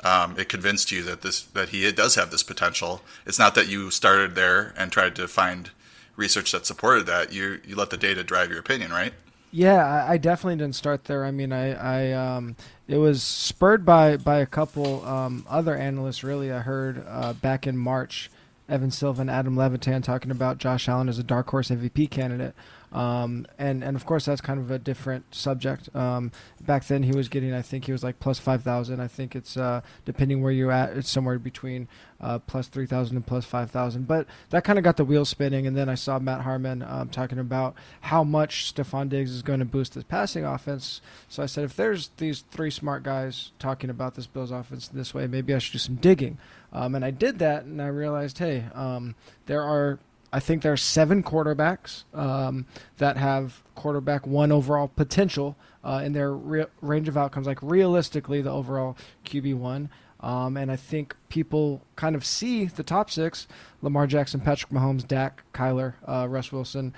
Um, 0.04 0.38
it 0.38 0.50
convinced 0.50 0.92
you 0.92 1.02
that 1.02 1.24
this 1.24 1.42
that 1.42 1.70
he 1.70 1.92
does 1.92 2.14
have 2.14 2.30
this 2.30 2.44
potential. 2.44 3.02
It's 3.26 3.40
not 3.40 3.56
that 3.56 3.68
you 3.68 3.90
started 3.90 4.36
there 4.36 4.76
and 4.78 4.92
tried 4.92 5.16
to 5.16 5.28
find 5.28 5.72
research 6.18 6.52
that 6.52 6.66
supported 6.66 7.06
that. 7.06 7.32
You 7.32 7.62
you 7.66 7.76
let 7.76 7.90
the 7.90 7.98
data 7.98 8.24
drive 8.24 8.50
your 8.50 8.60
opinion, 8.60 8.92
right? 8.92 9.14
Yeah, 9.52 9.86
I, 9.86 10.14
I 10.14 10.18
definitely 10.18 10.58
didn't 10.58 10.76
start 10.76 11.06
there. 11.06 11.24
I 11.24 11.32
mean, 11.32 11.54
I, 11.54 11.72
I 11.74 12.12
um, 12.12 12.58
it 12.88 12.98
was 12.98 13.24
spurred 13.24 13.86
by 13.86 14.18
by 14.18 14.40
a 14.40 14.46
couple 14.46 15.06
um, 15.06 15.46
other 15.50 15.76
analysts. 15.76 16.24
Really, 16.24 16.52
I 16.52 16.60
heard 16.60 17.06
uh, 17.08 17.34
back 17.34 17.66
in 17.66 17.78
March 17.78 18.30
Evan 18.68 18.92
Silva 18.92 19.22
and 19.22 19.30
Adam 19.32 19.56
Levitan 19.56 20.02
talking 20.02 20.32
about 20.32 20.58
Josh 20.58 20.90
Allen 20.90 21.08
as 21.08 21.20
a 21.20 21.24
dark 21.24 21.50
horse 21.50 21.70
MVP 21.70 22.10
candidate. 22.10 22.54
Um, 22.92 23.46
and 23.58 23.84
and 23.84 23.98
of 23.98 24.06
course 24.06 24.26
that's 24.26 24.40
kind 24.40 24.60
of 24.60 24.72
a 24.72 24.80
different 24.80 25.36
subject. 25.36 25.94
Um, 25.96 26.32
back 26.62 26.86
then 26.86 27.04
he 27.04 27.12
was 27.12 27.28
getting, 27.28 27.54
I 27.54 27.62
think 27.62 27.86
he 27.86 27.92
was 27.92 28.04
like 28.04 28.20
plus 28.20 28.40
five 28.40 28.64
thousand. 28.64 29.02
I 29.02 29.08
think 29.08 29.36
it's 29.36 29.58
uh, 29.58 29.82
depending 30.06 30.42
where 30.42 30.54
you're 30.54 30.72
at, 30.72 30.96
it's 30.96 31.10
somewhere 31.10 31.38
between 31.38 31.90
uh, 32.22 32.40
plus 32.40 32.68
three 32.68 32.86
thousand 32.86 33.18
and 33.18 33.28
plus 33.28 33.46
five 33.46 33.72
thousand. 33.72 34.08
But 34.08 34.26
that 34.52 34.64
kind 34.64 34.80
of 34.80 34.84
got 34.84 34.96
the 34.96 35.04
wheels 35.04 35.28
spinning. 35.28 35.68
And 35.68 35.76
then 35.76 35.90
I 35.90 35.96
saw 35.96 36.18
Matt 36.18 36.42
Harmon 36.42 36.82
um, 36.82 37.10
talking 37.10 37.40
about 37.40 37.76
how 38.02 38.24
much 38.24 38.74
Stefon 38.74 39.10
Diggs 39.10 39.32
is 39.32 39.42
going 39.42 39.60
to 39.60 39.66
boost 39.66 39.94
his 39.96 40.06
passing 40.06 40.46
offense. 40.46 41.02
So 41.28 41.44
I 41.44 41.46
said, 41.46 41.66
if 41.66 41.76
there's 41.76 42.12
these 42.18 42.46
three 42.52 42.72
smart 42.72 43.04
guys 43.04 43.52
talking 43.60 43.90
about 43.90 44.16
this 44.16 44.28
Bills 44.28 44.52
offense 44.52 44.88
this 44.88 45.14
way, 45.14 45.28
maybe 45.28 45.54
I 45.54 45.60
should 45.60 45.74
do 45.74 45.80
some 45.80 45.96
digging. 45.96 46.38
Um, 46.72 46.96
and 46.96 47.04
I 47.04 47.12
did 47.12 47.40
that, 47.40 47.64
and 47.64 47.82
I 47.82 47.88
realized, 47.88 48.40
hey, 48.40 48.66
um, 48.74 49.16
there 49.46 49.64
are 49.64 50.00
I 50.32 50.40
think 50.40 50.62
there 50.62 50.74
are 50.74 50.78
seven 50.78 51.24
quarterbacks 51.24 52.04
um, 52.14 52.66
that 52.98 53.18
have 53.18 53.64
quarterback 53.76 54.28
one 54.28 54.52
overall 54.52 54.90
potential 54.90 55.56
uh, 55.84 56.02
in 56.04 56.14
their 56.14 56.34
re- 56.34 56.66
range 56.82 57.08
of 57.08 57.18
outcomes. 57.18 57.48
Like 57.48 57.62
realistically, 57.62 58.42
the 58.42 58.52
overall 58.52 58.98
QB 59.26 59.56
one. 59.56 59.90
Um, 60.20 60.58
and 60.58 60.72
I 60.72 60.76
think 60.76 61.16
people 61.30 61.82
kind 61.96 62.16
of 62.16 62.26
see 62.26 62.66
the 62.66 62.84
top 62.84 63.12
six: 63.12 63.48
Lamar 63.82 64.08
Jackson, 64.08 64.40
Patrick 64.40 64.72
Mahomes, 64.72 65.08
Dak, 65.08 65.44
Kyler, 65.54 65.94
uh, 66.08 66.28
Russ 66.28 66.52
Wilson, 66.52 66.94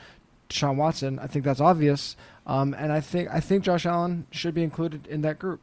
Deshaun 0.49 0.77
Watson. 0.77 1.19
I 1.19 1.27
think 1.27 1.43
that's 1.43 1.59
obvious, 1.59 2.15
um, 2.47 2.73
and 2.73 2.91
I 2.91 3.01
think 3.01 3.29
I 3.29 3.41
think 3.41 3.63
Josh 3.63 3.85
Allen 3.85 4.25
should 4.31 4.53
be 4.53 4.63
included 4.63 5.05
in 5.07 5.21
that 5.21 5.37
group. 5.37 5.59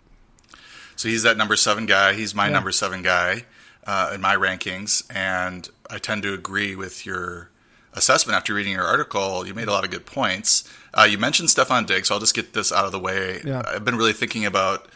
So 0.97 1.09
he's 1.09 1.23
that 1.23 1.37
number 1.37 1.57
seven 1.57 1.87
guy. 1.87 2.13
He's 2.13 2.35
my 2.35 2.47
yeah. 2.47 2.53
number 2.53 2.73
seven 2.73 3.03
guy 3.03 3.45
uh, 3.87 4.13
in 4.15 4.21
my 4.21 4.37
rankings, 4.37 5.05
and 5.15 5.69
I 5.91 5.99
tend 5.99 6.23
to 6.25 6.35
agree 6.35 6.77
with 6.77 7.07
your 7.07 7.51
assessment 7.97 8.37
after 8.37 8.55
reading 8.55 8.73
your 8.73 8.85
article. 8.85 9.47
You 9.47 9.55
made 9.55 9.69
a 9.69 9.73
lot 9.73 9.85
of 9.85 9.91
good 9.91 10.07
points. 10.07 10.71
Uh, 10.95 11.05
you 11.05 11.19
mentioned 11.19 11.49
Stefon 11.49 11.87
Diggs, 11.87 12.09
so 12.09 12.15
I'll 12.15 12.21
just 12.21 12.35
get 12.35 12.53
this 12.53 12.73
out 12.73 12.85
of 12.85 12.93
the 12.93 12.99
way. 12.99 13.41
Yeah. 13.45 13.63
I've 13.67 13.85
been 13.85 13.97
really 13.97 14.13
thinking 14.13 14.45
about, 14.45 14.87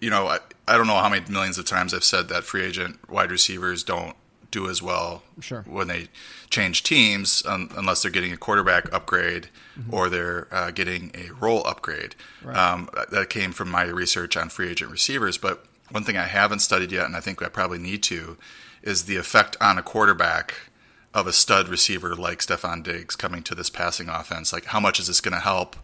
you 0.00 0.08
know, 0.08 0.28
I, 0.28 0.38
I 0.66 0.76
don't 0.76 0.86
know 0.86 0.94
how 0.96 1.08
many 1.08 1.24
millions 1.30 1.58
of 1.58 1.66
times 1.66 1.92
I've 1.92 2.04
said 2.04 2.28
that 2.28 2.44
free 2.44 2.62
agent 2.62 3.10
wide 3.10 3.30
receivers 3.30 3.82
don't 3.82 4.16
do 4.50 4.68
as 4.68 4.80
well 4.80 5.24
sure. 5.40 5.62
when 5.66 5.88
they 5.88 6.06
change 6.48 6.84
teams 6.84 7.44
um, 7.44 7.68
unless 7.76 8.02
they're 8.02 8.10
getting 8.10 8.32
a 8.32 8.36
quarterback 8.36 8.92
upgrade 8.94 9.48
mm-hmm. 9.76 9.92
or 9.92 10.08
they're 10.08 10.46
uh, 10.52 10.70
getting 10.70 11.10
a 11.14 11.32
role 11.34 11.66
upgrade. 11.66 12.14
Right. 12.42 12.56
Um, 12.56 12.88
that 13.10 13.28
came 13.30 13.50
from 13.50 13.68
my 13.68 13.82
research 13.84 14.36
on 14.36 14.48
free 14.48 14.70
agent 14.70 14.92
receivers. 14.92 15.38
But 15.38 15.66
one 15.90 16.04
thing 16.04 16.16
I 16.16 16.26
haven't 16.26 16.60
studied 16.60 16.92
yet, 16.92 17.06
and 17.06 17.16
I 17.16 17.20
think 17.20 17.42
I 17.42 17.48
probably 17.48 17.78
need 17.78 18.04
to, 18.04 18.36
is 18.82 19.04
the 19.04 19.16
effect 19.16 19.56
on 19.60 19.76
a 19.76 19.82
quarterback– 19.82 20.54
of 21.14 21.28
a 21.28 21.32
stud 21.32 21.68
receiver 21.68 22.14
like 22.16 22.40
Stefon 22.40 22.82
Diggs 22.82 23.14
coming 23.14 23.42
to 23.44 23.54
this 23.54 23.70
passing 23.70 24.08
offense? 24.08 24.52
Like, 24.52 24.66
how 24.66 24.80
much 24.80 24.98
is 24.98 25.06
this 25.06 25.20
going 25.20 25.34
to 25.34 25.40
help 25.40 25.76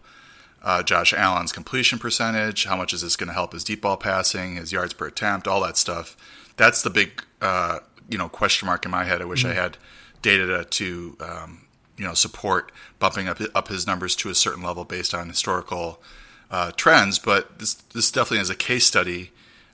uh, 0.61 0.83
Josh 0.83 1.13
Allen's 1.13 1.53
completion 1.53 1.97
percentage? 1.97 2.65
How 2.65 2.75
much 2.75 2.93
is 2.93 3.01
this 3.01 3.15
going 3.15 3.29
to 3.29 3.33
help 3.33 3.53
his 3.53 3.63
deep 3.63 3.81
ball 3.81 3.97
passing, 3.97 4.57
his 4.57 4.71
yards 4.71 4.93
per 4.93 5.07
attempt, 5.07 5.47
all 5.47 5.61
that 5.61 5.77
stuff? 5.77 6.17
That's 6.57 6.81
the 6.81 6.89
big, 6.89 7.23
uh, 7.41 7.79
you 8.09 8.17
know, 8.17 8.27
question 8.27 8.65
mark 8.65 8.83
in 8.83 8.91
my 8.91 9.05
head. 9.05 9.21
I 9.21 9.25
wish 9.25 9.43
mm-hmm. 9.43 9.57
I 9.57 9.61
had 9.61 9.77
data 10.21 10.65
to, 10.65 11.17
um, 11.21 11.61
you 11.97 12.05
know, 12.05 12.13
support 12.13 12.71
bumping 12.99 13.29
up 13.29 13.39
up 13.55 13.69
his 13.69 13.87
numbers 13.87 14.15
to 14.17 14.29
a 14.29 14.35
certain 14.35 14.61
level 14.61 14.83
based 14.83 15.13
on 15.13 15.29
historical 15.29 16.01
uh, 16.51 16.71
trends. 16.75 17.17
But 17.19 17.59
this 17.59 17.75
this 17.75 18.11
definitely 18.11 18.41
is 18.41 18.49
a 18.49 18.55
case 18.55 18.85
study 18.85 19.31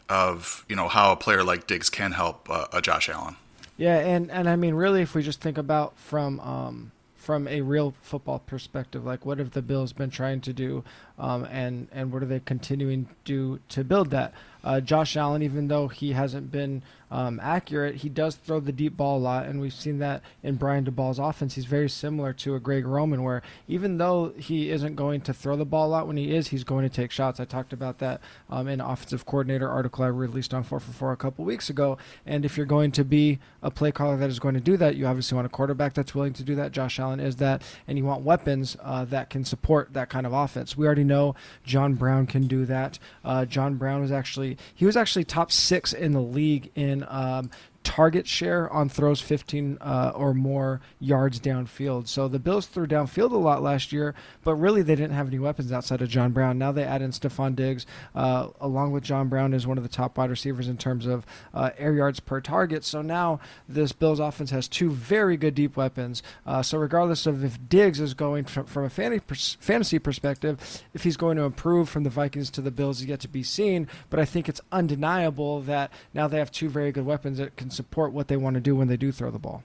of 0.07 0.63
you 0.69 0.75
know 0.75 0.87
how 0.87 1.11
a 1.11 1.15
player 1.15 1.43
like 1.43 1.65
Diggs 1.67 1.89
can 1.89 2.11
help 2.11 2.47
uh, 2.49 2.67
a 2.71 2.81
Josh 2.81 3.09
Allen. 3.09 3.37
Yeah, 3.77 3.97
and 3.99 4.31
and 4.31 4.49
I 4.49 4.55
mean, 4.55 4.73
really, 4.73 5.01
if 5.01 5.13
we 5.13 5.21
just 5.21 5.41
think 5.41 5.57
about 5.57 5.97
from 5.99 6.39
um, 6.39 6.91
from 7.15 7.47
a 7.47 7.61
real 7.61 7.93
football 8.01 8.39
perspective, 8.39 9.05
like 9.05 9.25
what 9.25 9.37
have 9.37 9.51
the 9.51 9.61
Bills 9.61 9.93
been 9.93 10.09
trying 10.09 10.41
to 10.41 10.53
do 10.53 10.83
um, 11.17 11.45
and 11.45 11.87
and 11.91 12.11
what 12.11 12.23
are 12.23 12.27
they 12.27 12.39
continuing 12.39 13.05
to 13.05 13.11
do 13.25 13.59
to 13.69 13.83
build 13.83 14.11
that? 14.11 14.33
Uh, 14.63 14.81
Josh 14.81 15.15
Allen, 15.15 15.41
even 15.43 15.69
though 15.69 15.87
he 15.87 16.11
hasn't 16.11 16.51
been 16.51 16.83
um, 17.09 17.39
accurate, 17.41 17.95
he 17.95 18.09
does 18.09 18.35
throw 18.35 18.59
the 18.59 18.73
deep 18.73 18.97
ball 18.97 19.17
a 19.17 19.19
lot, 19.19 19.45
and 19.45 19.61
we've 19.61 19.73
seen 19.73 19.99
that 19.99 20.21
in 20.43 20.55
Brian 20.55 20.83
Daboll's 20.83 21.19
offense. 21.19 21.55
He's 21.55 21.63
very 21.63 21.87
similar 21.87 22.33
to 22.33 22.55
a 22.55 22.59
Greg 22.59 22.85
Roman, 22.85 23.23
where 23.23 23.41
even 23.69 23.97
though 23.97 24.33
he 24.35 24.69
isn't 24.69 24.95
going 24.95 25.21
to 25.21 25.33
throw 25.33 25.55
the 25.55 25.63
ball 25.63 25.87
a 25.87 25.91
lot, 25.91 26.07
when 26.07 26.17
he 26.17 26.35
is, 26.35 26.49
he's 26.49 26.65
going 26.65 26.83
to 26.83 26.93
take 26.93 27.11
shots. 27.11 27.39
I 27.39 27.45
talked 27.45 27.71
about 27.71 27.99
that 27.99 28.19
um, 28.49 28.67
in 28.67 28.81
offensive 28.81 29.25
coordinator 29.25 29.69
article 29.69 30.03
I 30.03 30.07
released 30.07 30.53
on 30.53 30.65
4for4 30.65 31.13
a 31.13 31.15
couple 31.15 31.45
weeks 31.45 31.69
ago. 31.69 31.97
And 32.25 32.43
if 32.43 32.57
you're 32.57 32.65
going 32.65 32.91
to 32.91 33.05
be 33.05 33.39
a 33.63 33.71
play 33.71 33.93
caller 33.93 34.17
that 34.17 34.29
is 34.29 34.39
going 34.39 34.55
to 34.55 34.59
do 34.59 34.75
that, 34.75 34.97
you 34.97 35.07
obviously 35.07 35.37
want 35.37 35.45
a 35.45 35.49
quarterback 35.49 35.93
that's 35.93 36.13
willing 36.13 36.33
to 36.33 36.43
do 36.43 36.55
that. 36.55 36.73
Josh 36.73 36.99
Allen 36.99 37.21
is 37.21 37.37
that, 37.37 37.61
and 37.87 37.97
you 37.97 38.03
want 38.03 38.23
weapons 38.23 38.75
uh, 38.81 39.05
that 39.05 39.29
can 39.29 39.45
support 39.45 39.93
that 39.93 40.09
kind 40.09 40.25
of 40.25 40.33
offense. 40.33 40.75
We 40.75 40.85
already 40.85 41.05
know 41.07 41.35
John 41.65 41.95
Brown 41.95 42.27
can 42.27 42.47
do 42.47 42.65
that. 42.65 42.99
Uh, 43.23 43.45
John 43.45 43.75
Brown 43.75 44.01
was 44.01 44.11
actually 44.11 44.57
he 44.75 44.85
was 44.85 44.95
actually 44.95 45.23
top 45.23 45.51
six 45.51 45.93
in 45.93 46.11
the 46.11 46.21
league 46.21 46.71
in 46.75 47.05
um, 47.07 47.49
target 47.87 48.27
share 48.27 48.69
on 48.69 48.89
throws 48.89 49.21
15 49.21 49.77
uh, 49.79 50.11
or 50.13 50.33
more 50.33 50.81
yards 50.99 51.39
downfield. 51.39 52.09
So 52.09 52.27
the 52.27 52.37
Bills 52.37 52.65
threw 52.65 52.85
downfield 52.85 53.31
a 53.31 53.37
lot 53.37 53.63
last 53.63 53.93
year, 53.93 54.13
but 54.43 54.55
really 54.55 54.81
they 54.81 54.95
didn't 54.95 55.13
have 55.13 55.27
any 55.27 55.39
weapons 55.39 55.71
outside 55.71 56.01
of 56.01 56.09
John 56.09 56.31
Brown. 56.31 56.57
Now 56.57 56.73
they 56.73 56.83
add 56.83 57.01
in 57.01 57.11
Stefon 57.11 57.55
Diggs, 57.55 57.85
uh, 58.13 58.49
along 58.59 58.91
with 58.91 59.05
John 59.05 59.29
Brown 59.29 59.53
is 59.53 59.65
one 59.65 59.77
of 59.77 59.83
the 59.83 59.89
top 59.89 60.17
wide 60.17 60.29
receivers 60.29 60.67
in 60.67 60.75
terms 60.75 61.05
of 61.05 61.25
uh, 61.53 61.69
air 61.77 61.93
yards 61.93 62.19
per 62.19 62.41
target. 62.41 62.83
So 62.83 63.01
now 63.01 63.39
this 63.69 63.93
Bills 63.93 64.19
offense 64.19 64.51
has 64.51 64.67
two 64.67 64.91
very 64.91 65.37
good 65.37 65.55
deep 65.55 65.77
weapons. 65.77 66.21
Uh, 66.45 66.61
so 66.61 66.77
regardless 66.77 67.25
of 67.25 67.45
if 67.45 67.57
Diggs 67.69 68.01
is 68.01 68.13
going 68.13 68.43
from, 68.43 68.65
from 68.65 68.83
a 68.83 68.89
fantasy 68.89 69.99
perspective, 69.99 70.83
if 70.93 71.03
he's 71.03 71.15
going 71.15 71.37
to 71.37 71.43
improve 71.43 71.87
from 71.87 72.03
the 72.03 72.09
Vikings 72.09 72.49
to 72.51 72.61
the 72.61 72.69
Bills 72.69 72.99
is 72.99 73.05
yet 73.05 73.21
to 73.21 73.29
be 73.29 73.43
seen. 73.43 73.87
But 74.09 74.19
I 74.19 74.25
think 74.25 74.49
it's 74.49 74.59
undeniable 74.73 75.61
that 75.61 75.89
now 76.13 76.27
they 76.27 76.37
have 76.37 76.51
two 76.51 76.67
very 76.67 76.91
good 76.91 77.05
weapons 77.05 77.37
that 77.37 77.55
can 77.55 77.69
support 77.77 78.11
what 78.11 78.27
they 78.27 78.37
want 78.37 78.55
to 78.55 78.59
do 78.59 78.75
when 78.75 78.87
they 78.87 78.97
do 78.97 79.11
throw 79.11 79.31
the 79.31 79.39
ball. 79.39 79.63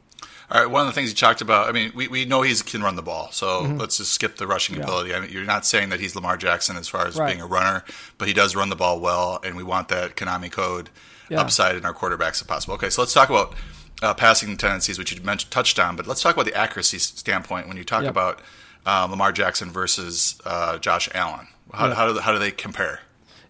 All 0.50 0.60
right, 0.60 0.70
one 0.70 0.82
of 0.82 0.86
the 0.86 0.92
things 0.92 1.08
you 1.08 1.16
talked 1.16 1.40
about, 1.40 1.68
I 1.68 1.72
mean, 1.72 1.92
we, 1.94 2.08
we 2.08 2.24
know 2.24 2.42
he 2.42 2.54
can 2.54 2.82
run 2.82 2.94
the 2.94 3.02
ball, 3.02 3.30
so 3.32 3.62
mm-hmm. 3.62 3.78
let's 3.78 3.96
just 3.96 4.12
skip 4.12 4.36
the 4.36 4.46
rushing 4.46 4.76
yeah. 4.76 4.82
ability. 4.82 5.14
I 5.14 5.20
mean, 5.20 5.30
you're 5.30 5.44
not 5.44 5.64
saying 5.64 5.88
that 5.88 6.00
he's 6.00 6.14
Lamar 6.14 6.36
Jackson 6.36 6.76
as 6.76 6.88
far 6.88 7.06
as 7.06 7.16
right. 7.16 7.28
being 7.28 7.40
a 7.40 7.46
runner, 7.46 7.84
but 8.18 8.28
he 8.28 8.34
does 8.34 8.54
run 8.54 8.68
the 8.68 8.76
ball 8.76 9.00
well, 9.00 9.40
and 9.42 9.56
we 9.56 9.62
want 9.62 9.88
that 9.88 10.14
Konami 10.14 10.50
code 10.52 10.90
yeah. 11.28 11.40
upside 11.40 11.76
in 11.76 11.84
our 11.84 11.94
quarterbacks 11.94 12.42
if 12.42 12.48
possible. 12.48 12.74
Okay, 12.74 12.90
so 12.90 13.02
let's 13.02 13.14
talk 13.14 13.30
about 13.30 13.54
uh, 14.02 14.14
passing 14.14 14.56
tendencies, 14.56 14.98
which 14.98 15.12
you 15.12 15.22
mentioned 15.22 15.50
touched 15.50 15.78
on, 15.78 15.96
but 15.96 16.06
let's 16.06 16.22
talk 16.22 16.34
about 16.34 16.46
the 16.46 16.54
accuracy 16.54 16.98
standpoint 16.98 17.66
when 17.66 17.76
you 17.76 17.84
talk 17.84 18.02
yep. 18.02 18.10
about 18.10 18.40
uh, 18.84 19.06
Lamar 19.10 19.32
Jackson 19.32 19.70
versus 19.70 20.40
uh, 20.44 20.78
Josh 20.78 21.08
Allen. 21.14 21.46
How, 21.72 21.88
yep. 21.88 21.96
how, 21.96 22.12
do, 22.12 22.18
how 22.20 22.32
do 22.32 22.38
they 22.38 22.50
compare? 22.50 23.00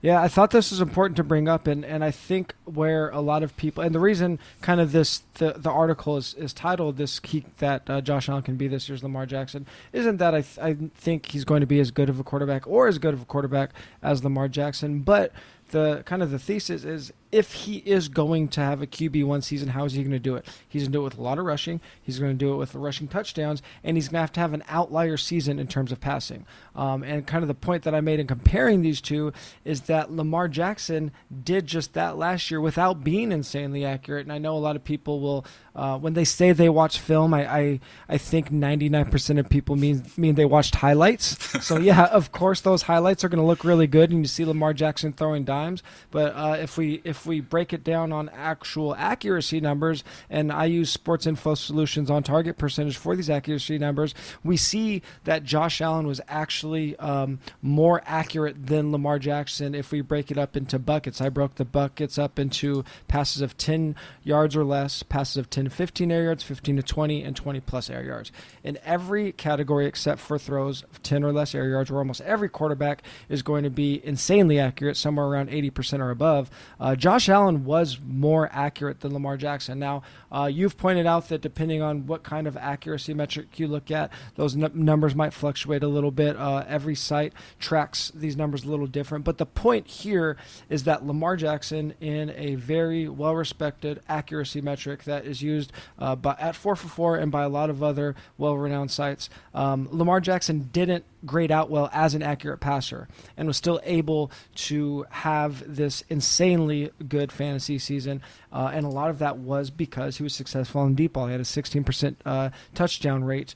Yeah, 0.03 0.21
I 0.21 0.27
thought 0.27 0.51
this 0.51 0.73
was 0.73 0.81
important 0.81 1.17
to 1.19 1.25
bring 1.25 1.47
up, 1.47 1.69
and, 1.69 1.85
and 1.85 2.03
I 2.03 2.11
think 2.11 2.57
where 2.65 3.09
a 3.11 3.21
lot 3.21 3.45
of 3.45 3.57
people 3.57 3.85
and 3.85 3.95
the 3.95 4.01
reason 4.01 4.41
kind 4.61 4.81
of 4.81 4.91
this 4.91 5.23
the, 5.35 5.53
the 5.53 5.71
article 5.71 6.17
is, 6.17 6.35
is 6.35 6.53
titled 6.53 6.97
this 6.97 7.21
that 7.59 7.89
uh, 7.89 8.01
Josh 8.01 8.29
Allen 8.29 8.43
can 8.43 8.57
be 8.57 8.67
this 8.67 8.89
year's 8.89 9.05
Lamar 9.05 9.27
Jackson 9.27 9.65
isn't 9.93 10.17
that 10.17 10.35
I 10.35 10.41
th- 10.41 10.59
I 10.59 10.77
think 10.97 11.27
he's 11.27 11.45
going 11.45 11.61
to 11.61 11.69
be 11.69 11.79
as 11.79 11.93
good 11.93 12.09
of 12.09 12.19
a 12.19 12.25
quarterback 12.25 12.67
or 12.67 12.89
as 12.89 12.99
good 12.99 13.15
of 13.15 13.23
a 13.23 13.25
quarterback 13.25 13.71
as 14.03 14.25
Lamar 14.25 14.49
Jackson, 14.49 15.03
but 15.03 15.33
the 15.71 16.03
kind 16.05 16.21
of 16.21 16.33
the 16.33 16.39
thesis 16.39 16.85
is 16.85 17.13
if 17.33 17.53
he 17.53 17.79
is 17.79 18.09
going 18.09 18.49
to 18.49 18.61
have 18.61 18.83
a 18.83 18.87
QB 18.87 19.25
one 19.25 19.41
season, 19.41 19.69
how 19.69 19.85
is 19.85 19.95
he 19.95 20.03
going 20.03 20.13
to 20.13 20.19
do 20.19 20.37
it? 20.37 20.47
He's 20.69 20.83
going 20.83 20.93
to 20.93 20.99
do 20.99 21.01
it 21.01 21.05
with 21.05 21.19
a 21.19 21.23
lot 21.23 21.39
of 21.39 21.47
rushing. 21.47 21.81
He's 22.03 22.19
going 22.19 22.33
to 22.33 22.37
do 22.39 22.53
it 22.53 22.57
with 22.57 22.75
rushing 22.75 23.09
touchdowns, 23.09 23.63
and 23.83 23.97
he's 23.97 24.09
going 24.09 24.19
to 24.19 24.21
have 24.21 24.33
to 24.33 24.41
have 24.41 24.53
an 24.53 24.63
outlier 24.69 25.17
season 25.17 25.59
in 25.59 25.67
terms 25.67 25.93
of 25.93 26.01
passing. 26.01 26.45
Um, 26.77 27.03
and 27.03 27.27
kind 27.27 27.43
of 27.43 27.49
the 27.49 27.55
point 27.55 27.85
that 27.85 27.95
I 27.95 28.01
made 28.01 28.21
in 28.21 28.27
comparing 28.27 28.83
these 28.83 29.01
two 29.01 29.33
is 29.65 29.83
that 29.83 30.13
Lamar 30.13 30.47
Jackson 30.49 31.11
did 31.43 31.67
just 31.67 31.95
that 31.95 32.19
last 32.19 32.51
year 32.51 32.61
without 32.61 33.03
being 33.03 33.33
insanely 33.33 33.85
accurate. 33.85 34.27
And 34.27 34.33
I 34.33 34.39
know 34.39 34.57
a 34.57 34.59
lot 34.59 34.77
of 34.77 34.85
people 34.85 35.21
will, 35.21 35.47
uh, 35.75 35.99
when 35.99 36.13
they 36.13 36.25
say 36.25 36.53
they 36.53 36.69
watch 36.69 36.99
film, 36.99 37.33
I 37.33 37.43
I, 37.53 37.81
I 38.09 38.19
think 38.19 38.51
99% 38.51 39.39
of 39.39 39.49
people 39.49 39.77
mean 39.77 40.05
mean 40.17 40.35
they 40.35 40.45
watched 40.45 40.77
highlights. 40.77 41.37
so 41.65 41.79
yeah, 41.79 42.05
of 42.07 42.33
course 42.33 42.61
those 42.61 42.83
highlights 42.83 43.25
are 43.25 43.29
going 43.29 43.41
to 43.41 43.47
look 43.47 43.65
really 43.65 43.87
good, 43.87 44.11
and 44.11 44.21
you 44.21 44.27
see 44.27 44.45
Lamar 44.45 44.75
Jackson 44.75 45.13
throwing 45.13 45.45
dimes. 45.45 45.83
But 46.11 46.35
uh, 46.35 46.57
if 46.61 46.77
we 46.77 47.01
if 47.05 47.22
we 47.27 47.41
break 47.41 47.73
it 47.73 47.85
down 47.85 48.13
on 48.13 48.29
actual 48.31 48.95
accuracy 48.95 49.61
numbers, 49.61 50.05
and 50.31 50.53
I 50.53 50.67
use 50.67 50.91
Sports 50.91 51.27
Info 51.27 51.55
Solutions 51.55 52.11
on 52.11 52.23
target 52.23 52.59
percentage 52.59 52.97
for 52.97 53.17
these 53.17 53.31
accuracy 53.31 53.79
numbers, 53.79 54.15
we 54.43 54.57
see 54.57 55.03
that 55.25 55.45
Josh 55.45 55.81
Allen 55.81 56.07
was 56.07 56.21
actually 56.29 56.97
um, 56.97 57.41
more 57.61 58.03
accurate 58.07 58.67
than 58.67 58.93
Lamar 58.93 59.19
Jackson 59.19 59.75
if 59.75 59.93
we 59.93 60.01
break 60.01 60.31
it 60.31 60.39
up 60.39 60.57
into 60.57 60.79
buckets. 60.79 61.21
I 61.21 61.29
broke 61.29 61.57
the 61.57 61.65
buckets 61.65 62.19
up 62.19 62.39
into 62.39 62.85
passes 63.09 63.43
of 63.43 63.57
10 63.57 63.95
yards 64.23 64.57
or 64.57 64.65
less, 64.65 65.03
passes 65.03 65.37
of 65.37 65.51
10 65.51 65.65
to 65.65 65.71
15 65.71 66.11
air 66.11 66.25
yards, 66.25 66.43
15 66.43 66.77
to 66.77 66.83
20, 66.83 67.23
and 67.23 67.37
20 67.37 67.61
plus 67.61 67.91
air 67.91 68.05
yards. 68.05 68.33
In 68.65 68.79
every 68.85 69.33
category 69.33 69.87
except 69.87 70.21
for 70.21 70.39
throws 70.39 70.85
of 70.85 71.03
10 71.03 71.25
or 71.25 71.33
less 71.33 71.55
air 71.55 71.69
yards, 71.69 71.91
where 71.91 71.99
almost 71.99 72.21
every 72.23 72.49
quarterback 72.49 73.03
is 73.29 73.43
going 73.43 73.65
to 73.65 73.71
be 73.71 74.01
insanely 74.05 74.59
accurate, 74.59 74.97
somewhere 74.97 75.27
around 75.27 75.51
80% 75.51 76.01
or 76.01 76.11
above. 76.11 76.51
Uh, 76.81 76.97
Josh 76.97 77.12
Allen 77.13 77.65
was 77.65 77.99
more 78.05 78.49
accurate 78.53 79.01
than 79.01 79.13
Lamar 79.13 79.37
Jackson. 79.37 79.79
Now, 79.79 80.03
uh, 80.31 80.51
you've 80.53 80.77
pointed 80.77 81.07
out 81.07 81.29
that 81.29 81.41
depending 81.41 81.83
on 81.83 82.07
what 82.07 82.23
kind 82.23 82.47
of 82.47 82.57
accuracy 82.57 83.15
metric 83.15 83.59
you 83.59 83.69
look 83.69 83.91
at, 83.91 84.11
those 84.37 84.57
n- 84.57 84.71
numbers 84.75 85.15
might 85.15 85.33
fluctuate 85.33 85.83
a 85.83 85.89
little 85.89 86.11
bit. 86.11 86.37
Uh, 86.37 86.65
every 86.67 86.95
site 86.95 87.33
tracks 87.59 88.11
these 88.15 88.37
numbers 88.37 88.65
a 88.65 88.69
little 88.69 88.87
different. 88.87 89.25
But 89.25 89.39
the 89.39 89.47
point 89.47 89.87
here 89.87 90.37
is 90.69 90.85
that 90.85 91.07
Lamar 91.07 91.37
Jackson, 91.37 91.95
in 92.01 92.31
a 92.31 92.55
very 92.55 93.09
well 93.09 93.35
respected 93.35 94.01
accuracy 94.09 94.61
metric 94.61 95.05
that 95.05 95.25
is 95.27 95.43
used 95.43 95.73
uh, 95.99 96.17
by, 96.17 96.37
at 96.39 96.55
4for4 96.55 97.21
and 97.21 97.31
by 97.31 97.43
a 97.43 97.49
lot 97.49 97.71
of 97.71 97.83
other 97.83 98.15
well 98.39 98.57
renowned 98.57 98.91
sites, 98.91 99.29
um, 99.55 99.89
Lamar 99.91 100.21
Jackson 100.21 100.71
didn't 100.73 101.05
grade 101.25 101.51
out 101.51 101.71
well 101.71 101.89
as 101.93 102.15
an 102.15 102.23
accurate 102.23 102.61
passer 102.61 103.09
and 103.37 103.47
was 103.47 103.57
still 103.57 103.81
able 103.85 104.31
to 104.55 105.07
have 105.11 105.63
this 105.77 106.03
insanely 106.09 106.91
good 107.03 107.33
fantasy 107.33 107.79
season. 107.79 108.23
Uh, 108.53 108.71
and 108.73 108.85
a 108.85 108.89
lot 108.89 109.11
of 109.11 109.19
that 109.19 109.39
was 109.39 109.71
because 109.71 110.17
he 110.17 110.23
was 110.23 110.35
successful 110.35 110.85
in 110.85 110.95
deep 110.95 111.15
ball. 111.15 111.27
He 111.27 111.33
had 111.33 111.41
a 111.41 111.45
16% 111.45 112.17
uh, 112.25 112.51
touchdown 112.75 113.25
rate 113.25 113.55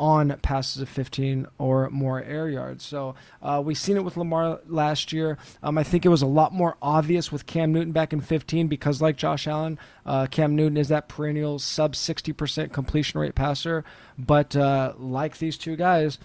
on 0.00 0.36
passes 0.42 0.80
of 0.80 0.88
15 0.88 1.46
or 1.58 1.90
more 1.90 2.22
air 2.22 2.48
yards. 2.48 2.84
So 2.84 3.14
uh, 3.42 3.60
we've 3.64 3.78
seen 3.78 3.96
it 3.96 4.04
with 4.04 4.16
Lamar 4.16 4.60
last 4.66 5.12
year. 5.12 5.38
Um, 5.62 5.76
I 5.76 5.82
think 5.82 6.06
it 6.06 6.08
was 6.08 6.22
a 6.22 6.26
lot 6.26 6.52
more 6.52 6.76
obvious 6.80 7.32
with 7.32 7.46
Cam 7.46 7.72
Newton 7.72 7.92
back 7.92 8.12
in 8.12 8.20
15 8.20 8.68
because, 8.68 9.02
like 9.02 9.16
Josh 9.16 9.46
Allen, 9.46 9.78
uh, 10.06 10.26
Cam 10.26 10.54
Newton 10.54 10.76
is 10.76 10.88
that 10.88 11.08
perennial 11.08 11.58
sub 11.58 11.94
60% 11.94 12.72
completion 12.72 13.20
rate 13.20 13.34
passer. 13.34 13.84
But 14.16 14.54
uh, 14.54 14.94
like 14.98 15.38
these 15.38 15.58
two 15.58 15.76
guys, 15.76 16.18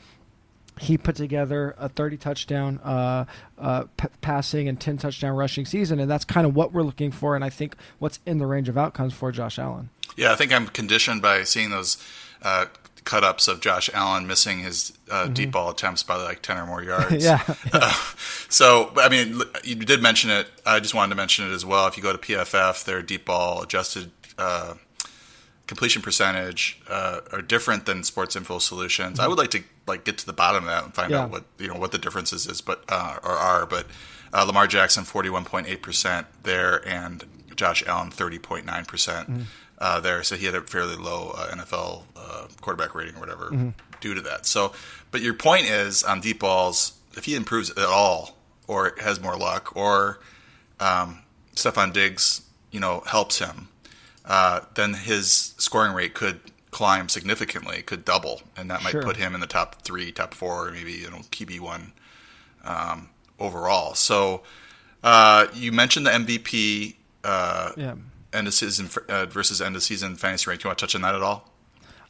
he 0.79 0.97
put 0.97 1.15
together 1.15 1.75
a 1.77 1.89
30 1.89 2.17
touchdown 2.17 2.79
uh, 2.83 3.25
uh, 3.57 3.85
p- 3.97 4.07
passing 4.21 4.67
and 4.67 4.79
10 4.79 4.97
touchdown 4.97 5.35
rushing 5.35 5.65
season, 5.65 5.99
and 5.99 6.09
that's 6.09 6.25
kind 6.25 6.45
of 6.47 6.55
what 6.55 6.73
we're 6.73 6.83
looking 6.83 7.11
for, 7.11 7.35
and 7.35 7.43
I 7.43 7.49
think 7.49 7.75
what's 7.99 8.19
in 8.25 8.37
the 8.39 8.45
range 8.45 8.69
of 8.69 8.77
outcomes 8.77 9.13
for 9.13 9.31
Josh 9.31 9.59
Allen. 9.59 9.89
Yeah, 10.15 10.31
I 10.31 10.35
think 10.35 10.51
I'm 10.51 10.67
conditioned 10.67 11.21
by 11.21 11.43
seeing 11.43 11.69
those 11.69 11.97
uh, 12.41 12.65
cut 13.03 13.23
ups 13.23 13.47
of 13.47 13.61
Josh 13.61 13.89
Allen 13.93 14.27
missing 14.27 14.59
his 14.59 14.93
uh, 15.09 15.23
mm-hmm. 15.23 15.33
deep 15.33 15.51
ball 15.51 15.69
attempts 15.69 16.03
by 16.03 16.15
like 16.15 16.41
10 16.41 16.57
or 16.57 16.65
more 16.65 16.83
yards. 16.83 17.23
yeah. 17.23 17.41
uh, 17.73 17.93
so, 18.49 18.91
I 18.97 19.09
mean, 19.09 19.41
you 19.63 19.75
did 19.75 20.01
mention 20.01 20.29
it. 20.29 20.47
I 20.65 20.79
just 20.79 20.93
wanted 20.93 21.09
to 21.09 21.15
mention 21.15 21.49
it 21.49 21.53
as 21.53 21.65
well. 21.65 21.87
If 21.87 21.97
you 21.97 22.03
go 22.03 22.11
to 22.11 22.17
PFF, 22.17 22.83
their 22.85 23.01
deep 23.01 23.25
ball 23.25 23.61
adjusted 23.61 24.11
uh, 24.37 24.75
completion 25.73 26.03
percentage 26.03 26.79
uh, 26.87 27.21
are 27.31 27.41
different 27.41 27.87
than 27.87 28.03
Sports 28.03 28.35
Info 28.35 28.59
Solutions. 28.59 29.13
Mm-hmm. 29.13 29.25
I 29.25 29.27
would 29.27 29.39
like 29.39 29.49
to 29.49 29.63
like 29.87 30.03
get 30.03 30.19
to 30.19 30.25
the 30.27 30.31
bottom 30.31 30.65
of 30.65 30.69
that 30.69 30.83
and 30.83 30.93
find 30.93 31.09
yeah. 31.09 31.23
out 31.23 31.31
what 31.31 31.45
you 31.57 31.67
know 31.67 31.79
what 31.79 31.91
the 31.91 31.97
differences 31.97 32.45
is, 32.45 32.61
but 32.61 32.83
uh, 32.89 33.17
or 33.23 33.31
are. 33.31 33.65
But 33.65 33.87
uh, 34.31 34.43
Lamar 34.43 34.67
Jackson 34.67 35.03
forty 35.03 35.31
one 35.31 35.45
point 35.45 35.67
eight 35.67 35.81
percent 35.81 36.27
there, 36.43 36.87
and 36.87 37.25
Josh 37.55 37.83
Allen 37.87 38.11
thirty 38.11 38.37
point 38.37 38.67
nine 38.67 38.85
percent 38.85 39.27
mm-hmm. 39.27 39.41
uh, 39.79 39.99
there. 39.99 40.21
So 40.21 40.35
he 40.35 40.45
had 40.45 40.53
a 40.53 40.61
fairly 40.61 40.95
low 40.95 41.31
uh, 41.35 41.55
NFL 41.55 42.03
uh, 42.15 42.47
quarterback 42.61 42.93
rating 42.93 43.15
or 43.15 43.21
whatever 43.21 43.45
mm-hmm. 43.45 43.69
due 43.99 44.13
to 44.13 44.21
that. 44.21 44.45
So, 44.45 44.73
but 45.09 45.21
your 45.21 45.33
point 45.33 45.65
is 45.65 46.03
on 46.03 46.21
deep 46.21 46.39
balls, 46.39 46.99
if 47.17 47.25
he 47.25 47.33
improves 47.33 47.71
at 47.71 47.79
all, 47.79 48.37
or 48.67 48.93
has 49.01 49.19
more 49.19 49.35
luck, 49.35 49.75
or 49.75 50.19
um, 50.79 51.23
Stefon 51.55 51.91
Diggs, 51.91 52.43
you 52.69 52.79
know, 52.79 53.01
helps 53.07 53.39
him 53.39 53.69
uh, 54.25 54.61
then 54.75 54.93
his 54.93 55.53
scoring 55.57 55.93
rate 55.93 56.13
could 56.13 56.39
climb 56.71 57.07
significantly, 57.07 57.81
could 57.81 58.03
double, 58.03 58.41
and 58.57 58.69
that 58.69 58.83
might 58.83 58.91
sure. 58.91 59.03
put 59.03 59.17
him 59.17 59.35
in 59.35 59.41
the 59.41 59.47
top 59.47 59.81
three, 59.83 60.11
top 60.11 60.33
four, 60.33 60.71
maybe 60.71 60.93
you 60.93 61.09
know 61.09 61.17
QB 61.17 61.59
one 61.59 61.93
um, 62.63 63.09
overall. 63.39 63.93
So 63.93 64.43
uh, 65.03 65.47
you 65.53 65.71
mentioned 65.71 66.05
the 66.05 66.11
MVP 66.11 66.95
uh, 67.23 67.71
yeah. 67.77 67.95
end 68.33 68.47
of 68.47 68.53
season 68.53 68.89
uh, 69.09 69.25
versus 69.25 69.61
end 69.61 69.75
of 69.75 69.83
season 69.83 70.15
fantasy 70.15 70.49
rank. 70.49 70.61
Do 70.61 70.65
you 70.65 70.69
want 70.69 70.79
to 70.79 70.85
touch 70.85 70.95
on 70.95 71.01
that 71.01 71.15
at 71.15 71.21
all? 71.21 71.49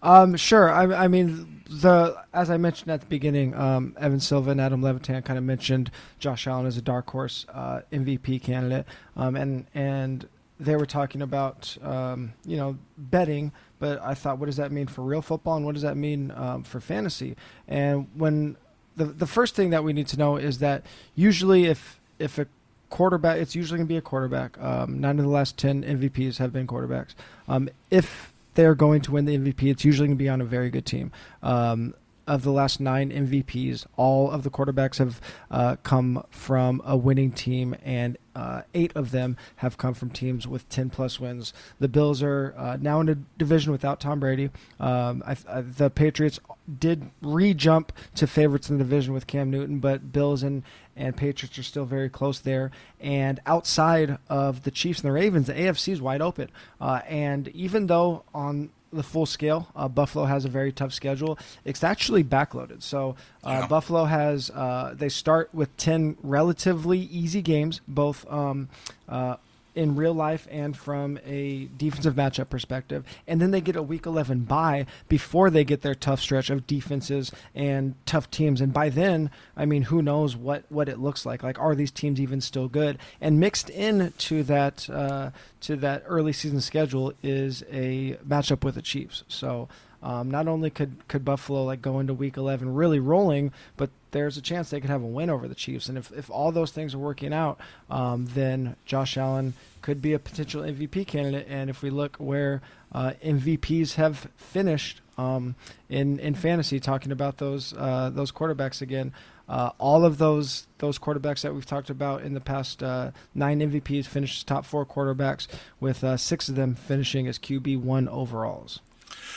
Um, 0.04 0.36
sure. 0.36 0.70
I, 0.70 1.06
I 1.06 1.08
mean, 1.08 1.64
the 1.70 2.22
as 2.34 2.50
I 2.50 2.58
mentioned 2.58 2.92
at 2.92 3.00
the 3.00 3.08
beginning, 3.08 3.56
um, 3.56 3.96
Evan 3.98 4.20
Silva 4.20 4.52
and 4.52 4.60
Adam 4.60 4.82
Levitan 4.82 5.22
kind 5.24 5.38
of 5.38 5.46
mentioned 5.46 5.92
Josh 6.20 6.46
Allen 6.46 6.66
as 6.66 6.78
a 6.78 6.82
dark 6.82 7.10
horse 7.10 7.46
uh, 7.54 7.82
MVP 7.92 8.42
candidate, 8.44 8.86
um, 9.16 9.36
and 9.36 9.66
and 9.74 10.28
they 10.64 10.76
were 10.76 10.86
talking 10.86 11.22
about 11.22 11.78
um, 11.82 12.34
you 12.46 12.58
know 12.58 12.78
betting. 12.98 13.52
But 13.80 14.02
I 14.02 14.14
thought, 14.14 14.40
what 14.40 14.46
does 14.46 14.58
that 14.58 14.72
mean 14.72 14.88
for 14.88 15.02
real 15.02 15.22
football, 15.22 15.58
and 15.58 15.66
what 15.66 15.74
does 15.74 15.82
that 15.82 15.98
mean 15.98 16.32
um, 16.36 16.64
for 16.64 16.80
fantasy? 16.80 17.36
And 17.68 18.08
when 18.16 18.58
the 18.96 19.06
the 19.06 19.28
first 19.28 19.56
thing 19.56 19.72
that 19.72 19.84
we 19.84 19.94
need 19.94 20.08
to 20.08 20.18
know 20.18 20.38
is 20.38 20.60
that 20.60 20.86
usually 21.16 21.66
if 21.66 22.00
if 22.20 22.38
a 22.40 22.48
quarterback, 22.90 23.38
it's 23.38 23.56
usually 23.56 23.80
going 23.80 23.88
to 23.88 23.94
be 23.94 23.98
a 23.98 24.02
quarterback. 24.02 24.62
Um, 24.62 25.02
nine 25.02 25.20
of 25.20 25.26
the 25.26 25.32
last 25.32 25.58
ten 25.58 25.84
MVPs 25.84 26.38
have 26.38 26.54
been 26.54 26.68
quarterbacks. 26.68 27.16
Um, 27.48 27.70
if 27.90 28.34
they're 28.54 28.76
going 28.76 29.02
to 29.02 29.12
win 29.12 29.26
the 29.26 29.38
MVP, 29.38 29.70
it's 29.70 29.84
usually 29.84 30.08
going 30.08 30.18
to 30.18 30.24
be 30.24 30.30
on 30.30 30.42
a 30.42 30.46
very 30.46 30.70
good 30.70 30.86
team. 30.86 31.12
Um, 31.42 31.96
of 32.26 32.44
the 32.44 32.52
last 32.52 32.80
nine 32.80 33.12
MVPs, 33.12 33.86
all 33.98 34.32
of 34.32 34.44
the 34.44 34.50
quarterbacks 34.50 34.98
have 34.98 35.20
uh, 35.52 35.76
come 35.84 36.24
from 36.30 36.82
a 36.86 36.96
winning 36.96 37.32
team, 37.32 37.76
and 37.84 38.18
uh, 38.36 38.62
eight 38.74 38.92
of 38.96 39.12
them 39.12 39.38
have 39.58 39.78
come 39.78 39.94
from 39.94 40.10
teams 40.10 40.48
with 40.48 40.68
10 40.70 40.90
plus 40.90 41.20
wins. 41.20 41.54
The 41.80 41.88
Bills 41.88 42.24
are 42.24 42.54
uh, 42.58 42.78
now 42.80 43.02
in 43.02 43.10
a 43.10 43.16
division 43.16 43.72
without 43.72 44.00
Tom 44.00 44.20
Brady. 44.20 44.50
Um, 44.80 45.22
I, 45.26 45.36
I, 45.48 45.62
the 45.62 45.90
Patriots 45.90 46.40
did 46.80 47.12
re 47.22 47.54
jump 47.54 47.92
to 48.16 48.26
favorites 48.26 48.70
in 48.70 48.78
the 48.78 48.84
division 48.84 49.14
with 49.14 49.28
Cam 49.28 49.52
Newton, 49.52 49.80
but 49.80 50.12
Bills 50.12 50.44
and, 50.44 50.64
and 50.96 51.16
Patriots 51.16 51.60
are 51.60 51.64
still 51.64 51.86
very 51.86 52.10
close 52.10 52.40
there. 52.40 52.72
And 53.00 53.40
outside 53.46 54.18
of 54.30 54.64
the 54.64 54.72
Chiefs 54.72 55.02
and 55.02 55.10
the 55.10 55.14
Ravens, 55.14 55.48
the 55.48 55.54
AFC 55.54 55.94
is 55.94 56.02
wide 56.02 56.22
open. 56.22 56.50
Uh, 56.80 57.02
and 57.08 57.50
even 57.50 57.88
though 57.88 58.24
on 58.34 58.72
the 58.94 59.04
full 59.04 59.26
scale. 59.26 59.68
Uh, 59.76 59.88
Buffalo 59.88 60.26
has 60.26 60.46
a 60.46 60.50
very 60.50 60.72
tough 60.72 60.94
schedule. 60.94 61.38
It's 61.66 61.84
actually 61.84 62.24
backloaded. 62.24 62.84
So 62.84 63.16
uh, 63.44 63.50
Yeah. 63.62 63.68
Buffalo 63.68 64.06
has 64.06 64.50
uh, 64.50 64.94
they 64.96 65.10
start 65.10 65.50
with 65.54 65.76
ten 65.78 66.16
relatively 66.24 67.00
easy 67.00 67.42
games, 67.42 67.82
both 67.88 68.26
um, 68.32 68.70
uh, 69.10 69.36
in 69.76 69.96
real 69.96 70.14
life 70.14 70.48
and 70.52 70.76
from 70.76 71.20
a 71.26 71.70
defensive 71.78 72.16
matchup 72.16 72.50
perspective, 72.50 73.04
and 73.28 73.42
then 73.42 73.52
they 73.52 73.62
get 73.62 73.76
a 73.76 73.82
Week 73.84 74.06
11 74.06 74.42
bye 74.42 74.86
before 75.08 75.50
they 75.50 75.64
get 75.64 75.82
their 75.82 75.96
tough 75.96 76.20
stretch 76.20 76.50
of 76.50 76.68
defenses 76.68 77.32
and 77.56 77.96
tough 78.06 78.30
teams. 78.32 78.62
And 78.62 78.74
by 78.74 78.90
then, 78.90 79.30
I 79.56 79.66
mean, 79.66 79.84
who 79.84 80.02
knows 80.02 80.36
what 80.36 80.64
what 80.70 80.90
it 80.90 81.00
looks 81.00 81.26
like? 81.26 81.44
Like, 81.44 81.60
are 81.60 81.76
these 81.76 81.92
teams 81.92 82.20
even 82.20 82.42
still 82.42 82.68
good? 82.68 82.98
And 83.22 83.40
mixed 83.40 83.70
in 83.70 84.14
to 84.20 84.44
that 84.44 84.90
uh, 84.90 85.32
to 85.62 85.76
that 85.78 86.04
early 86.06 86.34
season 86.34 86.62
schedule 86.62 87.14
is 87.22 87.64
a 87.72 88.18
matchup 88.28 88.64
with 88.64 88.76
the 88.76 88.82
Chiefs. 88.82 89.24
So. 89.28 89.70
Um, 90.04 90.30
not 90.30 90.48
only 90.48 90.70
could, 90.70 91.08
could 91.08 91.24
Buffalo 91.24 91.64
like 91.64 91.82
go 91.82 92.00
into 92.00 92.14
Week 92.14 92.38
11 92.38 92.74
really 92.74 93.00
rolling, 93.00 93.54
but 93.78 93.90
there's 94.12 94.38
a 94.38 94.42
chance 94.42 94.70
they 94.70 94.82
could 94.82 94.90
have 94.90 95.02
a 95.02 95.08
win 95.08 95.30
over 95.30 95.48
the 95.48 95.56
Chiefs. 95.56 95.88
And 95.88 95.98
if, 95.98 96.12
if 96.12 96.30
all 96.30 96.52
those 96.52 96.72
things 96.72 96.94
are 96.94 97.00
working 97.00 97.34
out, 97.34 97.60
um, 97.90 98.26
then 98.28 98.76
Josh 98.86 99.18
Allen 99.18 99.54
could 99.82 100.02
be 100.02 100.14
a 100.14 100.20
potential 100.20 100.62
MVP 100.62 101.08
candidate. 101.08 101.48
And 101.50 101.70
if 101.70 101.82
we 101.82 101.90
look 101.90 102.18
where 102.18 102.62
uh, 102.92 103.14
MVPs 103.24 103.96
have 103.96 104.28
finished 104.38 105.02
um, 105.18 105.56
in 105.90 106.20
in 106.20 106.36
fantasy, 106.36 106.80
talking 106.80 107.12
about 107.12 107.38
those 107.38 107.74
uh, 107.78 108.10
those 108.12 108.32
quarterbacks 108.32 108.82
again, 108.82 109.14
uh, 109.48 109.72
all 109.78 110.06
of 110.06 110.18
those 110.18 110.68
those 110.80 110.98
quarterbacks 110.98 111.42
that 111.42 111.54
we've 111.54 111.66
talked 111.66 111.90
about 111.90 112.24
in 112.24 112.34
the 112.34 112.42
past 112.42 112.82
uh, 112.82 113.12
nine 113.36 113.60
MVPs 113.60 114.06
finished 114.06 114.48
top 114.48 114.66
four 114.66 114.86
quarterbacks, 114.86 115.48
with 115.80 116.04
uh, 116.04 116.18
six 116.18 116.50
of 116.50 116.56
them 116.56 116.76
finishing 116.76 117.28
as 117.28 117.38
QB 117.38 117.80
one 117.82 118.08
overalls. 118.08 118.80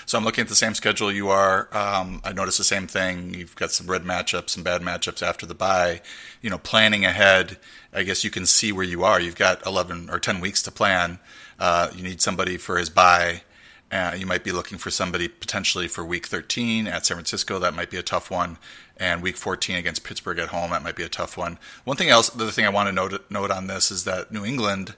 So 0.07 0.17
I'm 0.17 0.25
looking 0.25 0.43
at 0.43 0.49
the 0.49 0.55
same 0.55 0.75
schedule 0.75 1.11
you 1.11 1.29
are. 1.29 1.69
Um, 1.73 2.21
I 2.25 2.33
noticed 2.33 2.59
the 2.59 2.65
same 2.65 2.87
thing. 2.87 3.35
You've 3.35 3.57
got 3.57 3.73
some 3.73 3.89
red 3.89 4.05
matchups, 4.05 4.51
some 4.51 4.63
bad 4.63 4.83
matchups 4.83 5.23
after 5.23 5.47
the 5.47 5.55
bye. 5.55 6.01
You 6.41 6.51
know, 6.51 6.59
planning 6.59 7.05
ahead, 7.05 7.59
I 7.93 8.05
guess 8.05 8.23
you 8.23 8.31
can 8.31 8.47
see 8.47 8.73
where 8.73 8.85
you 8.85 9.05
are. 9.05 9.21
You've 9.21 9.37
got 9.37 9.67
11 9.67 10.11
or 10.11 10.19
10 10.21 10.41
weeks 10.41 10.63
to 10.63 10.71
plan. 10.71 11.19
Uh, 11.59 11.91
you 11.95 12.03
need 12.03 12.21
somebody 12.21 12.57
for 12.57 12.79
his 12.79 12.91
bye. 12.91 13.43
Uh, 13.91 14.15
you 14.17 14.27
might 14.27 14.43
be 14.43 14.53
looking 14.53 14.79
for 14.79 14.91
somebody 14.91 15.29
potentially 15.29 15.87
for 15.89 16.05
week 16.05 16.27
13 16.27 16.87
at 16.87 17.07
San 17.07 17.17
Francisco. 17.17 17.59
That 17.59 17.75
might 17.75 17.91
be 17.91 17.97
a 17.97 18.03
tough 18.03 18.31
one. 18.31 18.59
And 18.97 19.23
week 19.23 19.37
14 19.37 19.77
against 19.77 20.05
Pittsburgh 20.05 20.39
at 20.39 20.49
home. 20.49 20.71
That 20.71 20.83
might 20.83 20.97
be 20.97 21.05
a 21.05 21.09
tough 21.09 21.37
one. 21.37 21.59
One 21.85 21.97
thing 21.97 22.09
else, 22.09 22.31
the 22.31 22.45
other 22.45 22.53
thing 22.53 22.65
I 22.65 22.71
want 22.71 22.89
to 22.89 22.93
note, 22.93 23.31
note 23.31 23.51
on 23.51 23.67
this 23.67 23.91
is 23.91 24.05
that 24.05 24.33
New 24.33 24.45
England 24.45 24.95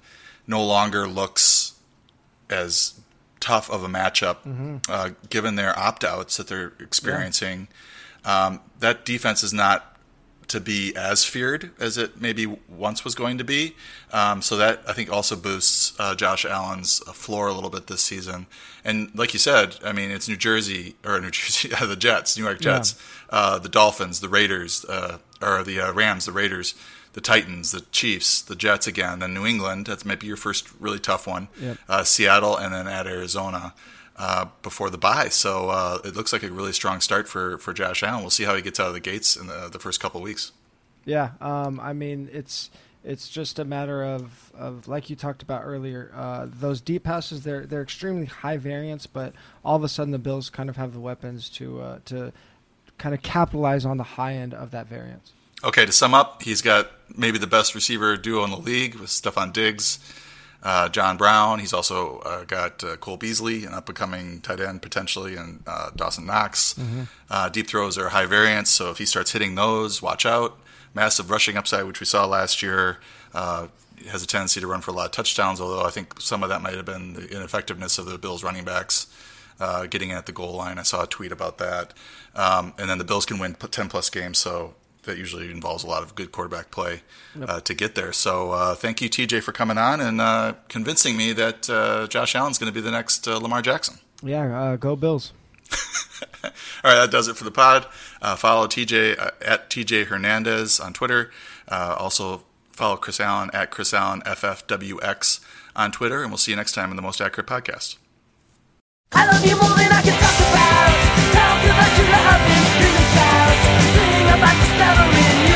no 0.46 0.64
longer 0.64 1.06
looks 1.06 1.74
as 2.48 2.98
tough 3.40 3.70
of 3.70 3.84
a 3.84 3.88
matchup, 3.88 4.80
uh, 4.88 5.10
given 5.30 5.56
their 5.56 5.78
opt 5.78 6.04
outs 6.04 6.36
that 6.36 6.48
they're 6.48 6.72
experiencing. 6.80 7.68
Um, 8.24 8.60
that 8.80 9.04
defense 9.04 9.42
is 9.42 9.52
not 9.52 9.96
to 10.48 10.60
be 10.60 10.96
as 10.96 11.24
feared 11.24 11.70
as 11.78 11.98
it 11.98 12.20
maybe 12.20 12.46
once 12.68 13.04
was 13.04 13.14
going 13.14 13.38
to 13.38 13.44
be. 13.44 13.76
Um, 14.12 14.40
so 14.42 14.56
that 14.56 14.82
I 14.88 14.92
think 14.94 15.12
also 15.12 15.36
boosts 15.36 15.98
uh, 16.00 16.14
Josh 16.14 16.44
Allen's 16.44 17.00
floor 17.12 17.48
a 17.48 17.52
little 17.52 17.70
bit 17.70 17.86
this 17.86 18.02
season. 18.02 18.46
And 18.84 19.10
like 19.14 19.34
you 19.34 19.38
said, 19.38 19.76
I 19.84 19.92
mean, 19.92 20.10
it's 20.10 20.28
New 20.28 20.36
Jersey 20.36 20.96
or 21.04 21.20
New 21.20 21.30
Jersey, 21.32 21.68
the 21.68 21.96
Jets, 21.96 22.36
New 22.36 22.44
York 22.44 22.60
Jets, 22.60 23.00
uh, 23.30 23.58
the 23.58 23.68
Dolphins, 23.68 24.20
the 24.20 24.28
Raiders, 24.28 24.84
uh, 24.86 25.18
or 25.42 25.62
the 25.62 25.80
uh, 25.80 25.92
Rams, 25.92 26.24
the 26.24 26.32
Raiders, 26.32 26.74
the 27.12 27.20
Titans, 27.20 27.72
the 27.72 27.80
Chiefs, 27.92 28.42
the 28.42 28.54
Jets 28.54 28.86
again, 28.86 29.18
then 29.18 29.34
New 29.34 29.46
England. 29.46 29.86
That 29.86 30.04
might 30.04 30.20
be 30.20 30.26
your 30.26 30.36
first 30.36 30.68
really 30.80 30.98
tough 30.98 31.26
one. 31.26 31.48
Yep. 31.60 31.78
Uh, 31.88 32.04
Seattle, 32.04 32.56
and 32.56 32.72
then 32.72 32.86
at 32.86 33.06
Arizona. 33.06 33.74
Uh, 34.16 34.46
before 34.64 34.90
the 34.90 34.98
bye, 34.98 35.28
so 35.28 35.68
uh, 35.68 35.98
it 36.04 36.16
looks 36.16 36.32
like 36.32 36.42
a 36.42 36.50
really 36.50 36.72
strong 36.72 37.00
start 37.00 37.28
for, 37.28 37.56
for 37.58 37.72
Josh 37.72 38.02
Allen. 38.02 38.22
We'll 38.22 38.30
see 38.30 38.42
how 38.42 38.56
he 38.56 38.62
gets 38.62 38.80
out 38.80 38.88
of 38.88 38.94
the 38.94 38.98
gates 38.98 39.36
in 39.36 39.46
the, 39.46 39.68
the 39.70 39.78
first 39.78 40.00
couple 40.00 40.18
of 40.18 40.24
weeks. 40.24 40.50
Yeah, 41.04 41.30
um, 41.40 41.78
I 41.78 41.92
mean 41.92 42.28
it's 42.32 42.68
it's 43.04 43.28
just 43.28 43.58
a 43.58 43.64
matter 43.64 44.04
of, 44.04 44.52
of 44.54 44.88
like 44.88 45.08
you 45.08 45.16
talked 45.16 45.42
about 45.42 45.62
earlier. 45.64 46.12
Uh, 46.14 46.46
those 46.48 46.80
deep 46.80 47.04
passes 47.04 47.44
they're 47.44 47.64
they're 47.64 47.82
extremely 47.82 48.26
high 48.26 48.56
variance, 48.56 49.06
but 49.06 49.32
all 49.64 49.76
of 49.76 49.84
a 49.84 49.88
sudden 49.88 50.10
the 50.10 50.18
Bills 50.18 50.50
kind 50.50 50.68
of 50.68 50.76
have 50.76 50.92
the 50.92 51.00
weapons 51.00 51.48
to 51.50 51.80
uh, 51.80 51.98
to 52.06 52.32
kind 52.98 53.14
of 53.14 53.22
capitalize 53.22 53.86
on 53.86 53.96
the 53.96 54.02
high 54.02 54.34
end 54.34 54.52
of 54.52 54.70
that 54.72 54.88
variance. 54.88 55.32
Okay, 55.64 55.84
to 55.84 55.92
sum 55.92 56.14
up, 56.14 56.42
he's 56.42 56.62
got 56.62 56.90
maybe 57.16 57.38
the 57.38 57.46
best 57.46 57.74
receiver 57.74 58.16
duo 58.16 58.44
in 58.44 58.50
the 58.50 58.56
league 58.56 58.94
with 58.94 59.10
Stefon 59.10 59.52
Diggs, 59.52 59.98
uh, 60.62 60.88
John 60.88 61.16
Brown. 61.16 61.58
He's 61.58 61.72
also 61.72 62.18
uh, 62.20 62.44
got 62.44 62.84
uh, 62.84 62.96
Cole 62.96 63.16
Beasley, 63.16 63.64
an 63.64 63.74
up 63.74 63.88
and 63.88 63.96
coming 63.96 64.40
tight 64.40 64.60
end 64.60 64.82
potentially, 64.82 65.34
and 65.36 65.62
uh, 65.66 65.90
Dawson 65.96 66.26
Knox. 66.26 66.78
Uh, 67.28 67.48
deep 67.48 67.66
throws 67.66 67.98
are 67.98 68.10
high 68.10 68.26
variance, 68.26 68.70
so 68.70 68.90
if 68.90 68.98
he 68.98 69.04
starts 69.04 69.32
hitting 69.32 69.56
those, 69.56 70.00
watch 70.00 70.24
out. 70.24 70.58
Massive 70.94 71.30
rushing 71.30 71.56
upside, 71.56 71.84
which 71.86 72.00
we 72.00 72.06
saw 72.06 72.24
last 72.24 72.62
year. 72.62 72.98
Uh, 73.34 73.66
has 74.10 74.22
a 74.22 74.26
tendency 74.28 74.60
to 74.60 74.66
run 74.68 74.80
for 74.80 74.92
a 74.92 74.94
lot 74.94 75.06
of 75.06 75.10
touchdowns, 75.12 75.60
although 75.60 75.84
I 75.84 75.90
think 75.90 76.20
some 76.20 76.44
of 76.44 76.50
that 76.50 76.62
might 76.62 76.74
have 76.74 76.84
been 76.84 77.14
the 77.14 77.28
ineffectiveness 77.34 77.98
of 77.98 78.06
the 78.06 78.16
Bills 78.16 78.44
running 78.44 78.64
backs 78.64 79.08
uh, 79.60 79.86
getting 79.86 80.12
at 80.12 80.26
the 80.26 80.32
goal 80.32 80.54
line. 80.54 80.78
I 80.78 80.82
saw 80.82 81.02
a 81.02 81.06
tweet 81.06 81.32
about 81.32 81.58
that. 81.58 81.94
Um, 82.34 82.74
and 82.78 82.88
then 82.88 82.98
the 82.98 83.04
Bills 83.04 83.26
can 83.26 83.38
win 83.38 83.54
10 83.54 83.88
plus 83.88 84.08
games, 84.08 84.38
so 84.38 84.74
that 85.08 85.18
usually 85.18 85.50
involves 85.50 85.82
a 85.82 85.86
lot 85.88 86.02
of 86.02 86.14
good 86.14 86.30
quarterback 86.30 86.70
play 86.70 87.02
uh, 87.42 87.60
to 87.60 87.74
get 87.74 87.96
there. 87.96 88.12
So 88.12 88.52
uh, 88.52 88.74
thank 88.76 89.02
you, 89.02 89.10
TJ, 89.10 89.42
for 89.42 89.52
coming 89.52 89.76
on 89.76 90.00
and 90.00 90.20
uh, 90.20 90.54
convincing 90.68 91.16
me 91.16 91.32
that 91.32 91.68
uh, 91.68 92.06
Josh 92.06 92.36
Allen's 92.36 92.58
going 92.58 92.72
to 92.72 92.74
be 92.74 92.80
the 92.80 92.90
next 92.92 93.26
uh, 93.26 93.38
Lamar 93.38 93.62
Jackson. 93.62 93.98
Yeah, 94.22 94.58
uh, 94.58 94.76
go 94.76 94.96
Bills. 94.96 95.32
All 96.44 96.50
right, 96.84 96.94
that 96.94 97.10
does 97.10 97.28
it 97.28 97.36
for 97.36 97.44
the 97.44 97.50
pod. 97.50 97.86
Uh, 98.22 98.36
follow 98.36 98.66
TJ 98.66 99.18
uh, 99.18 99.30
at 99.40 99.70
TJ 99.70 100.06
Hernandez 100.06 100.80
on 100.80 100.92
Twitter. 100.92 101.30
Uh, 101.66 101.96
also 101.98 102.44
follow 102.70 102.96
Chris 102.96 103.20
Allen 103.20 103.50
at 103.52 103.70
Chris 103.70 103.92
Allen 103.92 104.20
FFWX 104.22 105.40
on 105.74 105.92
Twitter, 105.92 106.22
and 106.22 106.30
we'll 106.30 106.38
see 106.38 106.52
you 106.52 106.56
next 106.56 106.72
time 106.72 106.90
in 106.90 106.96
the 106.96 107.02
Most 107.02 107.20
Accurate 107.20 107.48
Podcast. 107.48 107.96
I 109.12 109.26
love 109.26 109.44
you 109.44 109.56
more 109.56 109.76
than 109.76 109.92
I 109.92 110.02
can 110.02 110.20
talk 110.20 110.38
about. 110.40 111.32
Talk 111.32 111.64
about 111.64 112.97
never 114.78 115.02
enough. 115.02 115.47